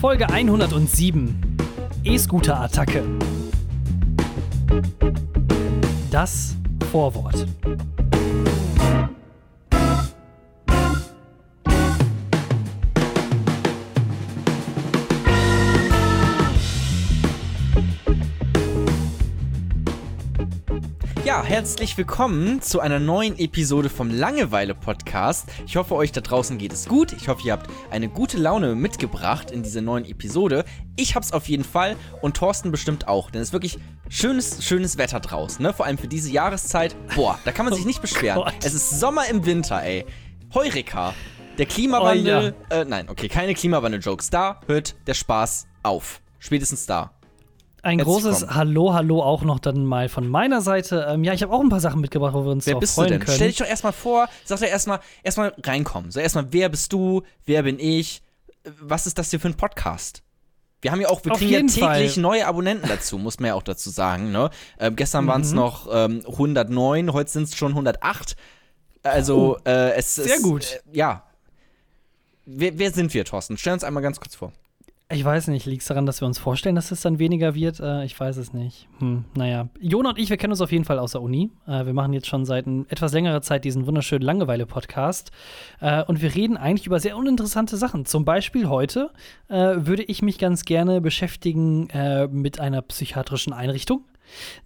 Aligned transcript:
Folge 0.00 0.28
107. 0.30 1.34
E-Scooter-Attacke. 2.04 3.02
Das 6.12 6.54
Vorwort. 6.92 7.46
Ja, 21.28 21.44
herzlich 21.44 21.94
willkommen 21.98 22.62
zu 22.62 22.80
einer 22.80 22.98
neuen 22.98 23.38
Episode 23.38 23.90
vom 23.90 24.10
Langeweile 24.10 24.74
Podcast. 24.74 25.46
Ich 25.66 25.76
hoffe, 25.76 25.94
euch 25.94 26.10
da 26.10 26.22
draußen 26.22 26.56
geht 26.56 26.72
es 26.72 26.88
gut. 26.88 27.12
Ich 27.12 27.28
hoffe, 27.28 27.42
ihr 27.44 27.52
habt 27.52 27.68
eine 27.90 28.08
gute 28.08 28.38
Laune 28.38 28.74
mitgebracht 28.74 29.50
in 29.50 29.62
diese 29.62 29.82
neuen 29.82 30.06
Episode. 30.06 30.64
Ich 30.96 31.14
hab's 31.14 31.32
auf 31.32 31.46
jeden 31.50 31.64
Fall 31.64 31.96
und 32.22 32.34
Thorsten 32.38 32.70
bestimmt 32.70 33.08
auch, 33.08 33.30
denn 33.30 33.42
es 33.42 33.48
ist 33.48 33.52
wirklich 33.52 33.78
schönes, 34.08 34.64
schönes 34.64 34.96
Wetter 34.96 35.20
draußen, 35.20 35.62
ne? 35.62 35.74
Vor 35.74 35.84
allem 35.84 35.98
für 35.98 36.08
diese 36.08 36.30
Jahreszeit. 36.30 36.96
Boah, 37.14 37.38
da 37.44 37.52
kann 37.52 37.66
man 37.66 37.74
sich 37.74 37.84
nicht 37.84 38.00
beschweren. 38.00 38.42
Gott. 38.44 38.54
es 38.64 38.72
ist 38.72 38.98
Sommer 38.98 39.28
im 39.28 39.44
Winter, 39.44 39.82
ey. 39.82 40.06
Heureka. 40.54 41.12
Der 41.58 41.66
Klimawandel. 41.66 42.54
Oh 42.70 42.74
äh, 42.74 42.84
nein, 42.86 43.06
okay, 43.10 43.28
keine 43.28 43.52
Klimawandel-Jokes. 43.52 44.30
Da 44.30 44.62
hört 44.66 44.96
der 45.06 45.12
Spaß 45.12 45.66
auf. 45.82 46.22
Spätestens 46.38 46.86
da. 46.86 47.17
Ein 47.88 47.98
Herzlich 48.00 48.14
großes. 48.22 48.50
Hallo, 48.50 48.92
Hallo 48.92 49.22
auch 49.22 49.42
noch 49.44 49.58
dann 49.58 49.86
mal 49.86 50.10
von 50.10 50.28
meiner 50.28 50.60
Seite. 50.60 51.06
Ähm, 51.08 51.24
ja, 51.24 51.32
ich 51.32 51.42
habe 51.42 51.54
auch 51.54 51.60
ein 51.60 51.70
paar 51.70 51.80
Sachen 51.80 52.02
mitgebracht, 52.02 52.34
wo 52.34 52.44
wir 52.44 52.52
uns 52.52 52.66
Wer 52.66 52.74
drauf 52.74 52.80
bist 52.80 52.92
du 52.98 53.00
freuen 53.00 53.12
denn? 53.12 53.20
können. 53.20 53.34
Stell 53.34 53.48
dich 53.48 53.56
doch 53.56 53.66
erstmal 53.66 53.94
vor, 53.94 54.28
sag 54.44 54.60
doch 54.60 54.66
erstmal 54.66 55.00
erstmal 55.22 55.54
reinkommen. 55.64 56.10
So 56.10 56.20
erstmal, 56.20 56.52
wer 56.52 56.68
bist 56.68 56.92
du? 56.92 57.22
Wer 57.46 57.62
bin 57.62 57.78
ich? 57.78 58.20
Was 58.78 59.06
ist 59.06 59.16
das 59.18 59.30
hier 59.30 59.40
für 59.40 59.48
ein 59.48 59.54
Podcast? 59.56 60.22
Wir 60.82 60.92
haben 60.92 61.00
ja 61.00 61.08
auch, 61.08 61.24
wir 61.24 61.32
Auf 61.32 61.38
kriegen 61.38 61.50
ja 61.52 61.60
täglich 61.96 62.12
Fall. 62.12 62.20
neue 62.22 62.46
Abonnenten 62.46 62.86
dazu, 62.88 63.16
muss 63.16 63.40
man 63.40 63.48
ja 63.48 63.54
auch 63.54 63.62
dazu 63.62 63.88
sagen. 63.88 64.32
Ne? 64.32 64.50
Ähm, 64.78 64.94
gestern 64.94 65.26
waren 65.26 65.40
es 65.40 65.50
Mhm. 65.52 65.56
noch 65.56 65.88
ähm, 65.90 66.22
109, 66.26 67.14
heute 67.14 67.30
sind 67.30 67.44
es 67.44 67.56
schon 67.56 67.72
108. 67.72 68.36
Also, 69.02 69.56
äh, 69.64 69.92
es 69.94 70.18
Oh, 70.18 70.22
sehr 70.24 70.36
ist. 70.36 70.42
gut. 70.42 70.64
Äh, 70.92 70.98
ja. 70.98 71.22
Wer, 72.44 72.78
wer 72.78 72.92
sind 72.92 73.14
wir, 73.14 73.24
Thorsten? 73.24 73.56
Stell 73.56 73.72
uns 73.72 73.82
einmal 73.82 74.02
ganz 74.02 74.20
kurz 74.20 74.34
vor. 74.34 74.52
Ich 75.10 75.24
weiß 75.24 75.48
nicht, 75.48 75.64
liegt 75.64 75.80
es 75.80 75.88
daran, 75.88 76.04
dass 76.04 76.20
wir 76.20 76.26
uns 76.26 76.38
vorstellen, 76.38 76.74
dass 76.74 76.90
es 76.90 77.00
dann 77.00 77.18
weniger 77.18 77.54
wird? 77.54 77.80
Äh, 77.80 78.04
ich 78.04 78.18
weiß 78.20 78.36
es 78.36 78.52
nicht. 78.52 78.88
Hm, 78.98 79.24
naja. 79.34 79.70
Jona 79.80 80.10
und 80.10 80.18
ich, 80.18 80.28
wir 80.28 80.36
kennen 80.36 80.52
uns 80.52 80.60
auf 80.60 80.70
jeden 80.70 80.84
Fall 80.84 80.98
aus 80.98 81.12
der 81.12 81.22
Uni. 81.22 81.50
Äh, 81.66 81.86
wir 81.86 81.94
machen 81.94 82.12
jetzt 82.12 82.26
schon 82.26 82.44
seit 82.44 82.66
ein, 82.66 82.84
etwas 82.90 83.14
längerer 83.14 83.40
Zeit 83.40 83.64
diesen 83.64 83.86
wunderschönen 83.86 84.20
Langeweile-Podcast. 84.20 85.30
Äh, 85.80 86.04
und 86.04 86.20
wir 86.20 86.34
reden 86.34 86.58
eigentlich 86.58 86.86
über 86.86 87.00
sehr 87.00 87.16
uninteressante 87.16 87.78
Sachen. 87.78 88.04
Zum 88.04 88.26
Beispiel 88.26 88.68
heute 88.68 89.10
äh, 89.48 89.76
würde 89.78 90.02
ich 90.02 90.20
mich 90.20 90.36
ganz 90.36 90.66
gerne 90.66 91.00
beschäftigen 91.00 91.88
äh, 91.88 92.26
mit 92.28 92.60
einer 92.60 92.82
psychiatrischen 92.82 93.54
Einrichtung. 93.54 94.04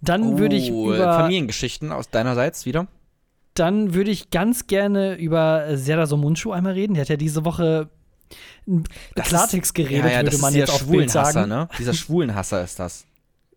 Dann 0.01 0.37
würde 0.37 0.57
ich 0.57 0.73
Oh, 0.73 0.93
über. 0.93 1.13
Familiengeschichten 1.13 1.93
aus 1.93 2.09
deinerseits 2.09 2.65
wieder. 2.65 2.87
Dann 3.53 3.93
würde 3.93 4.11
ich 4.11 4.29
ganz 4.29 4.67
gerne 4.67 5.15
über 5.15 5.77
Sera 5.77 6.05
Somuncu 6.05 6.51
einmal 6.51 6.73
reden. 6.73 6.95
Der 6.95 7.01
hat 7.01 7.09
ja 7.09 7.15
diese 7.15 7.45
Woche 7.45 7.89
Klartext 9.15 9.73
geredet, 9.75 10.05
ja, 10.05 10.11
ja, 10.11 10.23
würde 10.23 10.37
man 10.37 10.53
ist 10.53 10.59
jetzt 10.59 10.71
auf 10.71 10.87
Bild 10.87 11.11
sagen. 11.11 11.49
ne? 11.49 11.67
Dieser 11.77 11.93
Schwulenhasser 11.93 12.63
ist 12.63 12.79
das. 12.79 13.05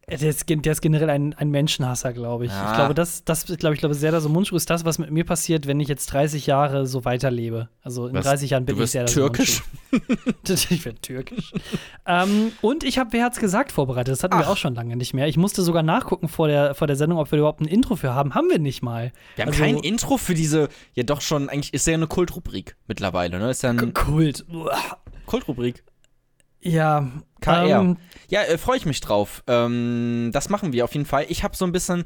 Der 0.08 0.22
ist, 0.22 0.48
der 0.48 0.70
ist 0.72 0.82
generell 0.82 1.10
ein, 1.10 1.34
ein 1.34 1.50
Menschenhasser, 1.50 2.12
glaube 2.12 2.46
ich. 2.46 2.52
Ah. 2.52 2.70
Ich 2.70 2.76
glaube, 2.76 2.94
das, 2.94 3.24
das 3.24 3.44
glaube 3.44 3.74
ich, 3.74 3.80
glaube, 3.80 3.96
Serdar 3.96 4.20
Somuncu 4.20 4.54
ist 4.54 4.70
das, 4.70 4.84
was 4.84 4.98
mit 5.00 5.10
mir 5.10 5.24
passiert, 5.24 5.66
wenn 5.66 5.80
ich 5.80 5.88
jetzt 5.88 6.06
30 6.12 6.46
Jahre 6.46 6.86
so 6.86 7.04
weiterlebe. 7.04 7.70
Also 7.82 8.06
in 8.06 8.14
Was? 8.14 8.24
30 8.24 8.50
Jahren 8.50 8.64
bin 8.66 8.76
Du 8.76 8.82
ich 8.82 8.82
wirst 8.84 8.92
Serdar 8.92 9.12
türkisch? 9.12 9.62
Ich 10.48 10.84
werde 10.84 11.00
türkisch. 11.00 11.52
ähm, 12.06 12.52
und 12.60 12.84
ich 12.84 12.98
habe 12.98 13.12
Wer 13.14 13.24
hat's 13.24 13.40
gesagt 13.40 13.72
vorbereitet. 13.72 14.12
Das 14.12 14.22
hatten 14.22 14.36
wir 14.38 14.44
Ach. 14.46 14.50
auch 14.50 14.56
schon 14.56 14.76
lange 14.76 14.94
nicht 14.94 15.12
mehr. 15.12 15.26
Ich 15.26 15.36
musste 15.36 15.62
sogar 15.62 15.82
nachgucken 15.82 16.28
vor 16.28 16.46
der, 16.46 16.76
vor 16.76 16.86
der 16.86 16.94
Sendung, 16.94 17.18
ob 17.18 17.32
wir 17.32 17.38
überhaupt 17.40 17.60
ein 17.60 17.66
Intro 17.66 17.96
für 17.96 18.14
haben. 18.14 18.34
Haben 18.36 18.48
wir 18.48 18.60
nicht 18.60 18.82
mal. 18.82 19.10
Wir 19.34 19.42
haben 19.42 19.50
Also- 19.50 19.62
kein 19.64 19.78
Intro 19.78 20.18
für 20.18 20.34
diese, 20.34 20.68
ja 20.94 21.02
doch 21.02 21.20
schon, 21.20 21.48
eigentlich 21.48 21.74
ist 21.74 21.84
ja 21.86 21.94
eine 21.94 22.06
Kultrubrik 22.06 22.76
mittlerweile, 22.86 23.40
ne? 23.40 23.50
Ist 23.50 23.64
ja 23.64 23.70
eine 23.70 23.90
Kult. 23.92 24.44
Kultrubrik. 25.26 25.82
Ja. 26.72 27.10
KR. 27.40 27.80
Ähm, 27.80 27.96
Ja, 28.28 28.42
äh, 28.42 28.58
freue 28.58 28.76
ich 28.76 28.86
mich 28.86 29.00
drauf. 29.00 29.42
Ähm, 29.46 30.30
das 30.32 30.48
machen 30.48 30.72
wir 30.72 30.84
auf 30.84 30.92
jeden 30.94 31.06
Fall. 31.06 31.26
Ich 31.28 31.44
habe 31.44 31.56
so 31.56 31.64
ein 31.64 31.72
bisschen, 31.72 32.04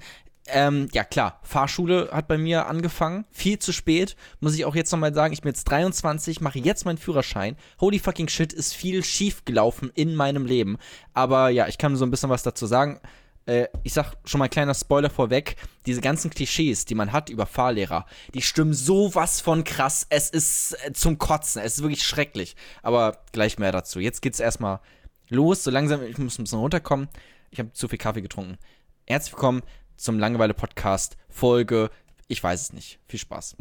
ähm, 0.48 0.88
ja 0.92 1.04
klar, 1.04 1.40
Fahrschule 1.42 2.10
hat 2.12 2.28
bei 2.28 2.36
mir 2.36 2.66
angefangen. 2.66 3.24
Viel 3.30 3.58
zu 3.58 3.72
spät, 3.72 4.16
muss 4.40 4.54
ich 4.54 4.64
auch 4.64 4.74
jetzt 4.74 4.90
nochmal 4.92 5.14
sagen. 5.14 5.32
Ich 5.32 5.42
bin 5.42 5.50
jetzt 5.50 5.64
23, 5.64 6.40
mache 6.40 6.58
jetzt 6.58 6.84
meinen 6.84 6.98
Führerschein. 6.98 7.56
Holy 7.80 7.98
fucking 7.98 8.28
shit, 8.28 8.52
ist 8.52 8.74
viel 8.74 9.02
schief 9.04 9.44
gelaufen 9.44 9.90
in 9.94 10.14
meinem 10.14 10.44
Leben. 10.46 10.76
Aber 11.14 11.48
ja, 11.48 11.68
ich 11.68 11.78
kann 11.78 11.96
so 11.96 12.04
ein 12.04 12.10
bisschen 12.10 12.30
was 12.30 12.42
dazu 12.42 12.66
sagen. 12.66 13.00
Äh, 13.46 13.66
ich 13.82 13.92
sag 13.92 14.14
schon 14.24 14.38
mal 14.38 14.44
ein 14.44 14.50
kleiner 14.50 14.74
Spoiler 14.74 15.10
vorweg. 15.10 15.56
Diese 15.86 16.00
ganzen 16.00 16.30
Klischees, 16.30 16.84
die 16.84 16.94
man 16.94 17.12
hat 17.12 17.30
über 17.30 17.46
Fahrlehrer, 17.46 18.06
die 18.34 18.42
stimmen 18.42 18.74
sowas 18.74 19.40
von 19.40 19.64
krass. 19.64 20.06
Es 20.10 20.30
ist 20.30 20.76
äh, 20.84 20.92
zum 20.92 21.18
Kotzen. 21.18 21.62
Es 21.62 21.78
ist 21.78 21.82
wirklich 21.82 22.04
schrecklich. 22.04 22.56
Aber 22.82 23.18
gleich 23.32 23.58
mehr 23.58 23.72
dazu. 23.72 24.00
Jetzt 24.00 24.22
geht's 24.22 24.40
erstmal 24.40 24.80
los. 25.28 25.64
So 25.64 25.70
langsam, 25.70 26.02
ich 26.02 26.18
muss 26.18 26.38
ein 26.38 26.44
bisschen 26.44 26.60
runterkommen. 26.60 27.08
Ich 27.50 27.58
habe 27.58 27.72
zu 27.72 27.88
viel 27.88 27.98
Kaffee 27.98 28.22
getrunken. 28.22 28.58
Herzlich 29.06 29.32
willkommen 29.32 29.62
zum 29.96 30.18
Langeweile-Podcast, 30.18 31.16
Folge, 31.28 31.90
ich 32.26 32.42
weiß 32.42 32.62
es 32.62 32.72
nicht. 32.72 33.00
Viel 33.06 33.18
Spaß. 33.18 33.56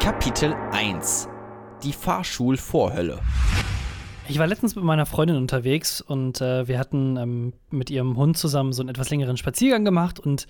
Kapitel 0.00 0.54
1. 0.70 1.28
Die 1.82 1.92
Fahrschulvorhölle. 1.92 3.20
Ich 4.28 4.38
war 4.38 4.46
letztens 4.46 4.76
mit 4.76 4.84
meiner 4.84 5.04
Freundin 5.04 5.36
unterwegs 5.36 6.00
und 6.00 6.40
äh, 6.40 6.66
wir 6.66 6.78
hatten 6.78 7.16
ähm, 7.16 7.52
mit 7.70 7.90
ihrem 7.90 8.16
Hund 8.16 8.38
zusammen 8.38 8.72
so 8.72 8.80
einen 8.82 8.88
etwas 8.88 9.10
längeren 9.10 9.36
Spaziergang 9.36 9.84
gemacht 9.84 10.18
und 10.18 10.46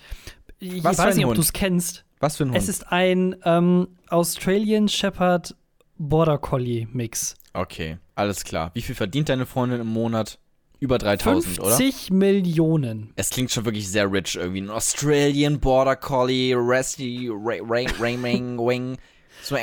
ich 0.58 0.84
Was 0.84 0.98
weiß 0.98 1.16
nicht, 1.16 1.26
ob 1.26 1.34
du 1.34 1.40
es 1.40 1.52
kennst. 1.52 2.04
Was 2.20 2.36
für 2.36 2.44
ein 2.44 2.50
Hund? 2.50 2.58
Es 2.58 2.68
ist 2.68 2.92
ein 2.92 3.34
ähm, 3.44 3.88
Australian 4.08 4.88
Shepherd 4.88 5.56
Border 5.98 6.38
Collie 6.38 6.86
Mix. 6.92 7.34
okay, 7.54 7.98
alles 8.14 8.44
klar. 8.44 8.70
Wie 8.74 8.82
viel 8.82 8.94
verdient 8.94 9.28
deine 9.28 9.46
Freundin 9.46 9.80
im 9.80 9.88
Monat? 9.88 10.38
Über 10.78 10.98
3000, 10.98 11.60
oder? 11.60 11.76
50 11.76 12.10
Millionen. 12.10 13.12
Es 13.14 13.30
klingt 13.30 13.52
schon 13.52 13.64
wirklich 13.64 13.88
sehr 13.88 14.10
rich 14.10 14.34
irgendwie. 14.34 14.62
Ein 14.62 14.70
Australian 14.70 15.60
Border 15.60 15.94
Collie, 15.94 16.54
Resty, 16.56 17.30
Rayming, 17.32 18.58
Wing. 18.58 18.98
So, 19.42 19.56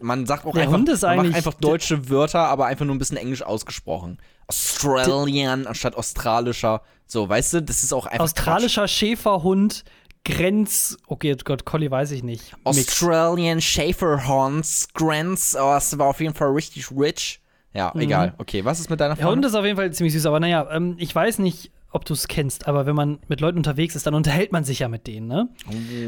Man 0.00 0.26
sagt 0.26 0.46
auch 0.46 0.52
Der 0.52 0.62
einfach, 0.62 0.74
Hund 0.74 0.88
ist 0.88 1.02
man 1.02 1.16
macht 1.16 1.24
eigentlich- 1.26 1.36
einfach 1.36 1.54
deutsche 1.54 2.08
Wörter, 2.08 2.40
aber 2.48 2.66
einfach 2.66 2.84
nur 2.86 2.94
ein 2.94 2.98
bisschen 2.98 3.16
englisch 3.18 3.42
ausgesprochen. 3.42 4.18
Australian 4.46 5.66
anstatt 5.66 5.96
australischer. 5.96 6.82
So, 7.06 7.28
weißt 7.28 7.54
du, 7.54 7.62
das 7.62 7.82
ist 7.84 7.92
auch 7.92 8.06
einfach 8.06 8.24
Australischer 8.24 8.88
Schäferhund, 8.88 9.84
Grenz. 10.24 10.96
Okay, 11.06 11.36
Gott, 11.44 11.64
Collie 11.64 11.90
weiß 11.90 12.10
ich 12.12 12.22
nicht. 12.22 12.52
Quatsch. 12.64 12.78
Australian 12.78 13.60
Schäferhunds, 13.60 14.88
Grants, 14.94 15.54
oh, 15.56 15.58
das 15.74 15.98
war 15.98 16.06
auf 16.08 16.20
jeden 16.20 16.34
Fall 16.34 16.48
richtig 16.52 16.90
rich. 16.90 17.40
Ja, 17.74 17.92
egal. 17.96 18.34
Okay, 18.38 18.64
was 18.64 18.80
ist 18.80 18.90
mit 18.90 19.00
deiner 19.00 19.14
Der 19.14 19.26
Hund 19.28 19.44
ist 19.44 19.54
auf 19.54 19.64
jeden 19.64 19.76
Fall 19.76 19.92
ziemlich 19.92 20.12
süß, 20.14 20.26
aber 20.26 20.40
naja, 20.40 20.66
ähm, 20.70 20.96
ich 20.98 21.14
weiß 21.14 21.38
nicht, 21.38 21.70
ob 21.90 22.04
du 22.04 22.14
es 22.14 22.26
kennst, 22.28 22.66
aber 22.66 22.86
wenn 22.86 22.96
man 22.96 23.18
mit 23.28 23.40
Leuten 23.40 23.58
unterwegs 23.58 23.94
ist, 23.94 24.06
dann 24.06 24.14
unterhält 24.14 24.52
man 24.52 24.64
sich 24.64 24.80
ja 24.80 24.88
mit 24.88 25.06
denen, 25.06 25.26
ne? 25.28 25.48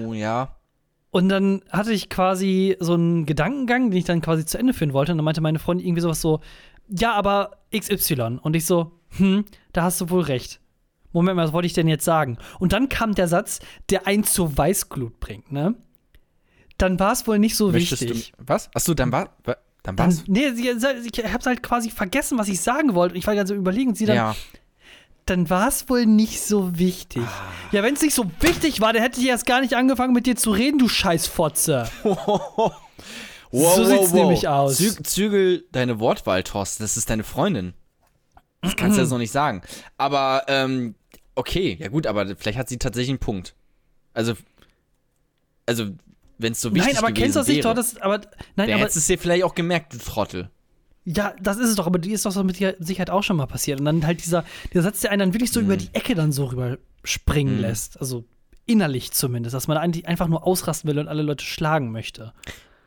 Oh, 0.07 0.13
ja. 0.13 0.57
Und 1.11 1.29
dann 1.29 1.63
hatte 1.71 1.93
ich 1.93 2.09
quasi 2.09 2.77
so 2.79 2.95
einen 2.95 3.27
Gedankengang, 3.27 3.91
den 3.91 3.99
ich 3.99 4.05
dann 4.05 4.21
quasi 4.21 4.47
zu 4.47 4.59
Ende 4.59 4.73
führen 4.73 4.93
wollte. 4.93 5.13
Und 5.13 5.19
dann 5.19 5.25
meinte 5.25 5.41
meine 5.41 5.59
Freundin 5.59 5.87
irgendwie 5.87 6.03
sowas 6.03 6.21
so, 6.21 6.41
ja, 6.89 7.13
aber 7.15 7.59
XY. 7.77 8.39
Und 8.43 8.55
ich 8.55 8.65
so, 8.67 8.93
hm, 9.17 9.45
da 9.73 9.83
hast 9.83 10.01
du 10.01 10.11
wohl 10.11 10.23
recht. 10.23 10.61
Moment 11.13 11.37
mal, 11.37 11.45
was 11.47 11.53
wollte 11.53 11.67
ich 11.67 11.73
denn 11.73 11.89
jetzt 11.89 12.05
sagen? 12.05 12.39
Und 12.61 12.73
dann 12.73 12.89
kam 12.89 13.15
der 13.17 13.27
Satz, 13.27 13.59
der 13.91 14.07
eins 14.07 14.33
zur 14.33 14.57
Weißglut 14.57 15.19
bringt, 15.19 15.51
ne? 15.51 15.75
Dann 16.79 16.99
war 17.01 17.13
es 17.13 17.27
wohl 17.27 17.39
nicht 17.41 17.57
so 17.57 17.73
Möchtest 17.73 18.03
wichtig. 18.03 18.33
du. 18.39 18.45
Was? 18.47 18.71
Achso, 18.75 18.95
dann 18.95 19.11
war. 19.11 19.37
wa- 19.45 19.57
Dann 19.83 19.97
Dann, 19.97 20.07
war's? 20.07 20.25
nee, 20.29 20.51
sie- 20.53 20.69
ich 20.69 21.33
hab's 21.33 21.47
halt 21.47 21.63
quasi 21.63 21.91
vergessen, 21.91 22.39
was 22.39 22.49
ich 22.49 22.61
sagen 22.61 22.95
wollte. 22.95 23.15
Und 23.15 23.19
ich 23.19 23.27
war 23.27 23.35
ganz 23.35 23.49
so 23.49 23.55
überlegen 23.57 23.91
und 23.91 23.97
sie 23.97 24.07
dann, 24.07 24.17
Ja. 24.17 24.37
Dann 25.31 25.49
war 25.49 25.69
es 25.69 25.89
wohl 25.89 26.07
nicht 26.07 26.43
so 26.43 26.79
wichtig. 26.79 27.23
Ah. 27.23 27.53
Ja, 27.73 27.83
wenn 27.83 27.95
es 27.95 28.03
nicht 28.03 28.15
so 28.15 28.31
wichtig 28.41 28.81
war, 28.81 28.93
dann 28.93 29.03
hätte 29.03 29.21
ich 29.21 29.29
erst 29.29 29.47
gar 29.47 29.61
nicht 29.61 29.75
angefangen 29.75 30.13
mit 30.13 30.27
dir 30.27 30.37
zu 30.37 30.51
reden, 30.51 30.79
du 30.79 30.89
Scheißfotze. 30.89 31.89
Wow, 33.53 33.75
So 33.75 33.85
sieht's 33.85 34.13
nämlich 34.13 34.47
aus. 34.47 34.77
Zü 34.77 35.03
zügel 35.03 35.65
deine 35.73 35.99
Wortwahl, 35.99 36.45
Thorsten. 36.45 36.85
Das 36.85 36.97
ist 36.97 37.11
deine 37.11 37.25
Freundin. 37.25 37.75
Das 38.63 38.77
kannst 38.77 38.97
du 38.97 39.01
ja 39.01 39.07
so 39.09 39.19
nicht 39.19 39.33
sagen. 39.33 39.63
Aber, 39.97 40.45
ähm, 40.47 40.95
okay, 41.35 41.77
ja 41.81 41.89
gut, 41.89 42.07
aber 42.07 42.37
vielleicht 42.37 42.59
hat 42.59 42.69
sie 42.69 42.79
tatsächlich 42.79 43.11
einen 43.11 43.19
Punkt. 43.19 43.57
Also, 44.15 44.35
also, 45.67 45.87
wenn 46.39 46.53
es 46.53 46.61
so 46.61 46.73
wichtig 46.73 46.93
Nein, 46.93 47.03
aber 47.03 47.13
kennst 47.13 47.35
du 47.35 47.41
das 47.41 47.49
nicht? 47.49 47.65
Das, 47.65 47.97
aber, 47.97 48.21
nein, 48.55 48.71
aber, 48.71 48.83
hättest 48.83 48.99
es 48.99 49.07
dir 49.09 49.19
vielleicht 49.19 49.43
auch 49.43 49.57
gemerkt, 49.57 49.95
du 49.95 49.99
Trottel. 49.99 50.49
Ja, 51.15 51.35
das 51.41 51.57
ist 51.59 51.71
es 51.71 51.77
doch, 51.77 51.87
aber 51.87 51.99
die 51.99 52.13
ist 52.13 52.25
doch 52.27 52.33
so 52.33 52.45
mit 52.45 52.57
Sicherheit 52.79 53.11
auch 53.11 53.23
schon 53.23 53.37
mal 53.37 53.47
passiert. 53.47 53.81
Und 53.81 53.87
dann 53.87 54.07
halt 54.07 54.23
dieser, 54.25 54.45
dieser 54.73 54.83
Satz, 54.83 55.01
der 55.01 55.11
einen 55.11 55.21
dann 55.21 55.35
wirklich 55.35 55.53
so 55.53 55.61
über 55.61 55.77
die 55.77 55.89
Ecke 55.93 56.15
dann 56.15 56.33
so 56.33 56.47
rüber 56.47 56.79
springen 57.05 57.57
Mhm. 57.57 57.61
lässt. 57.63 57.99
Also 58.01 58.25
innerlich 58.67 59.13
zumindest, 59.13 59.55
dass 59.55 59.69
man 59.69 59.77
eigentlich 59.79 60.07
einfach 60.07 60.29
nur 60.29 60.47
ausrasten 60.47 60.89
will 60.89 60.99
und 60.99 61.09
alle 61.09 61.23
Leute 61.23 61.45
schlagen 61.45 61.91
möchte. 61.91 62.33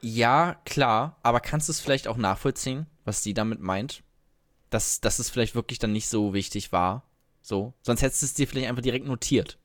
Ja, 0.02 0.56
klar, 0.66 1.18
aber 1.24 1.40
kannst 1.40 1.68
du 1.68 1.72
es 1.72 1.80
vielleicht 1.80 2.08
auch 2.08 2.18
nachvollziehen, 2.18 2.86
was 3.06 3.24
sie 3.24 3.34
damit 3.34 3.60
meint? 3.62 4.04
dass, 4.70 5.00
dass 5.02 5.20
es 5.20 5.30
vielleicht 5.30 5.54
wirklich 5.54 5.78
dann 5.78 5.92
nicht 5.92 6.08
so 6.08 6.34
wichtig 6.34 6.72
war. 6.72 7.04
So. 7.44 7.76
Sonst 7.84 8.02
hättest 8.02 8.24
du 8.24 8.26
es 8.26 8.34
dir 8.34 8.48
vielleicht 8.48 8.68
einfach 8.70 8.82
direkt 8.82 9.06
notiert. 9.06 9.60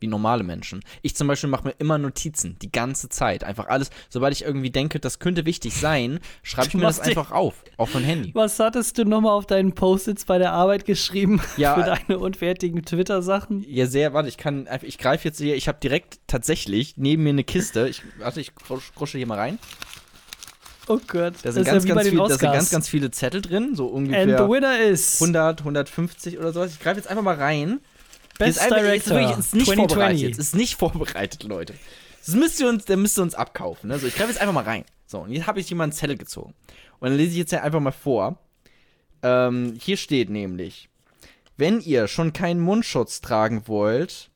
Wie 0.00 0.06
normale 0.06 0.42
Menschen. 0.42 0.80
Ich 1.02 1.14
zum 1.14 1.28
Beispiel 1.28 1.50
mache 1.50 1.68
mir 1.68 1.74
immer 1.78 1.98
Notizen, 1.98 2.56
die 2.60 2.72
ganze 2.72 3.10
Zeit. 3.10 3.44
Einfach 3.44 3.68
alles, 3.68 3.90
sobald 4.08 4.34
ich 4.34 4.42
irgendwie 4.42 4.70
denke, 4.70 4.98
das 4.98 5.18
könnte 5.18 5.44
wichtig 5.44 5.74
sein, 5.74 6.20
schreibe 6.42 6.68
ich 6.68 6.74
mir 6.74 6.82
das 6.82 7.00
einfach 7.00 7.30
auf. 7.30 7.62
Auf 7.76 7.92
mein 7.94 8.04
Handy. 8.04 8.30
Was 8.34 8.58
hattest 8.58 8.96
du 8.98 9.04
nochmal 9.04 9.32
auf 9.32 9.46
deinen 9.46 9.74
Post-its 9.74 10.24
bei 10.24 10.38
der 10.38 10.52
Arbeit 10.52 10.86
geschrieben 10.86 11.40
Ja, 11.56 11.74
für 11.74 11.82
deine 11.82 12.18
unfertigen 12.18 12.82
Twitter-Sachen? 12.82 13.64
Ja, 13.68 13.86
sehr, 13.86 14.14
warte, 14.14 14.28
ich 14.28 14.38
kann 14.38 14.66
ich 14.82 14.98
greife 14.98 15.28
jetzt 15.28 15.38
hier, 15.38 15.54
ich 15.54 15.68
habe 15.68 15.78
direkt 15.80 16.20
tatsächlich 16.26 16.96
neben 16.96 17.22
mir 17.22 17.30
eine 17.30 17.44
Kiste. 17.44 17.88
Ich, 17.88 18.02
warte, 18.18 18.40
ich 18.40 18.52
krusche 18.54 19.18
hier 19.18 19.26
mal 19.26 19.38
rein. 19.38 19.58
Oh 20.88 20.98
Gott, 21.06 21.34
Da 21.42 21.52
sind, 21.52 21.64
ganz, 21.66 21.84
ja 21.84 21.94
ganz 21.94 22.08
viel, 22.08 22.18
da 22.18 22.28
sind 22.28 22.40
ganz, 22.40 22.70
ganz 22.70 22.88
viele 22.88 23.10
Zettel 23.12 23.42
drin, 23.42 23.76
so 23.76 23.94
And 23.94 24.08
the 24.08 24.12
ungefähr 24.12 24.48
winner 24.48 24.80
is 24.80 25.20
100, 25.20 25.60
150 25.60 26.38
oder 26.38 26.52
sowas. 26.52 26.72
Ich 26.72 26.80
greife 26.80 26.96
jetzt 26.96 27.08
einfach 27.08 27.22
mal 27.22 27.36
rein. 27.36 27.80
Best 28.40 28.60
einfach- 28.60 28.76
jetzt 28.78 29.06
Director 29.06 29.16
wirklich, 29.16 29.38
ist 29.38 29.54
nicht 29.54 29.66
2020. 29.66 29.76
vorbereitet. 29.94 30.20
Jetzt 30.22 30.38
ist 30.38 30.54
nicht 30.54 30.74
vorbereitet, 30.76 31.42
Leute. 31.44 31.74
Das 32.26 32.34
müsst 32.34 32.60
ihr 32.60 32.68
uns, 32.68 32.84
der 32.84 32.96
müsst 32.96 33.18
ihr 33.18 33.22
uns 33.22 33.34
abkaufen. 33.34 33.88
Ne? 33.88 33.98
So, 33.98 34.06
ich 34.06 34.14
greife 34.14 34.30
jetzt 34.30 34.40
einfach 34.40 34.52
mal 34.54 34.64
rein. 34.64 34.84
So, 35.06 35.20
und 35.20 35.32
jetzt 35.32 35.46
habe 35.46 35.60
ich 35.60 35.68
jemanden 35.70 35.94
Zettel 35.96 36.16
gezogen. 36.16 36.54
Und 36.98 37.08
dann 37.08 37.16
lese 37.16 37.30
ich 37.32 37.36
jetzt 37.38 37.52
ja 37.52 37.62
einfach 37.62 37.80
mal 37.80 37.92
vor. 37.92 38.38
Ähm, 39.22 39.78
hier 39.80 39.96
steht 39.96 40.30
nämlich, 40.30 40.88
wenn 41.56 41.80
ihr 41.80 42.08
schon 42.08 42.32
keinen 42.32 42.60
Mundschutz 42.60 43.20
tragen 43.20 43.66
wollt, 43.66 44.30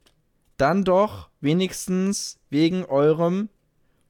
dann 0.57 0.85
doch 0.85 1.29
wenigstens 1.41 2.39
wegen 2.51 2.85
eurem 2.85 3.49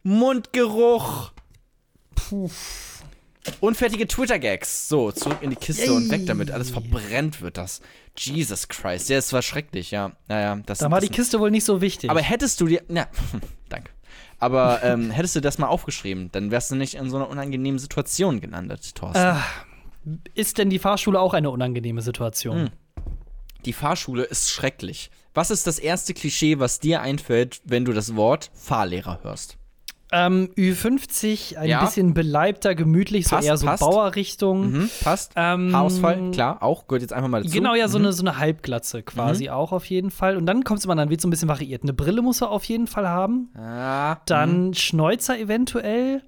Mundgeruch. 0.03 1.33
Puh. 2.15 2.51
Unfertige 3.61 4.07
Twitter-Gags. 4.07 4.89
So, 4.89 5.13
zurück 5.13 5.39
in 5.41 5.51
die 5.51 5.57
Kiste 5.57 5.93
und 5.93 6.11
weg 6.11 6.27
damit. 6.27 6.51
Alles 6.51 6.71
verbrennt 6.71 7.41
wird 7.43 7.57
das. 7.57 7.81
Jesus 8.17 8.69
Christ. 8.69 9.09
Ja, 9.09 9.19
es 9.19 9.33
war 9.33 9.43
schrecklich, 9.43 9.91
ja. 9.91 10.13
Naja, 10.29 10.61
das 10.67 10.79
Da 10.79 10.91
war 10.91 11.01
die 11.01 11.09
Kiste 11.09 11.41
wohl 11.41 11.51
nicht 11.51 11.65
so 11.65 11.81
wichtig. 11.81 12.11
Aber 12.11 12.21
hättest 12.21 12.61
du 12.61 12.67
dir. 12.67 12.83
Na, 12.89 13.07
danke. 13.69 13.91
Aber 14.39 14.83
ähm, 14.83 15.11
hättest 15.11 15.37
du 15.37 15.41
das 15.41 15.59
mal 15.59 15.69
aufgeschrieben, 15.69 16.31
dann 16.33 16.51
wärst 16.51 16.71
du 16.71 16.77
nicht 16.77 16.95
in 16.95 17.09
so 17.11 17.17
einer 17.17 17.29
unangenehmen 17.29 17.79
Situation 17.79 18.41
gelandet, 18.41 18.95
Thorsten. 18.95 19.19
äh, 19.19 19.37
ist 20.35 20.59
denn 20.59 20.71
die 20.71 20.79
Fahrschule 20.79 21.19
auch 21.21 21.35
eine 21.35 21.51
unangenehme 21.51 22.03
Situation? 22.03 22.65
Hm. 22.65 22.71
Die 23.65 23.73
Fahrschule 23.73 24.25
ist 24.25 24.51
schrecklich. 24.51 25.11
Was 25.33 25.51
ist 25.51 25.67
das 25.67 25.79
erste 25.79 26.15
Klischee, 26.15 26.59
was 26.59 26.79
dir 26.79 27.01
einfällt, 27.01 27.61
wenn 27.65 27.85
du 27.85 27.93
das 27.93 28.15
Wort 28.15 28.51
Fahrlehrer 28.55 29.21
hörst? 29.23 29.57
Ähm, 30.17 30.49
Ü50, 30.57 31.57
ein 31.57 31.69
Ja. 31.69 31.85
bisschen 31.85 32.15
beleibter, 32.15 32.75
gemütlich, 32.77 33.25
Passt, 33.29 33.43
so 33.43 33.49
eher 33.49 33.57
so 33.57 33.67
passt. 33.67 33.81
Bauerrichtung. 33.81 34.71
Mhm, 34.71 34.91
passt. 35.03 35.33
Ähm, 35.35 35.75
Haarausfall, 35.75 36.31
klar, 36.31 36.63
auch, 36.63 36.87
gehört 36.87 37.03
jetzt 37.03 37.13
einfach 37.13 37.29
mal 37.29 37.43
dazu. 37.43 37.53
Genau, 37.53 37.75
ja, 37.75 37.89
so, 37.89 37.99
Mhm. 37.99 38.05
eine, 38.05 38.13
so 38.13 38.23
eine 38.23 38.39
Halbglatze 38.39 39.03
quasi 39.03 39.51
auch 39.51 39.73
auf 39.73 39.85
jeden 39.87 40.11
Fall. 40.11 40.37
Und 40.37 40.47
dann 40.47 40.63
kommt 40.63 40.79
es 40.79 40.85
immer, 40.85 40.95
dann 40.95 41.11
wird 41.11 41.21
so 41.21 41.27
ein 41.29 41.31
bisschen 41.31 41.49
variiert. 41.49 41.83
Eine 41.83 41.93
Brille 41.95 42.23
muss 42.23 42.41
er 42.43 42.51
auf 42.51 42.65
jeden 42.65 42.87
Fall 42.87 43.09
haben. 43.09 43.51
Ah, 43.57 44.19
Dann 44.27 44.73
Schnäuzer 44.75 45.39
eventuell. 45.39 46.23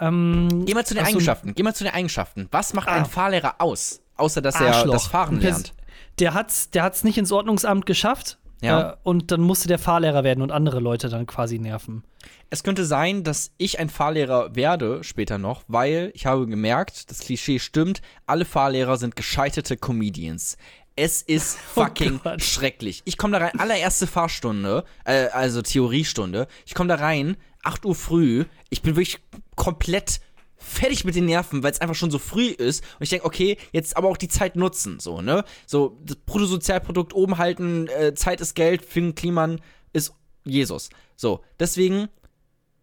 Ähm, 0.00 0.64
Geh 0.64 0.74
mal 0.74 0.86
zu 0.86 0.94
den 0.94 1.02
ach 1.02 1.08
so, 1.08 1.12
Eigenschaften. 1.16 1.52
Geh 1.54 1.62
mal 1.62 1.74
zu 1.74 1.84
den 1.84 1.92
Eigenschaften. 1.92 2.48
Was 2.50 2.72
macht 2.74 2.88
ein 2.88 3.02
Ah. 3.02 3.04
Fahrlehrer 3.04 3.56
aus? 3.58 4.00
Außer, 4.16 4.40
dass 4.40 4.58
er 4.60 4.68
Arschloch. 4.68 4.92
das 4.94 5.06
Fahren 5.08 5.36
Ein 5.36 5.42
lernt. 5.42 5.72
Der 6.20 6.32
hat's, 6.32 6.70
der 6.70 6.82
hat's 6.84 7.04
nicht 7.04 7.18
ins 7.18 7.30
Ordnungsamt 7.32 7.84
geschafft. 7.84 8.38
Ja. 8.62 8.92
Äh, 8.92 8.96
und 9.02 9.30
dann 9.30 9.40
musste 9.40 9.68
der 9.68 9.78
Fahrlehrer 9.78 10.24
werden 10.24 10.42
und 10.42 10.50
andere 10.52 10.80
Leute 10.80 11.08
dann 11.08 11.26
quasi 11.26 11.58
nerven. 11.58 12.04
Es 12.50 12.62
könnte 12.62 12.84
sein, 12.84 13.22
dass 13.24 13.52
ich 13.58 13.78
ein 13.78 13.88
Fahrlehrer 13.88 14.54
werde 14.54 15.04
später 15.04 15.38
noch, 15.38 15.62
weil 15.68 16.10
ich 16.14 16.26
habe 16.26 16.46
gemerkt, 16.46 17.10
das 17.10 17.20
Klischee 17.20 17.58
stimmt, 17.58 18.02
alle 18.26 18.44
Fahrlehrer 18.44 18.96
sind 18.96 19.16
gescheiterte 19.16 19.76
Comedians. 19.76 20.56
Es 20.96 21.22
ist 21.22 21.58
Oh 21.76 21.82
fucking 21.82 22.20
Gott. 22.22 22.42
schrecklich. 22.42 23.02
Ich 23.04 23.18
komme 23.18 23.38
da 23.38 23.44
rein, 23.46 23.58
allererste 23.60 24.06
Fahrstunde, 24.06 24.84
äh, 25.04 25.26
also 25.26 25.60
Theoriestunde. 25.60 26.46
Ich 26.64 26.74
komme 26.74 26.88
da 26.88 26.94
rein, 26.96 27.36
8 27.64 27.84
Uhr 27.84 27.94
früh. 27.94 28.44
Ich 28.70 28.80
bin 28.82 28.96
wirklich 28.96 29.18
komplett 29.56 30.20
fertig 30.66 31.04
mit 31.04 31.14
den 31.14 31.26
Nerven, 31.26 31.62
weil 31.62 31.72
es 31.72 31.80
einfach 31.80 31.94
schon 31.94 32.10
so 32.10 32.18
früh 32.18 32.46
ist. 32.48 32.82
Und 32.98 33.04
ich 33.04 33.10
denke, 33.10 33.26
okay, 33.26 33.56
jetzt 33.72 33.96
aber 33.96 34.08
auch 34.08 34.16
die 34.16 34.28
Zeit 34.28 34.56
nutzen, 34.56 35.00
so, 35.00 35.20
ne? 35.20 35.44
So, 35.66 35.98
das 36.04 36.16
Bruttosozialprodukt 36.16 37.14
oben 37.14 37.38
halten, 37.38 37.88
äh, 37.88 38.14
Zeit 38.14 38.40
ist 38.40 38.54
Geld, 38.54 38.84
Finn 38.84 39.14
Kliman 39.14 39.60
ist 39.92 40.12
Jesus. 40.44 40.90
So, 41.16 41.42
deswegen 41.58 42.08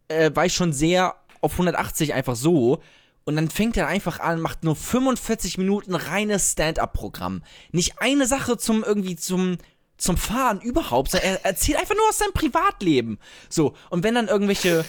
äh, 0.08 0.30
war 0.34 0.46
ich 0.46 0.54
schon 0.54 0.72
sehr 0.72 1.14
auf 1.40 1.52
180 1.52 2.14
einfach 2.14 2.36
so. 2.36 2.80
Und 3.26 3.36
dann 3.36 3.48
fängt 3.48 3.76
er 3.76 3.86
einfach 3.86 4.20
an, 4.20 4.40
macht 4.40 4.64
nur 4.64 4.76
45 4.76 5.56
Minuten 5.56 5.94
reines 5.94 6.52
Stand-up-Programm. 6.52 7.42
Nicht 7.72 7.94
eine 8.00 8.26
Sache 8.26 8.58
zum 8.58 8.84
irgendwie 8.84 9.16
zum 9.16 9.56
zum 9.96 10.16
Fahren 10.16 10.60
überhaupt. 10.60 11.14
Er 11.14 11.44
erzählt 11.44 11.78
einfach 11.78 11.94
nur 11.94 12.08
aus 12.08 12.18
seinem 12.18 12.32
Privatleben. 12.32 13.18
So 13.48 13.74
und 13.90 14.02
wenn 14.02 14.14
dann 14.14 14.28
irgendwelche, 14.28 14.84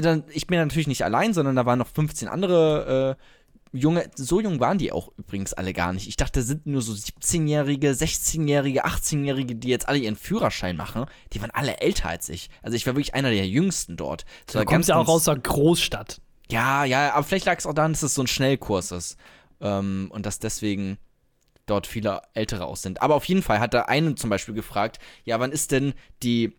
dann 0.00 0.24
ich 0.30 0.46
bin 0.46 0.58
natürlich 0.58 0.86
nicht 0.86 1.04
allein, 1.04 1.34
sondern 1.34 1.56
da 1.56 1.66
waren 1.66 1.78
noch 1.78 1.88
15 1.88 2.28
andere 2.28 3.16
äh, 3.72 3.76
junge. 3.78 4.10
So 4.16 4.40
jung 4.40 4.60
waren 4.60 4.78
die 4.78 4.92
auch 4.92 5.10
übrigens 5.16 5.52
alle 5.52 5.72
gar 5.72 5.92
nicht. 5.92 6.08
Ich 6.08 6.16
dachte, 6.16 6.40
das 6.40 6.46
sind 6.46 6.66
nur 6.66 6.82
so 6.82 6.92
17-jährige, 6.92 7.90
16-jährige, 7.90 8.84
18-jährige, 8.86 9.54
die 9.56 9.68
jetzt 9.68 9.88
alle 9.88 9.98
ihren 9.98 10.16
Führerschein 10.16 10.76
machen. 10.76 11.06
Die 11.32 11.40
waren 11.40 11.50
alle 11.50 11.80
älter 11.80 12.08
als 12.08 12.28
ich. 12.28 12.48
Also 12.62 12.76
ich 12.76 12.86
war 12.86 12.94
wirklich 12.94 13.14
einer 13.14 13.30
der 13.30 13.46
jüngsten 13.46 13.96
dort. 13.96 14.24
Das 14.46 14.54
Du 14.54 14.64
kommst 14.64 14.88
ja 14.88 14.96
auch 14.96 15.08
aus 15.08 15.24
der 15.24 15.36
Großstadt. 15.36 16.20
ja, 16.50 16.84
ja, 16.84 17.14
aber 17.14 17.24
vielleicht 17.24 17.46
lag 17.46 17.58
es 17.58 17.66
auch 17.66 17.74
daran, 17.74 17.92
dass 17.92 18.02
es 18.02 18.14
so 18.14 18.22
ein 18.22 18.26
Schnellkurs 18.26 18.92
ist. 18.92 19.16
Ähm, 19.60 20.08
und 20.12 20.26
dass 20.26 20.38
deswegen 20.38 20.98
dort 21.66 21.86
viele 21.86 22.22
Ältere 22.34 22.64
aus 22.64 22.82
sind. 22.82 23.00
Aber 23.02 23.14
auf 23.14 23.24
jeden 23.26 23.42
Fall 23.42 23.60
hat 23.60 23.72
da 23.72 23.82
einen 23.82 24.16
zum 24.16 24.30
Beispiel 24.30 24.54
gefragt, 24.54 24.98
ja, 25.24 25.38
wann 25.38 25.52
ist 25.52 25.70
denn 25.70 25.94
die, 26.22 26.56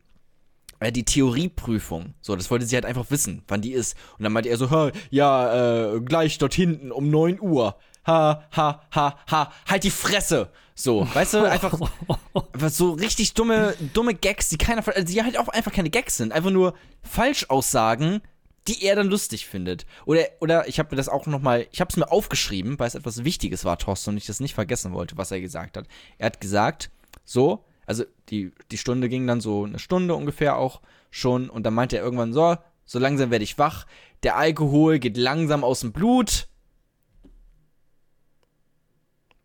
die 0.92 1.06
Theorieprüfung? 1.06 2.14
So, 2.22 2.36
das 2.36 2.50
wollte 2.52 2.66
sie 2.66 2.76
halt 2.76 2.86
einfach 2.86 3.10
wissen, 3.10 3.44
wann 3.48 3.62
die 3.62 3.74
ist. 3.74 3.96
Und 4.18 4.24
dann 4.24 4.34
meinte 4.34 4.50
er 4.50 4.58
so, 4.58 4.70
"Ha, 4.70 4.92
ja, 5.10 5.96
äh, 5.96 6.02
gleich 6.02 6.38
dort 6.38 6.54
hinten 6.54 6.92
um 6.92 7.10
9 7.10 7.40
Uhr. 7.40 7.78
Ha, 8.06 8.44
ha, 8.52 8.82
ha, 8.94 9.18
ha, 9.32 9.52
halt 9.68 9.84
die 9.84 9.90
Fresse. 9.90 10.50
So, 10.76 11.08
weißt 11.14 11.36
du, 11.36 11.50
einfach, 11.50 11.74
einfach 12.54 12.70
so 12.70 12.94
richtig 12.94 13.34
dumme, 13.34 13.76
dumme 13.94 14.14
Gags, 14.14 14.50
die 14.50 14.58
keiner, 14.58 14.86
also 14.86 15.14
die 15.14 15.24
halt 15.24 15.38
auch 15.38 15.48
einfach 15.48 15.72
keine 15.72 15.90
Gags 15.90 16.18
sind, 16.18 16.34
einfach 16.34 16.50
nur 16.50 16.74
Falschaussagen, 17.04 18.22
die 18.68 18.84
er 18.84 18.96
dann 18.96 19.08
lustig 19.08 19.46
findet. 19.48 19.86
Oder, 20.06 20.26
oder 20.40 20.68
ich 20.68 20.80
habe 20.80 20.90
mir 20.92 20.98
das 20.98 21.10
auch 21.10 21.28
noch 21.28 21.42
mal, 21.42 21.68
ich 21.72 21.80
habe 21.80 21.90
es 21.90 21.98
mir 21.98 22.12
aufgeschrieben, 22.12 22.80
weil 22.80 22.88
es 22.88 22.96
etwas 22.96 23.24
Wichtiges 23.24 23.66
war, 23.66 23.78
Thorsten, 23.78 24.12
und 24.12 24.18
ich 24.18 24.26
das 24.26 24.40
nicht 24.40 24.54
vergessen 24.54 24.94
wollte, 24.94 25.18
was 25.18 25.32
er 25.32 25.42
gesagt 25.42 25.78
hat. 25.78 25.88
Er 26.18 26.28
hat 26.28 26.42
gesagt, 26.42 26.90
so, 27.24 27.66
also 27.86 28.04
die, 28.30 28.52
die 28.72 28.78
Stunde 28.78 29.10
ging 29.10 29.28
dann 29.28 29.42
so 29.42 29.66
eine 29.66 29.80
Stunde 29.80 30.16
ungefähr 30.16 30.58
auch 30.58 30.82
schon, 31.12 31.50
und 31.50 31.64
dann 31.64 31.74
meinte 31.74 31.98
er 31.98 32.04
irgendwann 32.04 32.34
so, 32.34 32.58
so 32.86 33.00
langsam 33.00 33.32
werde 33.32 33.44
ich 33.44 33.58
wach, 33.58 33.86
der 34.24 34.38
Alkohol 34.38 35.00
geht 35.00 35.18
langsam 35.18 35.64
aus 35.64 35.82
dem 35.82 35.92
Blut. 35.92 36.48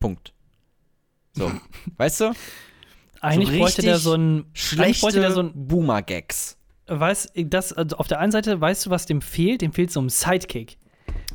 Punkt. 0.00 0.32
So, 1.32 1.50
weißt 1.96 2.20
du? 2.20 2.32
Eigentlich 3.20 3.50
So 3.50 3.58
bräuchte 3.58 3.82
der 3.82 3.98
so 3.98 4.14
ein. 4.14 4.44
Eigentlich 4.78 5.00
bräuchte 5.00 5.20
der 5.20 5.30
Schlechte 5.30 5.32
so 5.32 5.40
ein. 5.40 5.52
Boomer-Gags. 5.54 6.56
Weiß, 6.86 7.32
das, 7.34 7.72
also 7.72 7.96
auf 7.96 8.08
der 8.08 8.18
einen 8.20 8.32
Seite 8.32 8.60
weißt 8.60 8.86
du, 8.86 8.90
was 8.90 9.06
dem 9.06 9.20
fehlt? 9.20 9.60
Dem 9.60 9.72
fehlt 9.72 9.90
so 9.90 10.00
ein 10.00 10.08
Sidekick. 10.08 10.78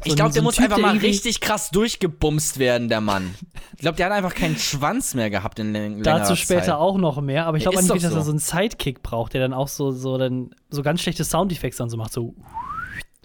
So 0.04 0.10
Ich 0.10 0.16
glaube, 0.16 0.32
so 0.32 0.36
der 0.36 0.44
muss 0.44 0.56
Typ, 0.56 0.66
einfach 0.66 0.78
der 0.78 0.86
mal 0.86 0.98
richtig 0.98 1.40
krass 1.42 1.70
durchgebumst 1.72 2.60
werden, 2.60 2.90
der 2.90 3.02
Mann. 3.02 3.34
Ich 3.76 3.80
glaube, 3.80 3.96
der 3.98 4.08
hat 4.08 4.14
einfach 4.14 4.34
keinen 4.36 4.58
Schwanz 4.58 5.14
mehr 5.14 5.30
gehabt 5.30 5.60
in 5.60 5.68
läng- 5.74 5.96
längerer 6.04 6.20
Dazu 6.20 6.36
später 6.36 6.62
Zeit. 6.64 6.76
auch 6.76 6.98
noch 6.98 7.22
mehr, 7.22 7.46
aber 7.46 7.58
ich 7.58 7.64
glaube 7.64 7.78
eigentlich, 7.80 8.02
dass 8.02 8.12
er 8.12 8.18
so. 8.20 8.22
so 8.22 8.30
einen 8.32 8.40
Sidekick 8.40 9.02
braucht, 9.04 9.34
der 9.34 9.42
dann 9.42 9.54
auch 9.54 9.68
so, 9.68 9.92
so, 9.92 10.18
dann, 10.18 10.52
so 10.70 10.82
ganz 10.84 11.02
schlechte 11.02 11.24
Soundeffekte 11.24 11.78
dann 11.78 11.90
so 11.90 11.98
macht. 11.98 12.14
So. 12.14 12.36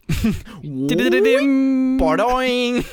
Bordoing. 1.99 2.85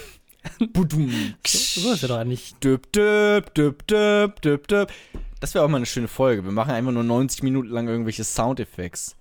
Budum. 0.74 1.34
So 1.46 1.92
ist 1.94 2.04
er 2.04 2.10
doch 2.10 2.18
eigentlich. 2.18 2.54
Düb, 2.64 2.92
düb, 2.92 3.54
düb, 3.54 3.88
düb, 3.88 4.42
düb, 4.42 4.68
düb. 4.68 4.92
Das 5.40 5.54
wäre 5.54 5.64
auch 5.66 5.70
mal 5.70 5.78
eine 5.78 5.86
schöne 5.86 6.08
Folge. 6.08 6.44
Wir 6.44 6.52
machen 6.52 6.72
einfach 6.72 6.92
nur 6.92 7.04
90 7.04 7.44
Minuten 7.44 7.70
lang 7.70 7.88
irgendwelche 7.88 8.24
Soundeffekts. 8.24 9.16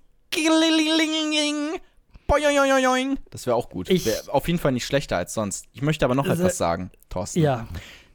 Boing. 2.26 3.18
Das 3.30 3.46
wäre 3.46 3.56
auch 3.56 3.68
gut. 3.68 3.88
Ich- 3.90 4.06
Wär 4.06 4.20
auf 4.28 4.46
jeden 4.46 4.58
Fall 4.58 4.72
nicht 4.72 4.86
schlechter 4.86 5.16
als 5.16 5.34
sonst. 5.34 5.66
Ich 5.72 5.82
möchte 5.82 6.04
aber 6.04 6.14
noch 6.14 6.28
Also- 6.28 6.42
etwas 6.42 6.58
sagen, 6.58 6.90
Thorsten. 7.10 7.40
Ja. 7.40 7.66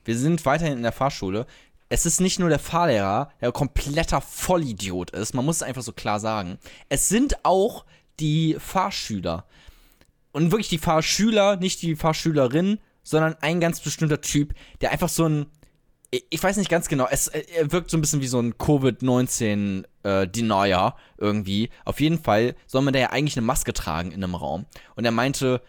Wir 0.05 0.17
sind 0.17 0.45
weiterhin 0.45 0.77
in 0.77 0.83
der 0.83 0.91
Fahrschule. 0.91 1.45
Es 1.89 2.05
ist 2.05 2.19
nicht 2.21 2.39
nur 2.39 2.49
der 2.49 2.59
Fahrlehrer, 2.59 3.31
der 3.41 3.51
kompletter 3.51 4.21
Vollidiot 4.21 5.11
ist. 5.11 5.33
Man 5.33 5.45
muss 5.45 5.57
es 5.57 5.63
einfach 5.63 5.81
so 5.81 5.91
klar 5.91 6.19
sagen. 6.19 6.59
Es 6.87 7.09
sind 7.09 7.37
auch 7.43 7.85
die 8.19 8.55
Fahrschüler. 8.59 9.45
Und 10.31 10.51
wirklich 10.51 10.69
die 10.69 10.77
Fahrschüler, 10.77 11.55
nicht 11.57 11.81
die 11.81 11.95
Fahrschülerin, 11.95 12.79
sondern 13.01 13.35
ein 13.41 13.59
ganz 13.59 13.79
bestimmter 13.79 14.21
Typ, 14.21 14.53
der 14.81 14.91
einfach 14.91 15.09
so 15.09 15.25
ein. 15.25 15.45
Ich- 16.11 16.41
weiß 16.43 16.57
nicht 16.57 16.69
ganz 16.69 16.87
genau, 16.87 17.07
es, 17.09 17.27
er 17.27 17.71
wirkt 17.71 17.89
so 17.91 17.97
ein 17.97 18.01
bisschen 18.01 18.21
wie 18.21 18.27
so 18.27 18.39
ein 18.39 18.57
Covid-19-Denier 18.57 20.95
irgendwie. 21.17 21.69
Auf 21.85 21.99
jeden 21.99 22.19
Fall 22.21 22.55
soll 22.67 22.81
man 22.81 22.93
da 22.93 22.99
ja 22.99 23.09
eigentlich 23.11 23.37
eine 23.37 23.45
Maske 23.45 23.73
tragen 23.73 24.11
in 24.11 24.23
einem 24.23 24.35
Raum. 24.35 24.65
Und 24.95 25.05
er 25.05 25.11
meinte, 25.11 25.61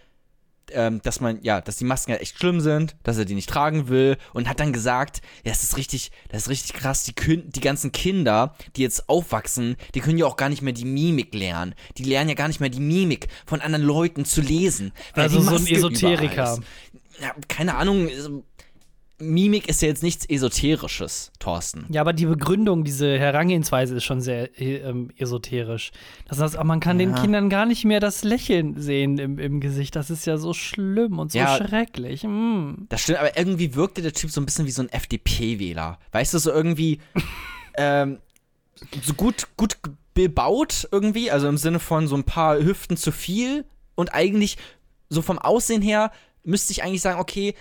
ähm, 0.73 1.01
dass 1.03 1.21
man, 1.21 1.43
ja, 1.43 1.61
dass 1.61 1.79
die 1.79 1.85
Masken 1.85 2.13
ja 2.13 2.19
echt 2.19 2.39
schlimm 2.39 2.61
sind, 2.61 2.95
dass 3.03 3.19
er 3.19 3.25
die 3.25 3.35
nicht 3.35 3.51
tragen 3.51 3.89
will 3.89 4.17
und 4.33 4.49
hat 4.49 4.61
dann 4.61 4.73
gesagt, 4.73 5.21
ja, 5.45 5.51
das 5.51 5.65
ist 5.65 5.77
richtig, 5.77 6.13
das 6.29 6.43
ist 6.43 6.49
richtig 6.49 6.75
krass, 6.75 7.03
die, 7.03 7.13
die 7.45 7.61
ganzen 7.61 7.91
Kinder, 7.91 8.55
die 8.77 8.83
jetzt 8.83 9.09
aufwachsen, 9.09 9.75
die 9.97 10.01
können 10.01 10.17
ja 10.19 10.27
auch 10.27 10.37
gar 10.37 10.49
nicht 10.49 10.63
mehr 10.63 10.73
die 10.73 10.85
Mimik 10.85 11.35
lernen. 11.35 11.75
Die 11.99 12.05
lernen 12.05 12.29
ja 12.29 12.37
gar 12.37 12.47
nicht 12.47 12.61
mehr 12.61 12.69
die 12.71 12.79
Mimik 12.81 13.27
von 13.47 13.61
anderen 13.61 13.85
Leuten 13.85 14.25
zu 14.25 14.41
lesen. 14.43 14.93
Also 15.15 15.41
so 15.41 15.57
ein 15.57 15.67
Esoteriker. 15.67 16.61
Ja, 17.21 17.35
keine 17.49 17.75
Ahnung, 17.75 18.09
Mimik 19.21 19.69
ist 19.69 19.83
ja 19.83 19.89
jetzt 19.89 20.03
nichts 20.03 20.25
Esoterisches, 20.29 21.31
Thorsten. 21.39 21.87
Ja, 21.91 22.01
aber 22.01 22.13
die 22.13 22.27
Begründung, 22.27 22.85
diese 22.85 23.19
Herangehensweise 23.19 23.97
ist 23.97 24.05
schon 24.05 24.21
sehr 24.21 24.59
ähm, 24.61 25.11
esoterisch. 25.17 25.93
Das 26.27 26.41
heißt, 26.41 26.63
man 26.65 26.81
kann 26.81 26.99
ja. 26.99 27.07
den 27.07 27.15
Kindern 27.15 27.51
gar 27.51 27.67
nicht 27.67 27.85
mehr 27.85 28.01
das 28.01 28.25
Lächeln 28.25 28.81
sehen 28.81 29.19
im, 29.19 29.39
im 29.39 29.61
Gesicht. 29.61 29.95
Das 29.95 30.11
ist 30.11 30.27
ja 30.27 30.39
so 30.39 30.55
schlimm 30.55 31.19
und 31.19 31.33
so 31.33 31.39
ja, 31.39 31.57
schrecklich. 31.57 32.25
Mm. 32.25 32.87
Das 32.89 33.03
stimmt, 33.03 33.19
aber 33.19 33.37
irgendwie 33.37 33.75
wirkte 33.75 34.03
der 34.03 34.13
Typ 34.13 34.31
so 34.31 34.41
ein 34.41 34.47
bisschen 34.47 34.67
wie 34.67 34.73
so 34.73 34.83
ein 34.83 34.89
FDP-Wähler. 34.89 35.99
Weißt 36.13 36.35
du, 36.35 36.39
so 36.39 36.51
irgendwie 36.51 37.01
ähm, 37.77 38.19
so 39.03 39.15
gut, 39.15 39.49
gut 39.57 39.77
bebaut 40.15 40.89
irgendwie, 40.91 41.31
also 41.31 41.49
im 41.49 41.59
Sinne 41.59 41.79
von 41.79 42.09
so 42.09 42.17
ein 42.17 42.25
paar 42.25 42.59
Hüften 42.59 42.97
zu 42.97 43.13
viel 43.13 43.65
und 43.95 44.15
eigentlich 44.15 44.57
so 45.09 45.23
vom 45.23 45.39
Aussehen 45.39 45.83
her 45.83 46.11
müsste 46.43 46.73
ich 46.73 46.83
eigentlich 46.83 47.03
sagen, 47.03 47.21
okay, 47.21 47.55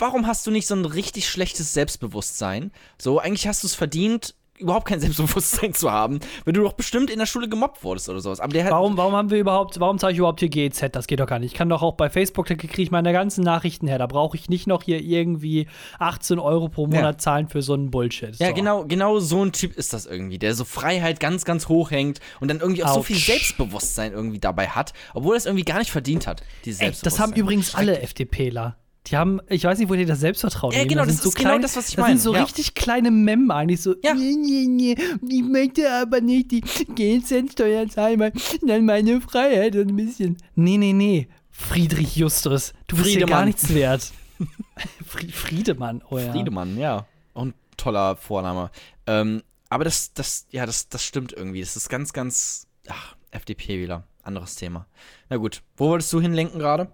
warum 0.00 0.26
hast 0.26 0.46
du 0.46 0.50
nicht 0.50 0.66
so 0.66 0.74
ein 0.74 0.84
richtig 0.84 1.28
schlechtes 1.28 1.72
Selbstbewusstsein? 1.74 2.72
So, 2.98 3.18
eigentlich 3.18 3.46
hast 3.46 3.62
du 3.62 3.66
es 3.66 3.74
verdient, 3.74 4.34
überhaupt 4.60 4.86
kein 4.86 5.00
Selbstbewusstsein 5.00 5.74
zu 5.74 5.90
haben, 5.90 6.20
wenn 6.44 6.54
du 6.54 6.62
doch 6.62 6.74
bestimmt 6.74 7.10
in 7.10 7.18
der 7.18 7.26
Schule 7.26 7.48
gemobbt 7.48 7.82
wurdest 7.82 8.08
oder 8.08 8.20
sowas. 8.20 8.40
Aber 8.40 8.52
der 8.52 8.70
warum, 8.70 8.96
warum 8.96 9.14
haben 9.14 9.30
wir 9.30 9.38
überhaupt, 9.38 9.80
warum 9.80 9.98
zeige 9.98 10.12
ich 10.12 10.18
überhaupt 10.18 10.40
hier 10.40 10.48
GEZ? 10.48 10.92
Das 10.92 11.06
geht 11.06 11.20
doch 11.20 11.26
gar 11.26 11.38
nicht. 11.38 11.52
Ich 11.52 11.58
kann 11.58 11.68
doch 11.68 11.82
auch 11.82 11.94
bei 11.94 12.10
Facebook, 12.10 12.46
da 12.46 12.54
kriege 12.54 12.82
ich 12.82 12.90
meine 12.90 13.12
ganzen 13.12 13.42
Nachrichten 13.42 13.86
her. 13.86 13.98
Da 13.98 14.06
brauche 14.06 14.36
ich 14.36 14.48
nicht 14.48 14.66
noch 14.66 14.82
hier 14.82 15.00
irgendwie 15.00 15.66
18 15.98 16.38
Euro 16.38 16.68
pro 16.68 16.86
Monat 16.86 17.02
ja. 17.14 17.18
zahlen 17.18 17.48
für 17.48 17.62
so 17.62 17.74
einen 17.74 17.90
Bullshit. 17.90 18.36
Ja, 18.36 18.52
genau, 18.52 18.84
genau 18.84 19.18
so 19.18 19.44
ein 19.44 19.52
Typ 19.52 19.76
ist 19.76 19.92
das 19.92 20.06
irgendwie, 20.06 20.38
der 20.38 20.54
so 20.54 20.64
Freiheit 20.64 21.20
ganz, 21.20 21.44
ganz 21.44 21.68
hoch 21.68 21.90
hängt 21.90 22.20
und 22.40 22.48
dann 22.48 22.60
irgendwie 22.60 22.84
auch 22.84 22.90
Ouch. 22.90 22.94
so 22.96 23.02
viel 23.02 23.16
Selbstbewusstsein 23.16 24.12
irgendwie 24.12 24.38
dabei 24.38 24.68
hat, 24.68 24.92
obwohl 25.14 25.34
er 25.34 25.38
es 25.38 25.46
irgendwie 25.46 25.64
gar 25.64 25.78
nicht 25.78 25.90
verdient 25.90 26.26
hat, 26.26 26.42
dieses 26.64 26.80
Ey, 26.80 26.92
Das 27.02 27.18
haben 27.18 27.32
übrigens 27.32 27.74
alle 27.74 28.00
FDPler. 28.00 28.76
Die 29.06 29.16
haben, 29.16 29.40
ich 29.48 29.64
weiß 29.64 29.78
nicht, 29.78 29.88
wo 29.88 29.94
die 29.94 30.04
das 30.04 30.20
Selbstvertrauen 30.20 30.74
Ja, 30.74 30.84
genau, 30.84 31.04
das, 31.04 31.16
das 31.16 31.24
ist 31.26 31.32
so 31.32 31.42
genau 31.42 31.58
das, 31.58 31.76
was 31.76 31.88
ich 31.88 31.96
meine. 31.96 32.14
Das 32.14 32.22
sind 32.22 32.32
so 32.32 32.36
ja. 32.36 32.42
richtig 32.42 32.74
kleine 32.74 33.10
Mem 33.10 33.50
eigentlich 33.50 33.80
so, 33.80 33.94
ja. 34.04 34.14
nee, 34.14 34.36
nee, 34.36 34.66
nee, 34.68 34.96
ich 35.26 35.42
möchte 35.42 35.90
aber 35.90 36.20
nicht 36.20 36.50
die 36.50 36.60
GZ-Steuer 36.60 37.88
zahlen, 37.88 38.32
dann 38.62 38.84
meine 38.84 39.20
Freiheit 39.20 39.74
ein 39.76 39.96
bisschen. 39.96 40.36
Nee, 40.54 40.76
nee, 40.76 40.92
nee. 40.92 41.28
Friedrich 41.50 42.16
Justus, 42.16 42.72
du 42.86 42.96
bist 42.96 43.08
hier 43.10 43.26
gar 43.26 43.44
nichts 43.44 43.72
wert. 43.74 44.12
Friedemann, 45.32 46.02
oh 46.10 46.18
ja. 46.18 46.30
Friedemann, 46.32 46.78
ja. 46.78 47.06
Ein 47.34 47.54
toller 47.76 48.16
Vorname. 48.16 48.70
Ähm, 49.06 49.42
aber 49.68 49.84
das, 49.84 50.12
das, 50.14 50.46
ja, 50.50 50.66
das, 50.66 50.88
das 50.88 51.04
stimmt 51.04 51.32
irgendwie. 51.32 51.60
Das 51.60 51.76
ist 51.76 51.88
ganz, 51.88 52.12
ganz, 52.12 52.66
ach, 52.88 53.14
FDP-Wähler. 53.30 54.04
Anderes 54.22 54.56
Thema. 54.56 54.86
Na 55.28 55.36
gut, 55.36 55.62
wo 55.76 55.88
wolltest 55.88 56.12
du 56.12 56.20
hinlenken 56.20 56.58
gerade? 56.58 56.92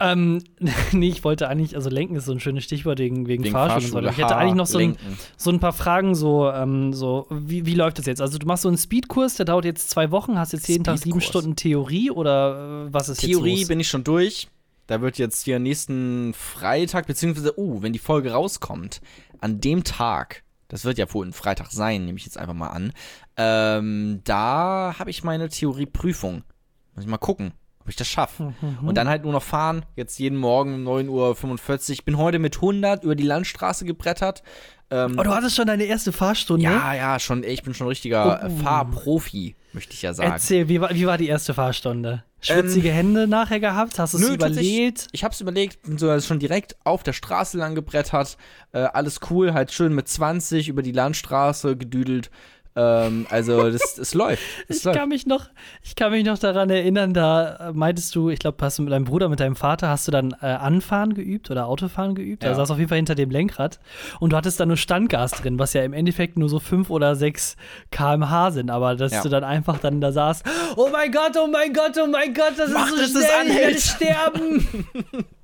Ähm, 0.00 0.42
nee, 0.92 1.08
ich 1.08 1.22
wollte 1.24 1.48
eigentlich, 1.48 1.76
also 1.76 1.90
lenken 1.90 2.16
ist 2.16 2.24
so 2.24 2.32
ein 2.32 2.40
schönes 2.40 2.64
Stichwort 2.64 2.98
wegen, 2.98 3.28
wegen, 3.28 3.44
wegen 3.44 3.52
Fahrschule. 3.52 3.80
Fahrschule. 3.82 4.10
Ich 4.10 4.16
hätte 4.16 4.36
eigentlich 4.36 4.54
noch 4.54 4.66
so 4.66 4.78
ein, 4.78 4.96
so 5.36 5.50
ein 5.50 5.60
paar 5.60 5.74
Fragen, 5.74 6.14
so, 6.14 6.50
ähm, 6.50 6.94
so 6.94 7.26
wie, 7.30 7.66
wie 7.66 7.74
läuft 7.74 7.98
das 7.98 8.06
jetzt? 8.06 8.22
Also 8.22 8.38
du 8.38 8.46
machst 8.46 8.62
so 8.62 8.68
einen 8.68 8.78
Speedkurs, 8.78 9.36
der 9.36 9.44
dauert 9.44 9.66
jetzt 9.66 9.90
zwei 9.90 10.10
Wochen, 10.10 10.38
hast 10.38 10.52
jetzt 10.52 10.66
jeden 10.68 10.84
Tag 10.84 10.98
sieben 10.98 11.20
Stunden 11.20 11.54
Theorie 11.54 12.10
oder 12.10 12.86
äh, 12.86 12.92
was 12.92 13.10
ist 13.10 13.20
Theorie 13.20 13.32
jetzt 13.32 13.42
Theorie 13.42 13.64
bin 13.66 13.80
ich 13.80 13.88
schon 13.88 14.02
durch. 14.02 14.48
Da 14.86 15.02
wird 15.02 15.18
jetzt 15.18 15.44
hier 15.44 15.58
nächsten 15.58 16.34
Freitag, 16.34 17.06
beziehungsweise, 17.06 17.56
oh, 17.58 17.82
wenn 17.82 17.92
die 17.92 18.00
Folge 18.00 18.32
rauskommt, 18.32 19.00
an 19.38 19.60
dem 19.60 19.84
Tag, 19.84 20.42
das 20.66 20.84
wird 20.84 20.98
ja 20.98 21.12
wohl 21.12 21.26
ein 21.26 21.32
Freitag 21.32 21.70
sein, 21.70 22.06
nehme 22.06 22.18
ich 22.18 22.24
jetzt 22.24 22.38
einfach 22.38 22.54
mal 22.54 22.68
an, 22.68 22.92
ähm, 23.36 24.20
da 24.24 24.96
habe 24.98 25.10
ich 25.10 25.22
meine 25.22 25.48
Theorieprüfung. 25.48 26.42
Muss 26.94 27.04
ich 27.04 27.10
mal 27.10 27.18
gucken 27.18 27.52
ob 27.90 27.92
ich 27.92 27.96
das 27.96 28.06
schaffe. 28.06 28.54
Mhm. 28.60 28.88
Und 28.88 28.94
dann 28.94 29.08
halt 29.08 29.24
nur 29.24 29.32
noch 29.32 29.42
fahren, 29.42 29.84
jetzt 29.96 30.18
jeden 30.20 30.38
Morgen 30.38 30.86
um 30.86 31.00
9.45 31.00 31.10
Uhr. 31.10 31.90
Ich 31.90 32.04
bin 32.04 32.16
heute 32.18 32.38
mit 32.38 32.56
100 32.56 33.02
über 33.02 33.16
die 33.16 33.24
Landstraße 33.24 33.84
gebrettert. 33.84 34.44
Ähm, 34.92 35.16
oh, 35.18 35.24
du 35.24 35.34
hattest 35.34 35.56
schon 35.56 35.66
deine 35.66 35.84
erste 35.84 36.12
Fahrstunde? 36.12 36.64
Ja, 36.64 36.94
ja, 36.94 37.18
schon. 37.18 37.42
Ich 37.42 37.64
bin 37.64 37.74
schon 37.74 37.88
richtiger 37.88 38.44
oh. 38.44 38.62
Fahrprofi, 38.62 39.56
möchte 39.72 39.92
ich 39.94 40.02
ja 40.02 40.14
sagen. 40.14 40.30
Erzähl, 40.30 40.68
wie 40.68 40.80
war, 40.80 40.94
wie 40.94 41.06
war 41.06 41.18
die 41.18 41.26
erste 41.26 41.52
Fahrstunde? 41.52 42.22
Schwitzige 42.40 42.88
ähm, 42.90 42.94
Hände 42.94 43.26
nachher 43.26 43.60
gehabt? 43.60 43.98
Hast 43.98 44.14
du 44.14 44.18
es 44.18 44.28
überlegt? 44.28 45.08
Ich 45.10 45.24
habe 45.24 45.34
es 45.34 45.40
überlegt, 45.40 45.82
bin 45.82 45.98
so 45.98 46.18
schon 46.20 46.38
direkt 46.38 46.76
auf 46.84 47.02
der 47.02 47.12
Straße 47.12 47.58
lang 47.58 47.74
gebrettert. 47.74 48.36
Äh, 48.72 48.78
alles 48.78 49.18
cool, 49.30 49.52
halt 49.52 49.72
schön 49.72 49.94
mit 49.94 50.08
20 50.08 50.68
über 50.68 50.82
die 50.82 50.92
Landstraße 50.92 51.76
gedüdelt. 51.76 52.30
Ähm, 52.76 53.26
also 53.30 53.70
das, 53.70 53.96
das 53.96 54.14
läuft. 54.14 54.42
Das 54.68 54.78
ich, 54.78 54.84
läuft. 54.84 54.98
Kann 54.98 55.08
mich 55.08 55.26
noch, 55.26 55.46
ich 55.82 55.96
kann 55.96 56.12
mich 56.12 56.24
noch 56.24 56.38
daran 56.38 56.70
erinnern, 56.70 57.12
da 57.12 57.72
meintest 57.74 58.14
du, 58.14 58.30
ich 58.30 58.38
glaube, 58.38 58.58
hast 58.64 58.78
du 58.78 58.82
mit 58.82 58.92
deinem 58.92 59.04
Bruder, 59.04 59.28
mit 59.28 59.40
deinem 59.40 59.56
Vater, 59.56 59.88
hast 59.88 60.06
du 60.06 60.12
dann 60.12 60.34
äh, 60.40 60.46
Anfahren 60.46 61.14
geübt 61.14 61.50
oder 61.50 61.66
Autofahren 61.66 62.14
geübt. 62.14 62.44
Ja. 62.44 62.50
Er 62.50 62.54
saß 62.54 62.70
auf 62.70 62.78
jeden 62.78 62.88
Fall 62.88 62.96
hinter 62.96 63.14
dem 63.14 63.30
Lenkrad 63.30 63.80
und 64.20 64.32
du 64.32 64.36
hattest 64.36 64.60
da 64.60 64.66
nur 64.66 64.76
Standgas 64.76 65.32
drin, 65.32 65.58
was 65.58 65.72
ja 65.72 65.82
im 65.82 65.92
Endeffekt 65.92 66.38
nur 66.38 66.48
so 66.48 66.60
5 66.60 66.90
oder 66.90 67.16
6 67.16 67.56
km/h 67.90 68.52
sind, 68.52 68.70
aber 68.70 68.94
dass 68.94 69.12
ja. 69.12 69.22
du 69.22 69.28
dann 69.28 69.44
einfach 69.44 69.78
dann 69.78 70.00
da 70.00 70.12
saßt, 70.12 70.44
oh 70.76 70.88
mein 70.92 71.10
Gott, 71.10 71.36
oh 71.36 71.48
mein 71.48 71.72
Gott, 71.72 71.98
oh 72.00 72.06
mein 72.06 72.32
Gott, 72.32 72.54
das 72.56 72.70
Mach, 72.70 72.92
ist 72.92 73.14
so 73.14 73.20
schnell, 73.20 73.48
ich 73.48 73.56
werde 73.56 73.80
sterben. 73.80 74.86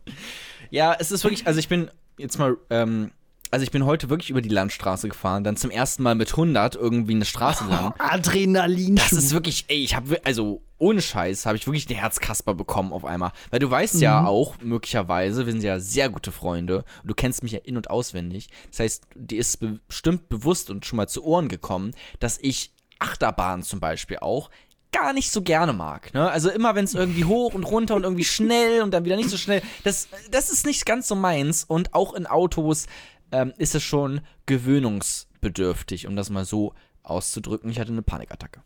ja, 0.70 0.96
es 0.98 1.10
ist 1.10 1.24
wirklich, 1.24 1.46
also 1.46 1.58
ich 1.58 1.68
bin 1.68 1.90
jetzt 2.18 2.38
mal 2.38 2.56
ähm, 2.70 3.10
also 3.50 3.62
ich 3.62 3.70
bin 3.70 3.84
heute 3.84 4.10
wirklich 4.10 4.30
über 4.30 4.42
die 4.42 4.48
Landstraße 4.48 5.08
gefahren, 5.08 5.44
dann 5.44 5.56
zum 5.56 5.70
ersten 5.70 6.02
Mal 6.02 6.14
mit 6.14 6.30
100 6.30 6.74
irgendwie 6.74 7.14
eine 7.14 7.24
Straße 7.24 7.64
lang. 7.64 7.76
Oh, 7.86 7.92
Adrenalin. 7.98 8.96
Das 8.96 9.12
ist 9.12 9.32
wirklich, 9.32 9.66
ey, 9.68 9.78
ich 9.78 9.94
habe 9.94 10.20
also 10.24 10.62
ohne 10.78 11.00
Scheiß 11.00 11.46
habe 11.46 11.56
ich 11.56 11.66
wirklich 11.66 11.86
den 11.86 11.96
Herzkasper 11.96 12.54
bekommen 12.54 12.92
auf 12.92 13.04
einmal, 13.04 13.32
weil 13.50 13.60
du 13.60 13.70
weißt 13.70 13.96
mhm. 13.96 14.02
ja 14.02 14.26
auch 14.26 14.56
möglicherweise, 14.60 15.46
wir 15.46 15.52
sind 15.52 15.62
ja 15.62 15.78
sehr 15.78 16.08
gute 16.08 16.32
Freunde 16.32 16.84
und 17.02 17.10
du 17.10 17.14
kennst 17.14 17.42
mich 17.42 17.52
ja 17.52 17.60
in 17.62 17.76
und 17.76 17.90
auswendig. 17.90 18.48
Das 18.70 18.80
heißt, 18.80 19.04
dir 19.14 19.38
ist 19.38 19.60
bestimmt 19.88 20.28
bewusst 20.28 20.70
und 20.70 20.84
schon 20.84 20.96
mal 20.96 21.08
zu 21.08 21.24
Ohren 21.24 21.48
gekommen, 21.48 21.92
dass 22.18 22.38
ich 22.40 22.72
Achterbahn 22.98 23.62
zum 23.62 23.80
Beispiel 23.80 24.18
auch 24.18 24.50
gar 24.92 25.12
nicht 25.12 25.30
so 25.30 25.42
gerne 25.42 25.72
mag. 25.72 26.14
Ne? 26.14 26.30
Also 26.30 26.50
immer, 26.50 26.74
wenn 26.74 26.84
es 26.84 26.94
irgendwie 26.94 27.24
hoch 27.24 27.54
und 27.54 27.64
runter 27.64 27.94
und 27.96 28.04
irgendwie 28.04 28.24
schnell 28.24 28.82
und 28.82 28.92
dann 28.92 29.04
wieder 29.04 29.16
nicht 29.16 29.28
so 29.28 29.36
schnell, 29.36 29.62
das, 29.84 30.08
das 30.30 30.48
ist 30.48 30.64
nicht 30.64 30.86
ganz 30.86 31.08
so 31.08 31.14
meins. 31.14 31.64
Und 31.64 31.92
auch 31.92 32.14
in 32.14 32.26
Autos 32.26 32.86
ähm, 33.32 33.52
ist 33.58 33.74
es 33.74 33.82
schon 33.82 34.20
gewöhnungsbedürftig, 34.46 36.06
um 36.06 36.16
das 36.16 36.30
mal 36.30 36.44
so 36.44 36.74
auszudrücken. 37.02 37.70
Ich 37.70 37.78
hatte 37.78 37.92
eine 37.92 38.02
Panikattacke. 38.02 38.62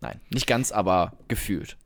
Nein, 0.00 0.20
nicht 0.30 0.46
ganz, 0.46 0.72
aber 0.72 1.12
gefühlt. 1.28 1.76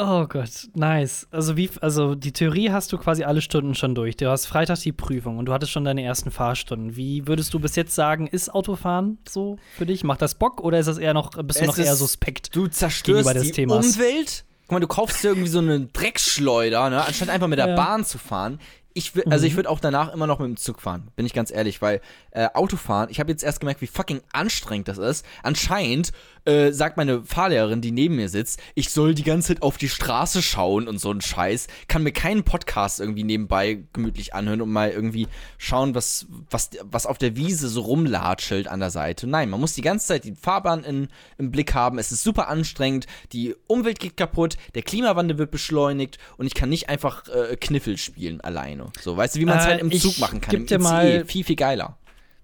Oh 0.00 0.26
Gott, 0.28 0.68
nice. 0.74 1.26
Also 1.32 1.56
wie, 1.56 1.68
also 1.80 2.14
die 2.14 2.32
Theorie 2.32 2.70
hast 2.70 2.92
du 2.92 2.98
quasi 2.98 3.24
alle 3.24 3.40
Stunden 3.40 3.74
schon 3.74 3.96
durch. 3.96 4.16
Du 4.16 4.30
hast 4.30 4.46
Freitag 4.46 4.78
die 4.78 4.92
Prüfung 4.92 5.38
und 5.38 5.46
du 5.46 5.52
hattest 5.52 5.72
schon 5.72 5.84
deine 5.84 6.04
ersten 6.04 6.30
Fahrstunden. 6.30 6.94
Wie 6.94 7.26
würdest 7.26 7.52
du 7.52 7.58
bis 7.58 7.74
jetzt 7.74 7.96
sagen, 7.96 8.28
ist 8.28 8.48
Autofahren 8.48 9.18
so 9.28 9.56
für 9.76 9.86
dich? 9.86 10.04
Macht 10.04 10.22
das 10.22 10.36
Bock 10.36 10.60
oder 10.60 10.78
ist 10.78 10.86
das 10.86 10.98
eher 10.98 11.14
noch, 11.14 11.30
bist 11.42 11.58
du 11.58 11.64
es 11.64 11.66
noch 11.66 11.78
eher 11.78 11.96
suspekt? 11.96 12.54
Du 12.54 12.68
zerstörst 12.68 13.42
die 13.42 13.50
Themas? 13.50 13.96
Umwelt. 13.96 14.44
Guck 14.68 14.72
mal, 14.72 14.80
du 14.80 14.86
kaufst 14.86 15.24
dir 15.24 15.28
irgendwie 15.28 15.48
so 15.48 15.58
eine 15.58 15.80
Dreckschleuder, 15.92 16.90
ne? 16.90 17.04
anstatt 17.04 17.30
einfach 17.30 17.48
mit 17.48 17.58
der 17.58 17.70
ja. 17.70 17.74
Bahn 17.74 18.04
zu 18.04 18.18
fahren 18.18 18.60
ich 18.98 19.12
also 19.30 19.46
ich 19.46 19.52
mhm. 19.52 19.56
würde 19.56 19.70
auch 19.70 19.80
danach 19.80 20.12
immer 20.12 20.26
noch 20.26 20.38
mit 20.38 20.48
dem 20.48 20.56
Zug 20.56 20.80
fahren, 20.80 21.08
bin 21.16 21.24
ich 21.24 21.32
ganz 21.32 21.50
ehrlich, 21.50 21.80
weil 21.80 22.00
äh, 22.32 22.48
Autofahren, 22.52 23.08
ich 23.10 23.20
habe 23.20 23.30
jetzt 23.30 23.42
erst 23.42 23.60
gemerkt, 23.60 23.80
wie 23.80 23.86
fucking 23.86 24.20
anstrengend 24.32 24.88
das 24.88 24.98
ist. 24.98 25.24
Anscheinend 25.42 26.12
äh, 26.48 26.72
sagt 26.72 26.96
meine 26.96 27.22
Fahrlehrerin, 27.24 27.82
die 27.82 27.92
neben 27.92 28.16
mir 28.16 28.30
sitzt, 28.30 28.58
ich 28.74 28.88
soll 28.88 29.14
die 29.14 29.22
ganze 29.22 29.48
Zeit 29.48 29.62
auf 29.62 29.76
die 29.76 29.88
Straße 29.88 30.40
schauen 30.40 30.88
und 30.88 30.98
so 30.98 31.10
ein 31.12 31.20
Scheiß. 31.20 31.66
Kann 31.88 32.02
mir 32.02 32.12
keinen 32.12 32.42
Podcast 32.42 33.00
irgendwie 33.00 33.22
nebenbei 33.22 33.84
gemütlich 33.92 34.34
anhören 34.34 34.62
und 34.62 34.70
mal 34.70 34.90
irgendwie 34.90 35.28
schauen, 35.58 35.94
was, 35.94 36.26
was, 36.50 36.70
was 36.84 37.04
auf 37.04 37.18
der 37.18 37.36
Wiese 37.36 37.68
so 37.68 37.82
rumlatschelt 37.82 38.66
an 38.66 38.80
der 38.80 38.90
Seite. 38.90 39.26
Nein, 39.26 39.50
man 39.50 39.60
muss 39.60 39.74
die 39.74 39.82
ganze 39.82 40.06
Zeit 40.06 40.24
die 40.24 40.34
Fahrbahn 40.34 40.84
in, 40.84 41.08
im 41.36 41.50
Blick 41.50 41.74
haben. 41.74 41.98
Es 41.98 42.12
ist 42.12 42.22
super 42.22 42.48
anstrengend, 42.48 43.06
die 43.32 43.54
Umwelt 43.66 43.98
geht 43.98 44.16
kaputt, 44.16 44.56
der 44.74 44.82
Klimawandel 44.82 45.36
wird 45.36 45.50
beschleunigt 45.50 46.18
und 46.38 46.46
ich 46.46 46.54
kann 46.54 46.70
nicht 46.70 46.88
einfach 46.88 47.28
äh, 47.28 47.56
Kniffel 47.56 47.98
spielen 47.98 48.40
alleine. 48.40 48.86
So, 49.00 49.16
weißt 49.16 49.36
du, 49.36 49.40
wie 49.40 49.44
man 49.44 49.58
es 49.58 49.64
äh, 49.66 49.68
halt 49.68 49.80
im 49.82 49.92
Zug 49.92 50.18
machen 50.18 50.40
kann. 50.40 50.54
Im 50.54 50.64
ICE, 50.64 50.78
mal, 50.78 51.24
viel, 51.26 51.44
viel 51.44 51.56
geiler. 51.56 51.98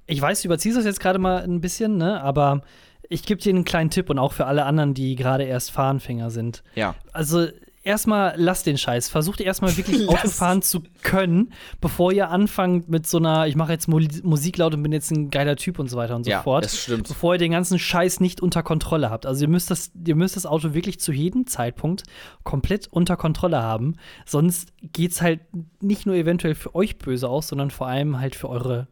Ich 0.06 0.20
weiß, 0.20 0.42
du 0.42 0.48
überziehst 0.48 0.76
das 0.76 0.84
jetzt 0.84 1.00
gerade 1.00 1.18
mal 1.18 1.42
ein 1.42 1.62
bisschen, 1.62 1.96
ne? 1.96 2.20
Aber 2.20 2.60
ich 3.08 3.24
gebe 3.24 3.40
dir 3.40 3.50
einen 3.50 3.64
kleinen 3.64 3.90
Tipp 3.90 4.10
und 4.10 4.18
auch 4.18 4.32
für 4.32 4.46
alle 4.46 4.64
anderen, 4.64 4.94
die 4.94 5.14
gerade 5.16 5.44
erst 5.44 5.70
Fahranfänger 5.70 6.30
sind. 6.30 6.62
Ja. 6.74 6.94
Also 7.12 7.46
erstmal 7.82 8.32
lasst 8.36 8.66
den 8.66 8.78
Scheiß. 8.78 9.10
Versucht 9.10 9.40
erstmal 9.42 9.76
wirklich 9.76 10.08
Autofahren 10.08 10.62
zu 10.62 10.82
können, 11.02 11.52
bevor 11.82 12.12
ihr 12.12 12.30
anfangt 12.30 12.88
mit 12.88 13.06
so 13.06 13.18
einer, 13.18 13.46
ich 13.46 13.56
mache 13.56 13.72
jetzt 13.72 13.88
Mu 13.88 14.00
Musik 14.22 14.56
laut 14.56 14.74
und 14.74 14.82
bin 14.82 14.92
jetzt 14.92 15.10
ein 15.10 15.30
geiler 15.30 15.56
Typ 15.56 15.78
und 15.78 15.88
so 15.88 15.96
weiter 15.98 16.16
und 16.16 16.24
so 16.24 16.30
Ja, 16.30 16.42
fort. 16.42 16.64
das 16.64 16.78
stimmt. 16.78 17.08
Bevor 17.08 17.34
ihr 17.34 17.38
den 17.38 17.52
ganzen 17.52 17.78
Scheiß 17.78 18.20
nicht 18.20 18.40
unter 18.40 18.62
Kontrolle 18.62 19.10
habt. 19.10 19.26
Also 19.26 19.42
ihr 19.44 19.48
müsst 19.50 19.70
das, 19.70 19.92
ihr 20.06 20.16
müsst 20.16 20.36
das 20.36 20.46
Auto 20.46 20.72
wirklich 20.72 20.98
zu 20.98 21.12
jedem 21.12 21.46
Zeitpunkt 21.46 22.04
komplett 22.42 22.88
unter 22.90 23.16
Kontrolle 23.18 23.62
haben. 23.62 23.96
Sonst 24.24 24.72
geht's 24.82 25.20
halt 25.20 25.40
nicht 25.80 26.06
nur 26.06 26.14
eventuell 26.14 26.54
für 26.54 26.74
euch 26.74 26.96
böse 26.96 27.28
aus, 27.28 27.48
sondern 27.48 27.70
vor 27.70 27.86
allem 27.86 28.18
halt 28.18 28.34
für 28.34 28.48
eure 28.48 28.88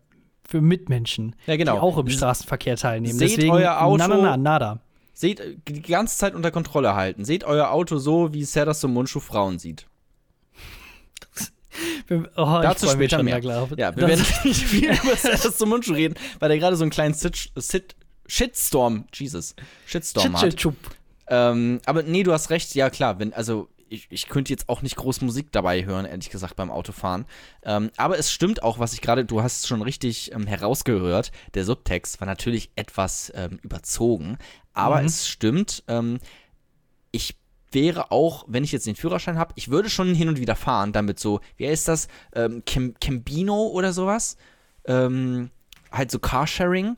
für 0.52 0.60
Mitmenschen, 0.60 1.34
Ja, 1.46 1.56
genau. 1.56 1.72
die 1.76 1.80
auch 1.80 1.96
im 1.96 2.10
Straßenverkehr 2.10 2.76
teilnehmen. 2.76 3.18
Seht 3.18 3.30
Deswegen, 3.38 3.52
euer 3.52 3.80
Auto- 3.80 3.96
na, 3.96 4.08
na, 4.08 4.16
na, 4.18 4.36
nada. 4.36 4.80
Seht, 5.14 5.40
die 5.66 5.80
ganze 5.80 6.18
Zeit 6.18 6.34
unter 6.34 6.50
Kontrolle 6.50 6.94
halten. 6.94 7.24
Seht 7.24 7.42
euer 7.44 7.70
Auto 7.70 7.96
so, 7.96 8.34
wie 8.34 8.44
Serdar 8.44 8.76
Mundschuh 8.86 9.20
Frauen 9.20 9.58
sieht. 9.58 9.86
Oh, 12.36 12.58
Dazu 12.62 12.86
später 12.86 13.16
schon, 13.16 13.24
mehr. 13.24 13.38
ja, 13.40 13.66
wir 13.72 13.76
Das- 13.92 13.96
werden 13.96 14.26
nicht 14.44 14.62
viel 14.62 14.90
über 14.92 15.16
Serdar 15.16 15.66
Mundschuh 15.66 15.94
reden, 15.94 16.14
weil 16.38 16.50
er 16.50 16.58
gerade 16.58 16.76
so 16.76 16.84
einen 16.84 16.90
kleinen 16.90 17.14
Sit 17.14 17.50
Sit 17.56 17.96
Shitstorm, 18.26 19.06
Jesus, 19.14 19.54
Shitstorm 19.86 20.34
hat. 20.34 20.40
Tschitschitschub. 20.42 20.76
Ähm, 21.28 21.80
aber 21.86 22.02
nee, 22.02 22.24
du 22.24 22.32
hast 22.32 22.50
recht, 22.50 22.74
ja 22.74 22.90
klar, 22.90 23.18
wenn, 23.18 23.32
also 23.32 23.68
ich, 23.92 24.06
ich 24.10 24.28
könnte 24.28 24.52
jetzt 24.52 24.68
auch 24.68 24.82
nicht 24.82 24.96
groß 24.96 25.20
Musik 25.20 25.52
dabei 25.52 25.84
hören, 25.84 26.06
ehrlich 26.06 26.30
gesagt, 26.30 26.56
beim 26.56 26.70
Autofahren. 26.70 27.26
Ähm, 27.62 27.90
aber 27.96 28.18
es 28.18 28.32
stimmt 28.32 28.62
auch, 28.62 28.78
was 28.78 28.92
ich 28.94 29.00
gerade, 29.00 29.24
du 29.24 29.42
hast 29.42 29.60
es 29.60 29.68
schon 29.68 29.82
richtig 29.82 30.32
ähm, 30.32 30.46
herausgehört, 30.46 31.30
der 31.54 31.64
Subtext 31.64 32.20
war 32.20 32.26
natürlich 32.26 32.70
etwas 32.76 33.30
ähm, 33.34 33.58
überzogen, 33.62 34.38
aber 34.72 35.00
Mhm. 35.00 35.06
es 35.06 35.28
stimmt, 35.28 35.84
ähm, 35.88 36.18
ich 37.10 37.36
wäre 37.70 38.10
auch, 38.10 38.44
wenn 38.48 38.64
ich 38.64 38.72
jetzt 38.72 38.86
den 38.86 38.96
Führerschein 38.96 39.38
habe, 39.38 39.52
ich 39.56 39.70
würde 39.70 39.88
schon 39.90 40.14
hin 40.14 40.28
und 40.28 40.38
wieder 40.38 40.56
fahren, 40.56 40.92
damit 40.92 41.18
so, 41.18 41.40
wie 41.56 41.68
heißt 41.68 41.88
das, 41.88 42.08
ähm, 42.34 42.62
Cam 42.66 42.94
Cambino 43.00 43.66
oder 43.68 43.92
sowas, 43.92 44.36
ähm, 44.86 45.50
halt 45.90 46.10
so 46.10 46.18
Carsharing, 46.18 46.96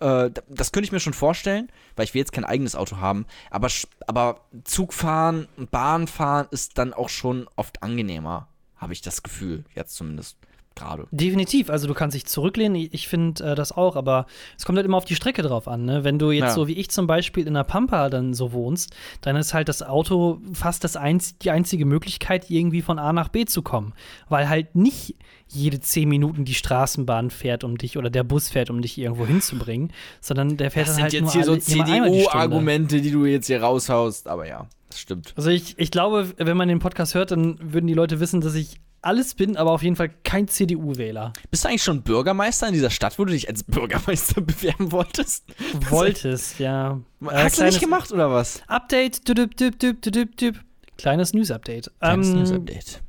äh, 0.00 0.30
das 0.48 0.72
könnte 0.72 0.86
ich 0.86 0.92
mir 0.92 1.00
schon 1.00 1.12
vorstellen, 1.12 1.70
weil 1.96 2.04
ich 2.04 2.14
will 2.14 2.20
jetzt 2.20 2.32
kein 2.32 2.44
eigenes 2.44 2.74
Auto 2.74 2.96
haben. 2.98 3.26
Aber, 3.50 3.68
aber 4.06 4.40
Zugfahren 4.64 5.46
und 5.56 5.70
Bahnfahren 5.70 6.48
ist 6.50 6.78
dann 6.78 6.92
auch 6.92 7.08
schon 7.08 7.48
oft 7.56 7.82
angenehmer, 7.82 8.48
habe 8.76 8.92
ich 8.92 9.02
das 9.02 9.22
Gefühl. 9.22 9.64
Jetzt 9.74 9.94
zumindest 9.96 10.36
gerade. 10.74 11.06
Definitiv, 11.10 11.70
also 11.70 11.86
du 11.86 11.94
kannst 11.94 12.14
dich 12.14 12.26
zurücklehnen, 12.26 12.88
ich, 12.90 13.08
finde 13.08 13.52
äh, 13.52 13.54
das 13.54 13.72
auch, 13.72 13.96
aber 13.96 14.26
es 14.56 14.64
kommt 14.64 14.76
halt 14.76 14.86
immer 14.86 14.96
auf 14.96 15.04
die 15.04 15.14
Strecke 15.14 15.42
drauf 15.42 15.68
an. 15.68 15.84
Ne? 15.84 16.04
Wenn 16.04 16.18
du 16.18 16.30
jetzt 16.30 16.42
Ja. 16.42 16.50
so 16.54 16.68
wie 16.68 16.74
ich 16.74 16.90
zum 16.90 17.06
Beispiel 17.06 17.46
in 17.46 17.54
der 17.54 17.64
Pampa 17.64 18.08
dann 18.08 18.34
so 18.34 18.52
wohnst, 18.52 18.92
dann 19.20 19.36
ist 19.36 19.54
halt 19.54 19.68
das 19.68 19.82
Auto 19.82 20.40
fast 20.52 20.84
das 20.84 20.96
einz 20.96 21.38
die 21.38 21.50
einzige 21.50 21.84
Möglichkeit, 21.84 22.50
irgendwie 22.50 22.82
von 22.82 22.98
A 22.98 23.12
nach 23.12 23.28
B 23.28 23.44
zu 23.44 23.62
kommen. 23.62 23.94
Weil 24.28 24.48
halt 24.48 24.74
nicht 24.74 25.16
jede 25.48 25.80
zehn 25.80 26.08
Minuten 26.08 26.44
die 26.44 26.54
Straßenbahn 26.54 27.30
fährt, 27.30 27.64
um 27.64 27.76
dich 27.76 27.98
oder 27.98 28.08
der 28.08 28.22
Bus 28.22 28.48
fährt, 28.48 28.70
um 28.70 28.80
dich 28.82 28.96
irgendwo 28.96 29.26
hinzubringen, 29.26 29.92
sondern 30.20 30.56
der 30.56 30.70
fährt 30.70 30.88
dann 30.88 31.02
halt 31.02 31.20
nur 31.20 31.32
alle, 31.32 31.56
immer 31.56 32.34
einmal 32.34 32.78
die 32.86 33.00
die 33.00 33.10
du 33.10 33.24
jetzt 33.26 33.48
hier 33.48 33.60
raushaust. 33.62 34.28
Aber 34.28 34.46
ja, 34.46 34.68
das 34.88 35.00
stimmt. 35.00 35.32
Also 35.36 35.50
ich, 35.50 35.78
ich 35.78 35.90
glaube, 35.90 36.32
wenn 36.36 36.56
man 36.56 36.68
den 36.68 36.78
Podcast 36.78 37.14
hört, 37.14 37.32
dann 37.32 37.58
würden 37.60 37.86
die 37.86 37.94
Leute 37.94 38.20
wissen, 38.20 38.40
dass 38.40 38.54
ich 38.54 38.80
alles 39.02 39.34
bin, 39.34 39.56
aber 39.56 39.70
auf 39.72 39.82
jeden 39.82 39.96
Fall 39.96 40.10
kein 40.24 40.46
CDU-Wähler. 40.48 41.32
Bist 41.50 41.64
du 41.64 41.68
eigentlich 41.68 41.82
schon 41.82 42.02
Bürgermeister 42.02 42.66
in 42.68 42.74
dieser 42.74 42.90
Stadt, 42.90 43.18
wo 43.18 43.24
du 43.24 43.32
dich 43.32 43.48
als 43.48 43.64
Bürgermeister 43.64 44.40
bewerben 44.40 44.92
wolltest? 44.92 45.44
Wolltest, 45.88 46.58
ja. 46.58 47.00
Äh, 47.22 47.26
Hast 47.26 47.56
du 47.56 47.56
kleines 47.58 47.74
nicht 47.76 47.80
gemacht 47.80 48.12
oder 48.12 48.30
was? 48.30 48.62
Update, 48.66 49.26
düdüp, 49.28 49.56
düdüp, 49.56 49.78
düdüp, 49.78 50.02
düdüp, 50.02 50.36
düdüp. 50.36 50.60
kleines 50.98 51.32
News-Update. 51.32 51.90
Kleines 52.00 52.28
Ähm, 52.28 52.34
News-Update. 52.38 53.02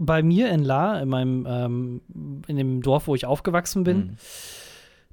Bei 0.00 0.22
mir 0.22 0.50
in 0.50 0.62
La, 0.62 1.00
in 1.00 1.08
meinem, 1.08 1.46
ähm, 1.48 2.00
in 2.46 2.56
dem 2.56 2.82
Dorf, 2.82 3.06
wo 3.08 3.14
ich 3.14 3.24
aufgewachsen 3.26 3.82
bin, 3.84 3.96
Mhm. 3.98 4.16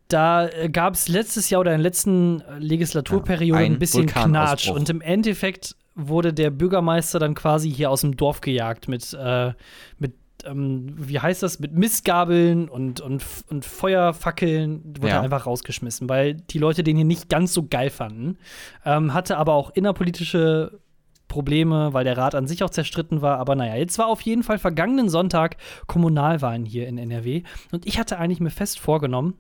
da 0.10 0.48
äh, 0.48 0.70
gab 0.70 0.94
es 0.94 1.08
letztes 1.08 1.50
Jahr 1.50 1.62
oder 1.62 1.72
in 1.72 1.78
der 1.80 1.84
letzten 1.84 2.42
äh, 2.42 2.60
Legislaturperiode 2.60 3.60
Ja, 3.62 3.66
ein 3.66 3.80
bisschen 3.80 4.06
Knatsch. 4.06 4.70
Und 4.70 4.90
im 4.90 5.02
Endeffekt 5.02 5.76
wurde 5.96 6.34
der 6.34 6.50
Bürgermeister 6.52 7.20
dann 7.20 7.36
quasi 7.36 7.72
hier 7.72 7.90
aus 7.90 8.02
dem 8.02 8.18
Dorf 8.18 8.42
gejagt 8.42 8.88
mit, 8.88 9.14
äh, 9.14 9.54
mit 9.98 10.14
ähm, 10.46 10.94
wie 10.98 11.20
heißt 11.20 11.42
das, 11.42 11.60
mit 11.60 11.74
Missgabeln 11.74 12.68
und, 12.70 13.00
und, 13.02 13.24
und 13.50 13.66
Feuerfackeln 13.66 14.96
wurde 15.00 15.08
Ja. 15.14 15.22
einfach 15.22 15.46
rausgeschmissen, 15.46 16.10
weil 16.10 16.36
die 16.36 16.60
Leute 16.60 16.84
den 16.84 16.98
hier 16.98 17.06
nicht 17.06 17.30
ganz 17.30 17.54
so 17.54 17.66
geil 17.68 17.90
fanden. 17.90 18.38
Ähm, 18.86 19.14
hatte 19.14 19.38
aber 19.38 19.54
auch 19.54 19.72
innerpolitische 19.72 20.80
Probleme, 21.28 21.94
weil 21.94 22.04
der 22.04 22.18
Rat 22.18 22.36
an 22.36 22.46
sich 22.48 22.64
auch 22.64 22.70
zerstritten 22.70 23.22
war. 23.22 23.40
Aber 23.40 23.56
naja, 23.56 23.76
jetzt 23.76 23.98
war 23.98 24.08
auf 24.08 24.22
jeden 24.22 24.44
Fall 24.44 24.60
vergangenen 24.60 25.10
Sonntag 25.10 25.58
Kommunalwahlen 25.88 26.66
hier 26.66 26.88
in 26.88 26.98
NRW. 26.98 27.44
Und 27.72 27.88
ich 27.88 27.98
hatte 27.98 28.20
eigentlich 28.20 28.40
mir 28.42 28.52
fest 28.52 28.80
vorgenommen, 28.80 29.34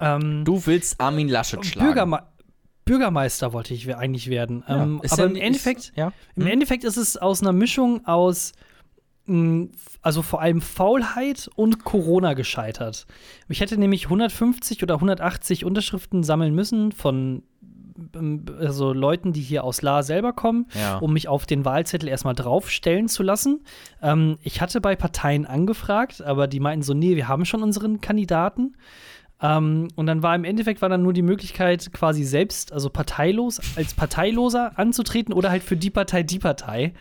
ähm, 0.00 0.44
Du 0.44 0.66
willst 0.66 1.00
Armin 1.00 1.28
Laschet 1.28 1.64
schlagen. 1.64 1.86
Bürgerme 1.86 2.22
Bürgermeister 2.88 3.52
wollte 3.52 3.74
ich 3.74 3.94
eigentlich 3.94 4.28
werden. 4.30 4.64
Ja. 4.68 4.82
Ähm, 4.82 5.00
Ist 5.02 5.12
aber 5.12 5.24
im 5.26 5.36
ist- 5.36 5.42
Endeffekt, 5.42 5.92
ja. 5.96 6.12
im 6.36 6.44
Hm? 6.44 6.52
Endeffekt 6.52 6.84
ist 6.84 6.96
es 6.96 7.16
aus 7.16 7.42
einer 7.42 7.52
Mischung 7.52 8.06
aus 8.06 8.52
mh, 9.26 9.68
also 10.02 10.22
vor 10.22 10.40
allem 10.40 10.60
Faulheit 10.62 11.50
und 11.54 11.84
Corona 11.84 12.32
gescheitert. 12.34 13.06
Ich 13.48 13.60
hätte 13.60 13.76
nämlich 13.78 14.04
150 14.04 14.82
oder 14.82 14.94
180 14.94 15.64
Unterschriften 15.64 16.22
sammeln 16.22 16.54
müssen 16.54 16.92
von 16.92 17.42
ähm, 18.14 18.44
also 18.58 18.92
Leuten, 18.94 19.32
die 19.34 19.40
hier 19.42 19.64
aus 19.64 19.82
La 19.82 20.02
selber 20.02 20.32
kommen, 20.32 20.66
Ja. 20.74 20.96
um 20.98 21.12
mich 21.12 21.28
auf 21.28 21.44
den 21.46 21.64
Wahlzettel 21.66 22.08
erstmal 22.08 22.34
draufstellen 22.34 23.08
zu 23.08 23.22
lassen. 23.22 23.64
Ähm, 24.00 24.38
ich 24.42 24.60
hatte 24.62 24.80
bei 24.80 24.96
Parteien 24.96 25.44
angefragt, 25.46 26.22
aber 26.22 26.46
die 26.46 26.60
meinten 26.60 26.82
so, 26.82 26.94
nee, 26.94 27.16
wir 27.16 27.28
haben 27.28 27.44
schon 27.44 27.62
unseren 27.62 28.00
Kandidaten. 28.00 28.76
Ähm, 29.40 29.88
und 29.94 30.06
dann 30.06 30.22
war 30.22 30.34
im 30.34 30.44
Endeffekt 30.44 30.82
war 30.82 30.88
dann 30.88 31.02
nur 31.02 31.12
die 31.12 31.22
Möglichkeit, 31.22 31.92
quasi 31.92 32.24
selbst, 32.24 32.72
also 32.72 32.90
parteilos, 32.90 33.60
als 33.76 33.94
Parteiloser 33.94 34.76
anzutreten 34.78 35.32
oder 35.32 35.50
halt 35.50 35.62
für 35.62 35.76
die 35.76 35.90
Partei 35.90 36.24
die 36.24 36.40
Partei. 36.40 36.92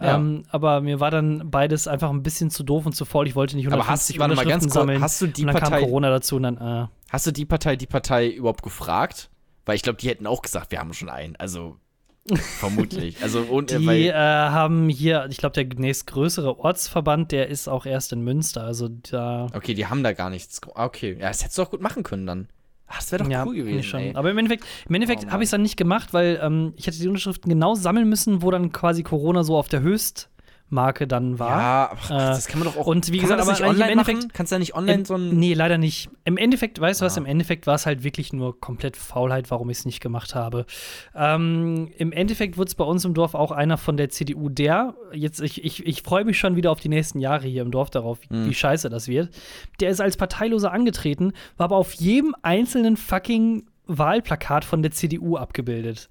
Ja. 0.00 0.16
Ähm, 0.16 0.44
aber 0.50 0.80
mir 0.80 1.00
war 1.00 1.10
dann 1.10 1.50
beides 1.50 1.86
einfach 1.88 2.08
ein 2.10 2.22
bisschen 2.22 2.50
zu 2.50 2.62
doof 2.64 2.86
und 2.86 2.94
zu 2.94 3.04
faul. 3.04 3.26
Ich 3.28 3.34
wollte 3.36 3.56
nicht 3.56 3.66
Aber 3.66 3.76
150 3.76 4.16
hast- 4.16 4.20
warte 4.20 4.34
mal, 4.34 4.46
ganz 4.46 4.64
kurz, 4.64 4.74
sammeln. 4.74 5.02
hast 5.02 5.20
du 5.20 5.26
die 5.26 5.42
und 5.42 5.48
dann 5.48 5.56
Partei- 5.56 5.76
kam 5.80 5.84
Corona 5.84 6.08
dazu 6.10 6.36
und 6.36 6.42
dann, 6.44 6.56
äh, 6.56 6.86
Hast 7.10 7.26
du 7.26 7.30
die 7.30 7.44
Partei, 7.44 7.76
die 7.76 7.86
Partei 7.86 8.28
überhaupt 8.30 8.62
gefragt? 8.62 9.28
Weil 9.66 9.76
ich 9.76 9.82
glaube, 9.82 9.98
die 9.98 10.08
hätten 10.08 10.26
auch 10.26 10.40
gesagt, 10.42 10.72
wir 10.72 10.78
haben 10.80 10.94
schon 10.94 11.10
einen. 11.10 11.36
Also 11.36 11.76
vermutlich. 12.58 13.22
Also 13.22 13.40
und 13.40 13.70
Die 13.70 13.86
weil, 13.86 14.02
äh, 14.06 14.12
haben 14.14 14.88
hier, 14.88 15.26
ich 15.30 15.38
glaube, 15.38 15.54
der 15.54 15.64
nächstgrößere 15.64 16.58
Ortsverband, 16.58 17.32
der 17.32 17.48
ist 17.48 17.68
auch 17.68 17.86
erst 17.86 18.12
in 18.12 18.22
Münster. 18.22 18.64
Also 18.64 18.88
da. 18.88 19.48
okay, 19.54 19.74
die 19.74 19.86
haben 19.86 20.02
da 20.02 20.12
gar 20.12 20.30
nichts. 20.30 20.60
Okay, 20.74 21.16
ja, 21.18 21.28
das 21.28 21.42
hättest 21.42 21.58
du 21.58 21.62
doch 21.62 21.70
gut 21.70 21.80
machen 21.80 22.02
können 22.02 22.26
dann. 22.26 22.48
Ach, 22.86 22.98
das 22.98 23.10
wäre 23.10 23.24
doch 23.24 23.30
ja, 23.30 23.44
cool 23.46 23.54
gewesen. 23.54 23.82
schon. 23.82 24.16
Aber 24.16 24.30
im 24.30 24.36
Endeffekt, 24.36 24.66
im 24.86 24.94
Endeffekt 24.94 25.24
Oh 25.26 25.30
habe 25.30 25.42
ich 25.42 25.46
es 25.46 25.50
dann 25.50 25.62
nicht 25.62 25.78
gemacht, 25.78 26.12
weil 26.12 26.38
ähm, 26.42 26.74
ich 26.76 26.86
hätte 26.86 26.98
die 26.98 27.08
Unterschriften 27.08 27.48
genau 27.48 27.74
sammeln 27.74 28.06
müssen, 28.08 28.42
wo 28.42 28.50
dann 28.50 28.70
quasi 28.70 29.02
Corona 29.02 29.44
so 29.44 29.56
auf 29.56 29.68
der 29.68 29.82
Höchstmarke 30.72 31.06
dann 31.06 31.38
war. 31.38 31.48
Ja, 31.60 31.90
ach, 31.94 32.10
Äh, 32.10 32.14
das 32.14 32.46
kann 32.48 32.58
man 32.60 32.68
doch 32.68 32.76
auch. 32.76 32.86
und 32.86 33.12
wie 33.12 33.18
gesagt, 33.18 33.40
aber 33.40 33.50
eigentlich 33.50 33.60
im 33.60 33.68
online 33.68 33.96
machen? 33.96 34.08
Endeffekt- 34.10 34.34
Kannst 34.34 34.52
du 34.52 34.54
da 34.54 34.58
nicht 34.58 34.74
online 34.74 34.98
Im, 35.00 35.04
so 35.04 35.14
ein. 35.14 35.28
nee, 35.38 35.54
leider 35.54 35.78
nicht. 35.78 36.08
Im 36.24 36.36
Endeffekt, 36.38 36.80
weißt 36.80 37.00
du 37.00 37.04
was, 37.04 37.16
Ah. 37.16 37.20
im 37.20 37.26
Endeffekt 37.26 37.66
war 37.66 37.74
es 37.74 37.84
halt 37.86 38.02
wirklich 38.04 38.32
nur 38.32 38.58
komplett 38.58 38.96
Faulheit, 38.96 39.50
warum 39.50 39.68
ich 39.70 39.78
es 39.78 39.84
nicht 39.84 40.00
gemacht 40.00 40.34
habe. 40.34 40.64
Ähm, 41.14 41.90
Im 41.98 42.12
Endeffekt 42.12 42.56
wird 42.58 42.68
es 42.68 42.74
bei 42.74 42.84
uns 42.84 43.04
im 43.04 43.14
Dorf 43.14 43.34
auch 43.34 43.50
einer 43.52 43.76
von 43.76 43.96
der 43.96 44.08
CDU, 44.08 44.48
der, 44.48 44.94
jetzt, 45.12 45.40
ich, 45.40 45.62
ich, 45.64 45.86
ich 45.86 46.02
freue 46.02 46.24
mich 46.24 46.38
schon 46.38 46.56
wieder 46.56 46.70
auf 46.70 46.80
die 46.80 46.88
nächsten 46.88 47.18
Jahre 47.20 47.46
hier 47.46 47.62
im 47.62 47.70
Dorf 47.70 47.90
darauf, 47.90 48.18
wie, 48.28 48.34
Mhm. 48.34 48.46
wie 48.48 48.54
scheiße 48.54 48.88
das 48.88 49.08
wird. 49.08 49.30
Der 49.80 49.90
ist 49.90 50.00
als 50.00 50.16
Parteiloser 50.16 50.72
angetreten, 50.72 51.32
war 51.56 51.64
aber 51.64 51.76
auf 51.76 51.92
jedem 51.94 52.34
einzelnen 52.42 52.96
fucking 52.96 53.64
Wahlplakat 53.86 54.64
von 54.64 54.82
der 54.82 54.92
CDU 54.92 55.36
abgebildet. 55.36 56.08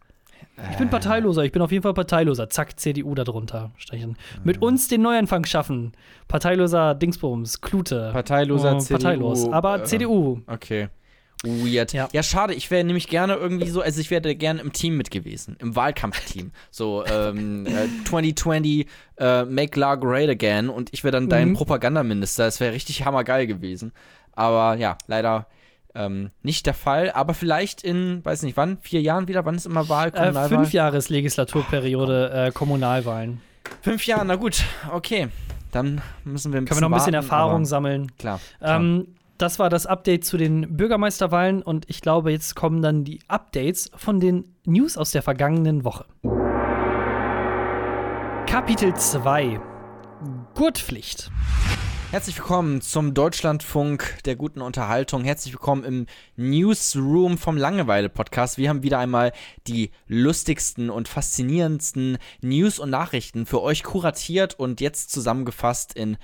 Ich 0.71 0.77
bin 0.77 0.89
Parteiloser, 0.89 1.43
ich 1.43 1.51
bin 1.51 1.61
auf 1.61 1.71
jeden 1.71 1.81
Fall 1.81 1.93
Parteiloser. 1.93 2.49
Zack, 2.49 2.79
CDU 2.79 3.15
darunter. 3.15 3.71
Stechen. 3.77 4.15
Mit 4.43 4.61
uns 4.61 4.87
den 4.87 5.01
Neuanfang 5.01 5.45
schaffen. 5.45 5.93
Parteiloser 6.27 6.93
Dingsbums, 6.93 7.61
Klute. 7.61 8.11
Parteiloser 8.13 8.75
Oh, 8.75 8.79
CDU. 8.79 8.97
Parteilos. 8.97 9.49
Aber 9.51 9.81
äh, 9.81 9.83
CDU. 9.85 10.41
Okay. 10.47 10.89
Weird. 11.43 11.93
Ja. 11.93 12.07
Ja, 12.11 12.21
schade. 12.21 12.53
Ich 12.53 12.69
wäre 12.69 12.83
nämlich 12.83 13.07
gerne 13.07 13.33
irgendwie 13.33 13.69
so, 13.69 13.81
also 13.81 13.99
ich 13.99 14.11
wäre 14.11 14.35
gerne 14.35 14.61
im 14.61 14.73
Team 14.73 14.95
mit 14.97 15.09
gewesen, 15.09 15.55
im 15.59 15.75
Wahlkampfteam. 15.75 16.51
So 16.69 17.03
ähm, 17.07 17.65
äh, 17.65 17.87
2020 18.05 18.85
äh, 19.17 19.45
Make 19.45 19.79
La 19.79 19.95
Great 19.95 20.29
Again 20.29 20.69
und 20.69 20.89
ich 20.93 21.03
wäre 21.03 21.11
dann 21.11 21.29
dein 21.29 21.49
Mhm. 21.49 21.53
Propagandaminister. 21.55 22.45
Das 22.45 22.59
wäre 22.59 22.73
richtig 22.73 23.03
hammergeil 23.05 23.47
gewesen. 23.47 23.91
Aber 24.33 24.75
ja, 24.77 24.97
leider 25.07 25.47
ähm, 25.95 26.31
nicht 26.41 26.65
der 26.65 26.73
Fall. 26.73 27.11
Aber 27.11 27.33
vielleicht 27.33 27.83
in, 27.83 28.23
weiß 28.23 28.43
nicht 28.43 28.57
wann, 28.57 28.77
vier 28.81 29.01
Jahren 29.01 29.27
wieder. 29.27 29.45
Wann 29.45 29.55
ist 29.55 29.65
immer 29.65 29.89
Wahl? 29.89 30.09
Äh, 30.13 30.33
fünf 30.47 30.73
Jahres 30.73 31.09
Legislaturperiode 31.09 32.31
äh, 32.47 32.51
Kommunalwahlen. 32.51 33.41
Fünf 33.81 34.05
Jahre, 34.05 34.25
na 34.25 34.35
gut. 34.35 34.63
Okay. 34.91 35.29
Dann 35.71 36.01
müssen 36.25 36.51
wir 36.51 36.59
ein 36.59 36.65
Können 36.65 36.81
wir 36.81 36.89
noch 36.89 36.95
ein 36.95 36.99
bisschen 36.99 37.13
warten, 37.13 37.25
Erfahrung 37.25 37.65
sammeln. 37.65 38.11
Klar. 38.17 38.39
klar. 38.59 38.77
Ähm, 38.77 39.07
das 39.37 39.57
war 39.57 39.69
das 39.69 39.87
Update 39.87 40.23
zu 40.23 40.37
den 40.37 40.77
Bürgermeisterwahlen 40.77 41.63
und 41.63 41.89
ich 41.89 42.01
glaube, 42.01 42.31
jetzt 42.31 42.55
kommen 42.55 42.83
dann 42.83 43.03
die 43.03 43.21
Updates 43.27 43.89
von 43.95 44.19
den 44.19 44.55
News 44.65 44.97
aus 44.97 45.11
der 45.11 45.23
vergangenen 45.23 45.83
Woche. 45.83 46.05
Kapitel 48.45 48.93
2 48.93 49.59
Gurtpflicht. 50.53 51.31
Herzlich 52.11 52.37
willkommen 52.39 52.81
zum 52.81 53.13
Deutschlandfunk 53.13 54.17
der 54.25 54.35
guten 54.35 54.59
Unterhaltung. 54.59 55.23
Herzlich 55.23 55.53
willkommen 55.53 55.85
im 55.85 56.07
Newsroom 56.35 57.37
vom 57.37 57.55
Langeweile-Podcast. 57.55 58.57
Wir 58.57 58.67
haben 58.67 58.83
wieder 58.83 58.99
einmal 58.99 59.31
die 59.65 59.91
lustigsten 60.07 60.89
und 60.89 61.07
faszinierendsten 61.07 62.17
News 62.41 62.79
und 62.79 62.89
Nachrichten 62.89 63.45
für 63.45 63.61
euch 63.61 63.83
kuratiert 63.83 64.59
und 64.59 64.81
jetzt 64.81 65.11
zusammengefasst 65.11 65.93
in 65.93 66.17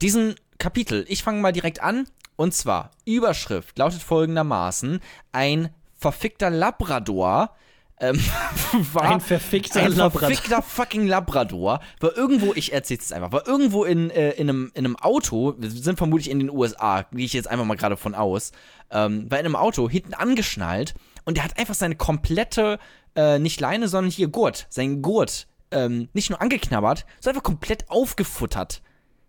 diesen 0.00 0.34
Kapitel. 0.56 1.04
Ich 1.08 1.22
fange 1.22 1.42
mal 1.42 1.52
direkt 1.52 1.82
an. 1.82 2.08
Und 2.36 2.54
zwar, 2.54 2.90
Überschrift 3.04 3.76
lautet 3.76 4.00
folgendermaßen: 4.00 5.00
Ein 5.30 5.74
verfickter 5.94 6.48
Labrador 6.48 7.54
ähm, 7.98 8.20
war 8.92 9.02
Ein 9.02 9.20
verfickter 9.20 9.82
ein 9.82 9.92
verfickter 9.92 10.62
fucking 10.62 11.06
Labrador 11.06 11.80
war 12.00 12.16
irgendwo, 12.16 12.52
ich 12.54 12.72
erzähl's 12.72 13.04
jetzt 13.04 13.12
einfach, 13.12 13.32
war 13.32 13.46
irgendwo 13.46 13.84
in, 13.84 14.10
äh, 14.10 14.32
in, 14.32 14.48
einem, 14.48 14.70
in 14.74 14.84
einem 14.84 14.96
Auto, 14.96 15.54
wir 15.58 15.70
sind 15.70 15.96
vermutlich 15.96 16.30
in 16.30 16.38
den 16.38 16.50
USA, 16.50 17.02
gehe 17.12 17.24
ich 17.24 17.32
jetzt 17.32 17.48
einfach 17.48 17.64
mal 17.64 17.76
gerade 17.76 17.96
von 17.96 18.14
aus, 18.14 18.52
ähm, 18.90 19.30
war 19.30 19.38
in 19.38 19.46
einem 19.46 19.56
Auto 19.56 19.88
hinten 19.88 20.14
angeschnallt 20.14 20.94
und 21.24 21.36
der 21.36 21.44
hat 21.44 21.58
einfach 21.58 21.74
seine 21.74 21.96
komplette, 21.96 22.78
äh, 23.14 23.38
nicht 23.38 23.60
Leine, 23.60 23.88
sondern 23.88 24.10
hier 24.10 24.28
Gurt, 24.28 24.66
seinen 24.68 25.00
Gurt, 25.00 25.46
ähm, 25.70 26.08
nicht 26.12 26.28
nur 26.28 26.40
angeknabbert, 26.40 27.06
sondern 27.20 27.36
einfach 27.36 27.50
komplett 27.50 27.88
aufgefuttert. 27.90 28.82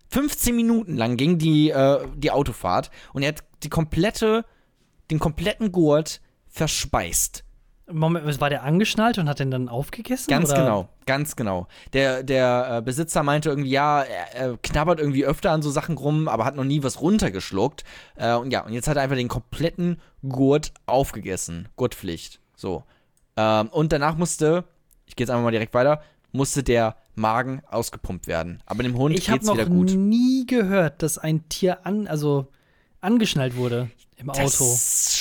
15 0.10 0.56
Minuten 0.56 0.95
lang 0.95 1.17
ging 1.17 1.38
die, 1.38 1.69
äh, 1.69 2.06
die 2.15 2.32
Autofahrt 2.32 2.91
und 3.13 3.23
er 3.23 3.30
hat 3.30 3.43
die 3.63 3.69
komplette, 3.69 4.45
den 5.10 5.19
kompletten 5.19 5.71
Gurt 5.71 6.21
verspeist. 6.47 7.43
Moment, 7.89 8.41
war 8.41 8.50
der 8.50 8.63
angeschnallt 8.63 9.17
und 9.17 9.30
hat 9.30 9.39
den 9.39 9.50
dann 9.50 9.69
aufgegessen? 9.69 10.30
Ganz 10.30 10.50
oder? 10.52 10.60
genau, 10.60 10.89
ganz 11.06 11.36
genau. 11.36 11.67
Der, 11.93 12.21
der 12.21 12.78
äh, 12.78 12.82
Besitzer 12.82 13.23
meinte 13.23 13.50
irgendwie, 13.50 13.69
ja, 13.69 14.02
er, 14.02 14.36
er 14.36 14.58
knabbert 14.58 15.00
irgendwie 15.00 15.26
öfter 15.26 15.52
an 15.52 15.62
so 15.62 15.69
Sachen 15.69 15.97
rum, 15.97 16.28
aber 16.28 16.43
hat 16.43 16.56
noch 16.56 16.65
nie 16.65 16.84
was 16.84 17.02
runtergeschluckt. 17.02 17.86
Äh, 18.15 18.36
und 18.36 18.52
ja, 18.52 18.65
und 18.65 18.73
jetzt 18.73 18.88
hat 18.88 18.97
er 18.97 19.04
einfach 19.04 19.15
den 19.15 19.30
kompletten 19.30 20.02
Gurt 20.28 20.73
aufgegessen. 20.86 21.69
Gurtpflicht. 21.78 22.41
So. 22.56 22.84
Ähm, 23.38 23.69
und 23.69 23.93
danach 23.93 24.17
musste, 24.17 24.65
ich 25.06 25.15
gehe 25.15 25.23
jetzt 25.23 25.32
einfach 25.32 25.43
mal 25.43 25.52
direkt 25.52 25.73
weiter, 25.73 26.02
musste 26.34 26.63
der 26.63 26.97
Magen 27.15 27.62
ausgepumpt 27.69 28.28
werden. 28.28 28.62
Aber 28.65 28.84
dem 28.84 28.97
Hund 28.97 29.17
Ich 29.17 29.30
habe 29.30 29.39
geht's 29.39 29.47
noch 29.47 29.56
wieder 29.56 29.65
gut. 29.65 29.91
nie 29.91 30.45
gehört, 30.45 31.02
dass 31.02 31.17
ein 31.17 31.47
Tier 31.50 31.86
an, 31.86 32.08
also 32.08 32.47
angeschnallt 33.02 33.56
wurde 33.56 33.89
im 34.17 34.30
Auto. 34.30 34.41
Das, 34.41 35.16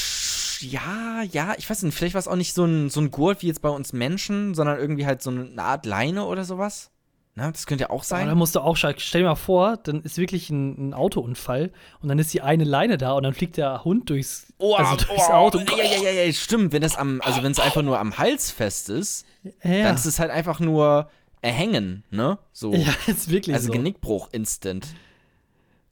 ja, 0.62 1.23
ja, 1.31 1.55
ich 1.59 1.69
weiß 1.69 1.83
nicht, 1.83 1.95
vielleicht 1.97 2.14
war 2.14 2.21
es 2.21 2.29
auch 2.29 2.37
nicht 2.37 2.55
so 2.55 2.64
ein, 2.64 2.90
so 2.90 3.01
ein 3.01 3.11
Gurt 3.11 3.42
wie 3.42 3.47
jetzt 3.49 3.62
bei 3.62 3.69
uns 3.69 3.92
Menschen, 3.92 4.55
sondern 4.55 4.79
irgendwie 4.79 5.07
halt 5.07 5.23
so 5.23 5.31
eine 5.31 5.62
Art 5.62 5.87
Leine 5.87 6.25
oder 6.27 6.45
sowas. 6.45 6.90
Na, 7.38 7.51
das 7.51 7.66
könnte 7.66 7.83
ja 7.83 7.90
auch 7.90 7.97
Aber 7.97 8.05
sein. 8.05 8.29
da 8.29 8.35
musst 8.35 8.55
du 8.55 8.61
auch 8.61 8.77
schalten. 8.79 8.99
Stell 9.01 9.21
dir 9.21 9.29
mal 9.29 9.35
vor, 9.35 9.77
dann 9.77 10.01
ist 10.03 10.16
wirklich 10.16 10.49
ein, 10.49 10.88
ein 10.88 10.95
Autounfall 10.95 11.71
und 12.01 12.09
dann 12.09 12.19
ist 12.19 12.33
die 12.33 12.40
eine 12.40 12.64
Leine 12.64 12.97
da 12.97 13.12
und 13.12 13.25
dann 13.25 13.35
fliegt 13.35 13.59
der 13.59 13.85
Hund 13.85 14.09
durchs, 14.09 14.47
also 14.59 14.97
durchs 15.05 15.29
Auto. 15.29 15.59
Ja, 15.59 15.85
ja, 15.85 16.03
ja, 16.11 16.23
ja, 16.25 16.33
stimmt. 16.33 16.73
Wenn 16.73 16.83
es 16.83 16.97
am, 16.97 17.21
also 17.21 17.42
wenn 17.42 17.53
es 17.53 17.61
einfach 17.61 17.83
nur 17.83 17.99
am 17.99 18.16
Hals 18.16 18.51
fest 18.51 18.88
ist, 18.88 19.27
Ja, 19.62 19.83
dann 19.83 19.95
ist 19.97 20.07
es 20.07 20.19
halt 20.19 20.31
einfach 20.31 20.61
nur 20.61 21.11
erhängen, 21.42 22.05
ne? 22.11 22.38
So. 22.53 22.73
ja 22.73 22.95
ist 23.07 23.29
wirklich 23.31 23.55
also 23.55 23.66
so. 23.66 23.73
Genickbruch 23.75 24.29
instant. 24.33 24.87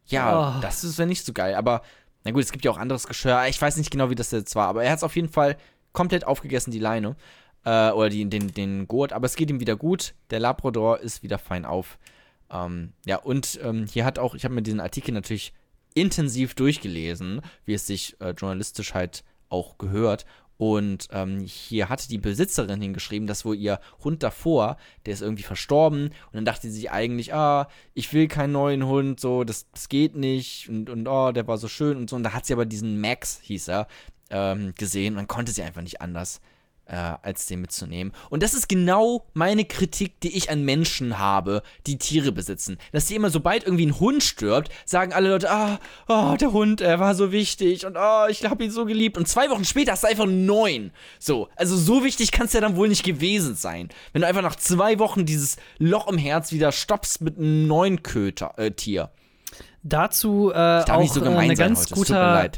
Ja, 0.07 0.57
Oh. 0.59 0.61
das 0.61 0.83
ist 0.83 0.99
ja 0.99 1.07
nicht 1.07 1.25
so 1.27 1.33
geil. 1.35 1.55
Aber 1.55 1.83
na 2.25 2.31
gut, 2.31 2.43
es 2.43 2.53
gibt 2.53 2.65
ja 2.65 2.71
auch 2.71 2.79
anderes 2.79 3.07
Geschirr. 3.07 3.47
Ich 3.49 3.61
weiß 3.61 3.77
nicht 3.77 3.91
genau, 3.91 4.11
wie 4.11 4.15
das 4.15 4.31
jetzt 4.31 4.57
war, 4.57 4.69
aber 4.69 4.83
er 4.83 4.91
hat 4.91 4.99
es 4.99 5.05
auf 5.05 5.17
jeden 5.17 5.29
Fall 5.29 5.57
komplett 5.93 6.27
aufgegessen, 6.27 6.71
die 6.71 6.79
Leine. 6.79 7.17
Äh, 7.65 7.91
oder 7.91 8.11
die, 8.11 8.25
den, 8.29 8.53
den 8.53 8.87
Gurt. 8.89 9.13
Aber 9.13 9.27
es 9.27 9.37
geht 9.37 9.51
ihm 9.51 9.61
wieder 9.61 9.77
gut. 9.77 10.15
Der 10.31 10.41
Labrador 10.41 11.01
ist 11.01 11.23
wieder 11.23 11.39
fein 11.39 11.65
auf. 11.65 11.99
Ähm, 12.51 12.93
ja, 13.07 13.17
und 13.17 13.59
ähm, 13.63 13.87
hier 13.91 14.05
hat 14.05 14.19
auch, 14.19 14.35
ich 14.35 14.45
habe 14.45 14.55
mir 14.55 14.63
diesen 14.63 14.81
Artikel 14.81 15.13
natürlich 15.13 15.55
intensiv 15.95 16.55
durchgelesen, 16.55 17.41
wie 17.65 17.75
es 17.75 17.87
sich 17.87 18.21
äh, 18.21 18.31
journalistisch 18.31 18.95
halt 18.95 19.25
auch 19.49 19.79
gehört. 19.79 20.27
Und 20.57 21.09
ähm, 21.11 21.41
hier 21.41 21.89
hatte 21.89 22.09
die 22.09 22.19
Besitzerin 22.19 22.81
hingeschrieben, 22.81 23.27
dass 23.27 23.45
wohl 23.45 23.57
ihr 23.57 23.81
Hund 24.03 24.23
davor, 24.23 24.77
der 25.05 25.15
ist 25.15 25.23
irgendwie 25.23 25.43
verstorben. 25.43 26.07
Und 26.07 26.35
dann 26.35 26.45
dachte 26.45 26.69
sie 26.69 26.81
sich 26.81 26.91
eigentlich, 26.91 27.35
ah, 27.35 27.69
ich 27.93 28.13
will 28.13 28.29
keinen 28.29 28.53
neuen 28.53 28.87
Hund, 28.87 29.19
so, 29.19 29.45
das, 29.45 29.69
das 29.73 29.89
geht 29.89 30.15
nicht. 30.15 30.69
Und, 30.69 30.91
und 30.91 31.09
oh, 31.09 31.33
der 31.33 31.47
war 31.47 31.59
so 31.59 31.69
schön 31.69 31.97
und 31.97 32.09
so. 32.09 32.17
Und 32.17 32.23
da 32.23 32.33
hat 32.33 32.47
sie 32.47 32.53
aber 32.53 32.67
diesen 32.67 33.01
Max, 33.01 33.41
hieß 33.43 33.69
er, 33.69 33.89
ähm, 34.31 34.75
gesehen. 34.77 35.15
Und 35.15 35.19
dann 35.19 35.29
konnte 35.29 35.53
sie 35.53 35.63
einfach 35.63 35.83
nicht 35.83 36.01
anders 36.01 36.41
äh, 36.87 37.15
als 37.23 37.47
den 37.47 37.61
mitzunehmen. 37.61 38.13
Und 38.31 38.43
das 38.43 38.55
ist 38.55 38.69
genau 38.69 39.27
meine 39.33 39.65
Kritik, 39.65 40.21
die 40.21 40.37
ich 40.37 40.51
an 40.51 40.65
Menschen 40.65 41.19
habe, 41.19 41.63
die 41.87 41.99
Tiere 41.99 42.33
besitzen. 42.33 42.79
Dass 42.93 43.07
die 43.07 43.15
immer, 43.15 43.31
sobald 43.31 43.65
irgendwie 43.65 43.87
ein 43.87 43.99
Hund 44.01 44.23
stirbt, 44.23 44.71
sagen 44.85 45.13
alle 45.13 45.31
Leute, 45.31 45.51
ah, 45.51 45.79
oh, 46.09 46.37
der 46.39 46.53
Hund, 46.53 46.81
er 46.81 47.01
war 47.01 47.15
so 47.15 47.33
wichtig 47.33 47.87
und 47.87 47.97
oh, 47.99 48.27
ich 48.29 48.45
habe 48.45 48.65
ihn 48.65 48.71
so 48.71 48.85
geliebt. 48.85 49.17
Und 49.17 49.29
zwei 49.29 49.51
Wochen 49.51 49.65
später 49.65 49.93
hast 49.93 50.05
du 50.05 50.09
einfach 50.09 50.27
neuen. 50.27 50.93
So, 51.19 51.49
also 51.57 51.77
so 51.77 52.05
wichtig 52.05 52.33
kann 52.33 52.47
es 52.47 52.53
ja 52.53 52.61
dann 52.61 52.77
wohl 52.77 52.89
nicht 52.89 53.05
gewesen 53.05 53.55
sein. 53.55 53.89
Wenn 54.13 54.23
du 54.23 54.29
einfach 54.29 54.43
nach 54.43 54.57
zwei 54.57 54.99
Wochen 54.99 55.27
dieses 55.27 55.57
Loch 55.79 56.09
im 56.09 56.19
Herz 56.19 56.53
wieder 56.53 56.73
stoppst 56.73 57.21
mit 57.21 57.39
einem 57.39 57.67
neuen 57.67 58.03
Köter, 58.03 58.55
äh, 58.57 58.71
Tier. 58.71 59.11
Dazu 59.83 60.51
äh, 60.53 60.83
auch 60.91 61.13
so 61.13 61.25
äh, 61.25 61.55
ganz 61.55 61.91
guter. 61.91 62.51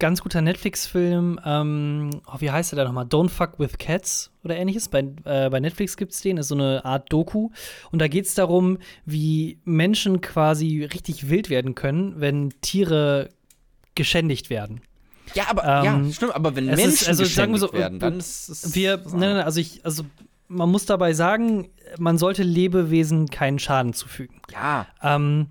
Ganz 0.00 0.20
guter 0.22 0.40
Netflix-Film. 0.40 1.38
Ähm, 1.44 2.10
oh, 2.26 2.36
wie 2.40 2.50
heißt 2.50 2.72
der 2.72 2.78
da 2.78 2.84
nochmal? 2.84 3.04
Don't 3.04 3.28
Fuck 3.28 3.58
with 3.60 3.78
Cats 3.78 4.32
oder 4.42 4.56
ähnliches. 4.56 4.88
Bei, 4.88 5.00
äh, 5.24 5.48
bei 5.48 5.60
Netflix 5.60 5.96
gibt 5.96 6.12
es 6.12 6.20
den, 6.20 6.36
ist 6.38 6.48
so 6.48 6.56
eine 6.56 6.84
Art 6.84 7.12
Doku. 7.12 7.50
Und 7.92 8.00
da 8.00 8.08
geht 8.08 8.26
es 8.26 8.34
darum, 8.34 8.78
wie 9.06 9.60
Menschen 9.64 10.20
quasi 10.20 10.84
richtig 10.92 11.30
wild 11.30 11.48
werden 11.50 11.74
können, 11.76 12.14
wenn 12.20 12.50
Tiere 12.60 13.28
geschändigt 13.94 14.50
werden. 14.50 14.80
Ja, 15.34 15.44
aber, 15.48 15.62
Ähm, 15.64 15.84
ja, 16.06 16.12
stimmt, 16.12 16.34
aber 16.34 16.56
wenn 16.56 16.66
Menschen 16.66 16.88
ist- 16.88 17.08
also 17.08 17.24
sagen 17.24 17.52
wir 17.52 17.60
so, 17.60 17.68
geschändigt 17.68 17.80
werden, 17.82 17.98
dann 18.00 18.18
ist 18.18 18.48
es. 18.48 18.74
Wir, 18.74 18.96
nein, 18.96 19.04
nein, 19.20 19.20
nein, 19.36 19.44
also 19.44 19.60
ich, 19.60 19.84
also 19.84 20.02
man 20.48 20.68
muss 20.68 20.86
dabei 20.86 21.12
sagen, 21.12 21.68
man 21.98 22.18
sollte 22.18 22.42
Lebewesen 22.42 23.28
keinen 23.28 23.60
Schaden 23.60 23.92
zufügen. 23.92 24.40
Ja, 24.52 24.86
Ähm, 25.02 25.46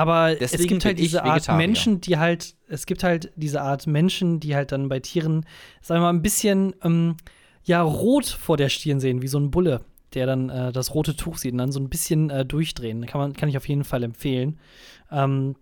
aber 0.00 0.32
es 0.40 0.52
Deswegen 0.52 0.68
gibt 0.68 0.84
halt 0.86 0.98
diese 0.98 1.24
Art. 1.24 1.46
Menschen, 1.58 2.00
die 2.00 2.16
halt, 2.16 2.54
es 2.68 2.86
gibt 2.86 3.04
halt 3.04 3.32
diese 3.36 3.60
Art 3.60 3.86
Menschen, 3.86 4.40
die 4.40 4.54
halt 4.54 4.72
dann 4.72 4.88
bei 4.88 4.98
Tieren, 4.98 5.44
sagen 5.82 6.00
wir 6.00 6.04
mal, 6.04 6.14
ein 6.14 6.22
bisschen 6.22 6.74
ähm, 6.82 7.18
ja 7.64 7.82
rot 7.82 8.24
vor 8.24 8.56
der 8.56 8.70
Stirn 8.70 8.98
sehen, 8.98 9.20
wie 9.20 9.28
so 9.28 9.38
ein 9.38 9.50
Bulle, 9.50 9.82
der 10.14 10.24
dann 10.24 10.48
äh, 10.48 10.72
das 10.72 10.94
rote 10.94 11.16
Tuch 11.16 11.36
sieht 11.36 11.52
und 11.52 11.58
dann 11.58 11.70
so 11.70 11.80
ein 11.80 11.90
bisschen 11.90 12.30
äh, 12.30 12.46
durchdrehen. 12.46 13.04
Kann 13.04 13.20
man, 13.20 13.32
kann 13.34 13.50
ich 13.50 13.58
auf 13.58 13.68
jeden 13.68 13.84
Fall 13.84 14.02
empfehlen. 14.02 14.58
Ähm, 15.12 15.54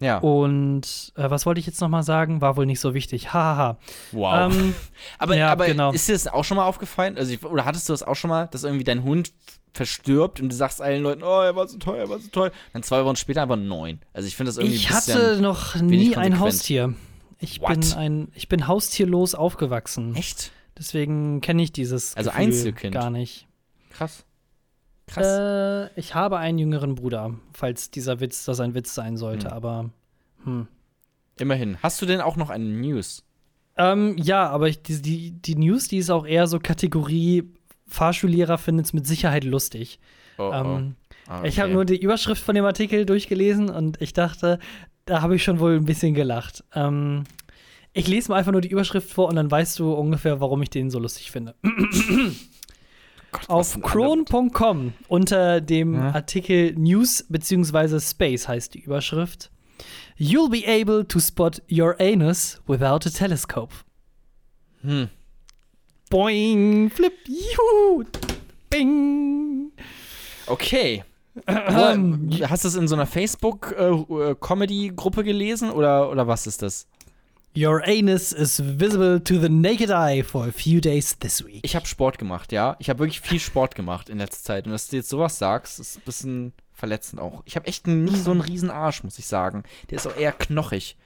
ja. 0.00 0.18
und 0.18 1.12
äh, 1.16 1.30
was 1.30 1.46
wollte 1.46 1.60
ich 1.60 1.66
jetzt 1.66 1.80
noch 1.80 1.88
mal 1.88 2.02
sagen? 2.02 2.40
War 2.40 2.56
wohl 2.56 2.66
nicht 2.66 2.80
so 2.80 2.94
wichtig. 2.94 3.32
Hahaha. 3.32 3.78
Wow. 4.12 4.52
Ähm, 4.52 4.74
aber 5.18 5.36
ja, 5.36 5.50
aber 5.50 5.66
genau. 5.66 5.92
ist 5.92 6.08
dir 6.08 6.12
das 6.12 6.26
auch 6.26 6.44
schon 6.44 6.56
mal 6.56 6.64
aufgefallen? 6.66 7.16
Also, 7.16 7.32
ich, 7.32 7.44
oder 7.44 7.64
hattest 7.64 7.88
du 7.88 7.92
das 7.92 8.02
auch 8.02 8.16
schon 8.16 8.30
mal, 8.30 8.48
dass 8.48 8.64
irgendwie 8.64 8.84
dein 8.84 9.02
Hund 9.04 9.32
verstirbt 9.72 10.40
und 10.40 10.50
du 10.50 10.54
sagst 10.56 10.80
allen 10.80 11.02
Leuten, 11.02 11.22
oh, 11.22 11.40
er 11.40 11.56
war 11.56 11.66
so 11.66 11.78
toll, 11.78 11.98
er 11.98 12.08
war 12.08 12.18
so 12.18 12.28
toll. 12.30 12.52
Dann 12.72 12.82
zwei 12.82 13.04
Wochen 13.04 13.16
später 13.16 13.42
einfach 13.42 13.56
neun. 13.56 14.00
Also 14.12 14.28
ich 14.28 14.36
finde 14.36 14.50
das 14.50 14.56
irgendwie 14.58 14.76
Ich 14.76 14.90
hatte 14.90 15.40
noch 15.40 15.74
nie 15.76 16.16
ein. 16.16 16.38
Haustier. 16.38 16.94
Ich 17.40 17.60
What? 17.60 17.68
bin 17.70 17.92
ein, 17.94 18.28
ich 18.34 18.48
bin 18.48 18.66
haustierlos 18.68 19.34
aufgewachsen. 19.34 20.14
Echt? 20.14 20.52
Deswegen 20.78 21.40
kenne 21.40 21.62
ich 21.62 21.72
dieses 21.72 22.16
Also 22.16 22.30
Gefühl 22.30 22.44
Einzelkind. 22.44 22.94
gar 22.94 23.10
nicht. 23.10 23.46
Krass. 23.90 24.24
Krass. 25.06 25.26
Äh, 25.26 26.00
ich 26.00 26.14
habe 26.14 26.38
einen 26.38 26.58
jüngeren 26.58 26.94
Bruder, 26.94 27.34
falls 27.52 27.90
dieser 27.90 28.20
Witz 28.20 28.44
das 28.44 28.60
ein 28.60 28.74
Witz 28.74 28.94
sein 28.94 29.16
sollte, 29.16 29.46
Hm. 29.48 29.52
aber 29.52 29.90
hm. 30.44 30.66
Immerhin. 31.38 31.78
Hast 31.82 32.00
du 32.00 32.06
denn 32.06 32.20
auch 32.20 32.36
noch 32.36 32.50
eine 32.50 32.64
News? 32.64 33.24
Ähm, 33.76 34.16
ja, 34.18 34.48
aber 34.48 34.68
ich, 34.68 34.82
die, 34.82 35.02
die, 35.02 35.30
die 35.32 35.56
News, 35.56 35.88
die 35.88 35.98
ist 35.98 36.10
auch 36.10 36.26
eher 36.26 36.46
so 36.46 36.60
Kategorie 36.60 37.50
Fahrschullehrer 37.88 38.56
findet 38.56 38.86
es 38.86 38.92
mit 38.92 39.06
Sicherheit 39.06 39.44
lustig. 39.44 39.98
Oh, 40.38 40.50
Ähm, 40.54 40.94
Ah, 41.26 41.42
Ich 41.44 41.58
habe 41.58 41.68
okay. 41.68 41.74
nur 41.74 41.84
die 41.86 42.00
Überschrift 42.00 42.42
von 42.42 42.54
dem 42.54 42.64
Artikel 42.66 43.06
durchgelesen 43.06 43.70
und 43.70 44.00
ich 44.02 44.12
dachte, 44.12 44.58
da 45.06 45.22
habe 45.22 45.36
ich 45.36 45.42
schon 45.42 45.58
wohl 45.58 45.74
ein 45.76 45.86
bisschen 45.86 46.12
gelacht. 46.14 46.62
Ähm, 46.74 47.24
ich 47.94 48.06
lese 48.08 48.30
mal 48.30 48.36
einfach 48.38 48.52
nur 48.52 48.60
die 48.60 48.68
Überschrift 48.68 49.10
vor 49.10 49.28
und 49.28 49.36
dann 49.36 49.50
weißt 49.50 49.78
du 49.78 49.92
ungefähr, 49.94 50.40
warum 50.40 50.60
ich 50.62 50.68
den 50.70 50.90
so 50.90 50.98
lustig 50.98 51.30
finde. 51.30 51.54
Gott, 53.34 53.50
Auf 53.50 53.66
sind 53.68 53.84
chrome.com 53.84 54.94
unter 55.08 55.60
dem 55.60 55.94
Ja. 55.94 56.14
Artikel 56.14 56.72
News 56.76 57.24
bzw. 57.28 58.00
Space 58.00 58.48
heißt 58.48 58.72
die 58.74 58.80
Überschrift. 58.80 59.50
You'll 60.16 60.48
be 60.48 60.62
able 60.66 61.06
to 61.08 61.18
spot 61.18 61.60
your 61.70 61.96
anus 62.00 62.60
without 62.68 63.06
a 63.06 63.10
telescope. 63.10 63.74
Hm. 64.82 65.08
Boing, 66.10 66.90
flip, 66.90 67.14
juhu, 67.26 68.04
bing. 68.70 69.72
Okay. 70.46 71.02
Ähm, 71.48 72.30
Hast 72.48 72.62
du 72.62 72.68
es 72.68 72.76
in 72.76 72.86
so 72.86 72.94
einer 72.94 73.06
Facebook-Comedy-Gruppe 73.06 75.24
gelesen 75.24 75.70
oder, 75.70 76.08
oder 76.10 76.28
was 76.28 76.46
ist 76.46 76.62
das? 76.62 76.86
Your 77.56 77.82
anus 77.86 78.32
is 78.32 78.60
visible 78.60 79.20
to 79.22 79.38
the 79.40 79.48
naked 79.48 79.90
eye 79.90 80.22
for 80.24 80.46
a 80.46 80.52
few 80.52 80.80
days 80.80 81.16
this 81.18 81.44
week. 81.44 81.60
Ich 81.62 81.76
habe 81.76 81.86
Sport 81.86 82.18
gemacht, 82.18 82.50
ja. 82.52 82.76
Ich 82.80 82.90
habe 82.90 82.98
wirklich 82.98 83.20
viel 83.20 83.38
Sport 83.38 83.74
gemacht 83.76 84.08
in 84.08 84.18
letzter 84.18 84.42
Zeit. 84.42 84.66
Und 84.66 84.72
dass 84.72 84.88
du 84.88 84.96
jetzt 84.96 85.08
sowas 85.08 85.38
sagst, 85.38 85.78
ist 85.78 85.98
ein 85.98 86.02
bisschen 86.04 86.52
verletzend 86.72 87.20
auch. 87.20 87.42
Ich 87.44 87.54
habe 87.54 87.66
echt 87.68 87.86
nicht 87.86 88.16
so 88.24 88.32
einen 88.32 88.40
riesen 88.40 88.70
Arsch, 88.70 89.04
muss 89.04 89.18
ich 89.18 89.26
sagen. 89.26 89.62
Der 89.90 89.96
ist 89.98 90.06
auch 90.06 90.16
eher 90.16 90.32
knochig. 90.32 90.96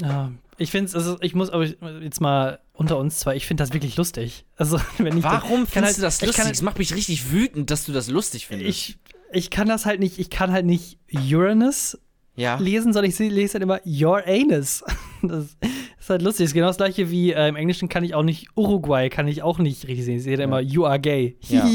Ja, 0.00 0.30
ich 0.58 0.70
finde 0.70 0.86
es, 0.86 0.94
also 0.94 1.18
ich 1.20 1.34
muss 1.34 1.50
aber 1.50 1.66
jetzt 2.00 2.20
mal 2.20 2.60
unter 2.72 2.96
uns 2.96 3.18
zwei, 3.18 3.34
ich 3.36 3.46
finde 3.46 3.62
das 3.62 3.72
wirklich 3.72 3.96
lustig. 3.96 4.46
Also, 4.56 4.80
wenn 4.98 5.18
ich 5.18 5.24
Warum 5.24 5.66
findest 5.66 5.74
halt- 5.76 5.98
du 5.98 6.02
das 6.02 6.16
ich 6.16 6.22
lustig? 6.22 6.36
kann 6.36 6.44
halt- 6.46 6.54
Das 6.56 6.62
macht 6.62 6.78
mich 6.78 6.94
richtig 6.94 7.30
wütend, 7.32 7.70
dass 7.70 7.84
du 7.84 7.92
das 7.92 8.08
lustig 8.08 8.46
findest. 8.46 8.70
Ich, 8.70 8.98
ich 9.32 9.50
kann 9.50 9.68
das 9.68 9.84
halt 9.84 10.00
nicht, 10.00 10.18
ich 10.18 10.30
kann 10.30 10.52
halt 10.52 10.64
nicht 10.64 10.98
Uranus 11.12 11.98
ja. 12.36 12.56
lesen, 12.58 12.92
sondern 12.92 13.10
ich 13.10 13.16
se- 13.16 13.28
lese 13.28 13.54
halt 13.54 13.62
immer 13.62 13.80
Your 13.84 14.22
Anus. 14.26 14.82
Das 15.24 15.56
ist 16.00 16.10
halt 16.10 16.22
lustig. 16.22 16.44
Das 16.44 16.50
ist 16.50 16.54
genau 16.54 16.66
das 16.66 16.78
gleiche 16.78 17.08
wie 17.08 17.30
äh, 17.32 17.46
im 17.48 17.54
Englischen 17.54 17.88
kann 17.88 18.02
ich 18.02 18.12
auch 18.14 18.24
nicht 18.24 18.48
Uruguay, 18.56 19.08
kann 19.08 19.28
ich 19.28 19.42
auch 19.42 19.58
nicht 19.58 19.86
richtig 19.86 20.04
sehen. 20.04 20.16
Ich 20.16 20.24
sehe 20.24 20.36
da 20.36 20.42
immer 20.42 20.60
You 20.60 20.84
are 20.84 20.98
gay. 20.98 21.36
Ja. 21.48 21.64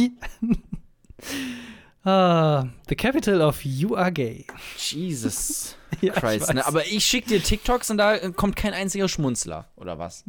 Ah, 2.04 2.68
the 2.88 2.96
capital 2.96 3.42
of 3.42 3.66
You 3.66 3.96
are 3.96 4.12
gay. 4.14 4.46
Jesus 4.78 5.76
Ja, 6.02 6.14
ich 6.14 6.20
Christ. 6.22 6.54
Ne? 6.54 6.60
weiß. 6.60 6.66
Aber 6.68 6.86
ich 6.86 7.04
schicke 7.04 7.28
dir 7.30 7.44
TikToks 7.44 7.90
und 7.92 7.98
da 7.98 8.30
kommt 8.30 8.56
kein 8.56 8.74
einziger 8.74 9.10
Schmunzler, 9.10 9.66
oder 9.76 9.98
was? 10.00 10.24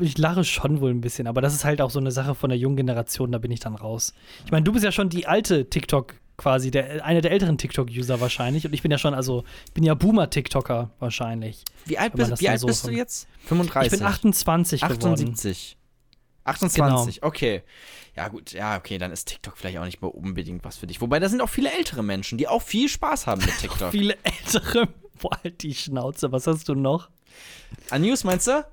Ich 0.00 0.18
lache 0.18 0.44
schon 0.44 0.80
wohl 0.80 0.90
ein 0.90 1.00
bisschen, 1.00 1.26
aber 1.26 1.40
das 1.40 1.54
ist 1.54 1.64
halt 1.64 1.80
auch 1.80 1.90
so 1.90 1.98
eine 1.98 2.12
Sache 2.12 2.34
von 2.36 2.50
der 2.50 2.58
jungen 2.58 2.76
Generation, 2.76 3.32
da 3.32 3.38
bin 3.38 3.50
ich 3.50 3.58
dann 3.60 3.74
raus. 3.74 4.14
Ich 4.44 4.52
meine, 4.52 4.62
du 4.64 4.72
bist 4.72 4.84
ja 4.84 4.92
schon 4.92 5.08
die 5.08 5.26
alte 5.26 5.68
TikTok 5.68 6.14
quasi, 6.36 6.70
der, 6.70 7.04
einer 7.04 7.20
der 7.20 7.30
älteren 7.30 7.58
TikTok-User 7.58 8.20
wahrscheinlich 8.20 8.66
und 8.66 8.72
ich 8.72 8.82
bin 8.82 8.90
ja 8.90 8.98
schon, 8.98 9.14
also, 9.14 9.44
ich 9.66 9.72
bin 9.72 9.84
ja 9.84 9.94
Boomer-TikToker 9.94 10.90
wahrscheinlich. 10.98 11.64
Wie 11.86 11.98
alt 11.98 12.14
bist, 12.14 12.40
wie 12.40 12.48
alt 12.48 12.60
so 12.60 12.66
bist 12.66 12.86
du 12.86 12.90
jetzt? 12.90 13.28
35. 13.46 13.92
Ich 13.92 13.98
bin 13.98 14.06
28 14.06 14.80
geworden. 14.80 15.12
78. 15.12 15.76
28, 16.44 17.22
okay. 17.22 17.62
Ja, 18.16 18.28
gut, 18.28 18.52
ja, 18.52 18.76
okay, 18.76 18.98
dann 18.98 19.10
ist 19.10 19.26
TikTok 19.26 19.56
vielleicht 19.56 19.78
auch 19.78 19.84
nicht 19.84 20.02
mehr 20.02 20.14
unbedingt 20.14 20.64
was 20.64 20.76
für 20.76 20.86
dich. 20.86 21.00
Wobei, 21.00 21.18
da 21.18 21.28
sind 21.28 21.40
auch 21.40 21.48
viele 21.48 21.72
ältere 21.72 22.02
Menschen, 22.02 22.38
die 22.38 22.46
auch 22.46 22.62
viel 22.62 22.88
Spaß 22.88 23.26
haben 23.26 23.40
mit 23.44 23.56
TikTok. 23.60 23.90
Viele 23.90 24.16
ältere. 24.22 24.88
Boah, 25.20 25.38
halt 25.42 25.62
die 25.62 25.74
Schnauze, 25.74 26.32
was 26.32 26.46
hast 26.46 26.68
du 26.68 26.74
noch? 26.74 27.08
An 27.90 28.02
News 28.02 28.24
meinst 28.24 28.46
du? 28.46 28.64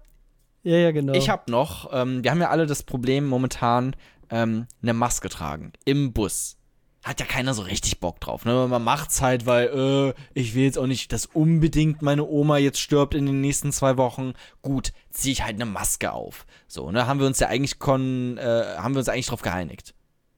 Ja, 0.64 0.78
ja, 0.78 0.92
genau. 0.92 1.14
Ich 1.14 1.30
habe 1.30 1.50
noch, 1.50 1.90
ähm, 1.94 2.24
wir 2.24 2.32
haben 2.32 2.42
ja 2.42 2.50
alle 2.50 2.68
das 2.68 2.84
Problem 2.84 3.28
momentan, 3.28 3.96
ähm, 4.30 4.68
eine 4.82 4.94
Maske 4.94 5.30
tragen 5.30 5.74
im 5.86 6.14
Bus. 6.14 6.58
Hat 7.04 7.20
ja 7.20 7.26
keiner 7.26 7.56
so 7.56 7.64
richtig 7.64 8.00
Bock 8.00 8.20
drauf. 8.20 8.46
Ne? 8.46 8.68
Man 8.68 8.84
macht's 8.84 9.22
halt, 9.22 9.48
weil 9.48 9.68
äh, 9.68 10.40
ich 10.40 10.54
will 10.54 10.64
jetzt 10.64 10.78
auch 10.78 10.86
nicht, 10.86 11.12
dass 11.12 11.26
unbedingt 11.26 12.04
meine 12.04 12.28
Oma 12.28 12.58
jetzt 12.58 12.80
stirbt 12.80 13.16
in 13.16 13.26
den 13.26 13.42
nächsten 13.42 13.72
zwei 13.72 13.98
Wochen. 13.98 14.34
Gut, 14.62 14.94
ziehe 15.10 15.34
ich 15.34 15.44
halt 15.44 15.56
eine 15.56 15.66
Maske 15.66 16.12
auf. 16.12 16.46
So, 16.68 16.92
ne, 16.92 17.08
haben 17.08 17.20
wir 17.20 17.26
uns 17.26 17.40
ja 17.40 17.48
eigentlich 17.48 17.80
kon, 17.80 18.38
äh, 18.38 18.76
haben 18.78 18.94
wir 18.94 19.00
uns 19.00 19.10
eigentlich 19.10 19.28
drauf 19.28 19.42
geeinigt. 19.42 19.96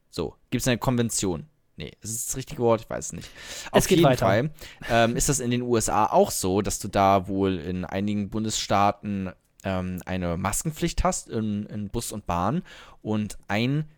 So, 0.09 0.35
gibt's 0.51 0.67
eine 0.67 0.77
Konvention? 0.77 1.47
Nee, 1.75 1.91
ist 2.01 2.11
es 2.11 2.25
das 2.27 2.37
richtige 2.37 2.61
Wort? 2.61 2.81
Ich 2.81 2.89
weiß 2.89 3.07
es 3.07 3.13
nicht. 3.13 3.29
Auf 3.71 3.87
geht 3.87 3.97
jeden 3.97 4.09
weiter. 4.09 4.25
Fall 4.25 4.51
ähm, 4.89 5.15
ist 5.15 5.27
das 5.27 5.39
in 5.39 5.51
den 5.51 5.63
USA 5.63 6.05
auch 6.05 6.31
so, 6.31 6.61
dass 6.61 6.79
du 6.79 6.87
da 6.87 7.27
wohl 7.27 7.57
in 7.57 7.83
einigen 7.83 8.29
Bundesstaaten 8.29 9.31
ähm, 9.63 9.99
eine 10.05 10.37
Maskenpflicht 10.37 11.03
hast 11.03 11.29
in, 11.29 11.65
in 11.65 11.89
Bus 11.89 12.11
und 12.11 12.25
Bahn 12.25 12.63
und 13.01 13.37
ein 13.47 13.89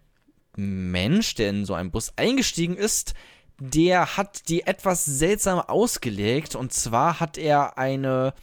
Mensch, 0.56 1.36
der 1.36 1.50
in 1.50 1.66
so 1.66 1.74
einen 1.74 1.92
Bus 1.92 2.14
eingestiegen 2.18 2.76
ist, 2.76 3.14
der 3.60 4.18
hat 4.18 4.50
die 4.50 4.64
etwas 4.68 5.06
seltsam 5.06 5.60
ausgelegt 5.60 6.56
und 6.56 6.74
zwar 6.74 7.20
hat 7.20 7.38
er 7.38 7.78
eine 7.78 8.34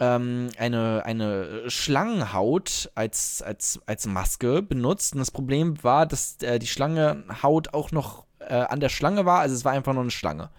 ähm, 0.00 0.50
eine, 0.58 1.02
eine 1.04 1.68
Schlangenhaut 1.70 2.90
als, 2.94 3.42
als, 3.42 3.80
als 3.86 4.06
Maske 4.06 4.62
benutzt. 4.62 5.14
Und 5.14 5.18
das 5.18 5.32
Problem 5.32 5.82
war, 5.82 6.06
dass 6.06 6.36
äh, 6.42 6.58
die 6.60 6.68
Schlangenhaut 6.68 7.74
auch 7.74 7.90
noch 7.90 8.24
äh, 8.38 8.54
an 8.54 8.78
der 8.80 8.90
Schlange 8.90 9.26
war. 9.26 9.40
Also 9.40 9.56
es 9.56 9.64
war 9.64 9.72
einfach 9.72 9.92
nur 9.94 10.02
eine 10.02 10.12
Schlange. 10.12 10.50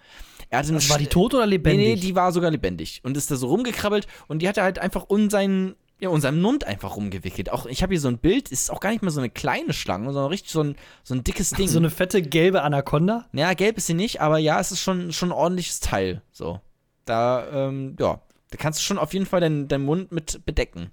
Er 0.50 0.58
hatte 0.58 0.68
eine 0.68 0.76
Also 0.76 0.90
war 0.90 0.98
die 0.98 1.06
tot 1.06 1.32
oder 1.32 1.46
Nee, 1.46 1.52
lebendig? 1.52 1.86
nee, 1.86 1.96
die 1.96 2.14
war 2.14 2.32
sogar 2.32 2.50
lebendig. 2.50 3.00
Und 3.02 3.16
ist 3.16 3.30
da 3.30 3.36
so 3.36 3.46
rumgekrabbelt 3.46 4.06
und 4.28 4.40
die 4.42 4.48
hat 4.48 4.58
er 4.58 4.64
halt 4.64 4.78
einfach 4.78 5.04
um 5.08 5.30
seinen, 5.30 5.74
ja, 6.00 6.20
seinen 6.20 6.40
Mund 6.40 6.64
einfach 6.64 6.96
rumgewickelt. 6.96 7.52
Auch, 7.52 7.66
ich 7.66 7.82
habe 7.82 7.92
hier 7.92 8.00
so 8.00 8.08
ein 8.08 8.18
Bild, 8.18 8.50
ist 8.50 8.70
auch 8.70 8.80
gar 8.80 8.90
nicht 8.90 9.02
mehr 9.02 9.10
so 9.10 9.20
eine 9.20 9.30
kleine 9.30 9.72
Schlange, 9.72 10.12
sondern 10.12 10.30
richtig 10.30 10.50
so 10.50 10.62
ein, 10.62 10.76
so 11.02 11.14
ein 11.14 11.22
dickes 11.22 11.50
Ding. 11.50 11.68
so 11.68 11.78
eine 11.78 11.90
fette 11.90 12.22
gelbe 12.22 12.62
Anaconda? 12.62 13.26
ja, 13.32 13.52
gelb 13.52 13.76
ist 13.76 13.86
sie 13.86 13.94
nicht, 13.94 14.20
aber 14.20 14.38
ja, 14.38 14.58
es 14.58 14.72
ist 14.72 14.80
schon, 14.80 15.12
schon 15.12 15.28
ein 15.28 15.32
ordentliches 15.32 15.80
Teil. 15.80 16.22
So. 16.32 16.60
Da, 17.04 17.46
ähm, 17.52 17.96
ja, 18.00 18.20
da 18.50 18.56
kannst 18.56 18.80
du 18.80 18.82
schon 18.82 18.98
auf 18.98 19.12
jeden 19.12 19.26
Fall 19.26 19.40
deinen, 19.40 19.68
deinen 19.68 19.84
Mund 19.84 20.10
mit 20.10 20.44
bedecken. 20.46 20.90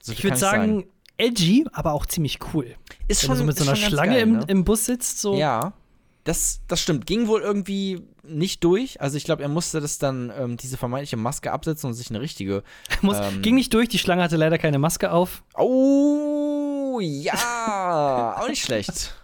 So 0.00 0.12
Ich 0.12 0.24
würde 0.24 0.30
kann 0.30 0.38
sagen, 0.38 0.84
edgy, 1.18 1.66
aber 1.72 1.92
auch 1.92 2.06
ziemlich 2.06 2.38
cool. 2.54 2.74
ist 3.06 3.22
Wenn 3.22 3.26
schon 3.26 3.34
du 3.34 3.38
so 3.40 3.44
mit 3.44 3.58
so 3.58 3.64
einer 3.64 3.76
Schlange 3.76 4.12
geil, 4.12 4.22
im, 4.22 4.32
ne? 4.38 4.44
im 4.48 4.64
Bus 4.64 4.86
sitzt, 4.86 5.20
so. 5.20 5.36
Ja, 5.36 5.74
das, 6.24 6.60
das 6.68 6.80
stimmt. 6.80 7.06
Ging 7.06 7.26
wohl 7.26 7.40
irgendwie 7.40 8.02
nicht 8.28 8.62
durch. 8.64 9.00
Also 9.00 9.16
ich 9.16 9.24
glaube, 9.24 9.42
er 9.42 9.48
musste 9.48 9.80
das 9.80 9.98
dann, 9.98 10.32
ähm, 10.38 10.56
diese 10.56 10.76
vermeintliche 10.76 11.16
Maske 11.16 11.52
absetzen 11.52 11.88
und 11.88 11.94
sich 11.94 12.10
eine 12.10 12.20
richtige. 12.20 12.62
Muss, 13.02 13.16
Ähm. 13.18 13.42
ging 13.42 13.54
nicht 13.54 13.72
durch, 13.74 13.88
die 13.88 13.98
Schlange 13.98 14.22
hatte 14.22 14.36
leider 14.36 14.58
keine 14.58 14.78
Maske 14.78 15.10
auf. 15.10 15.42
Oh, 15.54 16.98
ja, 17.02 18.36
auch 18.40 18.48
nicht 18.48 18.62
schlecht. 18.64 19.14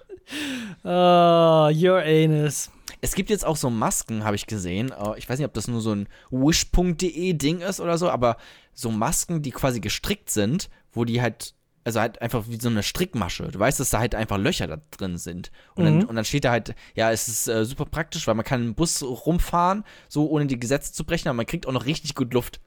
Oh, 0.83 1.71
your 1.73 2.03
anus. 2.05 2.71
Es 3.01 3.15
gibt 3.15 3.29
jetzt 3.31 3.45
auch 3.45 3.57
so 3.57 3.69
Masken, 3.71 4.25
habe 4.25 4.37
ich 4.37 4.47
gesehen. 4.47 4.91
Äh, 4.91 5.19
Ich 5.19 5.29
weiß 5.29 5.39
nicht, 5.39 5.47
ob 5.47 5.53
das 5.55 5.69
nur 5.69 5.81
so 5.81 5.93
ein 5.95 6.09
wish.de 6.31 7.33
Ding 7.35 7.61
ist 7.61 7.81
oder 7.81 7.99
so, 7.99 8.09
aber 8.09 8.37
so 8.73 8.91
Masken, 8.91 9.43
die 9.43 9.51
quasi 9.51 9.81
gestrickt 9.81 10.31
sind, 10.31 10.71
wo 10.93 11.05
die 11.05 11.21
halt, 11.21 11.55
also 11.85 12.01
halt 12.01 12.21
einfach 12.23 12.45
wie 12.49 12.59
so 12.61 12.69
eine 12.69 12.83
Strickmasche. 12.83 13.49
Du 13.49 13.59
weißt, 13.59 13.79
dass 13.79 13.91
da 13.91 13.99
halt 13.99 14.15
einfach 14.15 14.39
Löcher 14.39 14.67
da 14.67 14.79
drin 14.91 15.19
sind. 15.19 15.51
Und, 15.75 15.85
dann, 15.85 15.99
Mhm. 15.99 16.05
und 16.07 16.17
dann 16.17 16.25
steht 16.25 16.45
da 16.45 16.51
halt, 16.51 16.75
ja, 16.95 17.11
es 17.13 17.29
ist 17.29 17.47
äh, 17.49 17.65
super 17.65 17.85
praktisch, 17.85 18.27
weil 18.27 18.35
man 18.35 18.45
kann 18.45 18.63
im 18.65 18.75
Bus 18.75 19.03
rumfahren, 19.03 19.85
so 20.09 20.29
ohne 20.31 20.47
die 20.47 20.59
Gesetze 20.59 20.93
zu 20.93 21.05
brechen, 21.05 21.29
aber 21.29 21.37
man 21.37 21.47
kriegt 21.47 21.67
auch 21.67 21.73
noch 21.73 21.87
richtig 21.87 22.15
gut 22.15 22.33
Luft. 22.35 22.61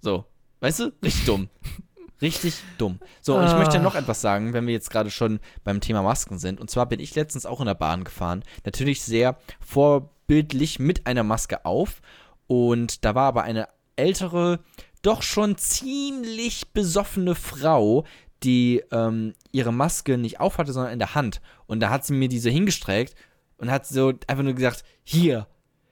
So, 0.00 0.24
weißt 0.60 0.80
du? 0.80 0.92
Richtig 1.02 1.24
dumm. 1.26 1.48
Richtig 2.22 2.56
dumm. 2.76 2.98
So, 3.22 3.34
und 3.38 3.44
ich 3.46 3.50
Ah. 3.52 3.58
möchte 3.58 3.78
noch 3.78 3.94
etwas 3.94 4.20
sagen, 4.20 4.52
wenn 4.52 4.66
wir 4.66 4.74
jetzt 4.74 4.90
gerade 4.90 5.10
schon 5.10 5.40
beim 5.64 5.80
Thema 5.80 6.02
Masken 6.02 6.38
sind. 6.38 6.60
Und 6.60 6.68
zwar 6.68 6.84
bin 6.84 7.00
ich 7.00 7.14
letztens 7.14 7.46
auch 7.46 7.60
in 7.60 7.66
der 7.66 7.72
Bahn 7.74 8.04
gefahren. 8.04 8.44
Natürlich 8.66 9.00
sehr 9.00 9.38
vorbildlich 9.60 10.78
mit 10.78 11.06
einer 11.06 11.22
Maske 11.22 11.64
auf. 11.64 12.02
Und 12.46 13.06
da 13.06 13.14
war 13.14 13.24
aber 13.28 13.42
eine 13.44 13.68
ältere, 13.96 14.60
doch 15.00 15.22
schon 15.22 15.56
ziemlich 15.56 16.72
besoffene 16.74 17.34
Frau, 17.34 18.04
die 18.42 18.82
ähm, 18.90 19.34
ihre 19.52 19.72
Maske 19.72 20.16
nicht 20.18 20.40
aufhatte, 20.40 20.72
sondern 20.72 20.92
in 20.92 20.98
der 20.98 21.14
Hand. 21.14 21.40
Und 21.66 21.80
da 21.80 21.90
hat 21.90 22.04
sie 22.04 22.12
mir 22.14 22.28
diese 22.28 22.50
hingestreckt 22.50 23.14
und 23.58 23.70
hat 23.70 23.86
so 23.86 24.12
einfach 24.26 24.44
nur 24.44 24.54
gesagt, 24.54 24.84
hier, 25.04 25.46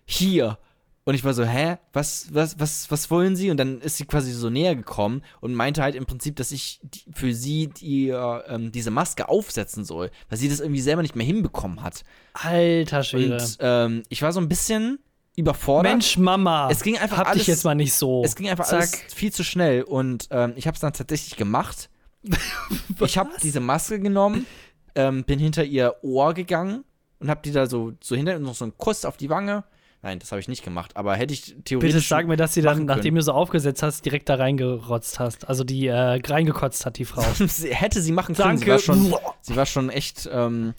hier. 0.06 0.58
Und 1.04 1.14
ich 1.14 1.24
war 1.24 1.32
so, 1.32 1.44
hä? 1.44 1.78
Was, 1.94 2.28
was, 2.34 2.58
was, 2.60 2.90
was 2.90 3.10
wollen 3.10 3.34
Sie? 3.34 3.50
Und 3.50 3.56
dann 3.56 3.80
ist 3.80 3.96
sie 3.96 4.04
quasi 4.04 4.30
so 4.30 4.50
näher 4.50 4.76
gekommen 4.76 5.22
und 5.40 5.54
meinte 5.54 5.82
halt 5.82 5.94
im 5.94 6.04
Prinzip, 6.04 6.36
dass 6.36 6.52
ich 6.52 6.80
für 7.14 7.32
sie 7.32 7.68
die, 7.68 8.10
äh, 8.10 8.40
ähm, 8.48 8.72
diese 8.72 8.90
Maske 8.90 9.26
aufsetzen 9.28 9.86
soll, 9.86 10.10
weil 10.28 10.38
sie 10.38 10.50
das 10.50 10.60
irgendwie 10.60 10.82
selber 10.82 11.00
nicht 11.00 11.16
mehr 11.16 11.24
hinbekommen 11.24 11.82
hat. 11.82 12.04
Alter 12.34 13.02
Schwede. 13.04 13.34
Und 13.38 13.56
ähm, 13.60 14.02
ich 14.10 14.20
war 14.20 14.32
so 14.32 14.40
ein 14.40 14.48
bisschen 14.50 14.98
überfordert. 15.34 15.92
Mensch, 15.92 16.18
Mama. 16.18 16.68
Es 16.70 16.82
ging 16.82 16.98
einfach 16.98 17.16
Hab 17.18 17.28
alles- 17.28 17.38
dich 17.38 17.46
jetzt 17.46 17.64
mal 17.64 17.74
nicht 17.74 17.94
so. 17.94 18.22
Es 18.22 18.34
ging 18.36 18.50
einfach 18.50 18.66
Zack. 18.66 18.80
alles 18.80 18.94
viel 19.14 19.32
zu 19.32 19.44
schnell 19.44 19.82
und 19.84 20.28
ähm, 20.30 20.52
ich 20.56 20.66
habe 20.66 20.74
es 20.74 20.80
dann 20.80 20.92
tatsächlich 20.92 21.36
gemacht. 21.36 21.88
ich 23.00 23.18
habe 23.18 23.30
diese 23.42 23.60
Maske 23.60 24.00
genommen, 24.00 24.46
ähm, 24.94 25.24
bin 25.24 25.38
hinter 25.38 25.64
ihr 25.64 25.96
Ohr 26.02 26.34
gegangen 26.34 26.84
und 27.20 27.30
habe 27.30 27.40
die 27.44 27.52
da 27.52 27.66
so, 27.66 27.92
so 28.00 28.16
hinter 28.16 28.36
und 28.36 28.42
noch 28.42 28.54
so 28.54 28.64
einen 28.64 28.76
Kuss 28.76 29.04
auf 29.04 29.16
die 29.16 29.30
Wange. 29.30 29.64
Nein, 30.02 30.20
das 30.20 30.30
habe 30.30 30.40
ich 30.40 30.46
nicht 30.46 30.62
gemacht, 30.62 30.96
aber 30.96 31.16
hätte 31.16 31.34
ich 31.34 31.56
theoretisch. 31.64 31.94
Bitte 31.94 32.06
sag 32.06 32.28
mir, 32.28 32.36
dass 32.36 32.54
sie 32.54 32.62
dann, 32.62 32.84
nachdem 32.86 33.16
du 33.16 33.22
so 33.22 33.32
aufgesetzt 33.32 33.82
hast, 33.82 34.04
direkt 34.04 34.28
da 34.28 34.36
reingerotzt 34.36 35.18
hast. 35.18 35.48
Also 35.48 35.64
die 35.64 35.88
äh, 35.88 36.20
reingekotzt 36.24 36.86
hat, 36.86 36.98
die 36.98 37.04
Frau. 37.04 37.22
Sie- 37.46 37.74
hätte 37.74 38.00
sie 38.00 38.12
machen 38.12 38.36
können. 38.36 38.58
Sie 38.58 38.66
war 38.68 38.78
schon, 38.78 39.14
sie 39.40 39.56
war 39.56 39.66
schon 39.66 39.90
echt 39.90 40.28
ähm, 40.32 40.74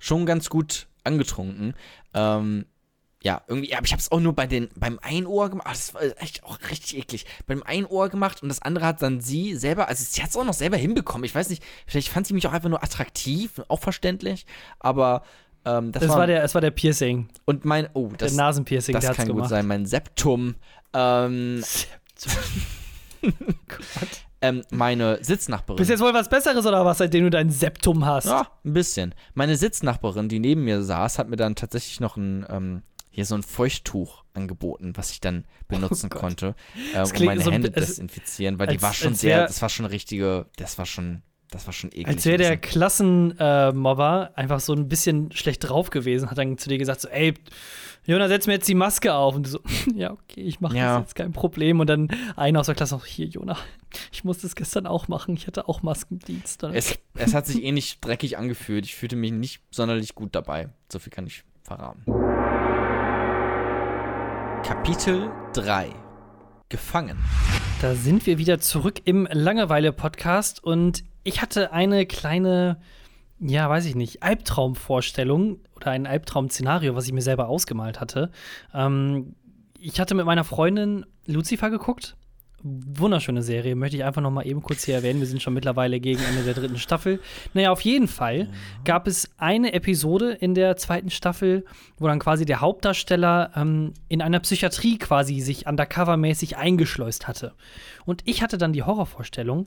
schon 0.00 0.26
ganz 0.26 0.50
gut 0.50 0.88
angetrunken. 1.04 1.74
Ähm, 2.14 2.66
ja, 3.24 3.40
irgendwie, 3.48 3.74
aber 3.74 3.86
ich 3.86 3.92
habe 3.92 4.00
es 4.00 4.12
auch 4.12 4.20
nur 4.20 4.34
bei 4.34 4.46
den, 4.46 4.68
beim 4.76 4.98
einen 5.00 5.26
Ohr 5.26 5.48
gemacht. 5.48 5.66
Das 5.70 5.94
war 5.94 6.02
echt 6.18 6.44
auch 6.44 6.58
richtig 6.70 6.98
eklig. 6.98 7.24
Beim 7.46 7.62
einen 7.62 7.86
Ohr 7.86 8.10
gemacht 8.10 8.42
und 8.42 8.50
das 8.50 8.60
andere 8.60 8.84
hat 8.84 9.00
dann 9.00 9.22
sie 9.22 9.56
selber, 9.56 9.88
also 9.88 10.04
sie 10.06 10.22
hat 10.22 10.28
es 10.28 10.36
auch 10.36 10.44
noch 10.44 10.52
selber 10.52 10.76
hinbekommen. 10.76 11.24
Ich 11.24 11.34
weiß 11.34 11.48
nicht, 11.48 11.62
vielleicht 11.86 12.10
fand 12.10 12.26
sie 12.26 12.34
mich 12.34 12.46
auch 12.46 12.52
einfach 12.52 12.68
nur 12.68 12.84
attraktiv, 12.84 13.62
auch 13.68 13.80
verständlich, 13.80 14.44
aber 14.78 15.22
ähm, 15.64 15.90
das, 15.90 16.02
Das 16.02 16.10
war, 16.10 16.18
war 16.18 16.26
der, 16.26 16.44
es 16.44 16.52
war 16.52 16.60
der 16.60 16.70
Piercing, 16.70 17.28
und 17.46 17.64
mein, 17.64 17.88
oh, 17.94 18.08
der 18.08 18.18
das, 18.18 18.34
Nasenpiercing, 18.34 18.92
das 18.92 19.06
der 19.06 19.14
kann 19.14 19.28
gut 19.28 19.36
gemacht. 19.36 19.50
sein, 19.50 19.66
mein 19.66 19.86
Septum. 19.86 20.56
Ähm, 20.92 21.64
ähm, 24.42 24.62
meine 24.70 25.24
Sitznachbarin. 25.24 25.78
Bist 25.78 25.88
jetzt 25.88 26.00
wohl 26.00 26.12
was 26.12 26.28
Besseres 26.28 26.66
oder 26.66 26.84
was, 26.84 26.98
seitdem 26.98 27.24
du 27.24 27.30
dein 27.30 27.48
Septum 27.48 28.04
hast? 28.04 28.26
Ja, 28.26 28.48
ein 28.66 28.74
bisschen. 28.74 29.14
Meine 29.32 29.56
Sitznachbarin, 29.56 30.28
die 30.28 30.40
neben 30.40 30.64
mir 30.64 30.82
saß, 30.82 31.18
hat 31.18 31.30
mir 31.30 31.36
dann 31.36 31.54
tatsächlich 31.54 32.00
noch 32.00 32.18
ein, 32.18 32.44
ähm, 32.50 32.82
hier 33.14 33.24
so 33.24 33.34
ein 33.36 33.42
Feuchttuch 33.44 34.24
angeboten, 34.34 34.92
was 34.96 35.10
ich 35.12 35.20
dann 35.20 35.44
benutzen 35.68 36.10
Oh 36.12 36.18
konnte, 36.18 36.54
äh, 36.94 37.00
um 37.02 37.24
meine 37.24 37.40
so 37.40 37.52
Hände 37.52 37.68
es- 37.74 37.86
desinfizieren, 37.86 38.58
weil 38.58 38.66
die 38.66 38.74
als- 38.74 38.82
war 38.82 38.92
schon 38.92 39.14
sehr, 39.14 39.38
wär- 39.38 39.46
das 39.46 39.62
war 39.62 39.68
schon 39.68 39.86
richtige, 39.86 40.46
das 40.56 40.76
war 40.78 40.86
schon, 40.86 41.22
das 41.50 41.66
war 41.66 41.72
schon 41.72 41.90
eklig. 41.90 42.08
Als 42.08 42.24
wäre 42.26 42.38
der. 42.38 42.56
Klassenmobber 42.56 44.32
einfach 44.34 44.60
so 44.60 44.72
ein 44.74 44.88
bisschen 44.88 45.30
schlecht 45.32 45.68
drauf 45.68 45.90
gewesen, 45.90 46.30
hat 46.30 46.38
dann 46.38 46.58
zu 46.58 46.68
dir 46.68 46.78
gesagt: 46.78 47.00
so, 47.02 47.08
ey, 47.08 47.34
Jonas, 48.06 48.28
setz 48.28 48.46
mir 48.46 48.54
jetzt 48.54 48.68
die 48.68 48.74
Maske 48.74 49.14
auf. 49.14 49.34
Und 49.36 49.46
du 49.46 49.50
so, 49.50 49.60
ja, 49.94 50.10
okay, 50.12 50.40
ich 50.42 50.60
mache 50.60 50.76
Ja. 50.76 50.94
das 50.98 51.02
jetzt, 51.04 51.14
kein 51.14 51.32
Problem. 51.32 51.78
Und 51.80 51.88
dann 51.88 52.08
einer 52.36 52.60
aus 52.60 52.66
der 52.66 52.74
Klasse 52.74 52.94
noch, 52.96 53.06
hier, 53.06 53.26
Jonas, 53.26 53.58
ich 54.12 54.24
musste 54.24 54.46
es 54.46 54.56
gestern 54.56 54.86
auch 54.86 55.06
machen. 55.08 55.34
Ich 55.36 55.46
hatte 55.46 55.68
auch 55.68 55.82
Maskendienst. 55.82 56.64
Es, 56.64 56.98
es 57.14 57.34
hat 57.34 57.46
sich 57.46 57.62
ähnlich 57.62 58.00
dreckig 58.00 58.36
angefühlt. 58.36 58.84
Ich 58.84 58.94
fühlte 58.96 59.14
mich 59.16 59.30
nicht 59.32 59.62
sonderlich 59.70 60.14
gut 60.16 60.34
dabei. 60.34 60.68
So 60.90 60.98
viel 60.98 61.12
kann 61.12 61.26
ich 61.26 61.44
verraten. 61.62 62.02
Kapitel 64.64 65.30
3 65.52 65.90
Gefangen. 66.70 67.18
Da 67.82 67.94
sind 67.94 68.24
wir 68.24 68.38
wieder 68.38 68.60
zurück 68.60 69.02
im 69.04 69.28
Langeweile-Podcast 69.30 70.64
und 70.64 71.04
ich 71.22 71.42
hatte 71.42 71.74
eine 71.74 72.06
kleine, 72.06 72.80
ja, 73.38 73.68
weiß 73.68 73.84
ich 73.84 73.94
nicht, 73.94 74.22
Albtraumvorstellung 74.22 75.58
oder 75.76 75.90
ein 75.90 76.06
Albtraum-Szenario, 76.06 76.94
was 76.94 77.04
ich 77.04 77.12
mir 77.12 77.20
selber 77.20 77.50
ausgemalt 77.50 78.00
hatte. 78.00 78.30
Ähm, 78.72 79.34
ich 79.78 80.00
hatte 80.00 80.14
mit 80.14 80.24
meiner 80.24 80.44
Freundin 80.44 81.04
Lucifer 81.26 81.68
geguckt. 81.68 82.16
Wunderschöne 82.66 83.42
Serie, 83.42 83.74
möchte 83.74 83.98
ich 83.98 84.04
einfach 84.04 84.22
noch 84.22 84.30
mal 84.30 84.46
eben 84.46 84.62
kurz 84.62 84.84
hier 84.84 84.94
erwähnen. 84.94 85.20
Wir 85.20 85.26
sind 85.26 85.42
schon 85.42 85.52
mittlerweile 85.52 86.00
gegen 86.00 86.22
Ende 86.22 86.44
der 86.44 86.54
dritten 86.54 86.78
Staffel. 86.78 87.20
Naja, 87.52 87.70
auf 87.70 87.82
jeden 87.82 88.08
Fall 88.08 88.48
gab 88.86 89.06
es 89.06 89.30
eine 89.36 89.74
Episode 89.74 90.30
in 90.32 90.54
der 90.54 90.76
zweiten 90.76 91.10
Staffel, 91.10 91.66
wo 91.98 92.06
dann 92.06 92.18
quasi 92.18 92.46
der 92.46 92.62
Hauptdarsteller 92.62 93.50
ähm, 93.54 93.92
in 94.08 94.22
einer 94.22 94.40
Psychiatrie 94.40 94.96
quasi 94.96 95.40
sich 95.40 95.66
undercover-mäßig 95.66 96.56
eingeschleust 96.56 97.28
hatte. 97.28 97.52
Und 98.06 98.22
ich 98.24 98.42
hatte 98.42 98.56
dann 98.56 98.72
die 98.72 98.82
Horrorvorstellung, 98.82 99.66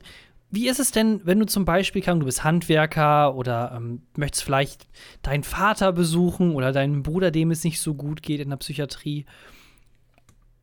wie 0.50 0.68
ist 0.68 0.80
es 0.80 0.90
denn, 0.90 1.20
wenn 1.24 1.38
du 1.38 1.46
zum 1.46 1.64
Beispiel, 1.64 2.02
du 2.02 2.24
bist 2.24 2.42
Handwerker 2.42 3.36
oder 3.36 3.74
ähm, 3.76 4.02
möchtest 4.16 4.42
vielleicht 4.42 4.88
deinen 5.22 5.44
Vater 5.44 5.92
besuchen 5.92 6.56
oder 6.56 6.72
deinen 6.72 7.04
Bruder, 7.04 7.30
dem 7.30 7.52
es 7.52 7.62
nicht 7.62 7.80
so 7.80 7.94
gut 7.94 8.22
geht 8.22 8.40
in 8.40 8.50
der 8.50 8.56
Psychiatrie. 8.56 9.24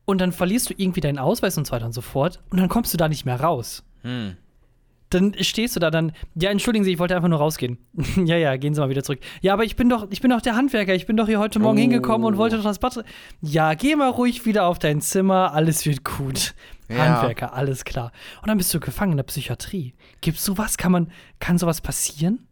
Und 0.05 0.21
dann 0.21 0.31
verlierst 0.31 0.69
du 0.69 0.73
irgendwie 0.77 1.01
deinen 1.01 1.17
Ausweis 1.17 1.57
und 1.57 1.65
so 1.67 1.71
weiter 1.73 1.85
und 1.85 1.93
so 1.93 2.01
fort. 2.01 2.39
Und 2.51 2.59
dann 2.59 2.69
kommst 2.69 2.93
du 2.93 2.97
da 2.97 3.07
nicht 3.09 3.25
mehr 3.25 3.39
raus. 3.41 3.83
Hm. 4.03 4.37
Dann 5.11 5.35
stehst 5.39 5.75
du 5.75 5.79
da 5.79 5.91
dann, 5.91 6.11
ja, 6.33 6.49
entschuldigen 6.49 6.83
Sie, 6.83 6.91
ich 6.93 6.99
wollte 6.99 7.15
einfach 7.15 7.29
nur 7.29 7.37
rausgehen. 7.39 7.77
ja, 8.25 8.37
ja, 8.37 8.55
gehen 8.57 8.73
Sie 8.73 8.81
mal 8.81 8.89
wieder 8.89 9.03
zurück. 9.03 9.19
Ja, 9.41 9.53
aber 9.53 9.63
ich 9.63 9.75
bin 9.75 9.87
doch, 9.87 10.07
ich 10.09 10.19
bin 10.21 10.31
doch 10.31 10.41
der 10.41 10.55
Handwerker, 10.55 10.93
ich 10.95 11.05
bin 11.05 11.15
doch 11.15 11.27
hier 11.27 11.39
heute 11.39 11.59
Morgen 11.59 11.77
Oh. 11.77 11.81
hingekommen 11.81 12.25
und 12.25 12.37
wollte 12.37 12.57
doch 12.57 12.63
das 12.63 12.79
Bad. 12.79 13.03
Ja, 13.41 13.75
geh 13.75 13.95
mal 13.95 14.09
ruhig 14.09 14.45
wieder 14.45 14.65
auf 14.65 14.79
dein 14.79 15.01
Zimmer, 15.01 15.53
alles 15.53 15.85
wird 15.85 16.03
gut. 16.03 16.53
Ja. 16.89 16.97
Handwerker, 16.97 17.53
alles 17.53 17.85
klar. 17.85 18.11
Und 18.41 18.47
dann 18.49 18.57
bist 18.57 18.73
du 18.73 18.79
gefangen 18.79 19.11
in 19.13 19.17
der 19.17 19.23
Psychiatrie. 19.23 19.93
Gibt's 20.21 20.43
sowas? 20.43 20.77
Kann 20.77 20.91
man, 20.91 21.11
kann 21.39 21.57
sowas 21.57 21.81
passieren? 21.81 22.47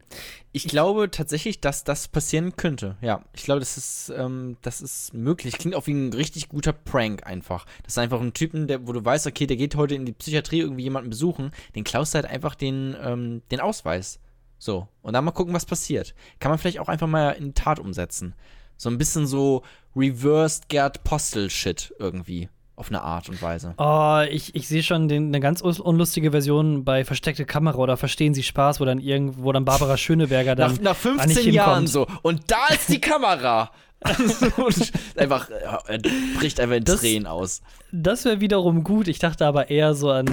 Ich 0.56 0.68
glaube 0.68 1.10
tatsächlich, 1.10 1.62
dass 1.62 1.84
das 1.84 2.08
passieren 2.08 2.56
könnte. 2.56 2.96
Ja, 3.02 3.26
ich 3.34 3.44
glaube, 3.44 3.60
das 3.60 3.76
ist, 3.76 4.14
ähm, 4.16 4.56
das 4.62 4.82
ist 4.82 5.12
möglich. 5.12 5.58
Klingt 5.58 5.76
auch 5.76 5.88
wie 5.88 5.94
ein 5.94 6.14
richtig 6.14 6.48
guter 6.48 6.74
Prank 6.74 7.26
einfach. 7.26 7.66
Das 7.82 7.94
ist 7.94 7.98
einfach 7.98 8.22
ein 8.22 8.34
Typen, 8.34 8.68
der, 8.68 8.88
wo 8.88 8.94
du 8.94 9.04
weißt, 9.04 9.26
okay, 9.26 9.48
der 9.48 9.58
geht 9.58 9.76
heute 9.76 9.96
in 9.96 10.06
die 10.06 10.12
Psychiatrie 10.12 10.60
irgendwie 10.60 10.84
jemanden 10.84 11.10
besuchen, 11.10 11.50
den 11.76 11.84
klaust 11.84 12.14
du 12.14 12.18
halt 12.18 12.28
einfach 12.28 12.54
den, 12.54 12.96
ähm, 13.02 13.42
den 13.50 13.62
Ausweis. 13.62 14.20
So. 14.60 14.88
Und 15.02 15.14
dann 15.14 15.26
mal 15.26 15.32
gucken, 15.32 15.56
was 15.56 15.66
passiert. 15.66 16.14
Kann 16.40 16.52
man 16.52 16.60
vielleicht 16.60 16.80
auch 16.80 16.88
einfach 16.88 17.08
mal 17.08 17.32
in 17.32 17.46
die 17.46 17.54
Tat 17.54 17.80
umsetzen. 17.80 18.36
So 18.78 18.92
ein 18.92 19.00
bisschen 19.00 19.26
so 19.26 19.64
reversed 19.96 20.70
Gerd 20.70 21.04
Postel-Shit 21.04 21.96
irgendwie. 21.98 22.50
Auf 22.76 22.90
eine 22.90 23.02
Art 23.04 23.30
und 23.30 23.40
Weise. 23.42 23.76
Oh, 23.78 24.22
ich, 24.32 24.56
ich 24.56 24.68
sehe 24.68 24.82
schon 24.82 25.08
den, 25.08 25.28
eine 25.28 25.40
ganz 25.40 25.62
us- 25.64 25.80
unlustige 25.80 26.32
Version 26.32 26.84
bei 26.84 27.06
Versteckte 27.06 27.46
Kamera 27.46 27.78
oder 27.78 27.98
Verstehen 27.98 28.34
Sie 28.34 28.42
Spaß, 28.42 28.80
wo 28.80 28.86
dann 28.86 28.98
irgendwo 29.00 29.52
dann 29.52 29.64
Barbara 29.64 29.96
Schöneberger 29.96 30.56
dann. 30.56 30.72
Nach, 30.76 30.82
nach 30.82 30.98
da 31.04 31.12
nicht 31.26 31.34
15 31.36 31.54
Jahren 31.54 31.86
so. 31.88 32.08
Und 32.24 32.42
da 32.52 32.68
ist 32.74 32.90
die 32.90 33.00
Kamera. 33.00 33.70
und 34.58 34.92
einfach, 35.18 35.50
er 35.50 36.00
bricht 36.40 36.60
einfach 36.60 36.76
in 36.78 36.84
Das- 36.84 37.00
Tränen 37.02 37.28
aus. 37.28 37.62
Das 37.92 38.26
wäre 38.26 38.42
wiederum 38.42 38.84
gut. 38.84 39.08
Ich 39.08 39.20
dachte 39.20 39.46
aber 39.46 39.70
eher 39.70 39.94
so 39.94 40.10
an, 40.10 40.26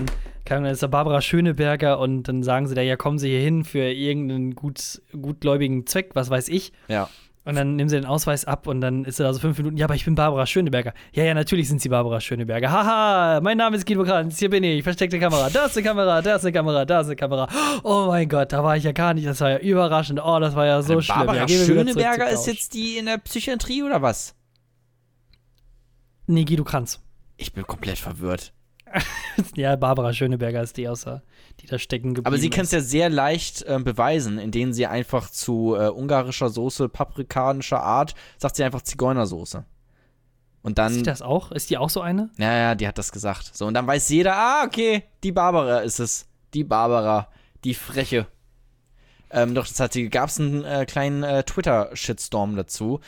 keine 0.47 0.61
Ahnung, 0.61 0.73
ist 0.73 0.83
da 0.83 0.87
Barbara 0.87 1.21
Schöneberger 1.21 1.99
und 1.99 2.23
dann 2.25 2.43
sagen 2.43 2.67
sie 2.69 2.75
da, 2.75 2.81
ja, 2.81 2.97
kommen 2.97 3.19
Sie 3.19 3.29
hier 3.29 3.41
hin 3.41 3.65
für 3.65 3.81
irgendeinen 3.93 4.55
gut, 4.55 5.03
gutgläubigen 5.13 5.87
Zweck, 5.87 6.13
was 6.15 6.31
weiß 6.31 6.49
ich. 6.49 6.73
Ja. 6.89 7.11
Und 7.51 7.57
dann 7.57 7.75
nehmen 7.75 7.89
sie 7.89 7.97
den 7.97 8.07
Ausweis 8.07 8.45
ab 8.45 8.69
und 8.69 8.81
dann 8.81 9.05
ist 9.05 9.19
er 9.19 9.27
da 9.27 9.33
so 9.33 9.41
fünf 9.41 9.59
Minuten, 9.59 9.77
ja, 9.77 9.87
aber 9.87 9.97
ich 9.97 10.05
bin 10.05 10.15
Barbara 10.15 10.47
Schöneberger. 10.47 10.95
Ja, 11.13 11.25
ja, 11.25 11.35
natürlich 11.35 11.69
sind 11.69 11.83
sie 11.83 11.89
Barbara 11.89 12.21
Schöneberger. 12.21 12.71
Haha, 12.71 13.41
mein 13.41 13.59
Name 13.59 13.77
ist 13.77 13.87
Guido 13.87 14.05
Kranz, 14.05 14.39
hier 14.39 14.51
bin 14.51 14.63
ich, 14.63 14.85
versteckte 14.85 15.19
Kamera, 15.19 15.51
da 15.51 15.67
ist 15.67 15.77
eine 15.77 15.85
Kamera, 15.85 16.23
da 16.23 16.37
ist 16.37 16.45
eine 16.45 16.53
Kamera, 16.53 16.85
da 16.85 17.01
ist 17.01 17.09
eine 17.09 17.17
Kamera. 17.17 17.49
Oh 17.83 18.07
mein 18.07 18.29
Gott, 18.29 18.53
da 18.53 18.63
war 18.63 18.77
ich 18.77 18.85
ja 18.85 18.93
gar 18.93 19.15
nicht, 19.15 19.27
das 19.27 19.41
war 19.41 19.51
ja 19.51 19.59
überraschend. 19.59 20.21
Oh, 20.25 20.39
das 20.39 20.55
war 20.55 20.65
ja 20.65 20.81
so 20.81 21.01
schlimm. 21.01 21.17
Barbara 21.27 21.39
ja, 21.39 21.49
Schöneberger 21.49 22.31
ist 22.31 22.47
jetzt 22.47 22.73
die 22.75 22.99
in 22.99 23.07
der 23.07 23.19
Psychiatrie 23.19 23.83
oder 23.83 24.01
was? 24.01 24.37
Nee, 26.29 26.45
Guido 26.45 26.63
Kranz. 26.63 27.01
Ich 27.37 27.53
bin 27.53 27.67
komplett 27.67 27.99
verwirrt. 27.99 28.53
Ja, 29.57 29.77
Barbara 29.77 30.13
Schöneberger 30.13 30.63
ist 30.63 30.77
die 30.77 30.89
außer, 30.89 31.23
die 31.61 31.67
da 31.67 31.79
stecken 31.79 32.15
geblieben 32.15 32.27
Aber 32.27 32.39
sie 32.39 32.51
kann 32.51 32.63
ist. 32.63 32.69
es 32.69 32.73
ja 32.73 32.81
sehr 32.81 33.11
leicht 33.11 33.63
äh, 33.63 33.79
beweisen, 33.83 34.39
indem 34.39 34.73
sie 34.73 34.87
einfach 34.87 35.31
zu 35.31 35.77
äh, 35.77 35.89
ungarischer 35.89 36.51
Soße, 36.51 36.89
paprikanischer 36.89 37.83
Art, 37.83 38.15
sagt 38.39 38.57
sie 38.57 38.65
einfach 38.65 38.83
Zigeunersoße. 38.83 39.65
Und 40.63 40.79
Ist 40.79 40.89
sie 40.89 40.95
dann, 40.97 41.05
das 41.05 41.23
auch? 41.23 41.53
Ist 41.53 41.71
die 41.71 41.79
auch 41.79 41.89
so 41.89 42.01
eine? 42.03 42.31
ja, 42.37 42.55
ja, 42.55 42.75
die 42.75 42.87
hat 42.87 42.99
das 42.99 43.13
gesagt. 43.13 43.57
So, 43.57 43.67
und 43.67 43.75
dann 43.75 43.87
weiß 43.87 44.11
jeder, 44.11 44.37
ah, 44.37 44.65
okay, 44.67 45.05
die 45.23 45.33
Barbara 45.33 45.79
ist 45.81 46.01
es. 46.01 46.27
Die 46.53 46.65
Barbara, 46.65 47.29
die 47.65 47.75
Freche. 47.75 48.27
Ähm, 49.31 49.55
doch, 49.55 49.67
das 49.67 49.79
hat 49.81 49.93
sie, 49.93 50.09
gab 50.11 50.29
es 50.29 50.39
einen 50.41 50.65
äh, 50.65 50.85
kleinen 50.87 51.23
äh, 51.23 51.45
Twitter-Shitstorm 51.45 52.57
dazu. 52.57 53.01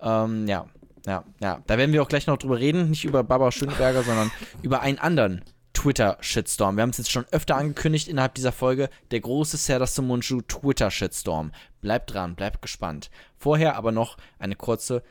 Ähm, 0.00 0.46
ja, 0.46 0.66
ja, 1.06 1.24
ja. 1.40 1.60
Da 1.66 1.78
werden 1.78 1.92
wir 1.92 2.02
auch 2.02 2.08
gleich 2.08 2.26
noch 2.26 2.38
drüber 2.38 2.58
reden. 2.58 2.90
Nicht 2.90 3.04
über 3.04 3.22
Barbara 3.22 3.52
Schöneberger, 3.52 4.02
sondern 4.04 4.30
über 4.62 4.80
einen 4.80 4.98
anderen 4.98 5.42
Twitter-Shitstorm. 5.74 6.76
Wir 6.76 6.82
haben 6.82 6.90
es 6.90 6.98
jetzt 6.98 7.10
schon 7.10 7.26
öfter 7.30 7.56
angekündigt 7.56 8.08
innerhalb 8.08 8.34
dieser 8.34 8.52
Folge. 8.52 8.88
Der 9.10 9.20
große 9.20 9.56
Serdar 9.56 9.88
Munchu 10.02 10.40
Twitter-Shitstorm. 10.40 11.52
Bleibt 11.80 12.14
dran, 12.14 12.34
bleibt 12.34 12.62
gespannt. 12.62 13.10
Vorher 13.36 13.76
aber 13.76 13.92
noch 13.92 14.16
eine 14.38 14.56
kurze 14.56 15.02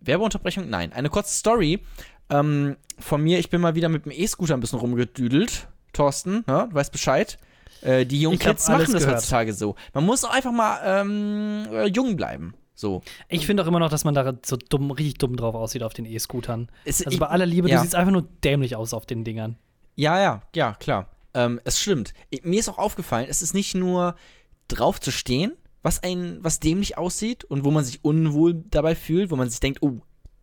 Werbeunterbrechung? 0.00 0.68
Nein, 0.68 0.92
eine 0.92 1.08
kurze 1.08 1.34
Story 1.34 1.80
ähm, 2.28 2.76
von 2.98 3.22
mir. 3.22 3.38
Ich 3.38 3.50
bin 3.50 3.60
mal 3.60 3.74
wieder 3.74 3.88
mit 3.88 4.04
dem 4.04 4.12
E-Scooter 4.12 4.54
ein 4.54 4.60
bisschen 4.60 4.78
rumgedüdelt. 4.78 5.68
Thorsten, 5.92 6.44
ne? 6.46 6.68
du 6.70 6.74
weißt 6.74 6.92
Bescheid. 6.92 7.38
Äh, 7.82 8.04
die 8.04 8.20
jungen 8.20 8.38
Kids 8.38 8.68
machen 8.68 8.92
das 8.92 9.02
gehört. 9.02 9.16
heutzutage 9.16 9.52
so. 9.52 9.74
Man 9.94 10.04
muss 10.04 10.24
auch 10.24 10.30
einfach 10.30 10.52
mal 10.52 10.80
ähm, 10.84 11.66
äh, 11.72 11.86
jung 11.86 12.16
bleiben. 12.16 12.54
So. 12.80 13.02
Ich 13.28 13.44
finde 13.46 13.62
auch 13.62 13.66
immer 13.66 13.78
noch, 13.78 13.90
dass 13.90 14.04
man 14.04 14.14
da 14.14 14.32
so 14.44 14.56
dumm, 14.56 14.90
richtig 14.90 15.18
dumm 15.18 15.36
drauf 15.36 15.54
aussieht 15.54 15.82
auf 15.82 15.92
den 15.92 16.06
E-Scootern. 16.06 16.70
Es- 16.86 17.04
Also 17.04 17.14
ich- 17.14 17.20
bei 17.20 17.26
aller 17.26 17.44
Liebe, 17.44 17.68
ja. 17.68 17.76
du 17.76 17.82
siehst 17.82 17.94
einfach 17.94 18.12
nur 18.12 18.26
dämlich 18.42 18.74
aus 18.74 18.94
auf 18.94 19.04
den 19.04 19.22
Dingern. 19.22 19.56
Ja, 19.96 20.18
ja, 20.18 20.42
ja, 20.56 20.72
klar. 20.80 21.10
Ähm, 21.34 21.60
es 21.64 21.78
stimmt. 21.78 22.14
Mir 22.42 22.58
ist 22.58 22.68
auch 22.70 22.78
aufgefallen, 22.78 23.26
es 23.28 23.42
ist 23.42 23.52
nicht 23.52 23.74
nur 23.74 24.14
drauf 24.68 24.98
zu 24.98 25.10
stehen, 25.12 25.52
was 25.82 26.02
ein, 26.02 26.38
was 26.40 26.58
dämlich 26.58 26.96
aussieht 26.96 27.44
und 27.44 27.64
wo 27.64 27.70
man 27.70 27.84
sich 27.84 28.02
unwohl 28.02 28.54
dabei 28.70 28.94
fühlt, 28.94 29.30
wo 29.30 29.36
man 29.36 29.50
sich 29.50 29.60
denkt, 29.60 29.82
oh, 29.82 29.98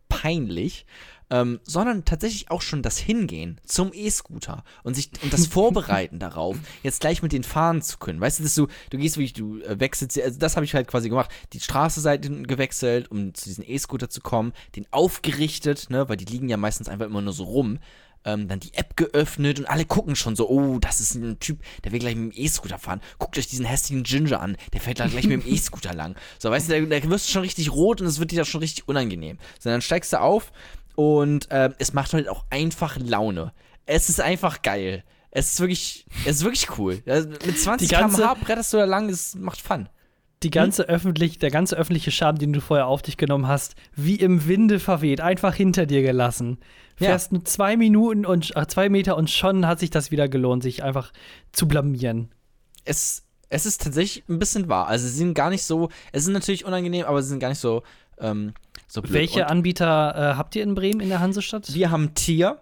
peinlich, 0.08 0.86
ähm, 1.30 1.60
sondern 1.64 2.04
tatsächlich 2.04 2.50
auch 2.50 2.62
schon 2.62 2.82
das 2.82 2.98
Hingehen 2.98 3.60
zum 3.64 3.92
E-Scooter 3.92 4.64
und 4.82 4.94
sich 4.94 5.10
und 5.22 5.32
das 5.32 5.46
Vorbereiten 5.48 6.18
darauf, 6.18 6.56
jetzt 6.82 7.00
gleich 7.00 7.22
mit 7.22 7.32
den 7.32 7.44
fahren 7.44 7.82
zu 7.82 7.98
können. 7.98 8.20
Weißt 8.20 8.38
du, 8.38 8.42
dass 8.44 8.54
du, 8.54 8.68
du 8.90 8.98
gehst 8.98 9.16
wirklich, 9.16 9.34
du 9.34 9.60
äh, 9.60 9.78
wechselst, 9.78 10.20
also 10.20 10.38
das 10.38 10.56
habe 10.56 10.64
ich 10.64 10.74
halt 10.74 10.88
quasi 10.88 11.08
gemacht, 11.08 11.30
die 11.52 11.60
Straße 11.60 12.00
seitlich 12.00 12.46
gewechselt, 12.46 13.10
um 13.10 13.34
zu 13.34 13.44
diesem 13.44 13.64
E-Scooter 13.66 14.08
zu 14.08 14.20
kommen, 14.20 14.52
den 14.76 14.86
aufgerichtet, 14.90 15.90
ne, 15.90 16.08
weil 16.08 16.16
die 16.16 16.24
liegen 16.24 16.48
ja 16.48 16.56
meistens 16.56 16.88
einfach 16.88 17.06
immer 17.06 17.22
nur 17.22 17.32
so 17.32 17.44
rum. 17.44 17.78
Ähm, 18.24 18.48
dann 18.48 18.58
die 18.58 18.74
App 18.74 18.96
geöffnet 18.96 19.60
und 19.60 19.66
alle 19.66 19.84
gucken 19.84 20.16
schon 20.16 20.34
so, 20.34 20.50
oh, 20.50 20.80
das 20.80 21.00
ist 21.00 21.14
ein 21.14 21.38
Typ, 21.38 21.60
der 21.84 21.92
will 21.92 22.00
gleich 22.00 22.16
mit 22.16 22.34
dem 22.34 22.44
E-Scooter 22.44 22.76
fahren. 22.76 23.00
Guckt 23.18 23.38
euch 23.38 23.46
diesen 23.46 23.64
hässlichen 23.64 24.02
Ginger 24.02 24.40
an, 24.40 24.56
der 24.72 24.80
fährt 24.80 24.96
gleich 24.96 25.28
mit 25.28 25.44
dem 25.44 25.46
E-Scooter 25.46 25.94
lang. 25.94 26.16
So, 26.40 26.50
weißt 26.50 26.68
du, 26.68 26.88
da, 26.88 26.98
da 26.98 27.10
wirst 27.10 27.28
du 27.28 27.32
schon 27.32 27.42
richtig 27.42 27.70
rot 27.70 28.00
und 28.00 28.08
es 28.08 28.18
wird 28.18 28.32
dir 28.32 28.40
da 28.40 28.44
schon 28.44 28.60
richtig 28.60 28.88
unangenehm. 28.88 29.38
So, 29.60 29.70
dann 29.70 29.80
steigst 29.80 30.12
du 30.12 30.20
auf 30.20 30.50
und 30.98 31.46
ähm, 31.50 31.74
es 31.78 31.92
macht 31.92 32.12
halt 32.12 32.28
auch 32.28 32.44
einfach 32.50 32.98
Laune. 32.98 33.52
Es 33.86 34.08
ist 34.08 34.20
einfach 34.20 34.62
geil. 34.62 35.04
Es 35.30 35.52
ist 35.52 35.60
wirklich, 35.60 36.06
es 36.26 36.38
ist 36.38 36.42
wirklich 36.42 36.76
cool. 36.76 37.00
Mit 37.06 37.56
20 37.56 37.88
Die 37.88 37.94
ganze- 37.94 38.16
km/h 38.22 38.34
bretterst 38.34 38.72
du 38.72 38.78
da 38.78 38.84
lang, 38.84 39.08
es 39.08 39.36
macht 39.36 39.60
Fun. 39.60 39.88
Die 40.42 40.50
ganze 40.50 40.88
öffentlich, 40.88 41.38
der 41.38 41.52
ganze 41.52 41.76
öffentliche 41.76 42.10
Charme, 42.10 42.38
den 42.38 42.52
du 42.52 42.60
vorher 42.60 42.88
auf 42.88 43.02
dich 43.02 43.16
genommen 43.16 43.46
hast, 43.46 43.76
wie 43.94 44.16
im 44.16 44.48
Winde 44.48 44.80
verweht, 44.80 45.20
einfach 45.20 45.54
hinter 45.54 45.86
dir 45.86 46.02
gelassen. 46.02 46.58
Ja. 46.98 47.10
Fährst 47.10 47.30
nur 47.30 47.44
zwei 47.44 47.76
Minuten 47.76 48.26
und 48.26 48.56
äh, 48.56 48.66
zwei 48.66 48.88
Meter 48.88 49.16
und 49.16 49.30
schon 49.30 49.66
hat 49.68 49.78
sich 49.78 49.90
das 49.90 50.10
wieder 50.10 50.28
gelohnt, 50.28 50.64
sich 50.64 50.82
einfach 50.82 51.12
zu 51.52 51.68
blamieren. 51.68 52.32
es, 52.84 53.22
es 53.50 53.66
ist 53.66 53.82
tatsächlich 53.82 54.28
ein 54.28 54.40
bisschen 54.40 54.68
wahr. 54.68 54.88
Also 54.88 55.06
sie 55.06 55.14
sind 55.18 55.34
gar 55.34 55.50
nicht 55.50 55.62
so, 55.62 55.90
es 56.10 56.22
ist 56.24 56.32
natürlich 56.32 56.64
unangenehm, 56.64 57.06
aber 57.06 57.22
sie 57.22 57.28
sind 57.28 57.38
gar 57.38 57.50
nicht 57.50 57.60
so 57.60 57.84
Ähm, 58.20 58.52
so 58.88 59.00
blöd. 59.02 59.12
Welche 59.12 59.42
Und 59.42 59.50
Anbieter 59.50 60.14
äh, 60.32 60.36
habt 60.36 60.56
ihr 60.56 60.62
in 60.64 60.74
Bremen 60.74 61.00
in 61.00 61.08
der 61.10 61.20
Hansestadt? 61.20 61.72
wir 61.72 61.90
haben 61.90 62.14
Tier 62.14 62.60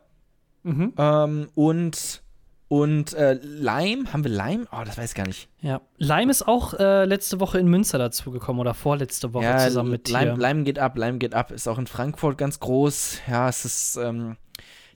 Mhm. 0.65 0.95
ähm, 0.99 1.49
und, 1.55 2.23
und 2.67 3.13
äh, 3.15 3.35
Lime. 3.41 4.13
Haben 4.13 4.25
wir 4.25 4.33
Lime? 4.33 4.67
Oh, 4.73 4.83
das 4.85 4.99
weiß 4.99 5.11
ich 5.11 5.15
gar 5.15 5.27
nicht. 5.29 5.49
Ja. 5.61 5.81
Lime 5.99 6.29
ist 6.29 6.49
auch 6.49 6.75
äh, 6.75 7.05
letzte 7.05 7.39
Woche 7.39 7.61
in 7.61 7.69
Münster 7.69 7.99
dazugekommen 7.99 8.59
oder 8.61 8.75
vorletzte 8.75 9.33
Woche 9.33 9.57
zusammen 9.65 9.93
mit 9.93 10.05
Tier. 10.07 10.19
Lime, 10.19 10.37
Lime 10.37 10.65
geht 10.65 10.81
ab, 10.81 10.99
Lime 10.99 11.19
geht 11.19 11.35
ab. 11.35 11.53
Ist 11.53 11.69
auch 11.69 11.79
in 11.79 11.87
Frankfurt 11.87 12.37
ganz 12.37 12.59
groß. 12.59 13.21
Ja, 13.31 13.49
es 13.49 13.65
ist, 13.65 13.97
ähm, 13.97 14.37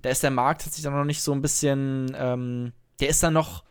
da 0.02 0.08
ist 0.10 0.24
der 0.24 0.32
Markt, 0.32 0.66
hat 0.66 0.72
sich 0.72 0.82
dann 0.82 0.92
noch 0.94 1.04
nicht 1.04 1.22
so 1.22 1.30
ein 1.32 1.40
bisschen, 1.42 2.10
ähm, 2.18 2.72
der 2.98 3.08
ist 3.10 3.22
dann 3.22 3.34
noch, 3.34 3.62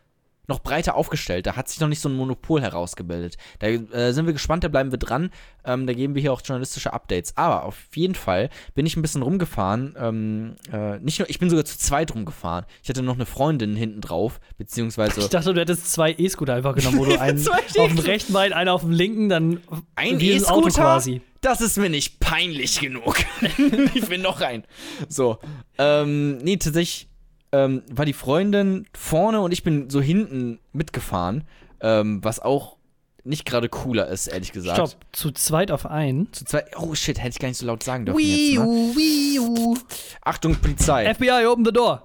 noch 0.50 0.60
breiter 0.60 0.94
aufgestellt. 0.94 1.46
Da 1.46 1.56
hat 1.56 1.68
sich 1.68 1.80
noch 1.80 1.88
nicht 1.88 2.00
so 2.00 2.08
ein 2.08 2.14
Monopol 2.14 2.60
herausgebildet. 2.60 3.36
Da 3.60 3.68
äh, 3.68 4.12
sind 4.12 4.26
wir 4.26 4.34
gespannt, 4.34 4.64
da 4.64 4.68
bleiben 4.68 4.90
wir 4.90 4.98
dran. 4.98 5.30
Ähm, 5.64 5.86
da 5.86 5.94
geben 5.94 6.14
wir 6.14 6.20
hier 6.20 6.32
auch 6.32 6.42
journalistische 6.44 6.92
Updates. 6.92 7.36
Aber 7.36 7.64
auf 7.64 7.76
jeden 7.94 8.14
Fall 8.14 8.50
bin 8.74 8.84
ich 8.84 8.96
ein 8.96 9.02
bisschen 9.02 9.22
rumgefahren. 9.22 9.94
Ähm, 9.98 10.56
äh, 10.72 10.98
nicht 10.98 11.18
nur, 11.18 11.30
ich 11.30 11.38
bin 11.38 11.48
sogar 11.48 11.64
zu 11.64 11.78
zweit 11.78 12.14
rumgefahren. 12.14 12.66
Ich 12.82 12.88
hatte 12.88 13.02
noch 13.02 13.14
eine 13.14 13.26
Freundin 13.26 13.76
hinten 13.76 14.00
drauf, 14.00 14.40
beziehungsweise. 14.58 15.20
Ich 15.20 15.28
dachte, 15.28 15.54
du 15.54 15.60
hättest 15.60 15.90
zwei 15.90 16.12
E-Scooter 16.12 16.54
einfach 16.54 16.74
genommen, 16.74 16.98
wo 16.98 17.04
du 17.04 17.18
einen 17.20 17.46
auf 17.48 17.88
dem 17.88 17.98
rechten 17.98 18.32
Bein, 18.32 18.52
einen 18.52 18.68
auf 18.68 18.82
dem 18.82 18.90
linken, 18.90 19.28
dann 19.28 19.60
Ein 19.94 20.20
E-Scooter? 20.20 20.82
quasi. 20.82 21.22
Das 21.40 21.62
ist 21.62 21.78
mir 21.78 21.88
nicht 21.88 22.20
peinlich 22.20 22.80
genug. 22.80 23.16
ich 23.94 24.10
will 24.10 24.18
noch 24.18 24.42
rein. 24.42 24.64
So. 25.08 25.38
Ähm, 25.78 26.36
nee, 26.38 26.58
tatsächlich 26.58 27.09
ähm, 27.52 27.82
war 27.90 28.04
die 28.04 28.12
Freundin 28.12 28.86
vorne 28.94 29.40
und 29.40 29.52
ich 29.52 29.62
bin 29.62 29.90
so 29.90 30.00
hinten 30.00 30.60
mitgefahren. 30.72 31.44
Ähm, 31.80 32.22
was 32.22 32.40
auch 32.40 32.76
nicht 33.24 33.44
gerade 33.44 33.68
cooler 33.68 34.08
ist, 34.08 34.26
ehrlich 34.26 34.52
gesagt. 34.52 34.76
Stopp, 34.76 35.06
zu 35.12 35.30
zweit 35.32 35.70
auf 35.70 35.86
einen. 35.86 36.32
Zu 36.32 36.44
zweit. 36.44 36.76
Oh 36.76 36.94
shit, 36.94 37.18
hätte 37.18 37.30
ich 37.30 37.38
gar 37.38 37.48
nicht 37.48 37.58
so 37.58 37.66
laut 37.66 37.82
sagen 37.82 38.06
dürfen. 38.06 38.20
Jetzt, 38.20 38.58
ne? 38.58 38.64
Wii 38.64 39.78
Achtung, 40.22 40.56
Polizei. 40.56 41.12
FBI, 41.14 41.46
open 41.46 41.64
the 41.64 41.72
door. 41.72 42.02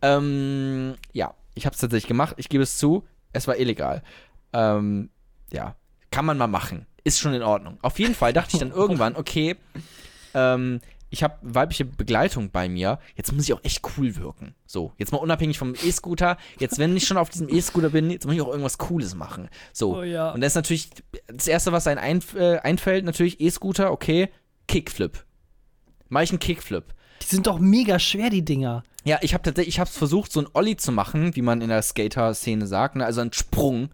Ähm, 0.00 0.94
ja, 1.12 1.34
ich 1.54 1.66
habe 1.66 1.74
es 1.74 1.80
tatsächlich 1.80 2.08
gemacht. 2.08 2.34
Ich 2.38 2.48
gebe 2.48 2.62
es 2.62 2.78
zu. 2.78 3.04
Es 3.32 3.46
war 3.48 3.56
illegal. 3.56 4.02
Ähm, 4.52 5.10
ja, 5.52 5.76
kann 6.10 6.24
man 6.24 6.38
mal 6.38 6.46
machen. 6.46 6.86
Ist 7.04 7.18
schon 7.20 7.34
in 7.34 7.42
Ordnung. 7.42 7.78
Auf 7.82 7.98
jeden 7.98 8.14
Fall 8.14 8.32
dachte 8.32 8.50
ich 8.54 8.60
dann 8.60 8.70
irgendwann, 8.74 9.16
okay, 9.16 9.56
ähm, 10.34 10.80
ich 11.12 11.22
habe 11.22 11.36
weibliche 11.42 11.84
Begleitung 11.84 12.50
bei 12.50 12.70
mir. 12.70 12.98
Jetzt 13.16 13.32
muss 13.32 13.44
ich 13.44 13.52
auch 13.52 13.62
echt 13.62 13.82
cool 13.96 14.16
wirken. 14.16 14.54
So, 14.64 14.92
jetzt 14.96 15.12
mal 15.12 15.18
unabhängig 15.18 15.58
vom 15.58 15.74
E-Scooter. 15.74 16.38
Jetzt, 16.58 16.78
wenn 16.78 16.96
ich 16.96 17.06
schon 17.06 17.18
auf 17.18 17.28
diesem 17.28 17.50
E-Scooter 17.50 17.90
bin, 17.90 18.10
jetzt 18.10 18.24
muss 18.24 18.34
ich 18.34 18.40
auch 18.40 18.48
irgendwas 18.48 18.78
Cooles 18.78 19.14
machen. 19.14 19.50
So. 19.74 19.98
Oh 19.98 20.02
ja. 20.02 20.30
Und 20.30 20.40
das 20.40 20.52
ist 20.52 20.56
natürlich 20.56 20.88
das 21.26 21.46
Erste, 21.46 21.70
was 21.70 21.86
einem 21.86 22.00
einf 22.00 22.34
äh, 22.34 22.56
einfällt, 22.60 23.04
natürlich 23.04 23.40
E-Scooter, 23.40 23.92
okay, 23.92 24.30
Kickflip. 24.68 25.24
Mach 26.08 26.22
ich 26.22 26.30
einen 26.30 26.38
Kickflip. 26.38 26.94
Die 27.20 27.26
sind 27.26 27.46
doch 27.46 27.58
mega 27.58 27.98
schwer, 27.98 28.30
die 28.30 28.44
Dinger. 28.44 28.82
Ja, 29.04 29.18
ich 29.20 29.34
habe 29.34 29.42
tatsächlich, 29.42 29.74
ich 29.74 29.80
habe 29.80 29.90
versucht, 29.90 30.32
so 30.32 30.40
einen 30.40 30.48
Olli 30.54 30.78
zu 30.78 30.92
machen, 30.92 31.36
wie 31.36 31.42
man 31.42 31.60
in 31.60 31.68
der 31.68 31.82
Skater-Szene 31.82 32.66
sagt, 32.66 32.96
ne? 32.96 33.04
also 33.04 33.20
ein 33.20 33.34
Sprung. 33.34 33.90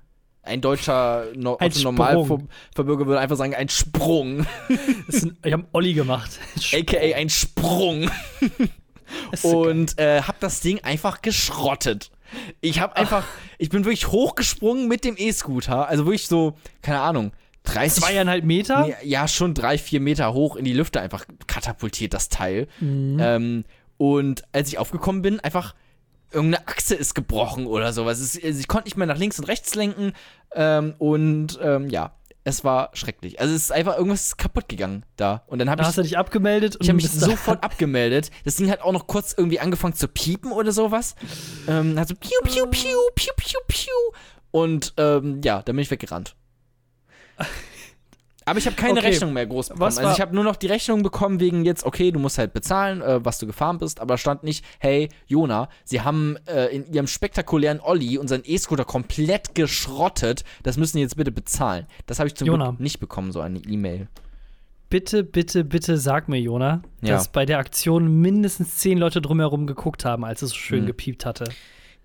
Ein 0.48 0.60
deutscher 0.60 1.26
no 1.36 1.56
Ein 1.58 1.72
Normalverbürger 1.82 3.06
würde 3.06 3.20
einfach 3.20 3.36
sagen, 3.36 3.54
ein 3.54 3.68
Sprung, 3.68 4.46
sind, 5.08 5.36
ich 5.44 5.52
habe 5.52 5.66
Olli 5.72 5.94
gemacht. 5.94 6.38
aka 6.72 6.96
ein 6.96 7.28
Sprung. 7.28 8.10
Und 9.42 9.98
äh, 9.98 10.22
habe 10.22 10.38
das 10.40 10.60
Ding 10.60 10.80
einfach 10.82 11.22
geschrottet. 11.22 12.10
Ich 12.60 12.80
habe 12.80 12.96
einfach, 12.96 13.24
ich 13.58 13.70
bin 13.70 13.84
wirklich 13.84 14.08
hochgesprungen 14.08 14.88
mit 14.88 15.04
dem 15.04 15.16
E-Scooter, 15.16 15.88
also 15.88 16.04
wirklich 16.06 16.26
so, 16.26 16.54
keine 16.82 17.00
Ahnung, 17.00 17.32
30, 17.64 18.02
zweieinhalb 18.02 18.44
Meter. 18.44 18.86
Nee, 18.86 18.94
ja, 19.04 19.28
schon 19.28 19.54
drei, 19.54 19.78
vier 19.78 20.00
Meter 20.00 20.32
hoch 20.32 20.56
in 20.56 20.64
die 20.64 20.72
Lüfte 20.72 21.00
einfach 21.00 21.26
katapultiert, 21.46 22.14
das 22.14 22.28
Teil. 22.28 22.66
Mhm. 22.80 23.18
Ähm, 23.20 23.64
und 23.98 24.44
als 24.52 24.68
ich 24.68 24.78
aufgekommen 24.78 25.22
bin, 25.22 25.40
einfach 25.40 25.74
irgendeine 26.32 26.66
Achse 26.68 26.94
ist 26.94 27.14
gebrochen 27.14 27.66
oder 27.66 27.92
sowas. 27.92 28.18
Es, 28.20 28.42
also 28.42 28.60
ich 28.60 28.68
konnte 28.68 28.86
nicht 28.86 28.96
mehr 28.96 29.06
nach 29.06 29.18
links 29.18 29.38
und 29.38 29.46
rechts 29.46 29.74
lenken. 29.74 30.12
Ähm, 30.54 30.94
und 30.98 31.58
ähm, 31.62 31.88
ja, 31.88 32.12
es 32.44 32.64
war 32.64 32.90
schrecklich. 32.94 33.40
Also 33.40 33.54
es 33.54 33.64
ist 33.64 33.72
einfach 33.72 33.96
irgendwas 33.96 34.36
kaputt 34.36 34.68
gegangen 34.68 35.04
da. 35.16 35.42
Und 35.46 35.58
dann 35.58 35.70
habe 35.70 35.82
ich. 35.82 35.88
hast 35.88 35.98
du 35.98 36.02
dich 36.02 36.18
abgemeldet 36.18 36.76
und 36.76 36.82
Ich 36.82 36.88
habe 36.88 36.96
mich 36.96 37.10
sofort 37.10 37.62
abgemeldet. 37.64 38.30
Das 38.44 38.56
Ding 38.56 38.70
hat 38.70 38.80
auch 38.80 38.92
noch 38.92 39.06
kurz 39.06 39.34
irgendwie 39.36 39.60
angefangen 39.60 39.94
zu 39.94 40.08
piepen 40.08 40.52
oder 40.52 40.72
sowas. 40.72 41.14
Ähm, 41.66 41.98
hat 41.98 42.08
so 42.08 42.14
piu, 42.14 42.30
piu, 42.44 42.66
piu, 42.66 42.98
piu, 43.14 43.32
piu, 43.36 43.60
piu. 43.66 43.92
Und 44.50 44.94
ähm, 44.96 45.40
ja, 45.44 45.62
dann 45.62 45.76
bin 45.76 45.82
ich 45.82 45.90
weggerannt. 45.90 46.34
Aber 48.48 48.58
ich 48.58 48.66
habe 48.66 48.76
keine 48.76 48.98
Okay. 48.98 49.08
Rechnung 49.08 49.32
mehr 49.32 49.46
groß 49.46 49.68
bekommen. 49.68 49.80
Was 49.82 49.98
Also 49.98 50.10
ich 50.12 50.20
habe 50.20 50.34
nur 50.34 50.42
noch 50.44 50.56
die 50.56 50.66
Rechnung 50.66 51.02
bekommen 51.02 51.38
wegen 51.40 51.64
jetzt, 51.64 51.84
okay, 51.84 52.10
du 52.10 52.18
musst 52.18 52.38
halt 52.38 52.52
bezahlen, 52.52 53.02
äh, 53.02 53.24
was 53.24 53.38
du 53.38 53.46
gefahren 53.46 53.78
bist, 53.78 54.00
aber 54.00 54.16
stand 54.18 54.42
nicht, 54.42 54.64
hey, 54.78 55.08
Jona, 55.26 55.68
sie 55.84 56.00
haben 56.00 56.36
äh, 56.46 56.66
in 56.74 56.92
ihrem 56.92 57.06
spektakulären 57.06 57.80
Olli 57.80 58.18
unseren 58.18 58.42
E-Scooter 58.44 58.84
komplett 58.84 59.54
geschrottet, 59.54 60.44
das 60.62 60.76
müssen 60.76 60.94
sie 60.94 61.00
jetzt 61.02 61.16
bitte 61.16 61.30
bezahlen. 61.32 61.86
Das 62.06 62.18
habe 62.18 62.28
ich 62.28 62.34
zum 62.34 62.46
Jona. 62.48 62.68
Glück 62.70 62.80
nicht 62.80 63.00
bekommen, 63.00 63.32
so 63.32 63.40
eine 63.40 63.58
E-Mail. 63.58 64.08
Bitte, 64.90 65.22
bitte, 65.22 65.64
bitte 65.64 65.98
sag 65.98 66.28
mir, 66.30 66.40
Jona, 66.40 66.80
Ja. 67.02 67.14
dass 67.16 67.28
bei 67.28 67.44
der 67.44 67.58
Aktion 67.58 68.22
mindestens 68.22 68.76
zehn 68.78 68.96
Leute 68.96 69.20
drumherum 69.20 69.66
geguckt 69.66 70.06
haben, 70.06 70.24
als 70.24 70.40
es 70.40 70.50
so 70.50 70.56
schön 70.56 70.80
Hm. 70.80 70.86
gepiept 70.86 71.26
hatte. 71.26 71.44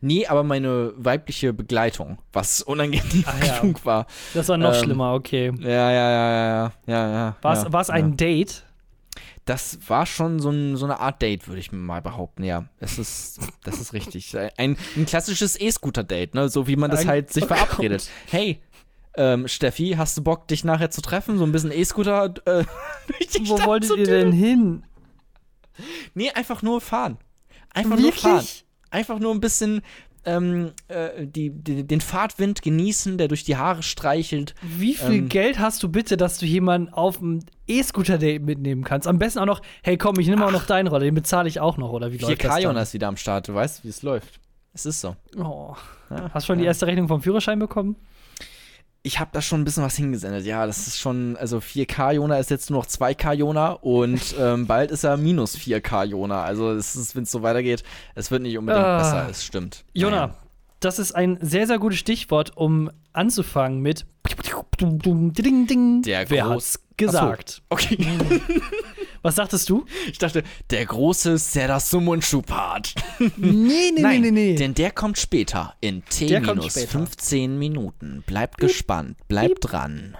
Nee, 0.03 0.27
aber 0.27 0.43
meine 0.43 0.91
weibliche 0.97 1.53
Begleitung, 1.53 2.17
was 2.33 2.61
unangenehm 2.61 3.23
Ah, 3.25 3.45
ja. 3.45 3.59
genug 3.61 3.85
war. 3.85 4.05
Das 4.33 4.47
war 4.49 4.57
noch 4.57 4.73
Ähm, 4.75 4.83
schlimmer, 4.83 5.13
okay. 5.13 5.51
Ja, 5.59 5.69
ja, 5.69 5.91
ja, 5.91 6.11
ja, 6.11 6.45
ja, 6.45 6.71
ja, 6.87 7.11
ja. 7.13 7.35
War 7.41 7.53
es 7.53 7.71
war's 7.71 7.87
ja. 7.87 7.93
ein 7.95 8.17
Date? 8.17 8.65
Das 9.45 9.77
war 9.87 10.05
schon 10.05 10.39
so, 10.39 10.49
ein, 10.51 10.75
so 10.77 10.85
eine 10.85 10.99
Art 10.99 11.21
Date, 11.21 11.47
würde 11.47 11.59
ich 11.59 11.71
mal 11.71 12.01
behaupten, 12.01 12.43
ja. 12.43 12.65
Es 12.79 12.97
ist, 12.99 13.39
das 13.63 13.79
ist 13.79 13.93
richtig. 13.93 14.35
Ein, 14.57 14.77
ein 14.95 15.05
klassisches 15.05 15.59
E-Scooter-Date, 15.59 16.33
ne? 16.33 16.47
So 16.49 16.67
wie 16.67 16.75
man 16.75 16.91
das 16.91 17.01
Ein- 17.01 17.07
halt 17.07 17.33
sich 17.33 17.43
oh 17.43 17.47
Gott. 17.47 17.57
verabredet. 17.57 18.09
Hey, 18.29 18.61
ähm, 19.15 19.47
Steffi, 19.47 19.95
hast 19.97 20.17
du 20.17 20.23
Bock, 20.23 20.47
dich 20.47 20.63
nachher 20.63 20.91
zu 20.91 21.01
treffen? 21.01 21.37
So 21.37 21.43
ein 21.45 21.51
bisschen 21.51 21.71
E-Scooter 21.71 22.33
äh, 22.45 22.63
Wo 23.45 23.55
Stadt 23.57 23.67
wolltet 23.67 23.97
ihr 23.97 24.05
denn 24.05 24.31
hin? 24.31 24.83
Nee, 26.13 26.31
einfach 26.31 26.61
nur 26.61 26.81
fahren. 26.81 27.17
Einfach 27.73 27.97
nur 27.99 28.11
fahren. 28.13 28.45
Einfach 28.93 29.19
nur 29.19 29.33
ein 29.33 29.39
bisschen 29.39 29.81
ähm, 30.25 30.71
äh, 30.87 31.25
die, 31.25 31.49
die, 31.49 31.83
den 31.85 31.99
Fahrtwind 31.99 32.61
genießen, 32.61 33.17
der 33.17 33.27
durch 33.27 33.43
die 33.43 33.57
Haare 33.57 33.83
streichelt. 33.83 34.55
Wie 34.61 34.93
viel 34.93 35.15
Ähm, 35.15 35.29
Geld 35.29 35.59
hast 35.59 35.83
du 35.83 35.89
bitte, 35.89 36.15
dass 36.15 36.37
du 36.37 36.45
jemanden 36.45 36.93
auf 36.93 37.19
ein 37.21 37.43
E-Scooter-Date 37.67 38.41
mitnehmen 38.43 38.83
kannst? 38.83 39.07
Am 39.07 39.19
besten 39.19 39.39
auch 39.39 39.45
noch, 39.45 39.61
hey 39.81 39.97
komm, 39.97 40.19
ich 40.19 40.27
nehme 40.27 40.45
auch 40.45 40.51
noch 40.51 40.65
deinen 40.65 40.87
Roller, 40.87 41.03
den 41.05 41.15
bezahle 41.15 41.49
ich 41.49 41.59
auch 41.59 41.77
noch, 41.77 41.91
oder 41.91 42.11
wie 42.13 42.17
läuft 42.17 42.43
das 42.43 42.51
4K 42.51 42.53
dann? 42.55 42.61
Jonas 42.63 42.93
wieder 42.93 43.07
am 43.07 43.17
Start, 43.17 43.47
du 43.47 43.53
weißt, 43.53 43.83
wie 43.83 43.89
es 43.89 44.01
läuft. 44.01 44.39
Es 44.73 44.85
ist 44.85 45.01
so. 45.01 45.15
Oh. 45.37 45.75
Ja, 46.09 46.31
Hast 46.33 46.45
schon 46.45 46.57
die 46.57 46.63
ja. 46.63 46.69
erste 46.69 46.87
Rechnung 46.87 47.07
vom 47.07 47.21
Führerschein 47.21 47.59
bekommen? 47.59 47.95
Ich 49.05 49.19
habe 49.19 49.31
da 49.33 49.41
schon 49.41 49.61
ein 49.61 49.63
bisschen 49.65 49.83
was 49.83 49.97
hingesendet. 49.97 50.45
Ja, 50.45 50.65
das 50.65 50.87
ist 50.87 50.97
schon, 50.97 51.35
also 51.35 51.57
4K 51.57 52.13
Jona 52.13 52.37
ist 52.37 52.49
jetzt 52.49 52.69
nur 52.69 52.79
noch 52.79 52.85
2K 52.87 53.33
Jona 53.33 53.71
und 53.73 54.21
ähm, 54.39 54.65
bald 54.65 54.91
ist 54.91 55.03
er 55.03 55.17
minus 55.17 55.57
4K 55.57 56.05
Jona. 56.05 56.41
Also 56.43 56.69
wenn 56.69 56.77
es 57.23 57.31
so 57.31 57.41
weitergeht, 57.43 57.83
es 58.15 58.31
wird 58.31 58.43
nicht 58.43 58.57
unbedingt 58.57 58.85
Ah. 58.85 58.97
besser, 58.99 59.27
es 59.29 59.43
stimmt. 59.43 59.83
Jona, 59.93 60.27
Naja. 60.27 60.35
das 60.79 60.99
ist 60.99 61.11
ein 61.13 61.37
sehr, 61.41 61.67
sehr 61.67 61.79
gutes 61.79 61.99
Stichwort, 61.99 62.55
um 62.55 62.89
anzufangen 63.11 63.81
mit. 63.81 64.05
Der 66.03 66.29
Wer 66.29 66.45
groß- 66.45 66.49
hat's 66.49 66.79
gesagt? 66.95 67.61
Okay. 67.69 67.97
Was 69.23 69.35
sagtest 69.35 69.69
du? 69.69 69.85
Ich 70.11 70.17
dachte, 70.17 70.43
der 70.69 70.85
große 70.85 71.37
Seda 71.37 71.79
Sumunchu-Part. 71.79 72.93
Nee, 73.37 73.91
nee, 73.93 74.01
Nein, 74.01 74.23
denn 74.57 74.73
der 74.73 74.91
kommt 74.91 75.17
später 75.17 75.75
in 75.79 76.03
T 76.05 76.39
minus 76.39 76.73
später. 76.73 76.87
15 76.89 77.57
Minuten. 77.57 78.23
Bleibt 78.27 78.57
gespannt, 78.57 79.17
bleibt 79.29 79.59
dran. 79.71 80.17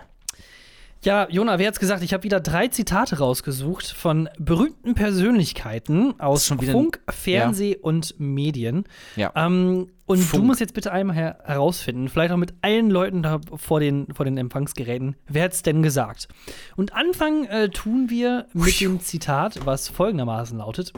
Ja, 1.04 1.28
Jona, 1.30 1.60
wer 1.60 1.68
hat's 1.68 1.82
gesagt? 1.82 2.02
Ich 2.02 2.14
habe 2.14 2.24
wieder 2.24 2.40
drei 2.40 2.70
Zitate 2.70 3.20
rausgesucht 3.20 3.88
von 3.88 4.30
berühmten 4.40 4.94
Persönlichkeiten 4.94 6.18
aus 6.18 6.48
Funk, 6.48 7.02
Fernseh 7.10 7.76
und 7.76 8.16
Medien. 8.20 8.86
Ja. 9.18 9.34
Ähm, 9.36 9.90
und 10.06 10.20
du 10.20 10.24
Funk. 10.24 10.46
musst 10.46 10.62
jetzt 10.62 10.74
bitte 10.74 10.94
einmal 10.94 11.16
her 11.16 11.40
herausfinden, 11.44 12.08
vielleicht 12.08 12.32
auch 12.32 12.38
mit 12.38 12.54
allen 12.62 12.90
Leuten 12.90 13.22
da 13.22 13.42
vor 13.54 13.82
den, 13.82 14.08
vor 14.14 14.24
den 14.24 14.38
Empfangsgeräten, 14.38 15.18
wer 15.28 15.44
hat's 15.44 15.62
denn 15.62 15.84
gesagt? 15.84 16.30
Und 16.78 16.94
anfangen 16.94 17.48
äh, 17.48 17.68
tun 17.68 18.10
wir 18.10 18.48
mit 18.54 18.80
dem 18.80 19.02
Zitat, 19.02 19.66
was 19.66 19.90
folgendermaßen 19.90 20.58
lautet. 20.58 20.94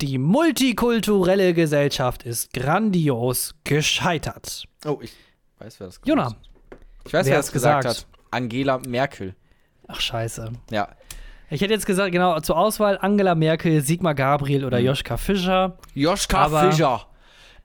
Die 0.00 0.18
multikulturelle 0.18 1.54
Gesellschaft 1.54 2.24
ist 2.24 2.52
grandios 2.52 3.54
gescheitert. 3.62 4.64
Oh, 4.84 4.98
ich 5.00 5.12
weiß, 5.58 5.78
wer 5.78 5.86
das 5.86 6.00
gesagt 6.00 6.08
Jona. 6.08 6.36
Ich 7.08 7.14
weiß, 7.14 7.26
Wer 7.26 7.32
wer, 7.32 7.38
das 7.38 7.52
gesagt, 7.52 7.84
gesagt? 7.84 8.00
hat. 8.00 8.06
Angela 8.30 8.78
Merkel. 8.86 9.34
Ach, 9.86 9.98
scheiße. 10.00 10.52
Ja. 10.70 10.88
Ich 11.50 11.62
hätte 11.62 11.72
jetzt 11.72 11.86
gesagt, 11.86 12.12
genau, 12.12 12.38
zur 12.40 12.58
Auswahl 12.58 12.98
Angela 13.00 13.34
Merkel, 13.34 13.80
Sigmar 13.80 14.14
Gabriel 14.14 14.66
oder 14.66 14.78
Joschka 14.78 15.16
Fischer. 15.16 15.78
Joschka 15.94 16.70
Fischer. 16.70 17.06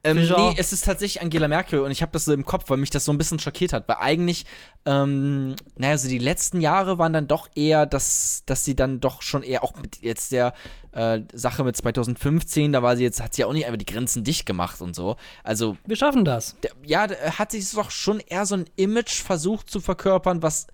Ähm, 0.04 0.18
nee, 0.18 0.54
es 0.58 0.72
ist 0.72 0.84
tatsächlich 0.84 1.22
Angela 1.22 1.48
Merkel 1.48 1.80
und 1.80 1.90
ich 1.90 2.02
habe 2.02 2.12
das 2.12 2.26
so 2.26 2.32
im 2.34 2.44
Kopf, 2.44 2.68
weil 2.68 2.76
mich 2.76 2.90
das 2.90 3.06
so 3.06 3.12
ein 3.12 3.16
bisschen 3.16 3.38
schockiert 3.38 3.72
hat. 3.72 3.88
Weil 3.88 3.96
eigentlich, 4.00 4.44
ähm, 4.84 5.56
naja, 5.76 5.96
so 5.96 6.08
die 6.08 6.18
letzten 6.18 6.60
Jahre 6.60 6.98
waren 6.98 7.14
dann 7.14 7.26
doch 7.26 7.48
eher, 7.54 7.86
dass, 7.86 8.42
dass 8.44 8.64
sie 8.66 8.76
dann 8.76 9.00
doch 9.00 9.22
schon 9.22 9.42
eher 9.42 9.64
auch 9.64 9.74
mit 9.76 10.02
jetzt 10.02 10.30
der 10.32 10.52
äh, 10.92 11.20
Sache 11.32 11.64
mit 11.64 11.76
2015, 11.76 12.72
da 12.72 12.82
war 12.82 12.96
sie 12.96 13.02
jetzt, 13.02 13.22
hat 13.22 13.34
sie 13.34 13.42
ja 13.42 13.46
auch 13.46 13.54
nicht 13.54 13.64
einfach 13.64 13.78
die 13.78 13.86
Grenzen 13.86 14.24
dicht 14.24 14.44
gemacht 14.44 14.82
und 14.82 14.94
so. 14.94 15.16
Also, 15.42 15.78
Wir 15.86 15.96
schaffen 15.96 16.24
das. 16.26 16.56
der, 16.62 16.72
ja, 16.84 17.06
da 17.06 17.14
hat 17.38 17.52
sich 17.52 17.70
doch 17.72 17.90
schon 17.90 18.20
eher 18.20 18.44
so 18.44 18.56
ein 18.56 18.66
Image 18.76 19.22
versucht 19.22 19.70
zu 19.70 19.80
verkörpern, 19.80 20.42
was, 20.42 20.66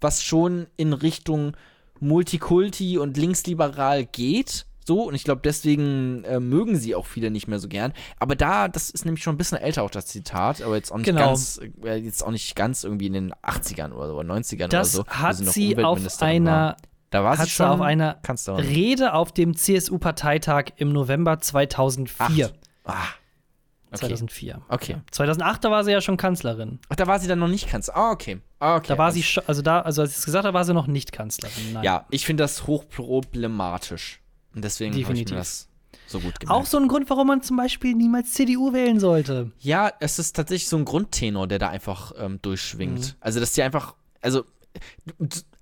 was 0.00 0.24
schon 0.24 0.66
in 0.78 0.94
Richtung 0.94 1.56
Multikulti 2.00 2.96
und 2.98 3.16
linksliberal 3.16 4.06
geht. 4.06 4.66
So, 4.88 5.02
und 5.02 5.14
ich 5.14 5.22
glaube, 5.24 5.42
deswegen 5.44 6.24
äh, 6.24 6.40
mögen 6.40 6.74
sie 6.76 6.94
auch 6.94 7.04
viele 7.04 7.30
nicht 7.30 7.46
mehr 7.46 7.58
so 7.58 7.68
gern. 7.68 7.92
Aber 8.18 8.34
da, 8.34 8.68
das 8.68 8.88
ist 8.88 9.04
nämlich 9.04 9.22
schon 9.22 9.34
ein 9.34 9.36
bisschen 9.36 9.58
älter, 9.58 9.82
auch 9.82 9.90
das 9.90 10.06
Zitat, 10.06 10.62
aber 10.62 10.76
jetzt 10.76 10.90
auch 10.90 10.96
nicht 10.96 11.04
Genau. 11.04 11.26
ganz, 11.26 11.60
äh, 11.84 11.96
jetzt 11.96 12.22
auch 12.24 12.30
nicht 12.30 12.56
ganz 12.56 12.84
irgendwie 12.84 13.08
in 13.08 13.12
den 13.12 13.34
80ern 13.42 13.92
oder, 13.92 14.08
so, 14.08 14.14
oder 14.18 14.26
90ern 14.34 14.68
Das 14.68 14.94
oder 14.98 15.04
so. 15.04 15.10
wo 15.10 15.14
hat 15.22 15.36
sie 15.36 15.76
auf 15.84 16.22
einer, 16.22 16.76
Da 17.10 17.22
war 17.22 17.36
sie 17.36 17.50
schon 17.50 17.66
auf 17.66 17.80
einer. 17.82 18.18
Rede 18.48 19.12
auf 19.12 19.30
dem 19.32 19.54
CSU-Parteitag 19.54 20.72
im 20.76 20.90
November 20.94 21.38
2004. 21.38 22.50
Ah, 22.84 22.94
okay. 23.88 23.98
2004. 23.98 24.62
Okay. 24.70 24.96
2008, 25.10 25.64
da 25.64 25.70
war 25.70 25.84
sie 25.84 25.92
ja 25.92 26.00
schon 26.00 26.16
Kanzlerin. 26.16 26.78
Ach, 26.88 26.96
da 26.96 27.06
war 27.06 27.18
sie 27.18 27.28
dann 27.28 27.40
noch 27.40 27.48
nicht 27.48 27.68
Kanzlerin. 27.68 28.00
Ah, 28.02 28.10
okay. 28.12 28.40
Ah, 28.58 28.76
okay. 28.76 28.88
Da 28.88 28.96
war 28.96 29.06
Also- 29.06 29.16
sie 29.16 29.22
schon, 29.22 29.44
also 29.46 29.60
da, 29.60 29.82
also 29.82 30.00
als 30.00 30.12
ich 30.12 30.16
es 30.16 30.24
gesagt 30.24 30.46
habe, 30.46 30.54
war 30.54 30.64
sie 30.64 30.72
noch 30.72 30.86
nicht 30.86 31.12
Kanzlerin. 31.12 31.74
Nein. 31.74 31.84
Ja, 31.84 32.06
ich 32.08 32.24
finde 32.24 32.44
das 32.44 32.66
hochproblematisch. 32.66 34.22
Und 34.54 34.64
deswegen 34.64 34.92
habe 34.92 35.14
ich 35.14 35.28
mir 35.28 35.36
das 35.36 35.68
so 36.06 36.20
gut 36.20 36.40
gemerkt. 36.40 36.50
Auch 36.50 36.66
so 36.66 36.78
ein 36.78 36.88
Grund, 36.88 37.08
warum 37.10 37.26
man 37.26 37.42
zum 37.42 37.56
Beispiel 37.56 37.94
niemals 37.94 38.32
CDU 38.32 38.72
wählen 38.72 38.98
sollte. 39.00 39.52
Ja, 39.58 39.92
es 40.00 40.18
ist 40.18 40.34
tatsächlich 40.34 40.68
so 40.68 40.76
ein 40.76 40.84
Grundtenor, 40.84 41.46
der 41.46 41.58
da 41.58 41.68
einfach 41.68 42.12
ähm, 42.18 42.40
durchschwingt. 42.42 43.00
Mhm. 43.00 43.16
Also, 43.20 43.40
dass 43.40 43.52
die 43.52 43.62
einfach, 43.62 43.94
also, 44.20 44.44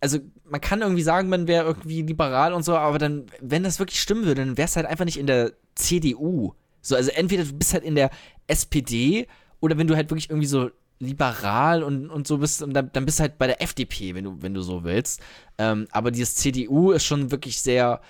also 0.01 0.19
man 0.45 0.61
kann 0.61 0.83
irgendwie 0.83 1.03
sagen, 1.03 1.29
man 1.29 1.47
wäre 1.49 1.65
irgendwie 1.65 2.03
liberal 2.03 2.53
und 2.53 2.65
so, 2.65 2.77
aber 2.77 2.99
dann, 2.99 3.27
wenn 3.41 3.63
das 3.63 3.79
wirklich 3.79 4.01
stimmen 4.01 4.25
würde, 4.25 4.45
dann 4.45 4.57
wär's 4.57 4.77
halt 4.77 4.87
einfach 4.87 5.05
nicht 5.05 5.19
in 5.19 5.27
der 5.27 5.53
CDU. 5.75 6.55
So, 6.81 6.95
also 6.95 7.11
entweder 7.11 7.45
du 7.45 7.53
bist 7.53 7.73
halt 7.73 7.85
in 7.85 7.95
der 7.95 8.11
SPD 8.47 9.27
oder 9.61 9.79
wenn 9.79 9.87
du 9.87 9.97
halt 9.97 10.11
wirklich 10.11 10.31
irgendwie 10.31 10.47
so 10.47 10.71
liberal 10.99 11.83
und, 11.83 12.09
und 12.09 12.27
so 12.27 12.39
bist, 12.39 12.63
und 12.63 12.73
dann, 12.73 12.91
dann 12.93 13.05
bist 13.05 13.19
du 13.19 13.23
halt 13.23 13.39
bei 13.39 13.47
der 13.47 13.61
FDP, 13.61 14.15
wenn 14.15 14.25
du, 14.25 14.37
wenn 14.41 14.55
du 14.55 14.63
so 14.63 14.85
willst. 14.85 15.21
Ähm, 15.59 15.89
aber 15.91 16.11
dieses 16.11 16.37
CDU 16.37 16.93
ist 16.93 17.05
schon 17.05 17.31
wirklich 17.31 17.61
sehr, 17.61 18.01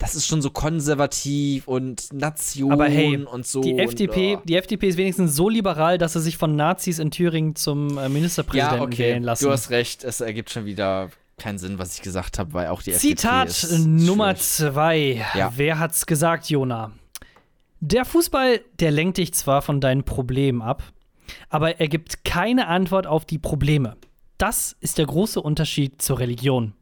das 0.00 0.14
ist 0.14 0.26
schon 0.26 0.40
so 0.40 0.50
konservativ 0.50 1.68
und 1.68 2.10
Nation 2.12 2.72
Aber 2.72 2.86
hey, 2.86 3.18
und 3.18 3.46
so. 3.46 3.60
Die 3.60 3.74
und, 3.74 3.80
FDP, 3.80 4.36
oh. 4.36 4.42
die 4.44 4.56
FDP 4.56 4.88
ist 4.88 4.96
wenigstens 4.96 5.36
so 5.36 5.50
liberal, 5.50 5.98
dass 5.98 6.14
sie 6.14 6.20
sich 6.20 6.38
von 6.38 6.56
Nazis 6.56 6.98
in 6.98 7.10
Thüringen 7.10 7.54
zum 7.54 7.98
äh, 7.98 8.08
Ministerpräsidenten 8.08 8.78
ja, 8.78 8.82
okay. 8.82 8.98
wählen 8.98 9.22
lassen. 9.22 9.44
Du 9.44 9.50
hast 9.50 9.68
recht, 9.68 10.02
es 10.02 10.22
ergibt 10.22 10.48
schon 10.50 10.64
wieder 10.64 11.10
keinen 11.36 11.58
Sinn, 11.58 11.78
was 11.78 11.96
ich 11.96 12.02
gesagt 12.02 12.38
habe, 12.38 12.54
weil 12.54 12.68
auch 12.68 12.80
die 12.80 12.92
Zitat 12.92 13.50
FDP 13.50 13.74
ist 13.74 13.86
Nummer 13.86 14.34
schwierig. 14.34 14.42
zwei. 14.42 15.26
Ja. 15.34 15.52
Wer 15.56 15.78
hat's 15.78 16.06
gesagt, 16.06 16.48
Jona? 16.48 16.92
Der 17.80 18.06
Fußball, 18.06 18.62
der 18.78 18.90
lenkt 18.90 19.18
dich 19.18 19.34
zwar 19.34 19.60
von 19.60 19.82
deinen 19.82 20.04
Problemen 20.04 20.62
ab, 20.62 20.82
aber 21.50 21.78
er 21.78 21.88
gibt 21.88 22.24
keine 22.24 22.68
Antwort 22.68 23.06
auf 23.06 23.26
die 23.26 23.38
Probleme. 23.38 23.96
Das 24.38 24.76
ist 24.80 24.96
der 24.96 25.04
große 25.04 25.42
Unterschied 25.42 26.00
zur 26.00 26.20
Religion. 26.20 26.72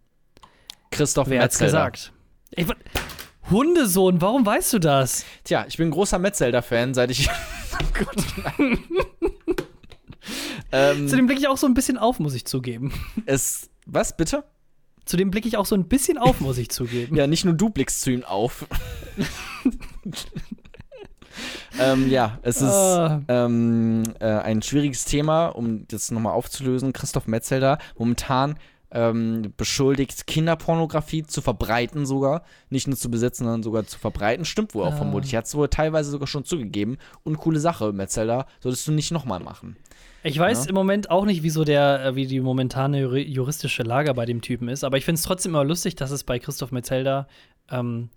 Christoph 0.92 1.28
Wer 1.28 1.42
hat's 1.42 1.58
gesagt? 1.58 2.12
Ich, 2.50 2.66
Hundesohn, 3.51 4.20
warum 4.20 4.44
weißt 4.44 4.72
du 4.74 4.78
das? 4.78 5.24
Tja, 5.44 5.64
ich 5.68 5.76
bin 5.76 5.88
ein 5.88 5.90
großer 5.92 6.18
Metzelder-Fan, 6.18 6.94
seit 6.94 7.11
ich. 7.11 7.28
oh 7.82 8.05
ähm, 10.72 11.09
Zu 11.09 11.16
dem 11.16 11.26
blicke 11.26 11.40
ich 11.40 11.49
auch 11.49 11.57
so 11.57 11.66
ein 11.66 11.74
bisschen 11.74 11.96
auf, 11.99 12.18
muss 12.18 12.34
ich 12.34 12.44
zugeben. 12.44 12.92
es. 13.26 13.70
Was, 13.86 14.16
bitte? 14.16 14.44
Zu 15.07 15.16
dem 15.16 15.30
blicke 15.30 15.49
ich 15.49 15.57
auch 15.57 15.64
so 15.64 15.74
ein 15.74 15.88
bisschen 15.88 16.18
auf, 16.18 16.40
muss 16.40 16.59
ich 16.59 16.68
zugeben. 16.68 17.16
Ja, 17.16 17.26
nicht 17.26 17.46
nur 17.46 17.55
du 17.55 17.70
blickst 17.70 18.03
zu 18.03 18.11
ihm 18.11 18.22
auf. 18.24 18.66
ähm, 21.80 22.11
ja, 22.11 22.38
es 22.42 22.57
ist 22.61 22.70
Ah. 22.70 23.22
ähm, 23.28 24.03
äh, 24.20 24.26
ein 24.26 24.61
schwieriges 24.61 25.07
Thema, 25.07 25.46
um 25.46 25.88
das 25.88 26.11
nochmal 26.11 26.34
aufzulösen. 26.34 26.92
Christoph 26.92 27.26
Metzelder, 27.26 27.78
momentan 27.96 28.59
ähm, 28.91 29.53
beschuldigt, 29.57 30.26
Kinderpornografie 30.26 31.22
zu 31.22 31.41
verbreiten 31.43 32.07
sogar. 32.07 32.43
Nicht 32.70 32.86
nur 32.89 32.97
zu 32.97 33.11
besitzen, 33.11 33.45
sondern 33.45 33.62
sogar 33.62 33.84
zu 33.86 33.99
verbreiten. 33.99 34.45
Stimmt 34.45 34.74
wohl 34.74 34.84
auch 34.84 34.93
Ah. 34.93 34.97
vermutlich. 34.97 35.34
Hat 35.36 35.45
es 35.45 35.55
wohl 35.55 35.68
teilweise 35.68 36.11
sogar 36.11 36.26
schon 36.26 36.45
zugegeben. 36.45 36.97
Und 37.24 37.39
coole 37.39 37.61
Sache, 37.61 37.93
Metzelder. 37.93 38.47
Solltest 38.61 38.86
du 38.89 38.93
nicht 38.93 39.11
nochmal 39.11 39.41
machen. 39.41 39.76
Ich 40.22 40.39
weiß 40.39 40.64
Ja. 40.64 40.68
im 40.70 40.74
Moment 40.74 41.11
auch 41.11 41.24
nicht, 41.24 41.43
wieso 41.43 41.64
der, 41.64 42.05
äh, 42.05 42.14
wie 42.16 42.26
die 42.26 42.41
momentane 42.41 43.01
juri- 43.05 43.26
juristische 43.28 43.82
Lage 43.82 44.12
bei 44.14 44.24
dem 44.26 44.41
Typen 44.41 44.68
ist, 44.68 44.82
aber 44.84 44.97
ich 44.99 45.05
finde 45.05 45.18
es 45.20 45.22
trotzdem 45.24 45.53
immer 45.53 45.64
lustig, 45.64 45.95
dass 45.95 46.11
es 46.11 46.24
bei 46.24 46.39
Christoph 46.39 46.72
Metzelder 46.72 47.28
ähm, 47.70 48.09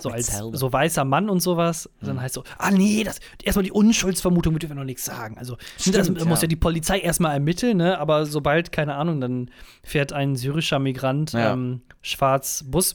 so 0.00 0.10
als 0.10 0.36
so 0.52 0.72
weißer 0.72 1.04
Mann 1.04 1.28
und 1.28 1.40
sowas, 1.40 1.90
Hm. 2.00 2.08
dann 2.08 2.20
heißt 2.20 2.34
so, 2.34 2.44
ah 2.58 2.70
nee, 2.70 3.02
das 3.04 3.18
erstmal 3.42 3.64
die 3.64 3.72
Unschuldsvermutung, 3.72 4.52
mit 4.52 4.62
dürfen 4.62 4.76
wir 4.76 4.80
noch 4.80 4.84
nichts 4.86 5.04
sagen. 5.04 5.36
Also 5.38 5.56
Stimmt, 5.78 5.96
das 5.96 6.08
muss 6.10 6.22
ja. 6.38 6.42
ja 6.42 6.46
die 6.46 6.56
Polizei 6.56 7.00
erstmal 7.00 7.32
ermitteln, 7.34 7.78
ne? 7.78 7.98
Aber 7.98 8.26
sobald, 8.26 8.70
keine 8.72 8.94
Ahnung, 8.94 9.20
dann 9.20 9.50
fährt 9.82 10.12
ein 10.12 10.36
syrischer 10.36 10.78
Migrant 10.78 11.32
Ja. 11.32 11.52
ähm, 11.52 11.82
schwarz 12.00 12.64
Bus. 12.66 12.94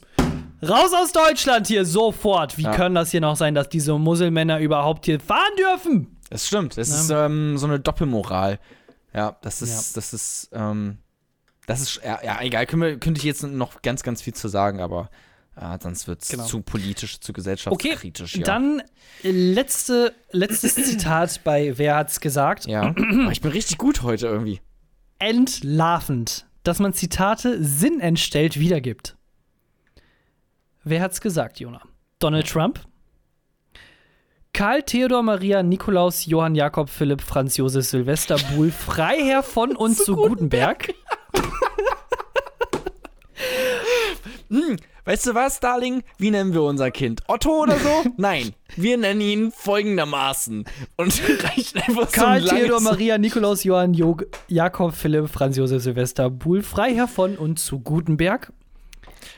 Raus 0.62 0.92
aus 0.94 1.12
Deutschland 1.12 1.68
hier 1.68 1.84
sofort! 1.86 2.58
Wie 2.58 2.64
Ja. 2.64 2.72
können 2.72 2.96
das 2.96 3.12
hier 3.12 3.20
noch 3.22 3.36
sein, 3.36 3.54
dass 3.54 3.68
diese 3.68 3.98
Muselmänner 3.98 4.60
überhaupt 4.60 5.06
hier 5.06 5.20
fahren 5.20 5.52
dürfen? 5.60 6.18
Es 6.30 6.48
stimmt. 6.48 6.78
Es 6.78 6.90
Ja. 6.90 6.96
ist 7.02 7.10
ähm, 7.32 7.58
so 7.58 7.68
eine 7.68 7.80
Doppelmoral. 7.82 8.60
Ja, 9.14 9.36
das 9.42 9.62
ist, 9.62 9.98
das 9.98 10.14
ist, 10.14 10.50
ähm, 10.54 10.98
das 11.68 11.82
ist, 11.82 12.02
ja, 12.04 12.20
ja 12.24 12.40
egal, 12.42 12.66
können 12.66 12.82
wir, 12.82 12.98
könnte 12.98 13.20
ich 13.20 13.26
jetzt 13.26 13.44
noch 13.44 13.82
ganz, 13.82 14.04
ganz 14.04 14.22
viel 14.22 14.34
zu 14.34 14.48
sagen, 14.48 14.80
aber 14.80 15.10
äh, 15.56 15.78
sonst 15.82 16.08
wird 16.08 16.22
es 16.24 16.30
Genau. 16.30 16.46
zu 16.46 16.62
politisch, 16.62 17.20
zu 17.20 17.32
Okay, 17.32 17.36
gesellschaftskritisch. 17.36 18.36
ja. 18.36 18.44
dann 18.44 18.82
äh, 19.24 19.32
letzte, 19.32 20.14
letztes 20.32 20.76
Zitat 20.84 21.44
bei 21.44 21.78
Wer 21.78 21.96
hat's 21.96 22.20
gesagt? 22.20 22.66
Ja. 22.66 22.94
Ich 23.32 23.42
bin 23.42 23.52
richtig 23.52 23.78
gut 23.78 24.02
heute 24.02 24.28
irgendwie. 24.28 24.62
Entlarvend, 25.20 26.46
dass 26.64 26.80
man 26.80 26.94
Zitate 26.94 27.64
sinnentstellt 27.64 28.60
wiedergibt. 28.60 29.16
Wer 30.84 31.02
hat's 31.02 31.22
gesagt, 31.22 31.60
Jona? 31.60 31.82
Donald 32.20 32.48
Trump? 32.48 32.82
Karl 34.54 34.84
Theodor 34.84 35.24
Maria 35.24 35.64
Nikolaus 35.64 36.26
Johann 36.26 36.54
Jakob 36.56 36.90
Philipp 36.90 37.22
Franz 37.22 37.58
Josef 37.58 37.86
Silvester 37.88 38.38
Buhl 38.54 38.70
Freiherr 38.86 39.42
von 39.44 39.76
und 39.76 39.98
zu 39.98 40.16
Gutenberg? 40.16 40.94
Weißt 45.06 45.28
du 45.28 45.34
was, 45.36 45.60
Darling? 45.60 46.04
Wie 46.18 46.32
nennen 46.32 46.54
wir 46.54 46.64
unser 46.64 46.90
Kind? 46.90 47.22
Otto 47.28 47.64
oder 47.64 47.78
so? 47.78 48.04
Nein. 48.18 48.54
Wir 48.78 48.98
nennen 48.98 49.20
ihn 49.22 49.52
folgendermaßen. 49.52 50.64
Und 50.98 51.22
reichen 51.44 51.80
einfach 51.80 52.10
so 52.10 52.22
Karl 52.22 52.38
ein 52.38 52.44
langes- 52.44 52.62
Theodor 52.64 52.82
Maria 52.82 53.18
Nikolaus 53.18 53.64
Johann 53.66 53.94
Jog 53.94 54.26
Jakob 54.48 54.94
Philipp 54.96 55.30
Franz 55.30 55.58
Josef 55.58 55.84
Silvester 55.84 56.30
Buhl 56.30 56.64
Freiherr 56.64 57.08
von 57.08 57.36
und 57.38 57.60
zu 57.60 57.80
Gutenberg? 57.80 58.54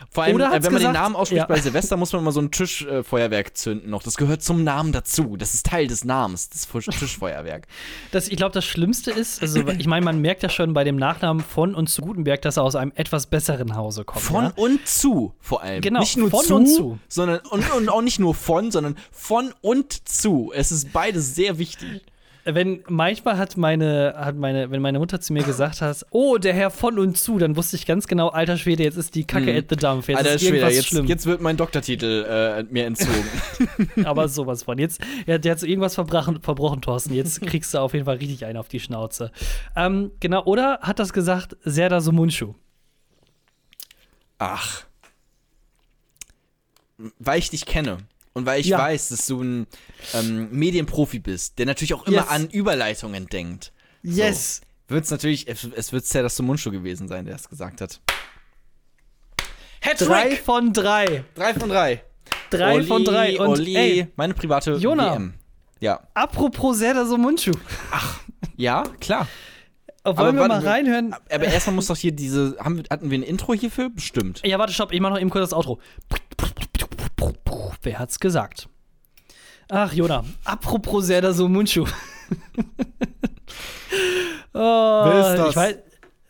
Vor 0.10 0.24
allem, 0.24 0.36
äh, 0.40 0.44
wenn 0.44 0.50
man 0.50 0.62
gesagt- 0.62 0.84
den 0.84 0.92
Namen 0.94 1.16
ausspricht 1.16 1.40
Ja. 1.42 1.46
bei 1.46 1.60
Silvester, 1.60 1.98
muss 1.98 2.12
man 2.14 2.22
immer 2.22 2.32
so 2.32 2.42
ein 2.42 2.52
Tischfeuerwerk 2.52 3.48
äh, 3.48 3.54
zünden 3.54 3.90
noch. 3.90 4.04
Das 4.04 4.16
gehört 4.18 4.44
zum 4.44 4.64
Namen 4.64 4.92
dazu. 4.92 5.38
Das 5.38 5.54
ist 5.54 5.66
Teil 5.66 5.88
des 5.88 6.04
Namens, 6.06 6.50
das 6.50 6.68
Tischfeuerwerk. 7.00 7.68
Das, 8.12 8.28
ich 8.28 8.38
glaube, 8.38 8.54
das 8.54 8.66
Schlimmste 8.66 9.12
ist, 9.12 9.42
also 9.42 9.60
ich 9.68 9.88
meine, 9.88 10.06
man 10.06 10.20
merkt 10.22 10.44
ja 10.44 10.50
schon 10.50 10.74
bei 10.74 10.84
dem 10.84 10.96
Nachnamen 10.96 11.44
von 11.44 11.76
und 11.76 11.88
zu 11.88 12.02
Gutenberg, 12.02 12.42
dass 12.42 12.58
er 12.58 12.64
aus 12.64 12.76
einem 12.76 12.92
etwas 12.96 13.28
besseren 13.28 13.76
Hause 13.76 14.04
kommt. 14.06 14.24
Von 14.24 14.44
ja? 14.46 14.54
und 14.56 14.88
zu, 14.88 15.34
vor 15.40 15.62
allem. 15.62 15.82
Genau, 15.82 16.00
Nicht 16.00 16.18
nur 16.18 16.30
von 16.30 16.46
zu, 16.46 16.56
und 16.56 16.68
zu. 16.68 17.00
sondern 17.08 17.40
und, 17.50 17.70
und 17.74 17.90
auch 17.90 18.02
nicht 18.02 18.20
nur 18.20 18.36
von, 18.36 18.72
sondern 18.72 18.96
von 19.12 19.54
und 19.62 20.08
zu. 20.08 20.52
Es 20.54 20.72
ist 20.72 20.92
beides 20.94 21.36
sehr 21.36 21.58
wichtig. 21.58 22.02
Wenn 22.48 22.84
manchmal 22.88 23.40
hat 23.40 23.58
meine, 23.58 24.14
hat 24.16 24.36
meine, 24.36 24.70
wenn 24.70 24.80
meine 24.80 25.00
Mutter 25.00 25.20
zu 25.20 25.34
mir 25.34 25.42
gesagt 25.44 25.82
hat, 25.82 26.06
oh, 26.12 26.38
der 26.38 26.54
Herr 26.54 26.70
von 26.70 27.00
und 27.00 27.18
zu, 27.18 27.40
dann 27.40 27.56
wusste 27.56 27.76
ich 27.76 27.88
ganz 27.88 28.06
genau, 28.06 28.28
alter 28.30 28.56
Schwede, 28.58 28.84
jetzt 28.84 28.98
ist 28.98 29.16
die 29.16 29.26
Kacke 29.26 29.52
Mhm. 29.52 29.58
at 29.58 29.66
the 29.70 29.76
dump. 29.76 30.08
Jetzt 30.08 30.18
Alter 30.18 30.34
ist 30.36 30.46
Schwede, 30.46 30.68
jetzt, 30.70 30.88
schlimm. 30.88 31.06
jetzt 31.08 31.26
wird 31.26 31.42
mein 31.42 31.58
Doktortitel 31.58 32.24
äh, 32.30 32.64
mir 32.72 32.86
entzogen. 32.86 33.26
Aber 34.06 34.28
sowas 34.30 34.62
von. 34.62 34.78
Jetzt, 34.78 35.02
ja, 35.26 35.40
der 35.40 35.54
hat 35.54 35.60
so 35.60 35.66
irgendwas 35.66 35.96
verbrochen, 35.96 36.40
verbrochen, 36.44 36.82
Thorsten. 36.82 37.16
Jetzt 37.16 37.42
kriegst 37.42 37.74
du 37.74 37.80
auf 37.80 37.94
jeden 37.94 38.06
Fall 38.06 38.18
richtig 38.18 38.46
einen 38.46 38.58
auf 38.58 38.68
die 38.68 38.80
Schnauze. 38.80 39.32
Ähm, 39.76 40.12
genau, 40.20 40.44
oder 40.44 40.80
hat 40.82 41.00
das 41.00 41.14
gesagt 41.14 41.58
Serdar 41.64 42.02
Sumunchu? 42.02 42.54
Ach. 44.38 44.84
Weil 47.20 47.40
ich 47.40 47.50
dich 47.50 47.66
kenne 47.66 47.98
und 48.36 48.46
weil 48.46 48.60
ich 48.62 48.68
Ja. 48.68 48.78
weiß, 48.78 49.10
dass 49.10 49.26
du 49.26 49.42
ein 49.42 49.68
ähm, 50.14 50.50
Medienprofi 50.52 51.20
bist, 51.20 51.58
der 51.58 51.66
natürlich 51.66 51.94
auch 51.96 52.06
immer 52.06 52.18
Yes. 52.18 52.28
an 52.28 52.50
Überleitungen 52.50 53.28
denkt. 53.28 53.72
Yes. 54.04 54.62
Wird 54.88 55.06
es 55.06 55.10
natürlich, 55.12 55.48
es, 55.48 55.64
es 55.64 55.92
wird 55.94 56.06
sehr 56.06 56.22
das 56.22 56.40
Mundschuh 56.40 56.70
gewesen 56.70 57.08
sein, 57.08 57.26
der 57.26 57.36
es 57.36 57.50
gesagt 57.50 57.82
hat. 57.82 58.00
Drei 59.98 60.36
von 60.36 60.74
drei. 60.74 61.24
Drei 61.34 61.54
von 61.54 61.70
drei. 61.70 62.04
Drei 62.50 62.76
Olé, 62.78 62.88
von 62.88 63.04
drei. 63.04 63.40
Und 63.40 63.60
Olé, 63.60 63.76
ey, 63.78 64.08
meine 64.16 64.34
private 64.34 64.74
Jona. 64.76 65.14
WM. 65.14 65.34
Ja. 65.80 66.02
Apropos 66.14 66.78
Serdar 66.78 67.06
Somunchu. 67.06 67.52
Ja, 68.58 68.84
klar. 69.00 69.28
Wollen 70.04 70.18
Aber 70.18 70.34
wir 70.34 70.40
warte, 70.42 70.56
mal 70.56 70.68
reinhören? 70.68 71.14
Aber 71.32 71.46
erstmal 71.46 71.76
muss 71.76 71.88
doch 71.88 71.98
hier 71.98 72.12
diese. 72.12 72.56
Haben, 72.60 72.84
hatten 72.90 73.10
wir 73.10 73.18
ein 73.18 73.24
Intro 73.24 73.54
hierfür? 73.54 73.90
Bestimmt. 73.90 74.42
Ja, 74.46 74.60
warte, 74.60 74.72
stopp, 74.74 74.92
ich 74.92 75.00
mach 75.02 75.10
noch 75.10 75.20
eben 75.20 75.30
kurz 75.32 75.50
das 75.50 75.54
Outro. 75.58 75.80
Wer 77.86 78.00
hat's 78.00 78.20
gesagt? 78.20 78.68
Ach, 79.70 79.94
Jona, 79.94 80.26
apropos 80.44 81.06
Serdar 81.08 81.34
Somunchu. 81.34 81.86
oh, 84.54 84.60
Wer 84.60 85.20
ist 85.34 85.38
das? 85.40 85.50
Ich 85.50 85.56
weiß, 85.56 85.76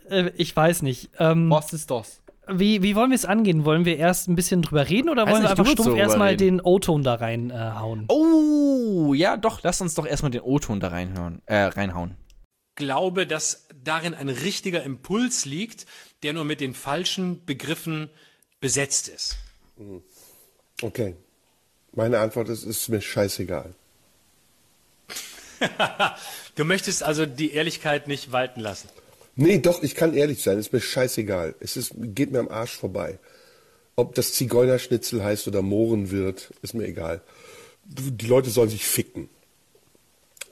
äh, 0.10 0.32
ich 0.36 0.56
weiß 0.56 0.82
nicht. 0.84 1.10
Ähm, 1.20 1.50
Was 1.50 1.74
ist 1.74 1.92
das? 1.92 2.22
wie, 2.48 2.84
wie 2.84 2.96
wollen 2.96 3.10
wir 3.10 3.16
es 3.16 3.26
angehen? 3.26 3.66
Wollen 3.66 3.86
wir 3.86 3.98
erst 3.98 4.28
ein 4.28 4.36
bisschen 4.36 4.62
drüber 4.62 4.88
reden 4.88 5.10
oder 5.10 5.24
wollen 5.24 5.36
wir 5.36 5.40
nicht, 5.42 5.52
einfach 5.52 5.64
du 5.64 5.70
willst 5.70 5.84
stumpf 5.84 5.98
erstmal 5.98 6.38
den 6.38 6.62
O-Ton 6.62 7.04
da 7.04 7.16
reinhauen? 7.16 8.04
Äh, 8.04 8.14
Oh, 8.14 9.14
ja, 9.14 9.38
doch. 9.38 9.62
Lass 9.64 9.82
uns 9.82 9.96
doch 9.96 10.06
erstmal 10.06 10.32
den 10.32 10.42
O-Ton 10.42 10.80
da 10.80 10.90
reinhören, 10.90 11.42
äh, 11.46 11.58
reinhauen. 11.64 12.16
glaube, 12.76 13.26
dass 13.26 13.68
darin 13.84 14.14
ein 14.14 14.30
richtiger 14.30 14.84
Impuls 14.84 15.46
liegt, 15.46 15.86
der 16.24 16.34
nur 16.34 16.46
mit 16.46 16.62
den 16.62 16.74
falschen 16.74 17.46
Begriffen 17.46 18.10
besetzt 18.60 19.08
ist. 19.08 19.38
Okay. 20.82 21.16
Meine 21.96 22.20
Antwort 22.20 22.50
ist, 22.50 22.64
ist 22.64 22.90
mir 22.90 23.02
scheißegal. 23.02 23.74
Du 26.56 26.64
möchtest 26.64 27.04
also 27.04 27.26
die 27.26 27.52
Ehrlichkeit 27.52 28.08
nicht 28.08 28.32
walten 28.32 28.62
lassen. 28.62 28.88
Nee, 29.36 29.60
doch, 29.60 29.84
ich 29.84 29.96
kann 29.96 30.14
ehrlich 30.14 30.42
sein, 30.42 30.58
ist 30.58 30.72
mir 30.72 30.80
scheißegal. 30.80 31.54
Es 31.60 31.76
ist, 31.76 31.92
geht 31.98 32.32
mir 32.32 32.40
am 32.40 32.48
Arsch 32.48 32.78
vorbei. 32.78 33.20
Ob 33.98 34.16
das 34.16 34.34
Zigeunerschnitzel 34.34 35.22
heißt 35.22 35.50
oder 35.50 35.62
Mohrenwirt, 35.62 36.54
ist 36.62 36.74
mir 36.74 36.86
egal. 36.86 37.22
Die 37.84 38.26
Leute 38.26 38.50
sollen 38.50 38.70
sich 38.70 38.86
ficken. 38.86 39.30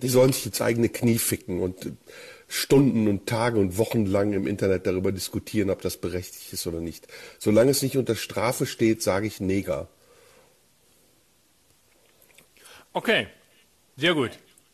Die 0.02 0.10
sollen 0.10 0.34
sich 0.34 0.46
ins 0.46 0.60
eigene 0.60 0.90
Knie 0.90 1.18
ficken 1.18 1.62
und 1.62 1.86
äh, 1.86 1.92
Stunden 2.50 3.08
und 3.08 3.26
Tage 3.26 3.58
und 3.58 3.78
Wochen 3.78 4.06
lang 4.06 4.34
im 4.34 4.46
Internet 4.46 4.86
darüber 4.86 5.14
diskutieren, 5.14 5.70
ob 5.70 5.82
das 5.82 5.96
berechtigt 5.96 6.52
ist 6.52 6.68
oder 6.68 6.82
nicht. 6.82 7.08
Solange 7.40 7.72
es 7.72 7.82
nicht 7.82 7.96
unter 7.96 8.16
Strafe 8.16 8.66
steht, 8.66 9.02
sage 9.02 9.28
ich 9.28 9.40
Neger. 9.40 9.88
Okay, 12.94 13.28
sehr 13.98 14.14
gut. 14.14 14.32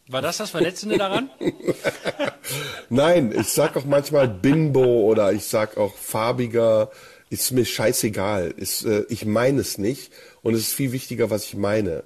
War 0.09 0.21
das 0.21 0.37
das 0.37 0.49
Verletzende 0.49 0.97
daran? 0.97 1.29
Nein, 2.89 3.33
ich 3.37 3.47
sag 3.47 3.77
auch 3.77 3.85
manchmal 3.85 4.27
Bimbo 4.27 4.83
oder 4.83 5.31
ich 5.31 5.45
sag 5.45 5.77
auch 5.77 5.95
farbiger. 5.95 6.91
Ist 7.29 7.51
mir 7.51 7.63
scheißegal. 7.63 8.51
Ist, 8.57 8.83
äh, 8.85 9.05
ich 9.07 9.25
meine 9.25 9.61
es 9.61 9.77
nicht 9.77 10.11
und 10.41 10.53
es 10.53 10.61
ist 10.61 10.73
viel 10.73 10.91
wichtiger, 10.91 11.29
was 11.29 11.45
ich 11.45 11.55
meine 11.55 12.03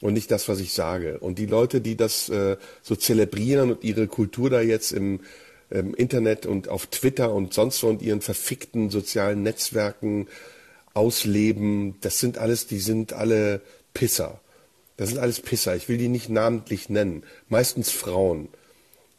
und 0.00 0.14
nicht 0.14 0.30
das, 0.30 0.48
was 0.48 0.60
ich 0.60 0.72
sage. 0.72 1.18
Und 1.18 1.38
die 1.38 1.46
Leute, 1.46 1.80
die 1.80 1.96
das 1.96 2.30
äh, 2.30 2.56
so 2.80 2.96
zelebrieren 2.96 3.72
und 3.72 3.84
ihre 3.84 4.06
Kultur 4.06 4.48
da 4.48 4.60
jetzt 4.60 4.92
im, 4.92 5.20
im 5.68 5.94
Internet 5.94 6.46
und 6.46 6.68
auf 6.68 6.86
Twitter 6.86 7.32
und 7.32 7.52
sonst 7.52 7.82
wo 7.82 7.88
und 7.88 8.00
ihren 8.00 8.20
verfickten 8.20 8.88
sozialen 8.88 9.42
Netzwerken 9.42 10.28
ausleben, 10.94 11.96
das 12.00 12.20
sind 12.20 12.38
alles, 12.38 12.68
die 12.68 12.78
sind 12.78 13.12
alle 13.12 13.60
Pisser. 13.94 14.40
Das 14.96 15.08
sind 15.08 15.18
alles 15.18 15.40
Pisser. 15.40 15.74
Ich 15.74 15.88
will 15.88 15.98
die 15.98 16.08
nicht 16.08 16.28
namentlich 16.28 16.88
nennen. 16.88 17.24
Meistens 17.48 17.90
Frauen 17.90 18.48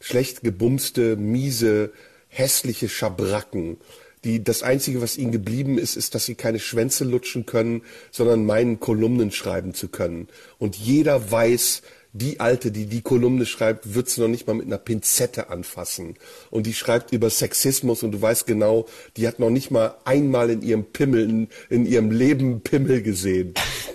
schlecht 0.00 0.42
gebumste, 0.42 1.16
miese, 1.16 1.92
hässliche 2.28 2.88
Schabracken, 2.88 3.78
die 4.24 4.42
das 4.42 4.62
Einzige, 4.62 5.00
was 5.02 5.16
ihnen 5.16 5.32
geblieben 5.32 5.78
ist, 5.78 5.96
ist, 5.96 6.14
dass 6.14 6.24
sie 6.26 6.34
keine 6.34 6.58
Schwänze 6.58 7.04
lutschen 7.04 7.46
können, 7.46 7.82
sondern 8.10 8.44
meinen 8.44 8.80
Kolumnen 8.80 9.30
schreiben 9.30 9.74
zu 9.74 9.88
können. 9.88 10.28
Und 10.58 10.76
jeder 10.76 11.30
weiß, 11.30 11.82
die 12.14 12.38
Alte, 12.38 12.70
die 12.70 12.86
die 12.86 13.02
Kolumne 13.02 13.44
schreibt, 13.44 13.92
wird 13.94 14.08
sie 14.08 14.20
noch 14.20 14.28
nicht 14.28 14.46
mal 14.46 14.54
mit 14.54 14.66
einer 14.66 14.78
Pinzette 14.78 15.50
anfassen. 15.50 16.14
Und 16.48 16.64
die 16.64 16.72
schreibt 16.72 17.12
über 17.12 17.28
Sexismus 17.28 18.04
und 18.04 18.12
du 18.12 18.22
weißt 18.22 18.46
genau, 18.46 18.86
die 19.16 19.26
hat 19.26 19.40
noch 19.40 19.50
nicht 19.50 19.72
mal 19.72 19.96
einmal 20.04 20.48
in 20.48 20.62
ihrem 20.62 20.84
Pimmel, 20.84 21.28
in, 21.28 21.48
in 21.70 21.86
ihrem 21.86 22.12
Leben 22.12 22.60
Pimmel 22.60 23.02
gesehen. 23.02 23.54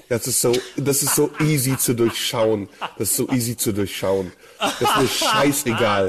Das 0.09 0.27
ist 0.27 0.41
so, 0.41 0.53
das 0.75 1.01
ist 1.01 1.15
so 1.15 1.31
easy 1.39 1.77
zu 1.77 1.93
durchschauen. 1.93 2.67
Das 2.97 3.11
ist 3.11 3.15
so 3.15 3.29
easy 3.29 3.55
zu 3.55 3.71
durchschauen. 3.71 4.33
Das 4.59 4.81
ist 4.81 4.97
mir 4.97 5.07
scheißegal. 5.07 6.07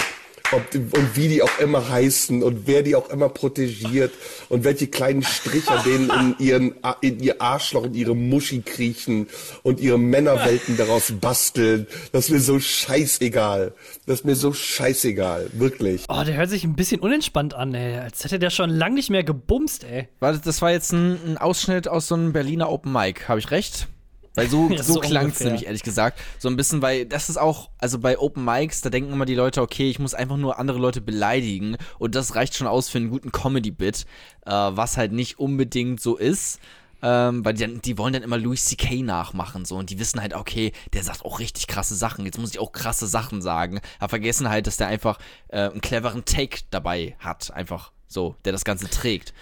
Ob 0.53 0.70
die, 0.70 0.78
und 0.78 1.16
wie 1.16 1.28
die 1.28 1.42
auch 1.42 1.59
immer 1.59 1.88
heißen 1.88 2.42
und 2.42 2.66
wer 2.66 2.82
die 2.82 2.96
auch 2.96 3.09
immer 3.11 3.28
protegiert 3.28 4.12
und 4.48 4.64
welche 4.64 4.88
kleinen 4.88 5.22
Stricher 5.22 5.82
denen 5.86 6.11
in, 6.11 6.46
ihren, 6.46 6.74
in 7.01 7.20
ihr 7.20 7.40
Arschloch, 7.40 7.84
in 7.84 7.94
ihre 7.94 8.16
Muschi 8.16 8.62
kriechen 8.62 9.28
und 9.62 9.80
ihre 9.80 9.98
Männerwelten 9.98 10.76
daraus 10.76 11.12
basteln. 11.20 11.86
Das 12.12 12.26
ist 12.26 12.30
mir 12.30 12.40
so 12.40 12.59
scheißegal. 12.59 13.74
Das 14.07 14.20
ist 14.20 14.24
mir 14.24 14.36
so 14.36 14.53
scheißegal. 14.53 15.51
Wirklich. 15.53 16.05
Oh, 16.09 16.22
der 16.24 16.36
hört 16.36 16.51
sich 16.51 16.64
ein 16.64 16.74
bisschen 16.74 17.01
unentspannt 17.01 17.55
an, 17.55 17.74
ey. 17.74 17.98
Als 17.98 18.24
hätte 18.24 18.38
der 18.38 18.51
schon 18.51 18.70
lang 18.70 18.94
nicht 18.94 19.11
mehr 19.11 19.24
gebumst, 19.24 19.84
ey. 19.84 20.09
Warte, 20.18 20.40
das 20.44 20.61
war 20.62 20.72
jetzt 20.72 20.92
ein, 20.92 21.18
ein 21.26 21.38
Ausschnitt 21.38 21.86
aus 21.88 22.09
so 22.09 22.14
einem 22.14 22.32
Berliner 22.32 22.70
Open 22.70 22.92
Mic. 22.92 23.28
Habe 23.28 23.38
ich 23.38 23.51
recht? 23.51 23.88
Weil 24.34 24.48
so, 24.48 24.68
Ja, 24.70 24.82
so, 24.82 24.94
so 24.94 25.00
klang 25.00 25.28
es 25.28 25.40
nämlich 25.40 25.66
ehrlich 25.66 25.82
gesagt. 25.82 26.20
So 26.38 26.48
ein 26.48 26.56
bisschen, 26.56 26.82
weil 26.82 27.06
das 27.06 27.28
ist 27.28 27.36
auch, 27.36 27.70
also 27.78 27.98
bei 27.98 28.18
Open 28.18 28.44
Mics, 28.44 28.80
da 28.80 28.90
denken 28.90 29.12
immer 29.12 29.26
die 29.26 29.34
Leute, 29.34 29.62
okay, 29.62 29.90
ich 29.90 29.98
muss 29.98 30.14
einfach 30.14 30.36
nur 30.36 30.58
andere 30.58 30.78
Leute 30.78 31.00
beleidigen 31.00 31.76
und 31.98 32.14
das 32.14 32.34
reicht 32.34 32.54
schon 32.54 32.66
aus 32.66 32.88
für 32.88 32.98
einen 32.98 33.10
guten 33.10 33.32
Comedy-Bit, 33.32 34.06
äh, 34.46 34.50
was 34.50 34.96
halt 34.96 35.12
nicht 35.12 35.38
unbedingt 35.38 36.00
so 36.00 36.16
ist. 36.16 36.60
Ähm, 37.02 37.44
weil 37.46 37.54
die, 37.54 37.62
dann, 37.62 37.80
die 37.80 37.96
wollen 37.96 38.12
dann 38.12 38.22
immer 38.22 38.36
Louis 38.36 38.66
C.K. 38.66 39.02
nachmachen 39.02 39.64
so 39.64 39.76
und 39.76 39.88
die 39.88 39.98
wissen 39.98 40.20
halt, 40.20 40.34
okay, 40.34 40.72
der 40.92 41.02
sagt 41.02 41.24
auch 41.24 41.38
richtig 41.38 41.66
krasse 41.66 41.94
Sachen, 41.94 42.26
jetzt 42.26 42.38
muss 42.38 42.50
ich 42.50 42.58
auch 42.58 42.72
krasse 42.72 43.06
Sachen 43.06 43.40
sagen. 43.40 43.80
Aber 43.98 44.10
vergessen 44.10 44.50
halt, 44.50 44.66
dass 44.66 44.76
der 44.76 44.88
einfach 44.88 45.18
äh, 45.48 45.70
einen 45.70 45.80
cleveren 45.80 46.26
Take 46.26 46.60
dabei 46.70 47.16
hat, 47.18 47.52
einfach 47.54 47.92
so, 48.06 48.34
der 48.44 48.52
das 48.52 48.64
Ganze 48.64 48.90
trägt. 48.90 49.32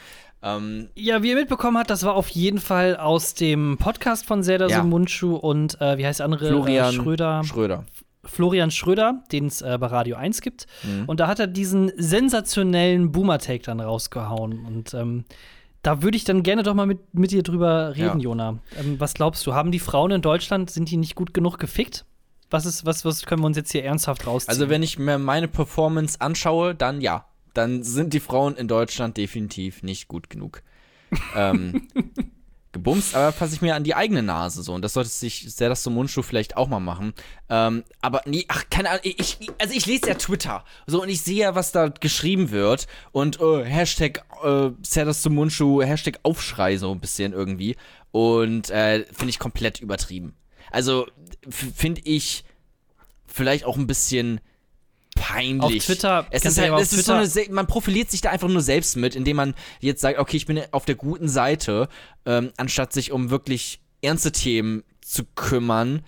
Ähm, 0.43 0.89
Ja, 0.95 1.22
wie 1.22 1.30
ihr 1.30 1.34
mitbekommen 1.36 1.78
habt, 1.78 1.91
das 1.91 2.05
war 2.05 2.14
auf 2.14 2.28
jeden 2.28 2.59
Fall 2.59 2.97
aus 2.97 3.34
dem 3.34 3.76
Podcast 3.78 4.24
von 4.26 4.43
Serdar 4.43 4.70
Ja. 4.70 4.78
Somunchu 4.82 5.34
und 5.34 5.80
äh, 5.80 5.99
wie 5.99 6.07
heißt 6.07 6.20
der 6.20 6.26
andere? 6.26 6.49
Florian 6.49 6.91
Äh, 6.91 6.93
Schröder. 6.93 7.45
Schröder. 7.45 7.84
Florian 8.24 8.70
Schröder, 8.70 9.22
den 9.32 9.47
es 9.47 9.62
äh, 9.62 9.76
bei 9.80 9.86
Radio 9.86 10.16
1 10.16 10.41
gibt. 10.43 10.66
Mhm. 10.82 11.05
Und 11.07 11.20
da 11.20 11.26
hat 11.28 11.39
er 11.41 11.47
diesen 11.47 11.91
sensationellen 11.97 13.11
Boomer-Take 13.11 13.62
dann 13.64 13.80
rausgehauen. 13.80 14.64
Und 14.66 14.93
ähm, 14.95 15.24
da 15.82 16.03
würde 16.03 16.16
ich 16.16 16.24
dann 16.24 16.43
gerne 16.43 16.62
doch 16.62 16.74
mal 16.74 16.86
mit, 16.86 17.14
mit 17.14 17.30
dir 17.30 17.43
drüber 17.43 17.95
reden, 17.97 18.18
Ja. 18.20 18.24
Jona. 18.24 18.59
Ähm, 18.78 19.01
was 19.01 19.14
glaubst 19.14 19.47
du? 19.47 19.55
Haben 19.55 19.72
die 19.72 19.78
Frauen 19.78 20.11
in 20.11 20.20
Deutschland, 20.22 20.70
sind 20.70 20.91
die 20.91 20.97
nicht 20.99 21.14
gut 21.14 21.32
genug 21.32 21.59
gefickt? 21.59 22.05
Was, 22.51 22.66
ist, 22.66 22.84
was, 22.86 23.05
was 23.05 23.24
können 23.26 23.43
wir 23.43 23.47
uns 23.47 23.57
jetzt 23.57 23.72
hier 23.72 23.84
ernsthaft 23.84 24.26
rausziehen? 24.26 24.51
Also 24.51 24.68
wenn 24.68 24.82
ich 24.82 24.99
mir 24.99 25.18
meine 25.18 25.49
Performance 25.49 26.20
anschaue, 26.20 26.74
dann 26.74 27.01
ja. 27.01 27.24
Dann 27.59 27.83
sind 27.83 28.15
die 28.15 28.21
Frauen 28.21 28.55
in 28.57 28.69
Deutschland 28.69 29.17
definitiv 29.17 29.83
nicht 29.83 30.07
gut 30.07 30.31
genug. 30.31 30.63
ähm, 31.35 31.89
gebumst, 32.73 33.17
aber 33.17 33.33
fasse 33.33 33.55
ich 33.55 33.63
mir 33.63 33.75
an 33.75 33.83
die 33.83 33.97
eigene 33.97 34.23
Nase 34.23 34.63
so. 34.63 34.75
Und 34.75 34.83
das 34.83 34.93
sollte 34.93 35.11
sich 35.11 35.53
sehr 35.53 35.69
das 35.69 35.83
zum 35.83 35.95
Mundschuh 35.95 36.23
vielleicht 36.23 36.57
auch 36.57 36.69
mal 36.69 36.79
machen. 36.79 37.15
Ähm, 37.49 37.83
aber 38.01 38.23
nee, 38.27 38.45
ach, 38.47 38.63
keine 38.71 38.91
Ahnung, 38.91 39.01
ich, 39.03 39.39
also 39.59 39.75
ich 39.75 39.87
lese 39.87 40.07
ja 40.07 40.15
Twitter. 40.15 40.65
So, 40.87 41.03
und 41.03 41.09
ich 41.09 41.23
sehe 41.23 41.39
ja, 41.39 41.55
was 41.57 41.73
da 41.73 41.89
geschrieben 41.89 42.53
wird. 42.53 42.87
Und 43.11 43.41
äh, 43.41 43.65
Hashtag 43.65 44.25
äh, 44.45 44.71
Serdas 44.83 45.23
zum 45.23 45.35
Mundschuh, 45.35 45.83
Hashtag 45.83 46.21
Aufschrei 46.23 46.77
so 46.77 46.93
ein 46.93 47.01
bisschen 47.01 47.33
irgendwie. 47.33 47.75
Und 48.13 48.71
äh, 48.71 49.05
finde 49.07 49.31
ich 49.31 49.41
komplett 49.41 49.81
übertrieben. 49.81 50.37
Also 50.71 51.09
finde 51.51 52.03
ich 52.05 52.45
vielleicht 53.27 53.65
auch 53.65 53.77
ein 53.77 53.89
bisschen 53.89 54.41
peinlich. 55.15 55.81
Auf 55.81 55.85
Twitter 55.87 56.27
es 56.31 56.45
ist 56.45 56.59
halt, 56.59 56.73
es 56.81 56.93
ist 56.93 57.05
so 57.07 57.13
Twitter- 57.13 57.17
eine, 57.19 57.27
Se- 57.27 57.51
man 57.53 57.67
profiliert 57.67 58.11
sich 58.11 58.21
da 58.21 58.31
einfach 58.31 58.49
nur 58.49 58.61
selbst 58.63 58.97
mit, 58.97 59.15
indem 59.17 59.37
man 59.37 59.55
jetzt 59.81 60.01
sagt, 60.01 60.19
okay, 60.19 60.37
ich 60.37 60.47
bin 60.47 60.61
auf 60.71 60.85
der 60.85 60.95
guten 60.95 61.29
Seite, 61.29 61.89
ähm, 62.27 62.53
anstatt 62.57 62.93
sich 62.93 63.13
um 63.13 63.31
wirklich 63.31 63.81
ernste 64.03 64.33
Themen 64.33 64.85
zu 65.01 65.25
kümmern. 65.35 66.03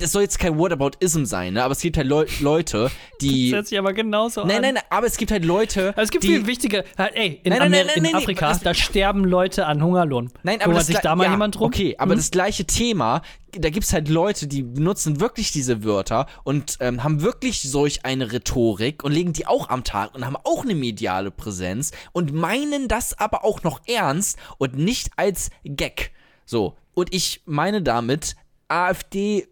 Das 0.00 0.10
soll 0.10 0.22
jetzt 0.22 0.40
kein 0.40 0.58
Whataboutism 0.58 1.24
sein, 1.26 1.54
ne? 1.54 1.62
aber 1.62 1.70
es 1.70 1.78
gibt 1.80 1.96
halt 1.96 2.08
Leu 2.08 2.26
Leute, 2.40 2.90
die. 3.20 3.50
das 3.50 3.56
hört 3.58 3.66
sich 3.68 3.78
aber 3.78 3.92
genauso 3.92 4.40
Nein, 4.40 4.56
an. 4.56 4.62
nein, 4.62 4.74
nein, 4.74 4.82
aber 4.90 5.06
es 5.06 5.16
gibt 5.16 5.30
halt 5.30 5.44
Leute, 5.44 5.88
Also 5.96 6.02
es 6.06 6.10
gibt 6.10 6.24
die. 6.24 6.28
viel 6.28 6.46
wichtige. 6.48 6.84
Halt, 6.98 7.14
ey, 7.14 7.40
in, 7.44 7.50
Nein, 7.50 7.58
nein, 7.60 7.70
nein, 7.70 7.86
nein, 8.02 8.04
in 8.06 8.14
Afrika, 8.16 8.50
was- 8.50 8.60
da 8.62 8.74
sterben 8.74 9.22
Leute 9.24 9.64
an 9.66 9.80
Hungerlohn. 9.80 10.32
Nein, 10.42 10.56
aber 10.56 10.64
Kümmert 10.64 10.78
das 10.80 10.86
sich 10.88 10.98
da 10.98 11.14
mal 11.14 11.24
ja, 11.24 11.30
jemand 11.30 11.54
drum? 11.54 11.66
Okay, 11.68 11.94
aber 11.98 12.10
Hm? 12.12 12.18
das 12.18 12.32
gleiche 12.32 12.64
Thema, 12.64 13.22
da 13.52 13.70
gibt 13.70 13.86
es 13.86 13.92
halt 13.92 14.08
Leute, 14.08 14.48
die 14.48 14.64
benutzen 14.64 15.20
wirklich 15.20 15.52
diese 15.52 15.84
Wörter 15.84 16.26
und 16.42 16.78
ähm, 16.80 17.04
haben 17.04 17.22
wirklich 17.22 17.62
solch 17.62 18.04
eine 18.04 18.32
Rhetorik 18.32 19.04
und 19.04 19.12
legen 19.12 19.34
die 19.34 19.46
auch 19.46 19.68
am 19.68 19.84
Tag 19.84 20.16
und 20.16 20.26
haben 20.26 20.36
auch 20.42 20.64
eine 20.64 20.74
mediale 20.74 21.30
Präsenz 21.30 21.92
und 22.10 22.32
meinen 22.34 22.88
das 22.88 23.16
aber 23.20 23.44
auch 23.44 23.62
noch 23.62 23.80
ernst 23.86 24.36
und 24.58 24.76
nicht 24.76 25.10
als 25.16 25.50
Gag. 25.64 26.10
So, 26.44 26.76
und 26.94 27.14
ich 27.14 27.42
meine 27.46 27.82
damit 27.82 28.34
AfD 28.66 29.46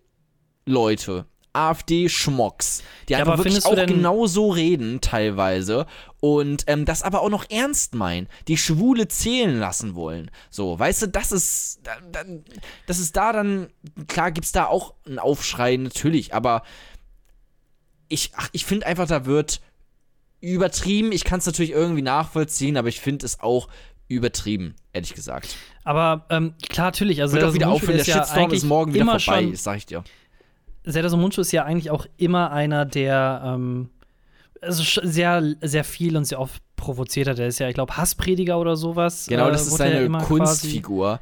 Leute, 0.66 1.26
AfD-Schmocks, 1.52 2.82
die 3.08 3.12
Ja, 3.12 3.20
einfach 3.20 3.34
aber 3.34 3.44
wirklich 3.44 3.64
auch 3.64 3.76
genau 3.86 4.26
so 4.26 4.50
reden 4.50 5.00
teilweise 5.00 5.86
und 6.20 6.64
ähm, 6.66 6.84
das 6.84 7.02
aber 7.02 7.20
auch 7.22 7.28
noch 7.28 7.48
ernst 7.48 7.94
meinen, 7.94 8.28
die 8.48 8.56
Schwule 8.56 9.06
zählen 9.08 9.58
lassen 9.60 9.94
wollen. 9.94 10.30
So, 10.50 10.76
weißt 10.78 11.02
du, 11.02 11.06
das 11.08 11.30
ist, 11.32 11.80
da- 11.84 11.96
da- 12.10 12.24
das 12.86 12.98
ist 12.98 13.16
da 13.16 13.32
dann, 13.32 13.68
klar 14.08 14.32
gibt's 14.32 14.50
da 14.52 14.66
auch 14.66 14.94
einen 15.06 15.18
Aufschrei, 15.20 15.76
natürlich, 15.76 16.34
aber 16.34 16.62
ich, 18.08 18.32
ach, 18.36 18.48
ich 18.52 18.64
finde 18.64 18.86
einfach, 18.86 19.06
da 19.06 19.24
wird 19.26 19.60
übertrieben. 20.40 21.10
Ich 21.12 21.24
kann 21.24 21.38
es 21.38 21.46
natürlich 21.46 21.70
irgendwie 21.72 22.02
nachvollziehen, 22.02 22.76
aber 22.76 22.88
ich 22.88 23.00
finde 23.00 23.24
es 23.26 23.40
auch 23.40 23.68
übertrieben, 24.08 24.74
ehrlich 24.92 25.14
gesagt. 25.14 25.56
Aber 25.84 26.26
ähm, 26.30 26.54
klar, 26.68 26.88
natürlich. 26.88 27.22
Also 27.22 27.34
Wird 27.36 27.44
auch 27.46 27.54
wieder 27.54 27.68
aufhören, 27.70 27.96
der 27.96 28.04
ja 28.06 28.22
Shitstorm 28.24 28.52
ist 28.52 28.64
morgen 28.64 28.92
wieder 28.92 29.04
vorbei, 29.06 29.42
Schon, 29.44 29.56
sag 29.56 29.76
ich 29.78 29.86
dir. 29.86 30.04
Serdar 30.84 31.16
Mundschuh 31.16 31.40
ist 31.40 31.52
ja 31.52 31.64
eigentlich 31.64 31.90
auch 31.90 32.06
immer 32.16 32.50
einer, 32.52 32.84
der 32.84 33.42
ähm, 33.44 33.90
also 34.60 34.82
sehr, 35.02 35.54
sehr 35.62 35.84
viel 35.84 36.16
und 36.16 36.24
sehr 36.24 36.40
oft 36.40 36.62
provoziert 36.76 37.28
hat. 37.28 37.38
Der 37.38 37.48
ist 37.48 37.58
ja, 37.58 37.68
ich 37.68 37.74
glaube, 37.74 37.96
Hassprediger 37.96 38.58
oder 38.58 38.76
sowas. 38.76 39.26
Genau, 39.28 39.48
äh, 39.48 39.52
das 39.52 39.66
ist 39.66 39.72
wurde 39.72 39.84
er 39.84 40.02
seine 40.10 40.18
Kunstfigur. 40.24 41.20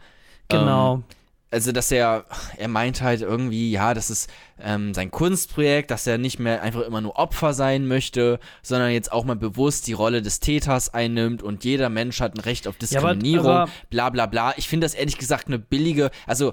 Quasi, 0.48 0.64
genau. 0.64 0.94
Ähm, 0.94 1.04
also, 1.50 1.70
dass 1.70 1.92
er, 1.92 2.24
er 2.56 2.68
meint 2.68 3.02
halt 3.02 3.20
irgendwie, 3.20 3.70
ja, 3.70 3.92
das 3.92 4.08
ist 4.08 4.30
ähm, 4.58 4.94
sein 4.94 5.10
Kunstprojekt, 5.10 5.90
dass 5.90 6.06
er 6.06 6.16
nicht 6.16 6.38
mehr 6.38 6.62
einfach 6.62 6.80
immer 6.80 7.02
nur 7.02 7.16
Opfer 7.16 7.52
sein 7.52 7.86
möchte, 7.86 8.40
sondern 8.62 8.90
jetzt 8.90 9.12
auch 9.12 9.24
mal 9.26 9.36
bewusst 9.36 9.86
die 9.86 9.92
Rolle 9.92 10.22
des 10.22 10.40
Täters 10.40 10.94
einnimmt 10.94 11.42
und 11.42 11.64
jeder 11.64 11.90
Mensch 11.90 12.20
hat 12.22 12.34
ein 12.36 12.40
Recht 12.40 12.66
auf 12.66 12.76
Ja, 12.88 13.00
aber- 13.00 13.10
Diskriminierung, 13.14 13.46
aber- 13.50 13.70
bla 13.90 14.08
bla 14.08 14.24
bla. 14.26 14.54
Ich 14.56 14.66
finde 14.66 14.86
das 14.86 14.94
ehrlich 14.94 15.18
gesagt 15.18 15.48
eine 15.48 15.58
billige, 15.58 16.10
also 16.26 16.52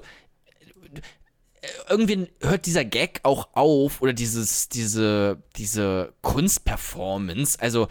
irgendwie 1.88 2.28
hört 2.40 2.66
dieser 2.66 2.84
Gag 2.84 3.20
auch 3.22 3.48
auf 3.52 4.00
oder 4.00 4.12
dieses, 4.12 4.68
diese, 4.68 5.42
diese 5.56 6.12
Kunstperformance, 6.22 7.60
also 7.60 7.88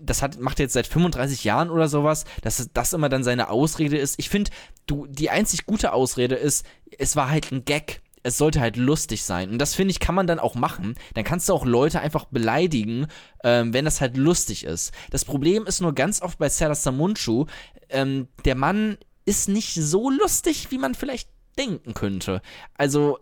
das 0.00 0.22
hat, 0.22 0.40
macht 0.40 0.58
er 0.58 0.64
jetzt 0.64 0.72
seit 0.72 0.86
35 0.86 1.44
Jahren 1.44 1.70
oder 1.70 1.88
sowas, 1.88 2.24
dass 2.42 2.68
das 2.72 2.92
immer 2.92 3.08
dann 3.08 3.24
seine 3.24 3.50
Ausrede 3.50 3.96
ist. 3.96 4.18
Ich 4.18 4.28
finde, 4.28 4.50
du, 4.86 5.06
die 5.06 5.30
einzig 5.30 5.66
gute 5.66 5.92
Ausrede 5.92 6.34
ist, 6.34 6.66
es 6.98 7.16
war 7.16 7.30
halt 7.30 7.52
ein 7.52 7.64
Gag. 7.64 8.02
Es 8.22 8.38
sollte 8.38 8.60
halt 8.60 8.76
lustig 8.76 9.22
sein. 9.22 9.50
Und 9.50 9.58
das 9.58 9.76
finde 9.76 9.92
ich, 9.92 10.00
kann 10.00 10.16
man 10.16 10.26
dann 10.26 10.40
auch 10.40 10.56
machen. 10.56 10.96
Dann 11.14 11.22
kannst 11.22 11.48
du 11.48 11.52
auch 11.52 11.64
Leute 11.64 12.00
einfach 12.00 12.24
beleidigen, 12.24 13.06
ähm, 13.44 13.72
wenn 13.72 13.84
das 13.84 14.00
halt 14.00 14.16
lustig 14.16 14.64
ist. 14.64 14.92
Das 15.10 15.24
Problem 15.24 15.64
ist 15.64 15.80
nur 15.80 15.94
ganz 15.94 16.20
oft 16.20 16.36
bei 16.38 16.48
Serdar 16.48 16.74
Samunchu, 16.74 17.46
ähm, 17.88 18.26
der 18.44 18.56
Mann 18.56 18.98
ist 19.26 19.48
nicht 19.48 19.74
so 19.74 20.10
lustig, 20.10 20.72
wie 20.72 20.78
man 20.78 20.96
vielleicht 20.96 21.28
denken 21.58 21.94
könnte. 21.94 22.42
Also, 22.74 23.18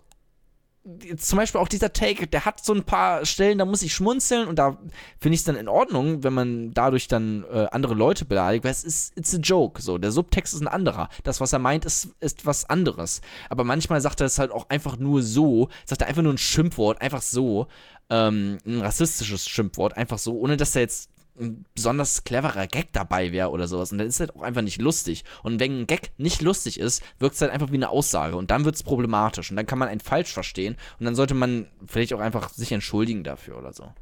zum 1.16 1.39
Beispiel 1.39 1.61
auch 1.62 1.68
dieser 1.68 1.95
Take, 1.95 2.26
der 2.26 2.45
hat 2.45 2.62
so 2.62 2.74
ein 2.74 2.85
paar 2.85 3.24
Stellen, 3.24 3.57
da 3.57 3.64
muss 3.64 3.80
ich 3.80 3.95
schmunzeln 3.95 4.47
und 4.47 4.59
da 4.59 4.76
finde 5.18 5.35
ich 5.35 5.41
es 5.41 5.45
dann 5.45 5.57
in 5.57 5.66
Ordnung, 5.66 6.22
wenn 6.22 6.35
man 6.35 6.74
dadurch 6.74 7.09
dann 7.09 7.45
äh, 7.51 7.68
andere 7.70 7.95
Leute 7.95 8.26
beleidigt, 8.26 8.64
weil 8.64 8.70
es 8.70 8.85
ist, 8.85 9.16
it's 9.16 9.35
a 9.35 9.39
joke, 9.39 9.80
so, 9.80 9.97
der 9.97 10.12
Subtext 10.12 10.53
ist 10.53 10.61
ein 10.61 10.68
anderer. 10.68 11.09
Das, 11.22 11.41
was 11.41 11.55
er 11.55 11.59
meint, 11.59 11.87
ist, 11.87 12.09
ist 12.20 12.45
was 12.45 12.68
anderes. 12.68 13.22
Aber 13.49 13.64
manchmal 13.64 14.03
sagt 14.03 14.20
er 14.20 14.26
es 14.26 14.39
halt 14.39 14.53
auch 14.53 14.68
einfach 14.68 14.99
nur 14.99 15.22
so, 15.22 15.70
sagt 15.87 16.03
er 16.03 16.09
einfach 16.09 16.22
nur 16.22 16.35
ein 16.35 16.39
Schimpfwort, 16.39 17.01
einfach 17.01 17.22
so, 17.22 17.66
ähm, 18.11 18.59
ein 18.66 18.82
rassistisches 18.82 19.49
Schimpfwort, 19.49 19.97
einfach 19.97 20.18
so, 20.18 20.39
ohne 20.39 20.59
dass 20.59 20.76
er 20.76 20.82
jetzt 20.82 21.09
ein 21.39 21.64
besonders 21.74 22.22
cleverer 22.24 22.66
Gag 22.68 22.93
dabei 22.93 23.32
wäre 23.32 23.51
oder 23.51 23.66
sowas. 23.66 23.91
Und 23.91 23.99
dann 23.99 24.07
ist 24.07 24.20
halt 24.20 24.37
auch 24.37 24.43
einfach 24.43 24.62
nicht 24.62 24.80
lustig. 24.80 25.24
Und 25.43 25.59
wenn 25.59 25.80
ein 25.80 25.87
Gag 25.87 26.12
nicht 26.16 26.43
lustig 26.43 26.78
ist, 26.78 27.03
wirkt 27.18 27.35
es 27.35 27.41
halt 27.41 27.51
einfach 27.51 27.70
wie 27.72 27.76
eine 27.76 27.89
Aussage. 27.89 28.37
Und 28.37 28.51
dann 28.53 28.64
wird 28.64 28.76
es 28.76 28.82
problematisch. 28.85 29.51
Und 29.51 29.57
dann 29.57 29.66
kann 29.66 29.78
man 29.78 29.89
einen 29.89 30.01
falsch 30.01 30.32
verstehen. 30.32 30.76
Und 30.99 31.07
dann 31.07 31.14
sollte 31.16 31.35
man 31.35 31.66
vielleicht 31.87 32.12
auch 32.14 32.20
einfach 32.20 32.51
sich 32.51 32.70
entschuldigen 32.70 33.24
dafür 33.24 33.59
oder 33.59 33.72
so. 33.72 33.93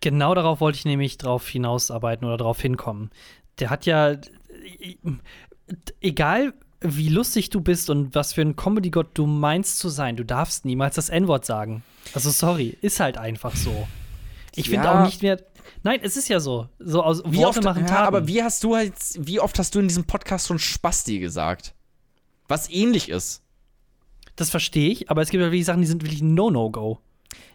Genau 0.00 0.34
darauf 0.34 0.60
wollte 0.60 0.78
ich 0.78 0.84
nämlich 0.84 1.18
drauf 1.18 1.46
hinausarbeiten 1.48 2.26
oder 2.26 2.38
drauf 2.38 2.60
hinkommen. 2.60 3.10
Der 3.58 3.68
hat 3.70 3.84
ja, 3.86 4.16
egal 6.00 6.54
wie 6.80 7.08
lustig 7.08 7.50
du 7.50 7.60
bist 7.60 7.90
und 7.90 8.14
was 8.14 8.32
für 8.32 8.40
ein 8.42 8.56
Comedy-Gott 8.56 9.10
du 9.14 9.26
meinst 9.26 9.78
zu 9.78 9.88
sein, 9.88 10.16
du 10.16 10.24
darfst 10.24 10.64
niemals 10.64 10.96
das 10.96 11.10
N-Wort 11.10 11.44
sagen. 11.44 11.84
Also 12.14 12.30
sorry, 12.30 12.76
ist 12.80 12.98
halt 12.98 13.18
einfach 13.18 13.54
so. 13.54 13.86
Ich 14.56 14.68
finde 14.68 14.86
Ja. 14.86 15.00
auch 15.00 15.06
nicht 15.06 15.22
mehr. 15.22 15.38
Nein, 15.84 16.00
es 16.02 16.16
ist 16.16 16.28
ja 16.28 16.38
so. 16.40 16.68
So 16.78 17.02
aus 17.02 17.22
Wie 17.26 17.38
Worte 17.38 17.58
oft, 17.58 17.64
machen 17.64 17.82
ja, 17.82 17.88
Taten. 17.88 18.06
aber 18.06 18.26
wie 18.28 18.42
hast 18.42 18.62
du 18.64 18.76
halt, 18.76 18.94
wie 19.18 19.40
oft 19.40 19.58
hast 19.58 19.74
du 19.74 19.80
in 19.80 19.88
diesem 19.88 20.04
Podcast 20.04 20.46
schon 20.46 20.58
Spasti 20.58 21.18
gesagt? 21.18 21.74
Was 22.48 22.70
ähnlich 22.70 23.08
ist. 23.08 23.42
das 24.36 24.50
verstehe 24.50 24.90
ich, 24.90 25.10
aber 25.10 25.22
es 25.22 25.30
gibt 25.30 25.40
ja 25.40 25.46
wirklich 25.48 25.64
Sachen, 25.64 25.80
die 25.80 25.86
sind 25.86 26.02
wirklich 26.02 26.22
No-No-Go. 26.22 26.98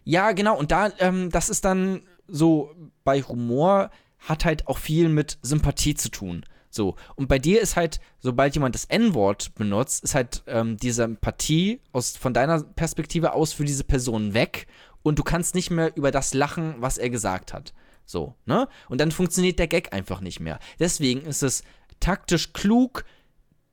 Ja, 0.04 0.32
genau. 0.32 0.58
Und 0.58 0.72
da, 0.72 0.92
ähm, 1.00 1.30
das 1.32 1.50
ist 1.50 1.66
dann 1.66 2.02
so, 2.28 2.72
bei 3.04 3.22
Humor 3.22 3.90
hat 4.20 4.46
halt 4.46 4.68
auch 4.68 4.78
viel 4.78 5.10
mit 5.10 5.38
Sympathie 5.42 5.96
zu 5.96 6.10
tun. 6.10 6.46
So. 6.70 6.96
Und 7.16 7.28
bei 7.28 7.40
dir 7.40 7.62
ist 7.62 7.76
halt, 7.76 8.00
sobald 8.20 8.54
jemand 8.56 8.76
das 8.76 8.86
N-Wort 8.86 9.56
benutzt, 9.56 10.04
ist 10.04 10.16
halt 10.16 10.44
ähm, 10.48 10.78
diese 10.78 11.04
Empathie 11.04 11.82
aus, 11.94 12.16
von 12.18 12.34
deiner 12.34 12.62
Perspektive 12.64 13.34
aus 13.34 13.54
für 13.54 13.66
diese 13.66 13.84
Person 13.84 14.34
weg 14.34 14.68
und 15.02 15.18
du 15.18 15.24
kannst 15.24 15.56
nicht 15.56 15.72
mehr 15.72 15.96
über 15.96 16.12
das 16.12 16.34
lachen, 16.34 16.76
was 16.80 16.98
er 16.98 17.10
gesagt 17.10 17.54
hat. 17.54 17.74
So, 18.08 18.36
ne? 18.46 18.70
Und 18.88 19.02
dann 19.02 19.12
funktioniert 19.12 19.60
der 19.60 19.68
Gag 19.68 19.94
einfach 19.94 20.22
nicht 20.22 20.40
mehr. 20.40 20.60
Deswegen 20.80 21.22
ist 21.22 21.44
es 21.44 21.62
taktisch 22.00 22.54
klug, 22.54 23.04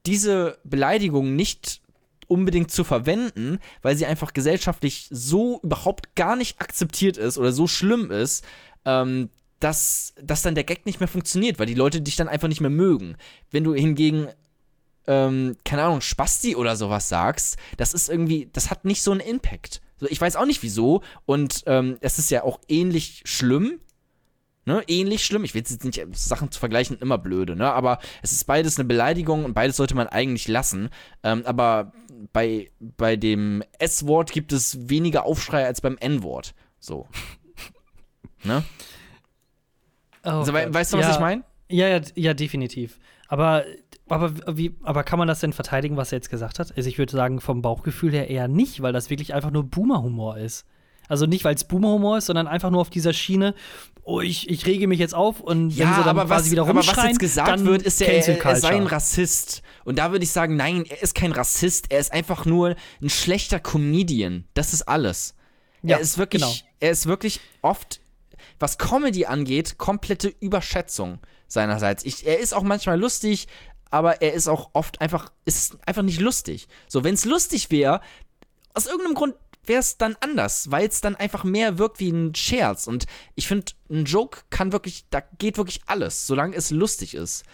diese 0.06 0.58
Beleidigung 0.64 1.36
nicht 1.36 1.80
unbedingt 2.26 2.70
zu 2.70 2.82
verwenden, 2.82 3.60
weil 3.80 3.96
sie 3.96 4.06
einfach 4.06 4.32
gesellschaftlich 4.32 5.06
so 5.10 5.60
überhaupt 5.62 6.16
gar 6.16 6.34
nicht 6.34 6.60
akzeptiert 6.60 7.16
ist 7.16 7.38
oder 7.38 7.52
so 7.52 7.68
schlimm 7.68 8.10
ist, 8.10 8.44
ähm, 8.84 9.30
dass, 9.60 10.14
dass 10.20 10.42
dann 10.42 10.56
der 10.56 10.64
Gag 10.64 10.84
nicht 10.84 10.98
mehr 10.98 11.08
funktioniert, 11.08 11.58
weil 11.58 11.66
die 11.66 11.74
Leute 11.74 12.02
dich 12.02 12.16
dann 12.16 12.28
einfach 12.28 12.48
nicht 12.48 12.60
mehr 12.60 12.70
mögen. 12.70 13.16
Wenn 13.52 13.62
du 13.62 13.72
hingegen, 13.72 14.26
ähm, 15.06 15.56
keine 15.64 15.84
Ahnung, 15.84 16.00
Spasti 16.00 16.56
oder 16.56 16.74
sowas 16.74 17.08
sagst, 17.08 17.56
das 17.76 17.94
ist 17.94 18.08
irgendwie, 18.08 18.48
das 18.52 18.70
hat 18.70 18.84
nicht 18.84 19.02
so 19.02 19.12
einen 19.12 19.20
Impact. 19.20 19.80
Ich 20.00 20.20
weiß 20.20 20.34
auch 20.34 20.44
nicht 20.44 20.64
wieso 20.64 21.02
und 21.24 21.62
ähm, 21.66 21.98
es 22.00 22.18
ist 22.18 22.30
ja 22.30 22.42
auch 22.42 22.58
ähnlich 22.68 23.22
schlimm, 23.26 23.80
Ne, 24.66 24.82
ähnlich 24.86 25.24
schlimm. 25.24 25.44
Ich 25.44 25.52
will 25.52 25.60
jetzt 25.60 25.84
nicht 25.84 26.02
Sachen 26.12 26.50
zu 26.50 26.58
vergleichen, 26.58 26.98
immer 26.98 27.18
blöde, 27.18 27.54
ne? 27.54 27.70
Aber 27.70 27.98
es 28.22 28.32
ist 28.32 28.44
beides 28.44 28.78
eine 28.78 28.86
Beleidigung 28.86 29.44
und 29.44 29.52
beides 29.52 29.76
sollte 29.76 29.94
man 29.94 30.06
eigentlich 30.06 30.48
lassen. 30.48 30.88
Ähm, 31.22 31.42
aber 31.44 31.92
bei, 32.32 32.70
bei 32.80 33.16
dem 33.16 33.62
S-Wort 33.78 34.32
gibt 34.32 34.52
es 34.52 34.88
weniger 34.88 35.26
Aufschrei 35.26 35.66
als 35.66 35.82
beim 35.82 35.98
N-Wort. 35.98 36.54
So. 36.78 37.06
ne? 38.44 38.64
Oh 40.24 40.30
Also, 40.30 40.54
weißt 40.54 40.94
du, 40.94 40.98
was 40.98 41.06
ja, 41.06 41.12
ich 41.12 41.20
meine? 41.20 41.44
Ja, 41.68 41.88
ja, 41.88 42.00
ja, 42.14 42.34
definitiv. 42.34 42.98
Aber, 43.28 43.64
aber, 44.08 44.56
wie, 44.56 44.76
aber 44.82 45.04
kann 45.04 45.18
man 45.18 45.28
das 45.28 45.40
denn 45.40 45.52
verteidigen, 45.52 45.98
was 45.98 46.12
er 46.12 46.18
jetzt 46.18 46.30
gesagt 46.30 46.58
hat? 46.58 46.74
Also 46.76 46.88
ich 46.88 46.96
würde 46.98 47.12
sagen, 47.12 47.40
vom 47.40 47.60
Bauchgefühl 47.60 48.12
her 48.12 48.30
eher 48.30 48.48
nicht, 48.48 48.80
weil 48.80 48.92
das 48.94 49.10
wirklich 49.10 49.34
einfach 49.34 49.50
nur 49.50 49.64
Boomer-Humor 49.64 50.38
ist. 50.38 50.64
Also 51.08 51.26
nicht, 51.26 51.44
weil 51.44 51.54
es 51.54 51.64
Boomer-Humor 51.64 52.18
ist, 52.18 52.26
sondern 52.26 52.46
einfach 52.46 52.70
nur 52.70 52.80
auf 52.80 52.90
dieser 52.90 53.12
Schiene, 53.12 53.54
oh, 54.04 54.20
ich, 54.20 54.48
ich 54.48 54.66
rege 54.66 54.86
mich 54.86 54.98
jetzt 54.98 55.14
auf 55.14 55.40
und 55.40 55.78
wenn 55.78 55.88
sie 55.88 56.02
dann 56.02 56.08
aber 56.08 56.26
quasi 56.26 56.46
was, 56.46 56.50
wieder 56.50 56.62
aber 56.62 56.76
was 56.76 56.88
rumschreien, 56.88 57.08
jetzt 57.10 57.18
gesagt 57.18 57.48
dann 57.48 57.64
wird, 57.64 57.82
ist 57.82 58.00
ja, 58.00 58.06
Cancel 58.06 58.36
er, 58.36 58.44
er 58.44 58.56
sei 58.56 58.76
ein. 58.76 58.86
Rassist. 58.86 59.62
Und 59.84 59.98
da 59.98 60.12
würde 60.12 60.24
ich 60.24 60.30
sagen, 60.30 60.56
nein, 60.56 60.84
er 60.88 61.02
ist 61.02 61.14
kein 61.14 61.32
Rassist, 61.32 61.86
er 61.90 62.00
ist 62.00 62.12
einfach 62.12 62.44
nur 62.44 62.76
ein 63.02 63.10
schlechter 63.10 63.60
Comedian. 63.60 64.44
Das 64.54 64.72
ist 64.72 64.82
alles. 64.82 65.34
Ja, 65.82 65.96
er 65.96 66.02
ist 66.02 66.16
wirklich, 66.16 66.42
genau. 66.42 66.54
er 66.80 66.90
ist 66.90 67.06
wirklich 67.06 67.40
oft, 67.60 68.00
was 68.58 68.78
Comedy 68.78 69.26
angeht, 69.26 69.76
komplette 69.76 70.34
Überschätzung 70.40 71.18
seinerseits. 71.48 72.04
Ich, 72.04 72.26
er 72.26 72.38
ist 72.38 72.54
auch 72.54 72.62
manchmal 72.62 72.98
lustig, 72.98 73.48
aber 73.90 74.22
er 74.22 74.32
ist 74.32 74.48
auch 74.48 74.70
oft 74.72 75.00
einfach, 75.00 75.30
ist 75.44 75.76
einfach 75.86 76.02
nicht 76.02 76.20
lustig. 76.20 76.68
So, 76.88 77.04
wenn 77.04 77.14
es 77.14 77.24
lustig 77.24 77.70
wäre, 77.70 78.00
aus 78.74 78.86
irgendeinem 78.86 79.14
Grund 79.14 79.34
wäre 79.68 79.80
es 79.80 79.96
dann 79.96 80.16
anders, 80.20 80.70
weil 80.70 80.88
es 80.88 81.00
dann 81.00 81.16
einfach 81.16 81.44
mehr 81.44 81.78
wirkt 81.78 82.00
wie 82.00 82.10
ein 82.10 82.34
Scherz. 82.34 82.86
Und 82.86 83.06
ich 83.34 83.48
finde, 83.48 83.72
ein 83.90 84.04
Joke 84.04 84.42
kann 84.50 84.72
wirklich, 84.72 85.04
da 85.10 85.20
geht 85.38 85.56
wirklich 85.56 85.80
alles, 85.86 86.26
solange 86.26 86.56
es 86.56 86.70
lustig 86.70 87.14
ist. 87.14 87.44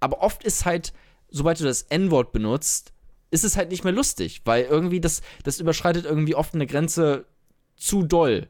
Aber 0.00 0.20
oft 0.20 0.44
ist 0.44 0.64
halt, 0.64 0.92
sobald 1.28 1.60
du 1.60 1.64
das 1.64 1.82
N-Wort 1.82 2.32
benutzt, 2.32 2.92
ist 3.30 3.44
es 3.44 3.56
halt 3.56 3.70
nicht 3.70 3.84
mehr 3.84 3.92
lustig, 3.92 4.42
weil 4.44 4.64
irgendwie 4.64 5.00
das, 5.00 5.22
das 5.42 5.58
überschreitet 5.58 6.04
irgendwie 6.04 6.34
oft 6.34 6.54
eine 6.54 6.66
Grenze 6.66 7.26
zu 7.76 8.04
doll. 8.04 8.48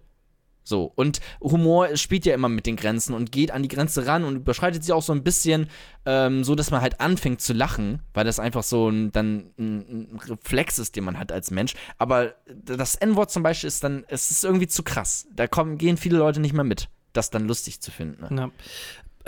So, 0.64 0.90
und 0.94 1.20
Humor 1.42 1.94
spielt 1.96 2.24
ja 2.24 2.34
immer 2.34 2.48
mit 2.48 2.64
den 2.66 2.76
Grenzen 2.76 3.14
und 3.14 3.30
geht 3.30 3.50
an 3.50 3.62
die 3.62 3.68
Grenze 3.68 4.06
ran 4.06 4.24
und 4.24 4.36
überschreitet 4.36 4.82
sie 4.82 4.92
auch 4.92 5.02
so 5.02 5.12
ein 5.12 5.22
bisschen, 5.22 5.68
ähm, 6.06 6.42
so 6.42 6.54
dass 6.54 6.70
man 6.70 6.80
halt 6.80 7.00
anfängt 7.00 7.42
zu 7.42 7.52
lachen, 7.52 8.00
weil 8.14 8.24
das 8.24 8.40
einfach 8.40 8.62
so 8.62 8.88
ein, 8.88 9.12
dann 9.12 9.50
ein, 9.58 10.14
ein 10.14 10.20
Reflex 10.26 10.78
ist, 10.78 10.96
den 10.96 11.04
man 11.04 11.18
hat 11.18 11.32
als 11.32 11.50
Mensch. 11.50 11.74
Aber 11.98 12.34
das 12.46 12.94
N-Wort 12.94 13.30
zum 13.30 13.42
Beispiel 13.42 13.68
ist 13.68 13.84
dann, 13.84 14.04
es 14.08 14.30
ist 14.30 14.42
irgendwie 14.42 14.66
zu 14.66 14.82
krass. 14.82 15.26
Da 15.36 15.46
kommen, 15.46 15.76
gehen 15.76 15.98
viele 15.98 16.16
Leute 16.16 16.40
nicht 16.40 16.54
mehr 16.54 16.64
mit, 16.64 16.88
das 17.12 17.28
dann 17.28 17.46
lustig 17.46 17.82
zu 17.82 17.90
finden. 17.90 18.34
Ne? 18.34 18.40
Ja. 18.40 18.50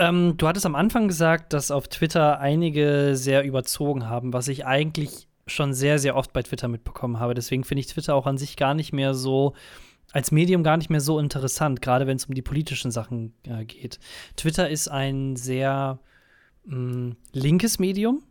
Ähm, 0.09 0.37
du 0.37 0.47
hattest 0.47 0.65
am 0.65 0.75
Anfang 0.75 1.07
gesagt, 1.07 1.53
dass 1.53 1.69
auf 1.69 1.87
Twitter 1.87 2.39
einige 2.39 3.15
sehr 3.15 3.43
überzogen 3.43 4.09
haben, 4.09 4.33
was 4.33 4.47
ich 4.47 4.65
eigentlich 4.65 5.27
schon 5.47 5.73
sehr, 5.73 5.99
sehr 5.99 6.15
oft 6.15 6.33
bei 6.33 6.43
Twitter 6.43 6.67
mitbekommen 6.67 7.19
habe. 7.19 7.33
Deswegen 7.33 7.63
finde 7.63 7.81
ich 7.81 7.87
Twitter 7.87 8.15
auch 8.15 8.25
an 8.25 8.37
sich 8.37 8.57
gar 8.57 8.73
nicht 8.73 8.91
mehr 8.91 9.13
so 9.13 9.53
als 10.13 10.31
Medium 10.31 10.63
gar 10.63 10.77
nicht 10.77 10.89
mehr 10.89 11.01
so 11.01 11.19
interessant, 11.19 11.81
gerade 11.81 12.07
wenn 12.07 12.17
es 12.17 12.25
um 12.25 12.33
die 12.35 12.41
politischen 12.41 12.91
Sachen 12.91 13.33
äh, 13.43 13.65
geht. 13.65 13.99
Twitter 14.35 14.69
ist 14.69 14.87
ein 14.87 15.35
sehr 15.35 15.99
mh, 16.65 17.15
linkes 17.33 17.79
Medium. 17.79 18.23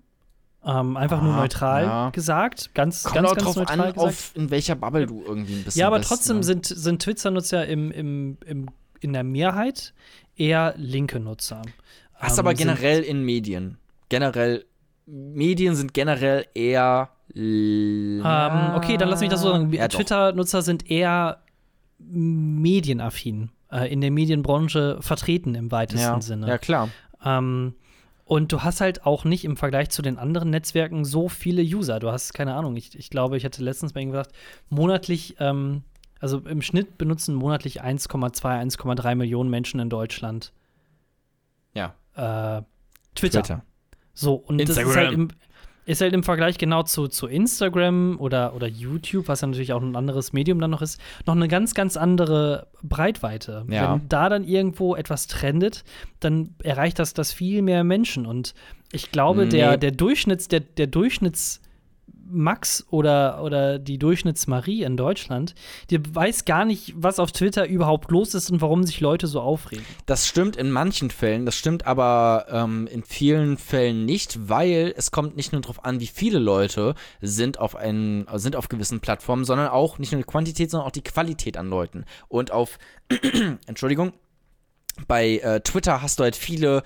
Ähm, 0.64 0.97
einfach 0.97 1.22
nur 1.22 1.35
Ah, 1.35 1.41
neutral 1.43 1.85
ja. 1.85 2.11
gesagt. 2.11 2.74
Ganz, 2.74 3.05
Kommt 3.05 3.14
ganz, 3.14 3.29
ganz 3.29 3.43
drauf 3.45 3.57
neutral 3.57 3.81
an, 3.81 3.93
gesagt. 3.95 3.99
auf 3.99 4.33
in 4.35 4.51
welcher 4.51 4.74
Bubble 4.74 5.07
du 5.07 5.22
irgendwie 5.24 5.55
ein 5.55 5.62
bisschen 5.64 5.79
ja, 5.79 5.87
aber 5.87 5.99
bist, 5.99 6.09
trotzdem 6.09 6.39
ne? 6.39 6.43
sind, 6.43 6.66
sind 6.66 7.03
Twitter-Nutzer 7.03 7.66
im, 7.66 7.93
im, 7.93 8.39
im, 8.45 8.66
in 9.01 9.12
der 9.12 9.22
Mehrheit 9.22 9.95
eher 10.37 10.74
linke 10.77 11.20
Nutzer. 11.20 11.62
Hast 12.14 12.39
Ähm, 12.39 12.41
aber 12.41 12.55
generell 12.55 13.03
in 13.03 13.22
Medien. 13.22 13.79
Generell, 14.09 14.64
Medien 15.07 15.77
sind 15.77 15.95
generell 15.95 16.47
eher. 16.55 17.11
Ähm, 17.37 18.22
okay, 18.74 18.97
dann 18.97 19.09
lass 19.09 19.20
mich 19.20 19.29
das 19.29 19.43
so 19.43 19.53
sagen. 19.53 19.72
Ja. 19.72 19.87
Twitter-Nutzer 19.87 20.62
sind 20.62 20.91
eher 20.91 21.43
medienaffin, 21.99 23.51
äh, 23.70 23.90
in 23.92 24.01
der 24.01 24.11
Medienbranche 24.11 24.99
vertreten 25.01 25.55
im 25.55 25.70
weitesten 25.70 26.01
ja, 26.01 26.20
Sinne. 26.20 26.49
Ja, 26.49 26.59
klar. 26.59 26.88
Ähm, 27.24 27.74
und 28.24 28.51
du 28.51 28.62
hast 28.62 28.80
halt 28.80 29.07
auch 29.07 29.24
nicht 29.24 29.44
im 29.44 29.57
Vergleich 29.57 29.90
zu 29.90 30.03
den 30.03 30.18
anderen 30.18 30.51
Netzwerken 30.51 31.05
so 31.05 31.28
viele 31.28 31.62
User. 31.62 32.01
Du 32.01 32.11
hast, 32.11 32.34
keine 32.34 32.55
Ahnung, 32.55 32.74
ich, 32.76 32.99
ich 32.99 33.09
glaube, 33.09 33.36
ich 33.36 33.44
hatte 33.44 33.62
letztens 33.62 33.92
bei 33.92 34.01
ihm 34.01 34.11
gesagt, 34.11 34.32
monatlich, 34.68 35.36
ähm, 35.38 35.84
also 36.18 36.38
im 36.38 36.61
Schnitt 36.61 36.99
benutzen 36.99 37.36
monatlich 37.36 37.82
1,2, 37.82 38.42
1,3 38.42 39.14
Millionen 39.14 39.49
Menschen 39.49 39.78
in 39.78 39.90
Deutschland 39.90 40.53
Ja. 41.74 41.94
äh, 42.14 42.62
Twitter. 43.14 43.42
Twitter. 43.42 43.64
So, 44.12 44.34
und 44.34 44.59
das 44.59 44.70
ist 44.70 44.78
Instagram. 44.78 45.05
halt, 45.05 45.14
im, 45.14 45.28
ist 45.87 46.01
halt 46.01 46.12
im 46.12 46.24
Vergleich 46.24 46.59
genau 46.59 46.82
zu, 46.82 47.07
zu 47.07 47.28
Instagram 47.28 48.16
oder, 48.18 48.55
oder 48.55 48.66
YouTube, 48.66 49.28
was 49.28 49.41
ja 49.41 49.47
natürlich 49.47 49.72
auch 49.72 49.80
ein 49.80 49.95
anderes 49.95 50.32
Medium 50.32 50.59
dann 50.61 50.72
noch 50.72 50.82
ist, 50.82 51.01
noch 51.26 51.34
eine 51.37 51.47
ganz, 51.47 51.74
ganz 51.74 51.97
andere 51.97 52.66
Breitweite. 52.82 53.64
Ja. 53.70 53.95
Wenn 53.95 54.09
da 54.09 54.28
dann 54.28 54.45
irgendwo 54.45 54.97
etwas 54.97 55.28
trendet, 55.28 55.84
dann 56.18 56.57
erreicht 56.62 56.99
das, 56.99 57.14
das 57.14 57.32
viel 57.32 57.62
mehr 57.62 57.84
Menschen. 57.84 58.26
Und 58.26 58.55
ich 58.91 59.12
glaube, 59.12 59.45
Nee. 59.45 59.51
der, 59.51 59.76
der 59.76 59.93
Durchschnitts, 59.93 60.49
der, 60.49 60.61
der 60.61 60.89
Durchschnitts 60.89 61.61
Max 62.31 62.87
oder, 62.91 63.43
oder 63.43 63.79
die 63.79 63.99
Durchschnittsmarie 63.99 64.83
in 64.83 64.97
Deutschland, 64.97 65.55
die 65.91 66.01
weiß 66.14 66.45
gar 66.45 66.64
nicht, 66.64 66.95
was 66.97 67.18
auf 67.18 67.33
Twitter 67.33 67.66
überhaupt 67.66 68.11
los 68.11 68.35
ist 68.35 68.51
und 68.51 68.61
warum 68.61 68.85
sich 68.85 69.01
Leute 69.01 69.27
so 69.27 69.41
aufregen. 69.41 69.85
Das 70.07 70.27
stimmt 70.27 70.57
in 70.57 70.70
manchen 70.70 71.11
Fällen, 71.11 71.47
das 71.47 71.55
stimmt 71.55 71.87
aber 71.87 72.47
ähm, 72.51 72.87
in 72.87 73.03
vielen 73.03 73.57
Fällen 73.59 74.05
nicht, 74.05 74.49
weil 74.49 74.93
es 74.97 75.11
kommt 75.11 75.37
nicht 75.37 75.53
nur 75.53 75.61
darauf 75.61 75.85
an, 75.85 76.01
wie 76.01 76.07
viele 76.07 76.39
Leute 76.39 76.95
sind 77.20 77.59
auf 77.59 77.77
einen, 77.77 78.27
sind 78.35 78.57
auf 78.57 78.68
gewissen 78.68 79.01
Plattformen, 79.01 79.45
sondern 79.45 79.68
auch 79.68 79.99
nicht 79.99 80.12
nur 80.12 80.20
die 80.20 80.27
Quantität, 80.27 80.70
sondern 80.70 80.87
auch 80.87 80.93
die 80.93 81.03
Qualität 81.03 81.57
an 81.57 81.68
Leuten. 81.68 82.05
Und 82.29 82.51
auf, 82.51 82.79
Entschuldigung, 83.66 84.12
bei 85.07 85.39
äh, 85.39 85.61
Twitter 85.61 86.03
hast 86.03 86.18
du 86.18 86.24
halt 86.24 86.37
viele 86.37 86.83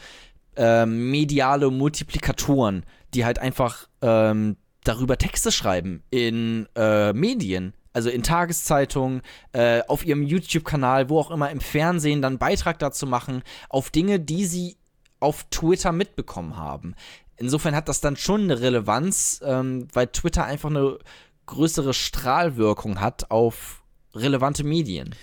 ähm, 0.57 1.11
mediale 1.11 1.71
Multiplikatoren, 1.71 2.85
die 3.15 3.25
halt 3.25 3.39
einfach 3.39 3.89
ähm, 4.03 4.57
darüber 4.85 5.19
Texte 5.19 5.53
schreiben 5.53 6.03
in 6.11 6.69
äh, 6.77 7.13
Medien. 7.13 7.75
Also 7.93 8.09
in 8.09 8.23
Tageszeitungen, 8.23 9.23
äh, 9.53 9.83
auf 9.89 10.07
ihrem 10.07 10.23
YouTube-Kanal, 10.23 11.09
wo 11.09 11.19
auch 11.19 11.33
immer, 11.33 11.51
im 11.51 11.61
Fernsehen 11.61 12.23
dann 12.23 12.39
Beitrag 12.39 12.79
dazu 12.79 13.05
machen, 13.05 13.43
auf 13.69 13.91
Dinge, 13.91 14.21
die 14.21 14.47
sie 14.47 14.77
auf 15.19 15.45
Twitter 15.51 15.91
mitbekommen 15.91 16.57
haben. 16.57 16.95
Insofern 17.37 17.75
hat 17.75 17.89
das 17.89 18.01
dann 18.01 18.17
schon 18.17 18.43
eine 18.43 18.61
Relevanz, 18.61 19.41
ähm, 19.45 19.89
weil 19.93 20.07
Twitter 20.07 20.45
einfach 20.45 20.71
eine 20.71 20.99
größere 21.47 21.95
Strahlwirkung 21.95 23.01
hat 23.01 23.31
auf 23.31 23.83
relevante 24.15 24.63
Medien. 24.63 25.15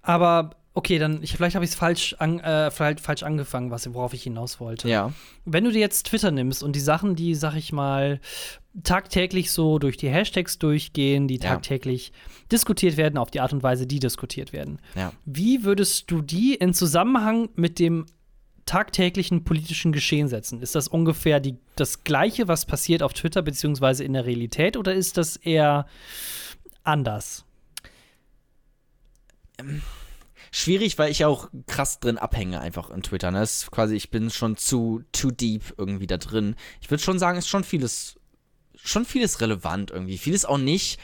Aber 0.00 0.50
okay, 0.74 0.98
dann 0.98 1.22
ich, 1.22 1.32
vielleicht 1.32 1.54
habe 1.54 1.64
ich 1.64 1.70
es 1.70 1.76
falsch, 1.76 2.14
an, 2.18 2.40
äh, 2.40 2.70
falsch 2.70 3.22
angefangen, 3.22 3.70
was, 3.70 3.92
worauf 3.94 4.12
ich 4.12 4.24
hinaus 4.24 4.58
wollte. 4.60 4.88
Ja. 4.88 5.12
Wenn 5.44 5.64
du 5.64 5.70
dir 5.70 5.78
jetzt 5.80 6.06
Twitter 6.06 6.32
nimmst 6.32 6.62
und 6.62 6.74
die 6.74 6.80
Sachen, 6.80 7.14
die, 7.14 7.34
sag 7.34 7.54
ich 7.54 7.72
mal, 7.72 8.20
tagtäglich 8.82 9.52
so 9.52 9.78
durch 9.78 9.96
die 9.96 10.08
Hashtags 10.10 10.58
durchgehen, 10.58 11.28
die 11.28 11.36
Ja. 11.36 11.50
tagtäglich 11.50 12.12
diskutiert 12.50 12.96
werden, 12.96 13.18
auf 13.18 13.30
die 13.30 13.40
Art 13.40 13.52
und 13.52 13.62
Weise, 13.62 13.86
die 13.86 14.00
diskutiert 14.00 14.52
werden. 14.52 14.80
Ja. 14.96 15.12
Wie 15.24 15.62
würdest 15.62 16.10
du 16.10 16.20
die 16.20 16.54
in 16.54 16.74
Zusammenhang 16.74 17.50
mit 17.54 17.78
dem 17.78 18.06
tagtäglichen 18.66 19.44
politischen 19.44 19.92
Geschehen 19.92 20.26
setzen? 20.26 20.60
Ist 20.60 20.74
das 20.74 20.88
ungefähr 20.88 21.38
die, 21.38 21.56
das 21.76 22.02
Gleiche, 22.02 22.48
was 22.48 22.66
passiert 22.66 23.02
auf 23.02 23.12
Twitter 23.12 23.42
beziehungsweise 23.42 24.02
in 24.02 24.14
der 24.14 24.26
Realität, 24.26 24.76
oder 24.76 24.92
ist 24.92 25.18
das 25.18 25.36
eher 25.36 25.86
anders? 26.82 27.44
Schwierig, 30.56 30.98
weil 30.98 31.10
ich 31.10 31.24
auch 31.24 31.48
krass 31.66 31.98
drin 31.98 32.16
abhänge 32.16 32.60
einfach 32.60 32.90
in 32.90 33.02
Twitter. 33.02 33.32
Ne? 33.32 33.40
Das 33.40 33.64
ist 33.64 33.70
quasi, 33.72 33.96
ich 33.96 34.12
bin 34.12 34.30
schon 34.30 34.56
zu 34.56 35.02
too 35.10 35.32
deep 35.32 35.74
irgendwie 35.78 36.06
da 36.06 36.16
drin. 36.16 36.54
Ich 36.80 36.88
würde 36.92 37.02
schon 37.02 37.18
sagen, 37.18 37.36
ist 37.36 37.48
schon 37.48 37.64
vieles, 37.64 38.20
schon 38.76 39.04
vieles 39.04 39.40
relevant 39.40 39.90
irgendwie. 39.90 40.16
Vieles 40.16 40.44
auch 40.44 40.58
nicht. 40.58 41.00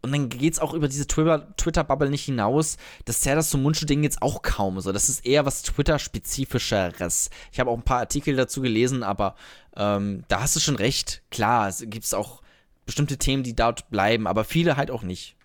Und 0.00 0.12
dann 0.12 0.30
geht's 0.30 0.60
auch 0.60 0.72
über 0.72 0.88
diese 0.88 1.06
Twitter- 1.06 1.54
Twitter-Bubble 1.58 2.08
nicht 2.08 2.24
hinaus. 2.24 2.78
Das 3.04 3.20
zerrt 3.20 3.36
das 3.36 3.50
so 3.50 3.58
Mundschuh-Ding 3.58 4.02
jetzt 4.02 4.22
auch 4.22 4.40
kaum 4.40 4.80
so. 4.80 4.92
Das 4.92 5.10
ist 5.10 5.26
eher 5.26 5.44
was 5.44 5.62
Twitter-spezifischeres. 5.62 7.28
Ich 7.52 7.60
habe 7.60 7.70
auch 7.70 7.76
ein 7.76 7.82
paar 7.82 7.98
Artikel 7.98 8.34
dazu 8.34 8.62
gelesen, 8.62 9.02
aber 9.02 9.36
ähm, 9.76 10.24
da 10.28 10.40
hast 10.40 10.56
du 10.56 10.60
schon 10.60 10.76
recht. 10.76 11.20
Klar, 11.30 11.68
es 11.68 11.84
gibt 11.86 12.14
auch 12.14 12.40
bestimmte 12.86 13.18
Themen, 13.18 13.42
die 13.42 13.54
dort 13.54 13.90
bleiben, 13.90 14.26
aber 14.26 14.44
viele 14.44 14.78
halt 14.78 14.90
auch 14.90 15.02
nicht. 15.02 15.36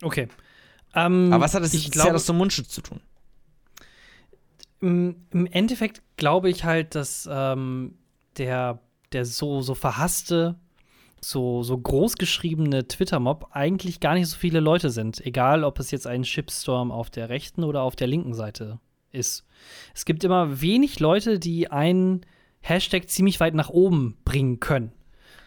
Okay. 0.00 0.28
Ähm, 0.94 1.32
Aber 1.32 1.44
was 1.44 1.54
hat 1.54 1.62
das 1.62 1.74
ich 1.74 1.90
glaube, 1.90 2.12
das 2.12 2.26
zum 2.26 2.36
Mundschutz 2.36 2.68
zu 2.68 2.82
tun? 2.82 3.00
im, 4.82 5.16
Im 5.30 5.46
Endeffekt 5.46 6.02
glaube 6.16 6.50
ich 6.50 6.64
halt, 6.64 6.94
dass 6.94 7.28
ähm, 7.30 7.94
der, 8.36 8.80
der 9.12 9.24
so, 9.24 9.62
so 9.62 9.74
verhasste, 9.74 10.56
so, 11.20 11.62
so 11.62 11.78
großgeschriebene 11.78 12.88
Twitter-Mob 12.88 13.48
eigentlich 13.52 14.00
gar 14.00 14.14
nicht 14.14 14.26
so 14.26 14.36
viele 14.36 14.60
Leute 14.60 14.90
sind. 14.90 15.24
Egal, 15.24 15.62
ob 15.62 15.78
es 15.78 15.92
jetzt 15.92 16.06
ein 16.06 16.24
Shipstorm 16.24 16.90
auf 16.90 17.10
der 17.10 17.28
rechten 17.28 17.62
oder 17.62 17.82
auf 17.82 17.94
der 17.94 18.08
linken 18.08 18.34
Seite 18.34 18.80
ist. 19.12 19.44
Es 19.94 20.04
gibt 20.04 20.24
immer 20.24 20.60
wenig 20.60 20.98
Leute, 20.98 21.38
die 21.38 21.70
einen 21.70 22.26
Hashtag 22.60 23.08
ziemlich 23.08 23.38
weit 23.38 23.54
nach 23.54 23.68
oben 23.68 24.16
bringen 24.24 24.58
können. 24.58 24.92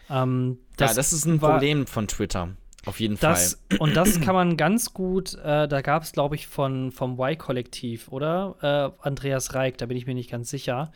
Ähm, 0.08 0.58
ja, 0.80 0.94
das 0.94 1.12
ist 1.12 1.26
ein 1.26 1.40
Problem 1.40 1.86
von 1.86 2.08
Twitter. 2.08 2.56
Auf 2.86 2.98
jeden 3.00 3.18
das, 3.20 3.60
Fall. 3.68 3.78
und 3.80 3.94
das 3.96 4.20
kann 4.20 4.34
man 4.34 4.56
ganz 4.56 4.94
gut, 4.94 5.34
äh, 5.34 5.68
da 5.68 5.80
gab 5.82 6.02
es, 6.04 6.12
glaube 6.12 6.34
ich, 6.36 6.46
von, 6.46 6.90
vom 6.92 7.18
Y-Kollektiv, 7.20 8.08
oder? 8.08 8.56
Äh, 9.02 9.06
Andreas 9.06 9.54
Reik, 9.54 9.76
da 9.78 9.86
bin 9.86 9.96
ich 9.96 10.06
mir 10.06 10.14
nicht 10.14 10.30
ganz 10.30 10.48
sicher. 10.50 10.92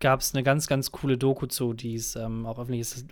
Gab 0.00 0.20
es 0.20 0.34
eine 0.34 0.42
ganz, 0.42 0.66
ganz 0.66 0.90
coole 0.90 1.16
Doku 1.18 1.46
zu, 1.46 1.72
die 1.72 1.94
ist 1.94 2.16
ähm, 2.16 2.46
auch 2.46 2.58
öffentlich 2.58 2.80
ist. 2.80 3.06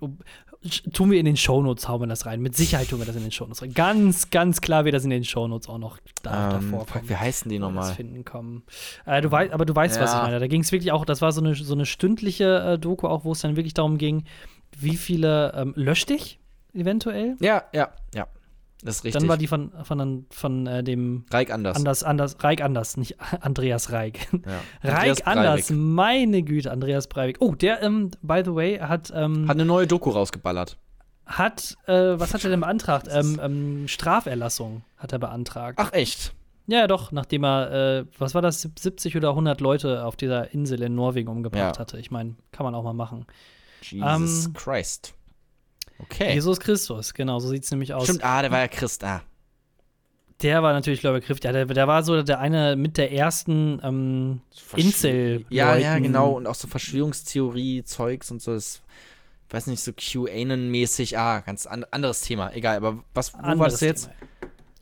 Tun 0.93 1.11
wir 1.11 1.19
in 1.19 1.27
den 1.27 1.37
Shownotes, 1.37 1.89
hauen 1.89 2.01
wir 2.03 2.07
das 2.07 2.27
rein. 2.27 2.41
Mit 2.41 2.57
Sicherheit 2.57 2.89
tun 2.91 3.01
wir 3.01 3.07
das 3.07 3.17
in 3.17 3.23
den 3.23 3.31
Shownotes 3.33 3.63
rein. 3.63 3.73
Ganz, 3.75 4.31
ganz 4.31 4.61
klar 4.61 4.85
wird 4.85 4.95
das 4.95 5.05
in 5.05 5.11
den 5.11 5.25
Shownotes 5.25 5.69
auch 5.69 5.79
noch 5.79 5.99
da, 6.23 6.57
Ähm, 6.59 6.71
davor 6.73 6.87
kommen. 6.87 7.09
wie 7.09 7.17
heißen 7.17 7.49
die 7.51 7.57
wir 7.57 7.61
das 7.61 7.69
nochmal? 7.69 7.95
finden 7.95 8.25
kommen. 8.25 8.63
Äh, 9.07 9.21
du 9.21 9.31
weißt, 9.31 9.53
aber 9.53 9.65
du 9.65 9.75
weißt, 9.75 10.01
was 10.01 10.11
ich 10.11 10.17
Ja. 10.17 10.23
meine. 10.23 10.39
Da 10.41 10.47
ging 10.49 10.61
es 10.61 10.71
wirklich 10.73 10.93
auch, 10.93 11.05
das 11.05 11.21
war 11.23 11.33
so 11.33 11.41
eine, 11.41 11.55
so 11.55 11.75
eine 11.75 11.87
stündliche 11.87 12.59
äh, 12.75 12.79
Doku 12.79 13.07
auch, 13.09 13.25
wo 13.25 13.33
es 13.33 13.41
dann 13.41 13.57
wirklich 13.57 13.75
darum 13.75 13.99
ging, 13.99 14.25
wie 14.79 14.97
viele 14.97 15.53
ähm, 15.57 15.73
lösch 15.77 16.07
dich 16.07 16.39
eventuell. 16.75 17.37
Ja, 17.41 17.65
ja, 17.73 17.91
ja. 18.15 18.27
Das 18.85 18.97
ist 18.97 19.05
richtig. 19.05 19.21
Dann 19.21 19.29
war 19.29 19.37
die 19.37 19.47
von, 19.47 19.71
von, 19.85 20.27
von 20.31 20.67
äh, 20.67 20.83
dem 20.83 21.25
Reik 21.31 21.53
anders. 21.53 21.77
Anders, 21.77 22.03
anders, 22.03 22.37
Reik 22.43 22.61
Anders, 22.63 22.97
nicht 22.97 23.17
Andreas 23.41 23.93
Reik. 23.93 24.27
Ja. 24.83 24.91
Reik 24.93 25.25
Anders, 25.25 25.71
meine 25.71 26.43
Güte, 26.43 26.71
Andreas 26.73 27.07
Breivik. 27.07 27.37
Oh, 27.39 27.55
der, 27.55 27.81
ähm, 27.83 28.11
by 28.23 28.43
the 28.45 28.53
way, 28.55 28.79
hat, 28.79 29.13
ähm, 29.15 29.45
Hat 29.47 29.55
eine 29.57 29.65
neue 29.65 29.87
Doku 29.87 30.11
rausgeballert. 30.11 30.79
hat, 31.27 31.77
äh, 31.87 31.93
was 32.19 32.35
hat 32.35 32.43
er 32.43 32.51
denn 32.51 32.59
beantragt? 32.61 33.07
Ähm, 33.09 33.39
ähm, 33.41 33.89
Straferlassung 33.89 34.83
hat 34.97 35.13
er 35.13 35.21
beantragt. 35.21 35.79
Ach, 35.81 35.93
echt? 35.93 36.35
Ja, 36.67 36.79
ja, 36.81 36.87
doch, 36.89 37.13
nachdem 37.13 37.45
er, 37.45 37.71
äh, 38.01 38.05
was 38.19 38.35
war 38.35 38.43
das, 38.43 38.63
70 38.63 39.17
oder 39.17 39.31
100 39.31 39.61
Leute 39.61 40.05
auf 40.05 40.17
dieser 40.17 40.53
Insel 40.53 40.83
in 40.83 40.97
Norwegen 40.97 41.29
umgebracht 41.29 41.77
Ja. 41.77 41.79
hatte. 41.81 41.99
Ich 42.01 42.11
meine, 42.11 42.35
kann 42.51 42.65
man 42.65 42.75
auch 42.75 42.83
mal 42.83 42.93
machen. 42.95 43.27
Jesus 43.81 44.47
Ähm, 44.47 44.53
Christ. 44.55 45.15
Okay. 46.03 46.35
Jesus 46.35 46.61
Christus, 46.61 47.15
genau, 47.15 47.39
so 47.39 47.49
sieht 47.49 47.65
es 47.65 47.71
nämlich 47.71 47.95
aus. 47.95 48.05
Stimmt, 48.05 48.25
ah, 48.25 48.43
der 48.43 48.51
war 48.51 48.61
ja 48.61 48.69
Christ. 48.69 49.05
Ah. 49.05 49.23
Der 50.43 50.63
war 50.63 50.73
natürlich 50.73 51.03
Leubegriff. 51.03 51.39
Ja, 51.43 51.53
der, 51.53 51.67
der 51.67 51.87
war 51.87 52.03
so 52.03 52.23
der 52.23 52.41
eine 52.41 52.75
mit 52.77 52.99
der 52.99 53.13
ersten 53.13 53.81
ähm, 53.85 54.41
Insel. 54.77 55.45
Ja, 55.51 55.77
ja, 55.77 55.99
genau. 55.99 56.33
Und 56.33 56.47
auch 56.47 56.57
so 56.57 56.67
Verschwörungstheorie-Zeugs 56.67 58.31
und 58.31 58.43
so. 58.43 58.53
Das, 58.55 58.83
weiß 59.51 59.69
nicht, 59.69 59.81
so 59.81 59.93
QAnon-mäßig. 59.93 61.17
Ah, 61.17 61.41
ganz 61.41 61.67
an, 61.67 61.85
anderes 61.91 62.23
Thema. 62.23 62.53
Egal, 62.55 62.77
aber 62.79 63.05
was, 63.15 63.35
wo 63.35 63.39
war 63.39 63.45
Anderes 63.45 63.75
das 63.75 63.81
jetzt? 63.83 64.05
Thema. 64.05 64.17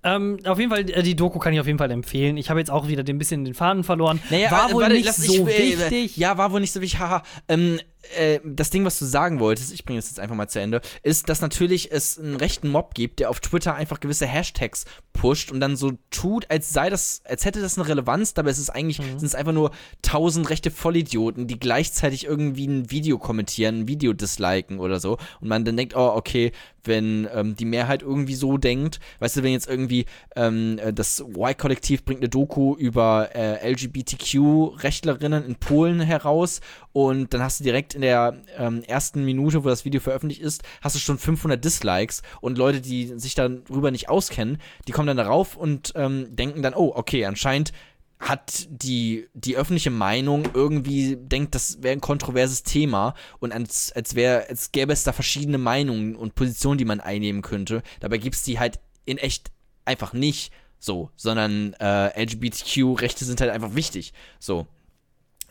Ähm, 0.03 0.39
auf 0.47 0.59
jeden 0.59 0.71
Fall, 0.71 0.89
äh, 0.89 1.03
die 1.03 1.14
Doku 1.14 1.39
kann 1.39 1.53
ich 1.53 1.61
auf 1.61 1.66
jeden 1.66 1.79
Fall 1.79 1.91
empfehlen. 1.91 2.39
Ich 2.39 2.49
habe 2.49 2.59
jetzt 2.59 2.71
auch 2.71 2.89
wieder 2.89 3.05
ein 3.07 3.18
bisschen 3.18 3.45
den 3.45 3.53
Faden 3.53 3.85
verloren. 3.85 4.18
Naja, 4.31 4.51
war 4.51 4.71
äh, 4.71 4.73
wohl 4.73 4.83
warte, 4.83 4.95
nicht 4.95 5.12
so 5.12 5.47
ich- 5.47 5.59
äh, 5.59 5.79
wichtig. 5.79 6.16
Ja, 6.16 6.39
war 6.39 6.53
wohl 6.53 6.61
nicht 6.61 6.73
so 6.73 6.81
wichtig, 6.81 7.01
haha. 7.01 7.23
Ähm, 7.49 7.79
äh, 8.16 8.40
das 8.44 8.70
Ding, 8.70 8.84
was 8.84 8.98
du 8.98 9.05
sagen 9.05 9.40
wolltest, 9.40 9.72
ich 9.72 9.84
bringe 9.84 9.98
es 9.98 10.09
jetzt 10.09 10.20
einfach 10.20 10.36
mal 10.36 10.48
zu 10.48 10.61
Ende, 10.61 10.80
ist, 11.03 11.28
dass 11.28 11.40
natürlich 11.40 11.92
es 11.92 12.18
einen 12.18 12.36
rechten 12.36 12.68
Mob 12.68 12.94
gibt, 12.94 13.20
der 13.20 13.30
auf 13.30 13.40
Twitter 13.40 13.74
einfach 13.74 14.01
gewisse 14.01 14.26
Hashtags 14.26 14.84
pusht 15.12 15.53
und 15.53 15.61
dann 15.61 15.76
so 15.76 15.92
tut, 16.11 16.51
als 16.51 16.72
sei 16.72 16.90
das, 16.90 17.22
als 17.24 17.44
hätte 17.44 17.61
das 17.61 17.78
eine 17.78 17.88
Relevanz, 17.88 18.34
dabei 18.34 18.51
ist 18.51 18.59
es 18.59 18.70
eigentlich, 18.70 19.01
mhm. 19.01 19.18
sind 19.18 19.26
es 19.26 19.34
einfach 19.34 19.53
nur 19.53 19.70
tausend 20.03 20.48
rechte 20.51 20.70
Vollidioten, 20.70 21.46
die 21.46 21.59
gleichzeitig 21.59 22.24
irgendwie 22.24 22.66
ein 22.66 22.90
Video 22.90 23.18
kommentieren, 23.18 23.80
ein 23.80 23.88
Video 23.88 24.12
disliken 24.12 24.78
oder 24.78 25.01
so. 25.01 25.18
Und 25.40 25.48
man 25.48 25.64
dann 25.64 25.76
denkt, 25.76 25.94
oh, 25.96 26.12
okay, 26.14 26.53
wenn 26.84 27.28
ähm, 27.34 27.57
die 27.57 27.64
Mehrheit 27.64 28.03
irgendwie 28.03 28.34
so 28.34 28.57
denkt. 28.57 29.01
Weißt 29.18 29.36
du, 29.36 29.42
wenn 29.42 29.53
jetzt 29.53 29.68
irgendwie 29.68 30.07
ähm, 30.36 30.78
äh, 30.78 30.92
das 30.92 31.20
Y-Kollektiv 31.20 32.05
bringt 32.05 32.20
eine 32.20 32.28
Doku 32.28 32.74
über 32.76 33.30
äh, 33.34 33.70
LGBTQ-Rechtlerinnen 33.70 35.44
in 35.44 35.57
Polen 35.57 36.01
heraus 36.01 36.61
und 36.93 37.32
dann 37.32 37.43
hast 37.43 37.61
du 37.61 37.64
direkt 37.64 37.95
in 37.95 38.03
der 38.03 38.43
ähm, 38.57 38.82
ersten 38.82 39.24
Minute, 39.24 39.64
wo 39.64 39.68
das 39.68 39.84
Video 39.84 40.01
veröffentlicht 40.01 40.41
ist, 40.41 40.62
hast 40.82 40.97
du 40.97 41.01
schon 41.01 41.18
500 41.18 41.64
Dislikes 41.64 42.22
und 42.41 42.59
Leute, 42.59 42.80
die 42.80 43.18
sich 43.18 43.34
darüber 43.34 43.91
nicht 43.91 44.09
auskennen, 44.09 44.59
die 44.88 44.93
kommen 44.93 45.07
dann 45.07 45.16
darauf 45.16 45.57
und 45.57 45.93
ähm, 45.95 46.34
denken 46.34 46.62
dann, 46.62 46.74
oh, 46.74 46.93
okay, 46.95 47.26
anscheinend 47.26 47.72
hat 48.18 48.68
die, 48.68 49.28
die 49.32 49.57
öffentliche 49.57 49.91
Meinung 49.91 50.45
irgendwie 50.53 51.16
denkt, 51.16 51.55
das 51.55 51.82
wäre 51.82 51.93
ein 51.93 52.03
kontroverses 52.03 52.62
Thema 52.62 53.14
und 53.38 53.53
als, 53.53 53.93
als, 53.93 54.14
wär, 54.14 54.47
als 54.49 54.72
gäbe 54.72 54.93
es 54.93 55.05
da 55.05 55.12
verschiedene 55.12 55.59
Meinungen 55.59 56.16
und 56.16 56.34
Positionen, 56.34 56.76
die 56.76 56.84
man 56.84 57.01
einnehmen 57.01 57.41
könnte. 57.41 57.82
Dabei 58.01 58.18
gibt 58.18 58.36
es 58.36 58.43
die 58.43 58.59
halt 58.59 58.78
in 59.07 59.16
echt 59.16 59.51
einfach 59.86 60.12
nicht 60.12 60.53
so, 60.78 61.11
sondern 61.16 61.74
äh, 61.74 62.22
LGBTQ-Rechte 62.22 63.24
sind 63.24 63.41
halt 63.41 63.51
einfach 63.51 63.74
wichtig. 63.74 64.12
So. 64.38 64.66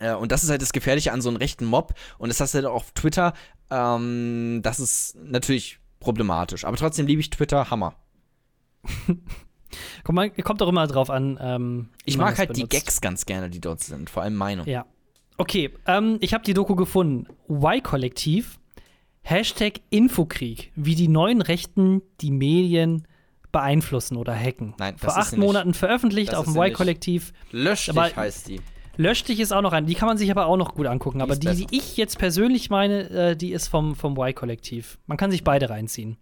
Äh, 0.00 0.14
und 0.14 0.32
das 0.32 0.42
ist 0.42 0.50
halt 0.50 0.62
das 0.62 0.72
Gefährliche 0.72 1.12
an 1.12 1.20
so 1.20 1.28
einem 1.28 1.36
rechten 1.36 1.64
Mob. 1.64 1.94
Und 2.18 2.30
das 2.30 2.40
hast 2.40 2.54
du 2.54 2.56
halt 2.56 2.66
auch 2.66 2.74
auf 2.74 2.92
Twitter. 2.92 3.34
Ähm, 3.70 4.60
das 4.62 4.80
ist 4.80 5.16
natürlich 5.22 5.78
problematisch. 6.00 6.64
Aber 6.64 6.76
trotzdem 6.76 7.06
liebe 7.06 7.20
ich 7.20 7.30
Twitter, 7.30 7.70
Hammer. 7.70 7.94
Kommt, 10.02 10.60
doch 10.60 10.68
immer 10.68 10.86
drauf 10.86 11.10
an. 11.10 11.38
Ähm, 11.40 11.90
ich 12.04 12.18
mag 12.18 12.38
halt 12.38 12.52
benutzt. 12.52 12.72
die 12.72 12.76
Gags 12.76 13.00
ganz 13.00 13.26
gerne, 13.26 13.50
die 13.50 13.60
dort 13.60 13.80
sind, 13.80 14.10
vor 14.10 14.22
allem 14.22 14.34
Meinung. 14.34 14.66
Ja. 14.66 14.86
Okay, 15.36 15.70
ähm, 15.86 16.18
ich 16.20 16.34
habe 16.34 16.44
die 16.44 16.54
Doku 16.54 16.74
gefunden. 16.74 17.26
Y-Kollektiv, 17.48 18.58
Hashtag 19.22 19.80
Infokrieg, 19.90 20.72
wie 20.74 20.94
die 20.94 21.08
neuen 21.08 21.40
Rechten 21.40 22.02
die 22.20 22.30
Medien 22.30 23.06
beeinflussen 23.52 24.16
oder 24.16 24.34
hacken. 24.34 24.74
Nein, 24.78 24.96
das 25.00 25.14
Vor 25.14 25.22
acht 25.22 25.36
Monaten 25.36 25.74
veröffentlicht 25.74 26.34
auf 26.34 26.46
dem 26.46 26.56
Y-Kollektiv. 26.56 27.32
Lösch 27.52 27.86
dich 27.86 28.16
heißt 28.16 28.48
die. 28.48 28.60
Lösch 29.00 29.24
dich 29.24 29.40
ist 29.40 29.50
auch 29.50 29.62
noch 29.62 29.72
ein. 29.72 29.86
Die 29.86 29.94
kann 29.94 30.08
man 30.08 30.18
sich 30.18 30.30
aber 30.30 30.44
auch 30.44 30.58
noch 30.58 30.74
gut 30.74 30.86
angucken. 30.86 31.20
Die 31.20 31.22
aber 31.22 31.34
die, 31.34 31.46
besser. 31.46 31.64
die 31.64 31.76
ich 31.78 31.96
jetzt 31.96 32.18
persönlich 32.18 32.68
meine, 32.68 33.08
äh, 33.08 33.34
die 33.36 33.52
ist 33.52 33.68
vom, 33.68 33.96
vom 33.96 34.14
Y-Kollektiv. 34.14 34.98
Man 35.06 35.16
kann 35.16 35.30
sich 35.30 35.42
beide 35.42 35.70
reinziehen. 35.70 36.18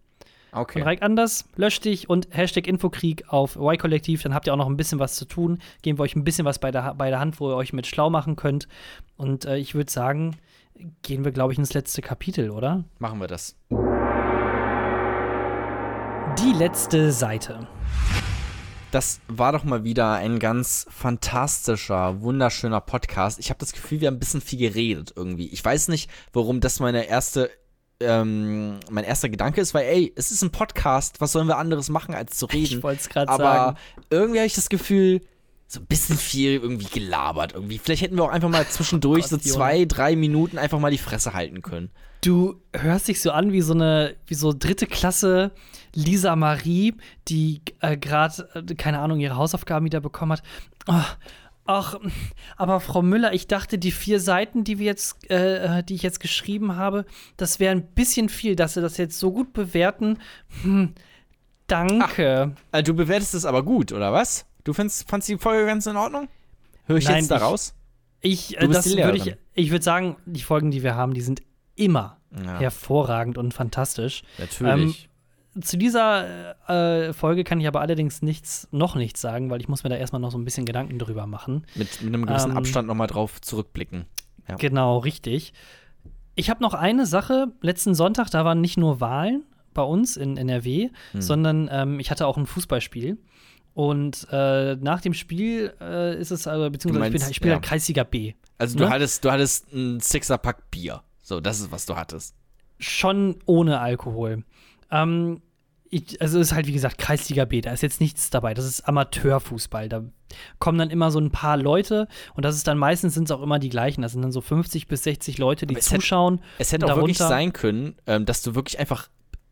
Okay. 0.52 0.78
Von 0.78 0.82
Reik 0.82 1.02
Anders, 1.02 1.44
lösch 1.56 1.80
dich 1.80 2.08
und 2.08 2.28
Hashtag 2.30 2.68
Infokrieg 2.68 3.24
auf 3.28 3.56
Y-Kollektiv, 3.56 4.22
dann 4.22 4.32
habt 4.32 4.46
ihr 4.46 4.52
auch 4.52 4.56
noch 4.56 4.68
ein 4.68 4.76
bisschen 4.76 5.00
was 5.00 5.16
zu 5.16 5.24
tun. 5.24 5.58
Geben 5.82 5.98
wir 5.98 6.04
euch 6.04 6.14
ein 6.14 6.22
bisschen 6.22 6.44
was 6.44 6.60
bei 6.60 6.70
der, 6.70 6.94
bei 6.94 7.10
der 7.10 7.18
Hand, 7.18 7.40
wo 7.40 7.50
ihr 7.50 7.56
euch 7.56 7.72
mit 7.72 7.88
schlau 7.88 8.10
machen 8.10 8.36
könnt. 8.36 8.68
Und 9.16 9.44
äh, 9.44 9.56
ich 9.56 9.74
würde 9.74 9.90
sagen, 9.90 10.36
gehen 11.02 11.24
wir, 11.24 11.32
glaube 11.32 11.52
ich, 11.52 11.58
ins 11.58 11.74
letzte 11.74 12.00
Kapitel, 12.00 12.50
oder? 12.50 12.84
Machen 13.00 13.18
wir 13.18 13.26
das. 13.26 13.56
Die 16.38 16.52
letzte 16.56 17.10
Seite. 17.10 17.66
Das 18.90 19.20
war 19.28 19.52
doch 19.52 19.64
mal 19.64 19.84
wieder 19.84 20.14
ein 20.14 20.38
ganz 20.38 20.86
fantastischer, 20.88 22.22
wunderschöner 22.22 22.80
Podcast. 22.80 23.38
Ich 23.38 23.50
habe 23.50 23.60
das 23.60 23.72
Gefühl, 23.72 24.00
wir 24.00 24.08
haben 24.08 24.14
ein 24.14 24.20
bisschen 24.20 24.40
viel 24.40 24.58
geredet 24.58 25.12
irgendwie. 25.14 25.48
Ich 25.48 25.62
weiß 25.62 25.88
nicht, 25.88 26.10
warum 26.32 26.60
das 26.60 26.80
meine 26.80 27.06
erste 27.06 27.50
ähm, 28.00 28.78
mein 28.90 29.04
erster 29.04 29.28
Gedanke 29.28 29.60
ist, 29.60 29.74
weil, 29.74 29.84
ey, 29.84 30.12
es 30.16 30.30
ist 30.30 30.42
ein 30.42 30.50
Podcast, 30.50 31.20
was 31.20 31.32
sollen 31.32 31.48
wir 31.48 31.58
anderes 31.58 31.88
machen, 31.88 32.14
als 32.14 32.36
zu 32.36 32.46
reden? 32.52 32.78
Ich 32.78 32.82
wollte 32.82 33.00
es 33.00 33.08
gerade 33.08 33.30
sagen. 33.30 33.42
Aber 33.42 33.74
irgendwie 34.08 34.38
habe 34.38 34.46
ich 34.46 34.54
das 34.54 34.68
Gefühl, 34.68 35.20
so 35.66 35.80
ein 35.80 35.86
bisschen 35.86 36.16
viel 36.16 36.52
irgendwie 36.52 36.86
gelabert 36.86 37.52
irgendwie. 37.52 37.78
Vielleicht 37.78 38.02
hätten 38.02 38.16
wir 38.16 38.24
auch 38.24 38.30
einfach 38.30 38.48
mal 38.48 38.66
zwischendurch 38.66 39.26
oh 39.26 39.30
Gott, 39.30 39.42
so 39.42 39.52
zwei, 39.52 39.84
drei 39.84 40.16
Minuten 40.16 40.58
einfach 40.58 40.78
mal 40.78 40.90
die 40.90 40.98
Fresse 40.98 41.34
halten 41.34 41.60
können. 41.60 41.90
Du 42.20 42.60
hörst 42.74 43.08
dich 43.08 43.20
so 43.20 43.30
an 43.30 43.52
wie 43.52 43.60
so 43.60 43.74
eine, 43.74 44.16
wie 44.26 44.34
so 44.34 44.52
dritte 44.52 44.86
Klasse 44.86 45.52
Lisa 45.94 46.36
Marie, 46.36 46.94
die 47.28 47.62
äh, 47.80 47.96
gerade, 47.96 48.48
äh, 48.54 48.74
keine 48.74 48.98
Ahnung, 48.98 49.20
ihre 49.20 49.36
Hausaufgaben 49.36 49.86
wieder 49.86 50.00
bekommen 50.00 50.32
hat. 50.32 50.42
Oh, 50.86 51.04
Ach, 51.70 51.96
aber 52.56 52.80
Frau 52.80 53.02
Müller, 53.02 53.34
ich 53.34 53.46
dachte, 53.46 53.76
die 53.76 53.92
vier 53.92 54.20
Seiten, 54.20 54.64
die 54.64 54.78
wir 54.78 54.86
jetzt, 54.86 55.30
äh, 55.30 55.82
die 55.84 55.96
ich 55.96 56.02
jetzt 56.02 56.18
geschrieben 56.18 56.76
habe, 56.76 57.04
das 57.36 57.60
wäre 57.60 57.72
ein 57.72 57.88
bisschen 57.88 58.30
viel, 58.30 58.56
dass 58.56 58.72
Sie 58.72 58.80
das 58.80 58.96
jetzt 58.96 59.18
so 59.18 59.30
gut 59.30 59.52
bewerten. 59.52 60.16
Hm, 60.62 60.94
danke. 61.66 62.54
Ach, 62.72 62.78
äh, 62.78 62.82
du 62.82 62.94
bewertest 62.94 63.34
es 63.34 63.44
aber 63.44 63.62
gut, 63.62 63.92
oder 63.92 64.14
was? 64.14 64.46
Du 64.64 64.72
findest, 64.72 65.10
fandst 65.10 65.28
die 65.28 65.36
Folge 65.36 65.66
ganz 65.66 65.84
in 65.84 65.96
Ordnung? 65.96 66.28
Höre 66.86 66.96
ich 66.96 67.04
Nein, 67.04 67.18
jetzt 67.18 67.30
da 67.30 67.36
raus? 67.36 67.74
Ich, 68.22 68.56
äh, 68.56 68.66
das 68.66 68.96
würde 68.96 69.18
ich, 69.18 69.36
ich 69.52 69.70
würde 69.70 69.84
sagen, 69.84 70.16
die 70.24 70.40
Folgen, 70.40 70.70
die 70.70 70.82
wir 70.82 70.94
haben, 70.94 71.12
die 71.12 71.20
sind 71.20 71.42
immer 71.78 72.18
ja. 72.44 72.58
hervorragend 72.58 73.38
und 73.38 73.54
fantastisch. 73.54 74.22
Natürlich. 74.38 75.08
Ähm, 75.54 75.62
zu 75.62 75.76
dieser 75.76 76.56
äh, 76.68 77.12
Folge 77.12 77.42
kann 77.44 77.60
ich 77.60 77.66
aber 77.66 77.80
allerdings 77.80 78.22
nichts, 78.22 78.68
noch 78.70 78.94
nichts 78.94 79.20
sagen, 79.20 79.50
weil 79.50 79.60
ich 79.60 79.68
muss 79.68 79.82
mir 79.82 79.90
da 79.90 79.96
erstmal 79.96 80.20
noch 80.20 80.30
so 80.30 80.38
ein 80.38 80.44
bisschen 80.44 80.66
Gedanken 80.66 80.98
drüber 80.98 81.26
machen. 81.26 81.66
Mit, 81.74 82.02
mit 82.02 82.14
einem 82.14 82.26
gewissen 82.26 82.52
ähm, 82.52 82.56
Abstand 82.56 82.86
nochmal 82.86 83.06
drauf 83.06 83.40
zurückblicken. 83.40 84.06
Ja. 84.48 84.56
Genau, 84.56 84.98
richtig. 84.98 85.52
Ich 86.34 86.50
habe 86.50 86.62
noch 86.62 86.74
eine 86.74 87.06
Sache. 87.06 87.48
Letzten 87.60 87.94
Sonntag, 87.94 88.30
da 88.30 88.44
waren 88.44 88.60
nicht 88.60 88.76
nur 88.76 89.00
Wahlen 89.00 89.44
bei 89.74 89.82
uns 89.82 90.16
in 90.16 90.36
NRW, 90.36 90.90
hm. 91.12 91.20
sondern 91.20 91.68
ähm, 91.72 92.00
ich 92.00 92.10
hatte 92.10 92.26
auch 92.26 92.36
ein 92.36 92.46
Fußballspiel. 92.46 93.18
Und 93.74 94.26
äh, 94.32 94.76
nach 94.76 95.00
dem 95.00 95.14
Spiel 95.14 95.72
äh, 95.80 96.18
ist 96.18 96.30
es, 96.30 96.46
äh, 96.46 96.70
beziehungsweise 96.70 97.10
meinst, 97.10 97.30
ich, 97.30 97.36
spiele 97.36 97.52
ja. 97.54 97.60
Kreisliga 97.60 98.04
B. 98.04 98.34
Also 98.58 98.76
du 98.76 98.84
ne? 98.84 98.90
hattest, 98.90 99.24
du 99.24 99.30
hattest 99.30 99.72
ein 99.72 100.00
Sixer-Pack 100.00 100.70
Bier. 100.70 101.02
So, 101.28 101.40
das 101.42 101.60
ist, 101.60 101.70
was 101.70 101.84
du 101.84 101.94
hattest. 101.94 102.34
Schon 102.78 103.36
ohne 103.44 103.80
Alkohol. 103.80 104.44
Ähm, 104.90 105.42
ich, 105.90 106.22
also 106.22 106.40
es 106.40 106.48
ist 106.48 106.54
halt 106.54 106.66
wie 106.66 106.72
gesagt 106.72 106.96
Kreisliga 106.96 107.44
B, 107.44 107.60
da 107.60 107.70
ist 107.70 107.82
jetzt 107.82 108.00
nichts 108.00 108.30
dabei. 108.30 108.54
Das 108.54 108.64
ist 108.64 108.88
Amateurfußball. 108.88 109.90
Da 109.90 110.04
kommen 110.58 110.78
dann 110.78 110.88
immer 110.88 111.10
so 111.10 111.18
ein 111.18 111.30
paar 111.30 111.58
Leute 111.58 112.08
und 112.34 112.46
das 112.46 112.56
ist 112.56 112.66
dann 112.66 112.78
meistens 112.78 113.12
sind 113.12 113.24
es 113.24 113.30
auch 113.30 113.42
immer 113.42 113.58
die 113.58 113.68
gleichen. 113.68 114.00
Das 114.00 114.12
sind 114.12 114.22
dann 114.22 114.32
so 114.32 114.40
50 114.40 114.86
bis 114.88 115.02
60 115.02 115.36
Leute, 115.36 115.66
die 115.66 115.76
es 115.76 115.84
zuschauen. 115.84 116.38
Hätte, 116.38 116.44
es 116.60 116.72
hätte 116.72 116.86
auch 116.86 116.96
wirklich 116.96 117.18
sein 117.18 117.52
können, 117.52 117.96
ähm, 118.06 118.24
dass 118.24 118.40
du 118.40 118.54
wirklich 118.54 118.78
einfach 118.78 119.10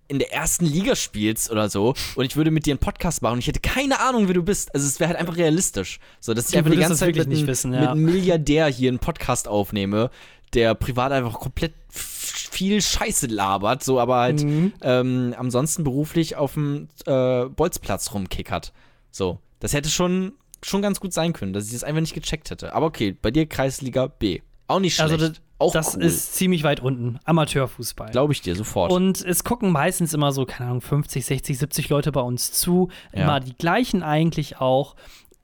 in 0.08 0.18
der 0.18 0.32
ersten 0.32 0.64
Liga 0.64 0.94
spielst 0.94 1.50
oder 1.50 1.68
so 1.68 1.94
und 2.14 2.24
ich 2.24 2.36
würde 2.36 2.50
mit 2.50 2.66
dir 2.66 2.72
einen 2.72 2.78
Podcast 2.78 3.22
machen 3.22 3.34
und 3.34 3.38
ich 3.40 3.48
hätte 3.48 3.60
keine 3.60 4.00
Ahnung, 4.00 4.28
wie 4.28 4.32
du 4.32 4.42
bist. 4.42 4.74
Also 4.74 4.86
es 4.86 5.00
wäre 5.00 5.08
halt 5.08 5.18
einfach 5.18 5.36
realistisch. 5.36 5.98
So, 6.20 6.32
dass 6.34 6.50
ich 6.50 6.56
einfach 6.56 6.70
die 6.70 6.76
ganze 6.76 6.96
Zeit 6.96 7.16
mit, 7.16 7.28
nicht 7.28 7.46
wissen, 7.46 7.72
ja. 7.72 7.80
mit 7.80 7.88
einem 7.90 8.04
Milliardär 8.04 8.66
hier 8.68 8.90
einen 8.90 8.98
Podcast 8.98 9.48
aufnehme, 9.48 10.10
der 10.54 10.74
privat 10.74 11.12
einfach 11.12 11.34
komplett 11.34 11.74
viel 11.88 12.80
Scheiße 12.80 13.26
labert, 13.26 13.84
so 13.84 14.00
aber 14.00 14.16
halt 14.16 14.42
mhm. 14.42 14.72
ähm, 14.80 15.34
ansonsten 15.36 15.84
beruflich 15.84 16.36
auf 16.36 16.54
dem 16.54 16.88
äh, 17.06 17.44
Bolzplatz 17.44 18.12
rumkickert. 18.12 18.72
So, 19.10 19.38
das 19.60 19.72
hätte 19.72 19.88
schon, 19.88 20.32
schon 20.62 20.82
ganz 20.82 21.00
gut 21.00 21.12
sein 21.12 21.32
können, 21.32 21.52
dass 21.52 21.66
ich 21.66 21.72
das 21.72 21.84
einfach 21.84 22.00
nicht 22.00 22.14
gecheckt 22.14 22.50
hätte. 22.50 22.74
Aber 22.74 22.86
okay, 22.86 23.16
bei 23.20 23.30
dir 23.30 23.46
Kreisliga 23.46 24.06
B. 24.06 24.40
Auch 24.68 24.80
nicht 24.80 25.00
also 25.00 25.16
schlecht. 25.16 25.22
Also 25.22 25.34
das, 25.34 25.42
auch 25.58 25.72
das 25.72 25.96
cool. 25.96 26.02
ist 26.02 26.34
ziemlich 26.34 26.64
weit 26.64 26.80
unten. 26.80 27.18
Amateurfußball. 27.24 28.10
Glaube 28.10 28.32
ich 28.32 28.42
dir, 28.42 28.54
sofort. 28.56 28.92
Und 28.92 29.24
es 29.24 29.44
gucken 29.44 29.72
meistens 29.72 30.12
immer 30.12 30.32
so, 30.32 30.44
keine 30.44 30.70
Ahnung, 30.70 30.82
50, 30.82 31.24
60, 31.24 31.58
70 31.58 31.88
Leute 31.88 32.12
bei 32.12 32.20
uns 32.20 32.52
zu. 32.52 32.90
Ja. 33.14 33.22
Immer 33.22 33.40
die 33.40 33.54
gleichen 33.54 34.02
eigentlich 34.02 34.58
auch. 34.58 34.96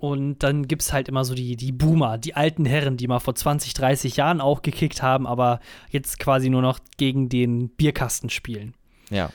Und 0.02 0.42
dann 0.42 0.66
gibt 0.66 0.82
es 0.82 0.92
halt 0.92 1.08
immer 1.08 1.24
so 1.24 1.32
die, 1.32 1.54
die 1.54 1.70
Boomer, 1.70 2.18
die 2.18 2.34
alten 2.34 2.64
Herren, 2.64 2.96
die 2.96 3.06
mal 3.06 3.20
vor 3.20 3.36
20, 3.36 3.72
30 3.72 4.16
Jahren 4.16 4.40
auch 4.40 4.62
gekickt 4.62 5.00
haben, 5.00 5.28
aber 5.28 5.60
jetzt 5.90 6.18
quasi 6.18 6.50
nur 6.50 6.60
noch 6.60 6.80
gegen 6.96 7.28
den 7.28 7.68
Bierkasten 7.68 8.28
spielen. 8.28 8.74
Ja. 9.10 9.30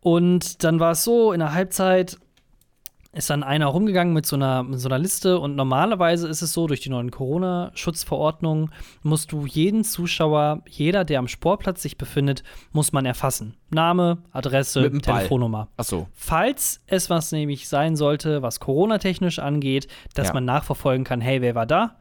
Und 0.00 0.62
dann 0.62 0.78
war 0.78 0.90
es 0.90 1.04
so, 1.04 1.32
in 1.32 1.40
der 1.40 1.54
Halbzeit 1.54 2.18
ist 3.14 3.30
dann 3.30 3.42
einer 3.42 3.66
rumgegangen 3.66 4.12
mit 4.12 4.26
so 4.26 4.36
einer, 4.36 4.62
mit 4.62 4.80
so 4.80 4.88
einer 4.88 4.98
Liste 4.98 5.38
und 5.38 5.56
normalerweise 5.56 6.28
ist 6.28 6.42
es 6.42 6.52
so, 6.52 6.66
durch 6.66 6.80
die 6.80 6.90
neuen 6.90 7.10
Corona-Schutzverordnungen 7.10 8.70
musst 9.02 9.32
du 9.32 9.46
jeden 9.46 9.84
Zuschauer, 9.84 10.62
jeder, 10.68 11.04
der 11.04 11.20
am 11.20 11.28
Sportplatz 11.28 11.82
sich 11.82 11.96
befindet, 11.96 12.42
muss 12.72 12.92
man 12.92 13.06
erfassen. 13.06 13.56
Name, 13.70 14.18
Adresse, 14.32 14.90
Telefonnummer. 15.00 15.68
Ach 15.76 15.84
so. 15.84 16.08
Falls 16.12 16.82
es 16.86 17.10
was 17.10 17.32
nämlich 17.32 17.68
sein 17.68 17.96
sollte, 17.96 18.42
was 18.42 18.60
Corona-technisch 18.60 19.38
angeht, 19.38 19.88
dass 20.14 20.28
ja. 20.28 20.34
man 20.34 20.44
nachverfolgen 20.44 21.04
kann, 21.04 21.20
hey, 21.20 21.40
wer 21.40 21.54
war 21.54 21.66
da? 21.66 21.96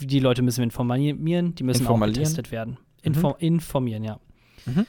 Die 0.00 0.20
Leute 0.20 0.42
müssen 0.42 0.58
wir 0.58 0.64
informieren, 0.64 1.54
die 1.54 1.64
müssen 1.64 1.86
auch 1.86 2.00
getestet 2.00 2.50
werden. 2.50 2.78
Info 3.02 3.30
mhm. 3.30 3.34
Informieren, 3.38 4.04
ja. 4.04 4.18
Mhm. 4.66 4.86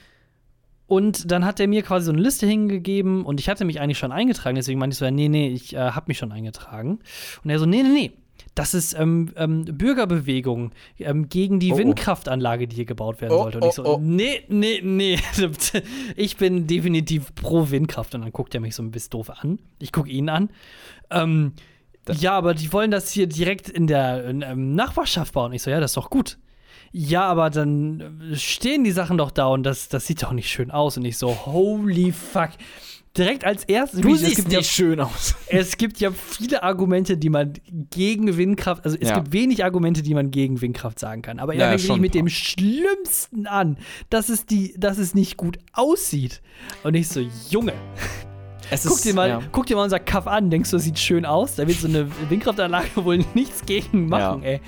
Und 0.86 1.30
dann 1.30 1.44
hat 1.44 1.60
er 1.60 1.66
mir 1.66 1.82
quasi 1.82 2.06
so 2.06 2.12
eine 2.12 2.20
Liste 2.20 2.46
hingegeben 2.46 3.24
und 3.24 3.40
ich 3.40 3.48
hatte 3.48 3.64
mich 3.64 3.80
eigentlich 3.80 3.98
schon 3.98 4.12
eingetragen, 4.12 4.54
deswegen 4.56 4.78
meinte 4.78 4.94
ich 4.94 4.98
so, 4.98 5.10
nee, 5.10 5.28
nee, 5.28 5.48
ich 5.48 5.74
äh, 5.74 5.78
habe 5.78 6.06
mich 6.08 6.18
schon 6.18 6.30
eingetragen. 6.30 6.98
Und 7.42 7.50
er 7.50 7.58
so, 7.58 7.64
nee, 7.64 7.82
nee, 7.82 7.88
nee, 7.88 8.12
Das 8.54 8.74
ist 8.74 8.92
ähm, 8.98 9.32
ähm, 9.36 9.64
Bürgerbewegung 9.64 10.72
ähm, 10.98 11.28
gegen 11.30 11.58
die 11.58 11.72
Oh, 11.72 11.76
oh. 11.76 11.78
Windkraftanlage, 11.78 12.68
die 12.68 12.76
hier 12.76 12.84
gebaut 12.84 13.22
werden 13.22 13.32
Oh, 13.32 13.42
sollte. 13.44 13.60
Und 13.60 13.68
ich 13.68 13.74
so, 13.74 13.84
oh, 13.84 13.94
oh. 13.94 14.00
nee, 14.02 14.42
nee, 14.48 14.80
nee. 14.82 15.18
Ich 16.16 16.36
bin 16.36 16.66
definitiv 16.66 17.34
pro 17.34 17.70
Windkraft. 17.70 18.14
Und 18.14 18.20
dann 18.20 18.32
guckt 18.32 18.54
er 18.54 18.60
mich 18.60 18.74
so 18.74 18.82
ein 18.82 18.90
bisschen 18.90 19.10
doof 19.10 19.30
an. 19.30 19.58
Ich 19.78 19.90
gucke 19.90 20.10
ihn 20.10 20.28
an. 20.28 20.50
Ähm, 21.10 21.52
ja, 22.12 22.32
aber 22.32 22.52
die 22.52 22.72
wollen 22.72 22.90
das 22.90 23.10
hier 23.10 23.26
direkt 23.26 23.70
in 23.70 23.86
der 23.86 24.26
in, 24.26 24.42
ähm, 24.42 24.74
Nachbarschaft 24.74 25.32
bauen. 25.32 25.52
Ich 25.54 25.62
so, 25.62 25.70
ja, 25.70 25.80
das 25.80 25.92
ist 25.92 25.96
doch 25.96 26.10
gut. 26.10 26.36
Ja, 26.96 27.24
aber 27.26 27.50
dann 27.50 28.20
äh, 28.32 28.36
stehen 28.36 28.84
die 28.84 28.92
Sachen 28.92 29.18
doch 29.18 29.32
da 29.32 29.46
und 29.48 29.64
das, 29.64 29.88
das 29.88 30.06
sieht 30.06 30.22
doch 30.22 30.30
nicht 30.32 30.48
schön 30.48 30.70
aus. 30.70 30.96
Und 30.96 31.04
ich 31.04 31.18
so, 31.18 31.28
holy 31.46 32.12
fuck. 32.12 32.50
Direkt 33.18 33.44
als 33.44 33.64
erstes. 33.64 34.00
Du 34.00 34.14
es 34.14 34.20
siehst 34.20 34.36
gibt 34.36 34.48
nicht 34.48 34.56
ja 34.56 34.62
schön 34.62 35.00
aus. 35.00 35.34
es 35.48 35.76
gibt 35.76 35.98
ja 35.98 36.12
viele 36.12 36.62
Argumente, 36.62 37.16
die 37.16 37.30
man 37.30 37.52
gegen 37.90 38.36
Windkraft, 38.36 38.84
also 38.84 38.96
es 39.00 39.08
Ja. 39.08 39.16
gibt 39.16 39.32
wenig 39.32 39.64
Argumente, 39.64 40.02
die 40.02 40.14
man 40.14 40.30
gegen 40.30 40.60
Windkraft 40.60 41.00
sagen 41.00 41.22
kann. 41.22 41.40
Aber 41.40 41.52
er 41.54 41.72
ja, 41.72 41.78
fängt 41.78 42.00
mit 42.00 42.14
dem 42.14 42.28
Schlimmsten 42.28 43.48
an, 43.48 43.76
dass 44.10 44.28
es, 44.28 44.46
die, 44.46 44.74
dass 44.78 44.98
es 44.98 45.14
nicht 45.14 45.36
gut 45.36 45.58
aussieht. 45.72 46.42
Und 46.84 46.94
ich 46.94 47.08
so, 47.08 47.20
Junge, 47.50 47.74
Es 48.74 48.86
guck 48.90 49.00
dir, 49.02 49.14
mal, 49.14 49.28
ja. 49.28 49.40
guck 49.52 49.66
dir 49.66 49.76
mal 49.76 49.84
unser 49.84 49.98
Kaff 50.00 50.26
an, 50.26 50.50
denkst 50.50 50.70
du, 50.70 50.76
das 50.76 50.84
sieht 50.84 50.98
schön 50.98 51.24
aus? 51.24 51.56
Da 51.56 51.66
wird 51.68 51.78
so 51.78 51.86
eine 51.88 52.06
Windkraftanlage 52.30 52.88
wohl 53.04 53.24
nichts 53.34 53.64
gegen 53.66 54.08
machen, 54.08 54.42
Ja. 54.42 54.48
ey. 54.48 54.60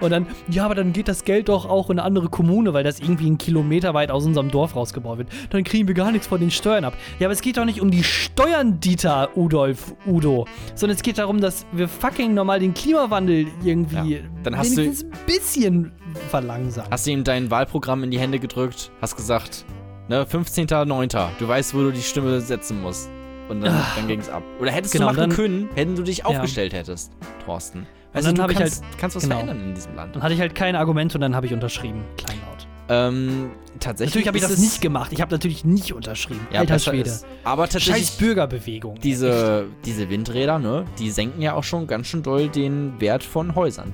Und 0.00 0.10
dann, 0.10 0.26
ja, 0.48 0.64
aber 0.64 0.74
dann 0.74 0.92
geht 0.92 1.08
das 1.08 1.24
Geld 1.24 1.48
doch 1.48 1.66
auch 1.68 1.90
in 1.90 1.98
eine 1.98 2.06
andere 2.06 2.28
Kommune, 2.28 2.72
weil 2.72 2.84
das 2.84 3.00
irgendwie 3.00 3.26
einen 3.26 3.38
Kilometer 3.38 3.92
weit 3.94 4.10
aus 4.10 4.24
unserem 4.24 4.50
Dorf 4.50 4.74
rausgebaut 4.76 5.18
wird. 5.18 5.28
Dann 5.50 5.64
kriegen 5.64 5.86
wir 5.88 5.94
gar 5.94 6.10
nichts 6.12 6.26
von 6.26 6.40
den 6.40 6.50
Steuern 6.50 6.84
ab. 6.84 6.94
Ja, 7.18 7.26
aber 7.26 7.32
es 7.34 7.40
geht 7.40 7.56
doch 7.56 7.64
nicht 7.64 7.80
um 7.80 7.90
die 7.90 8.04
Steuern, 8.04 8.80
Dieter 8.80 9.36
Udolf 9.36 9.94
Udo, 10.06 10.46
sondern 10.74 10.96
es 10.96 11.02
geht 11.02 11.18
darum, 11.18 11.40
dass 11.40 11.66
wir 11.72 11.88
fucking 11.88 12.34
normal 12.34 12.60
den 12.60 12.74
Klimawandel 12.74 13.46
irgendwie 13.64 14.14
Ja. 14.14 14.20
Dann 14.42 14.56
hast 14.56 14.76
du- 14.76 14.82
ein 14.82 14.96
bisschen 15.26 15.92
verlangsamen. 16.30 16.90
Hast 16.90 17.06
du 17.06 17.10
ihm 17.10 17.24
dein 17.24 17.50
Wahlprogramm 17.50 18.02
in 18.04 18.10
die 18.10 18.18
Hände 18.18 18.38
gedrückt, 18.38 18.90
hast 19.00 19.16
gesagt, 19.16 19.64
ne, 20.08 20.24
15.09., 20.24 21.28
du 21.38 21.48
weißt, 21.48 21.74
wo 21.74 21.78
du 21.78 21.90
die 21.92 22.00
Stimme 22.02 22.40
setzen 22.40 22.80
musst. 22.82 23.10
Und 23.50 23.60
dann, 23.62 23.82
dann 23.96 24.06
ging 24.08 24.20
es 24.20 24.28
ab. 24.30 24.42
Oder 24.60 24.70
hättest 24.70 24.92
Genau, 24.92 25.08
du 25.08 25.14
machen 25.16 25.28
dann- 25.30 25.36
können, 25.36 25.68
wenn 25.74 25.96
du 25.96 26.02
dich 26.02 26.24
aufgestellt 26.24 26.72
hättest, 26.72 27.12
Thorsten. 27.44 27.86
Weißt 28.12 28.26
dann 28.26 28.34
du, 28.36 28.42
du 28.44 28.50
ich 28.52 28.58
kannst, 28.58 28.82
halt- 28.84 28.98
kannst 28.98 29.16
was 29.16 29.22
genau. 29.24 29.36
verändern 29.36 29.60
in 29.68 29.74
diesem 29.74 29.94
Land. 29.94 30.14
Dann 30.16 30.22
hatte 30.22 30.34
ich 30.34 30.40
halt 30.40 30.54
kein 30.54 30.74
Argument 30.76 31.14
und 31.14 31.20
dann 31.20 31.34
habe 31.36 31.46
ich 31.46 31.52
unterschrieben. 31.52 32.04
Kleinlaut. 32.16 32.66
Ähm, 32.88 33.50
tatsächlich 33.78 34.14
Natürlich 34.14 34.26
habe 34.28 34.38
ich 34.38 34.42
das 34.44 34.58
nicht 34.58 34.80
gemacht. 34.80 35.12
Ich 35.12 35.20
habe 35.20 35.30
natürlich 35.30 35.64
nicht 35.64 35.92
unterschrieben. 35.92 36.40
Ja, 36.52 36.60
Alter 36.60 36.78
Schwede. 36.80 37.08
ist. 37.08 37.24
Aber 37.44 37.68
tatsächlich, 37.68 38.06
Scheiß 38.08 38.16
Bürgerbewegung. 38.18 38.98
diese, 39.00 39.66
diese 39.84 40.08
Windräder, 40.10 40.58
ne, 40.58 40.84
die 40.98 41.10
senken 41.12 41.40
ja 41.40 41.54
auch 41.54 41.62
schon 41.62 41.86
ganz 41.86 42.08
schön 42.08 42.22
doll 42.24 42.48
den 42.48 43.00
Wert 43.00 43.22
von 43.22 43.54
Häusern. 43.54 43.92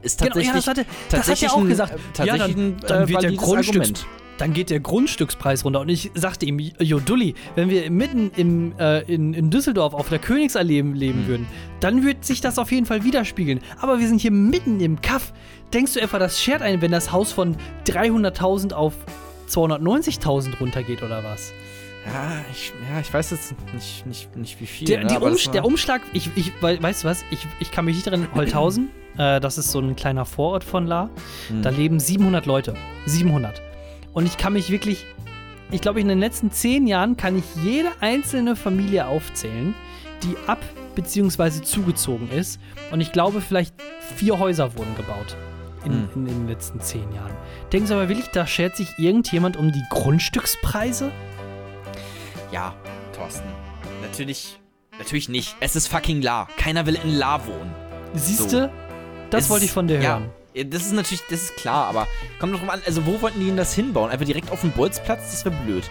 Ist 0.00 0.18
Genau, 0.18 0.30
tatsächlich, 0.34 0.48
ja, 0.48 0.54
das 0.54 0.66
hatte, 0.66 0.84
das 0.84 0.88
hat 0.90 1.10
tatsächlich 1.26 1.50
er 1.50 1.56
auch 1.56 1.64
gesagt. 1.64 1.92
äh, 1.92 1.96
ja, 1.96 2.02
tatsächlich 2.14 2.54
dann, 2.56 2.66
ein 2.66 2.76
dann 2.80 2.96
äh, 3.04 3.08
wird 3.08 3.10
der 3.10 3.28
valides 3.30 3.44
Grundstücks, 3.44 3.76
Argument. 3.78 4.06
Dann 4.38 4.52
geht 4.52 4.70
der 4.70 4.80
Grundstückspreis 4.80 5.64
runter. 5.64 5.80
Und 5.80 5.88
ich 5.88 6.10
sagte 6.14 6.46
ihm, 6.46 6.58
Jo 6.80 6.98
Dulli, 7.00 7.34
wenn 7.54 7.68
wir 7.70 7.90
mitten 7.90 8.30
im, 8.36 8.72
äh, 8.78 9.00
in, 9.02 9.34
in 9.34 9.50
Düsseldorf 9.50 9.94
auf 9.94 10.08
der 10.08 10.18
Königsallee 10.18 10.80
leben 10.80 11.20
Hm. 11.20 11.26
würden, 11.28 11.46
dann 11.80 12.04
wird 12.04 12.24
sich 12.24 12.40
das 12.40 12.58
auf 12.58 12.72
jeden 12.72 12.86
Fall 12.86 13.04
widerspiegeln. 13.04 13.60
Aber 13.80 13.98
wir 14.00 14.08
sind 14.08 14.20
hier 14.20 14.30
mitten 14.32 14.80
im 14.80 15.00
Kaff. 15.00 15.32
Denkst 15.72 15.94
du 15.94 16.00
etwa, 16.00 16.18
das 16.18 16.40
schert 16.42 16.62
ein, 16.62 16.80
wenn 16.82 16.90
das 16.92 17.12
Haus 17.12 17.32
von 17.32 17.56
300.000 17.86 18.72
auf 18.72 18.94
290.000 19.48 20.58
runtergeht 20.58 21.02
oder 21.02 21.22
was? 21.24 21.52
Ja 22.04 22.40
ich, 22.50 22.72
ja, 22.92 23.00
ich 23.00 23.12
weiß 23.14 23.30
jetzt 23.30 23.54
nicht, 23.72 24.06
nicht, 24.06 24.36
nicht 24.36 24.60
wie 24.60 24.66
viel. 24.66 24.88
Der, 24.88 25.04
ne, 25.04 25.20
Umsch 25.20 25.48
der 25.50 25.64
Umschlag, 25.64 26.00
ich, 26.12 26.30
ich, 26.34 26.52
wei- 26.60 26.82
weißt 26.82 27.04
du 27.04 27.08
was? 27.08 27.24
Ich, 27.30 27.46
ich 27.60 27.70
kann 27.70 27.84
mich 27.84 27.94
nicht 27.94 28.06
daran, 28.08 28.26
Holthausen, 28.34 28.90
äh, 29.16 29.38
das 29.40 29.56
ist 29.56 29.70
so 29.70 29.78
ein 29.78 29.94
kleiner 29.94 30.24
Vorort 30.24 30.64
von 30.64 30.86
La. 30.86 31.10
Hm. 31.48 31.62
Da 31.62 31.70
leben 31.70 32.00
700 32.00 32.44
Leute. 32.46 32.74
700. 33.06 33.62
Und 34.12 34.26
ich 34.26 34.36
kann 34.36 34.52
mich 34.52 34.70
wirklich, 34.70 35.06
ich 35.70 35.80
glaube, 35.80 36.00
in 36.00 36.08
den 36.08 36.18
letzten 36.20 36.50
zehn 36.50 36.86
Jahren 36.86 37.16
kann 37.16 37.38
ich 37.38 37.44
jede 37.62 37.88
einzelne 38.00 38.56
Familie 38.56 39.06
aufzählen, 39.06 39.74
die 40.22 40.36
ab- 40.46 40.62
bzw. 40.94 41.62
zugezogen 41.62 42.30
ist. 42.30 42.60
Und 42.90 43.00
ich 43.00 43.12
glaube, 43.12 43.40
vielleicht 43.40 43.74
vier 44.16 44.38
Häuser 44.38 44.76
wurden 44.76 44.94
gebaut. 44.96 45.36
In, 45.84 45.92
Hm. 45.92 46.08
in, 46.14 46.24
den 46.26 46.48
letzten 46.48 46.80
zehn 46.80 47.10
Jahren. 47.12 47.32
Denken 47.72 47.88
Sie 47.88 47.94
aber 47.94 48.08
wirklich, 48.08 48.28
da 48.28 48.46
schert 48.46 48.76
sich 48.76 48.88
irgendjemand 48.98 49.56
um 49.56 49.72
die 49.72 49.82
Grundstückspreise? 49.90 51.10
Ja, 52.52 52.74
Thorsten. 53.16 53.48
Natürlich, 54.02 54.60
natürlich 54.98 55.28
nicht. 55.28 55.56
Es 55.60 55.74
ist 55.74 55.88
fucking 55.88 56.22
La. 56.22 56.46
Keiner 56.56 56.86
will 56.86 56.98
in 57.02 57.14
La 57.16 57.44
wohnen. 57.46 57.72
Siehst 58.14 58.50
So. 58.50 58.60
du? 58.60 58.72
Das 59.30 59.44
Es 59.44 59.50
wollte 59.50 59.64
ich 59.64 59.72
von 59.72 59.88
dir 59.88 59.94
hören. 59.98 60.24
Ja, 60.24 60.30
das 60.54 60.82
ist 60.86 60.92
natürlich, 60.92 61.22
das 61.30 61.42
ist 61.42 61.56
klar, 61.56 61.86
aber 61.86 62.06
kommt 62.38 62.54
doch 62.54 62.60
drauf 62.60 62.70
an, 62.70 62.80
also 62.86 63.06
wo 63.06 63.20
wollten 63.22 63.40
die 63.40 63.46
denn 63.46 63.56
das 63.56 63.74
hinbauen? 63.74 64.10
Einfach 64.10 64.26
direkt 64.26 64.50
auf 64.50 64.60
dem 64.60 64.70
Bolzplatz? 64.72 65.30
Das 65.30 65.44
wäre 65.44 65.54
blöd. 65.64 65.84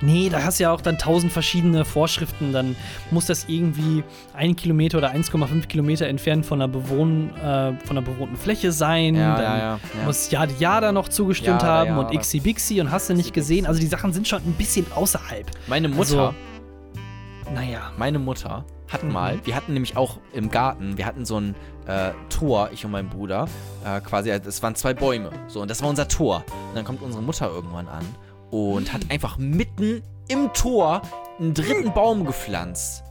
Nee, 0.00 0.28
da 0.28 0.42
hast 0.42 0.58
du 0.58 0.64
ja 0.64 0.72
auch 0.72 0.80
dann 0.82 0.98
tausend 0.98 1.32
verschiedene 1.32 1.84
Vorschriften. 1.84 2.52
Dann 2.52 2.76
muss 3.10 3.26
das 3.26 3.46
irgendwie 3.48 4.02
ein 4.34 4.54
Kilometer 4.54 4.98
oder 4.98 5.12
1,5 5.14 5.66
Kilometer 5.66 6.06
entfernt 6.08 6.44
von 6.44 6.60
einer, 6.60 6.68
bewohn, 6.68 7.30
äh, 7.36 7.72
von 7.86 7.96
einer 7.96 8.02
bewohnten 8.02 8.36
Fläche 8.36 8.72
sein. 8.72 9.14
Ja, 9.14 9.34
dann 9.36 9.42
ja, 9.44 9.56
ja, 9.58 9.80
ja. 9.98 10.04
muss 10.04 10.30
Jada 10.30 10.52
Jada 10.58 10.92
noch 10.92 11.08
zugestimmt 11.08 11.62
haben 11.62 11.96
und 11.96 12.12
Ixi 12.12 12.40
Bixi 12.40 12.80
und 12.80 12.90
hast 12.90 13.08
du 13.08 13.14
nicht 13.14 13.32
gesehen. 13.32 13.66
Also 13.66 13.80
die 13.80 13.86
Sachen 13.86 14.12
sind 14.12 14.28
schon 14.28 14.42
ein 14.42 14.52
bisschen 14.54 14.84
außerhalb. 14.94 15.50
Meine 15.68 15.88
Mutter, 15.88 16.18
Also- 16.18 16.34
Naja. 17.54 17.92
meine 17.96 18.18
Mutter 18.18 18.64
hat 18.90 19.02
Mhm. 19.02 19.12
mal, 19.12 19.40
wir 19.44 19.54
hatten 19.56 19.72
nämlich 19.72 19.96
auch 19.96 20.18
im 20.32 20.50
Garten, 20.50 20.96
wir 20.98 21.06
hatten 21.06 21.24
so 21.24 21.38
ein 21.40 21.54
äh, 21.86 22.12
Tor, 22.30 22.70
ich 22.72 22.84
und 22.84 22.90
mein 22.92 23.08
Bruder, 23.10 23.46
äh, 23.84 24.00
quasi, 24.00 24.30
es 24.30 24.62
waren 24.62 24.74
zwei 24.74 24.94
Bäume. 24.94 25.30
So, 25.48 25.60
und 25.60 25.70
das 25.70 25.82
war 25.82 25.88
unser 25.90 26.08
Tor. 26.08 26.44
Und 26.70 26.76
dann 26.76 26.84
kommt 26.84 27.02
unsere 27.02 27.22
Mutter 27.22 27.48
irgendwann 27.50 27.88
an 27.88 28.04
und 28.50 28.92
hat 28.92 29.02
einfach 29.10 29.36
mitten 29.38 30.02
im 30.28 30.50
Tor 30.54 31.02
einen 31.38 31.52
dritten 31.52 31.92
Baum 31.92 32.24
gepflanzt. 32.24 33.04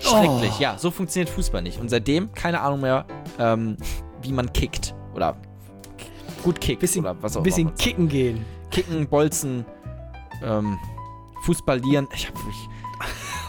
Schrecklich, 0.00 0.52
Oh. 0.58 0.62
ja, 0.62 0.78
so 0.78 0.90
funktioniert 0.90 1.28
Fußball 1.30 1.62
nicht. 1.62 1.78
Und 1.80 1.88
seitdem 1.90 2.32
keine 2.32 2.60
Ahnung 2.60 2.80
mehr, 2.80 3.04
ähm, 3.38 3.76
wie 4.22 4.32
man 4.32 4.52
kickt. 4.52 4.94
Oder 5.14 5.36
gut 6.42 6.60
kickt. 6.60 6.80
Bisschen, 6.80 7.04
oder 7.04 7.14
was 7.22 7.36
auch 7.36 7.42
bisschen 7.44 7.68
immer. 7.68 7.76
kicken 7.76 8.08
gehen. 8.08 8.44
Kicken, 8.72 9.06
Bolzen, 9.06 9.64
ähm, 10.42 10.76
Fußballieren. 11.44 12.08
Ich 12.14 12.26
hab 12.26 12.34
wirklich 12.36 12.68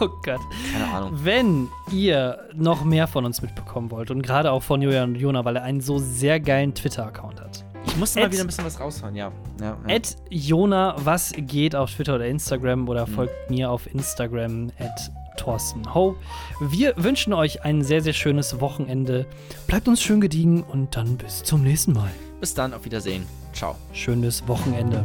Oh 0.00 0.08
Gott. 0.24 0.40
keine 0.72 0.92
Ahnung. 0.92 1.10
Wenn 1.22 1.68
ihr 1.92 2.38
noch 2.54 2.84
mehr 2.84 3.06
von 3.06 3.24
uns 3.24 3.42
mitbekommen 3.42 3.90
wollt 3.90 4.10
und 4.10 4.22
gerade 4.22 4.50
auch 4.50 4.62
von 4.62 4.82
Julian 4.82 5.10
und 5.10 5.16
Jona, 5.16 5.44
weil 5.44 5.56
er 5.56 5.62
einen 5.62 5.80
so 5.80 5.98
sehr 5.98 6.40
geilen 6.40 6.74
Twitter-Account 6.74 7.40
hat. 7.40 7.64
Ich 7.86 7.96
muss 7.96 8.14
mal 8.16 8.30
wieder 8.32 8.40
ein 8.40 8.46
bisschen 8.46 8.64
was 8.64 8.80
raushauen, 8.80 9.14
ja. 9.14 9.30
ja, 9.60 9.76
ja. 9.86 9.94
At 9.96 10.16
Jona, 10.30 10.96
was 10.98 11.32
geht 11.36 11.76
auf 11.76 11.90
Twitter 11.92 12.16
oder 12.16 12.26
Instagram 12.26 12.80
Mhm. 12.82 12.88
oder 12.88 13.06
folgt 13.06 13.50
mir 13.50 13.70
auf 13.70 13.86
Instagram 13.92 14.72
at 14.78 15.12
Thorsten 15.36 15.94
Ho. 15.94 16.16
Wir 16.60 16.94
wünschen 16.96 17.32
euch 17.32 17.62
ein 17.64 17.82
sehr, 17.82 18.00
sehr 18.00 18.12
schönes 18.14 18.60
Wochenende. 18.60 19.26
Bleibt 19.66 19.86
uns 19.86 20.00
schön 20.02 20.20
gediegen 20.20 20.62
und 20.62 20.96
dann 20.96 21.16
bis 21.16 21.42
zum 21.42 21.62
nächsten 21.62 21.92
Mal. 21.92 22.10
Bis 22.40 22.54
dann, 22.54 22.72
auf 22.72 22.84
Wiedersehen. 22.84 23.26
Ciao. 23.52 23.76
Schönes 23.92 24.46
Wochenende. 24.48 25.04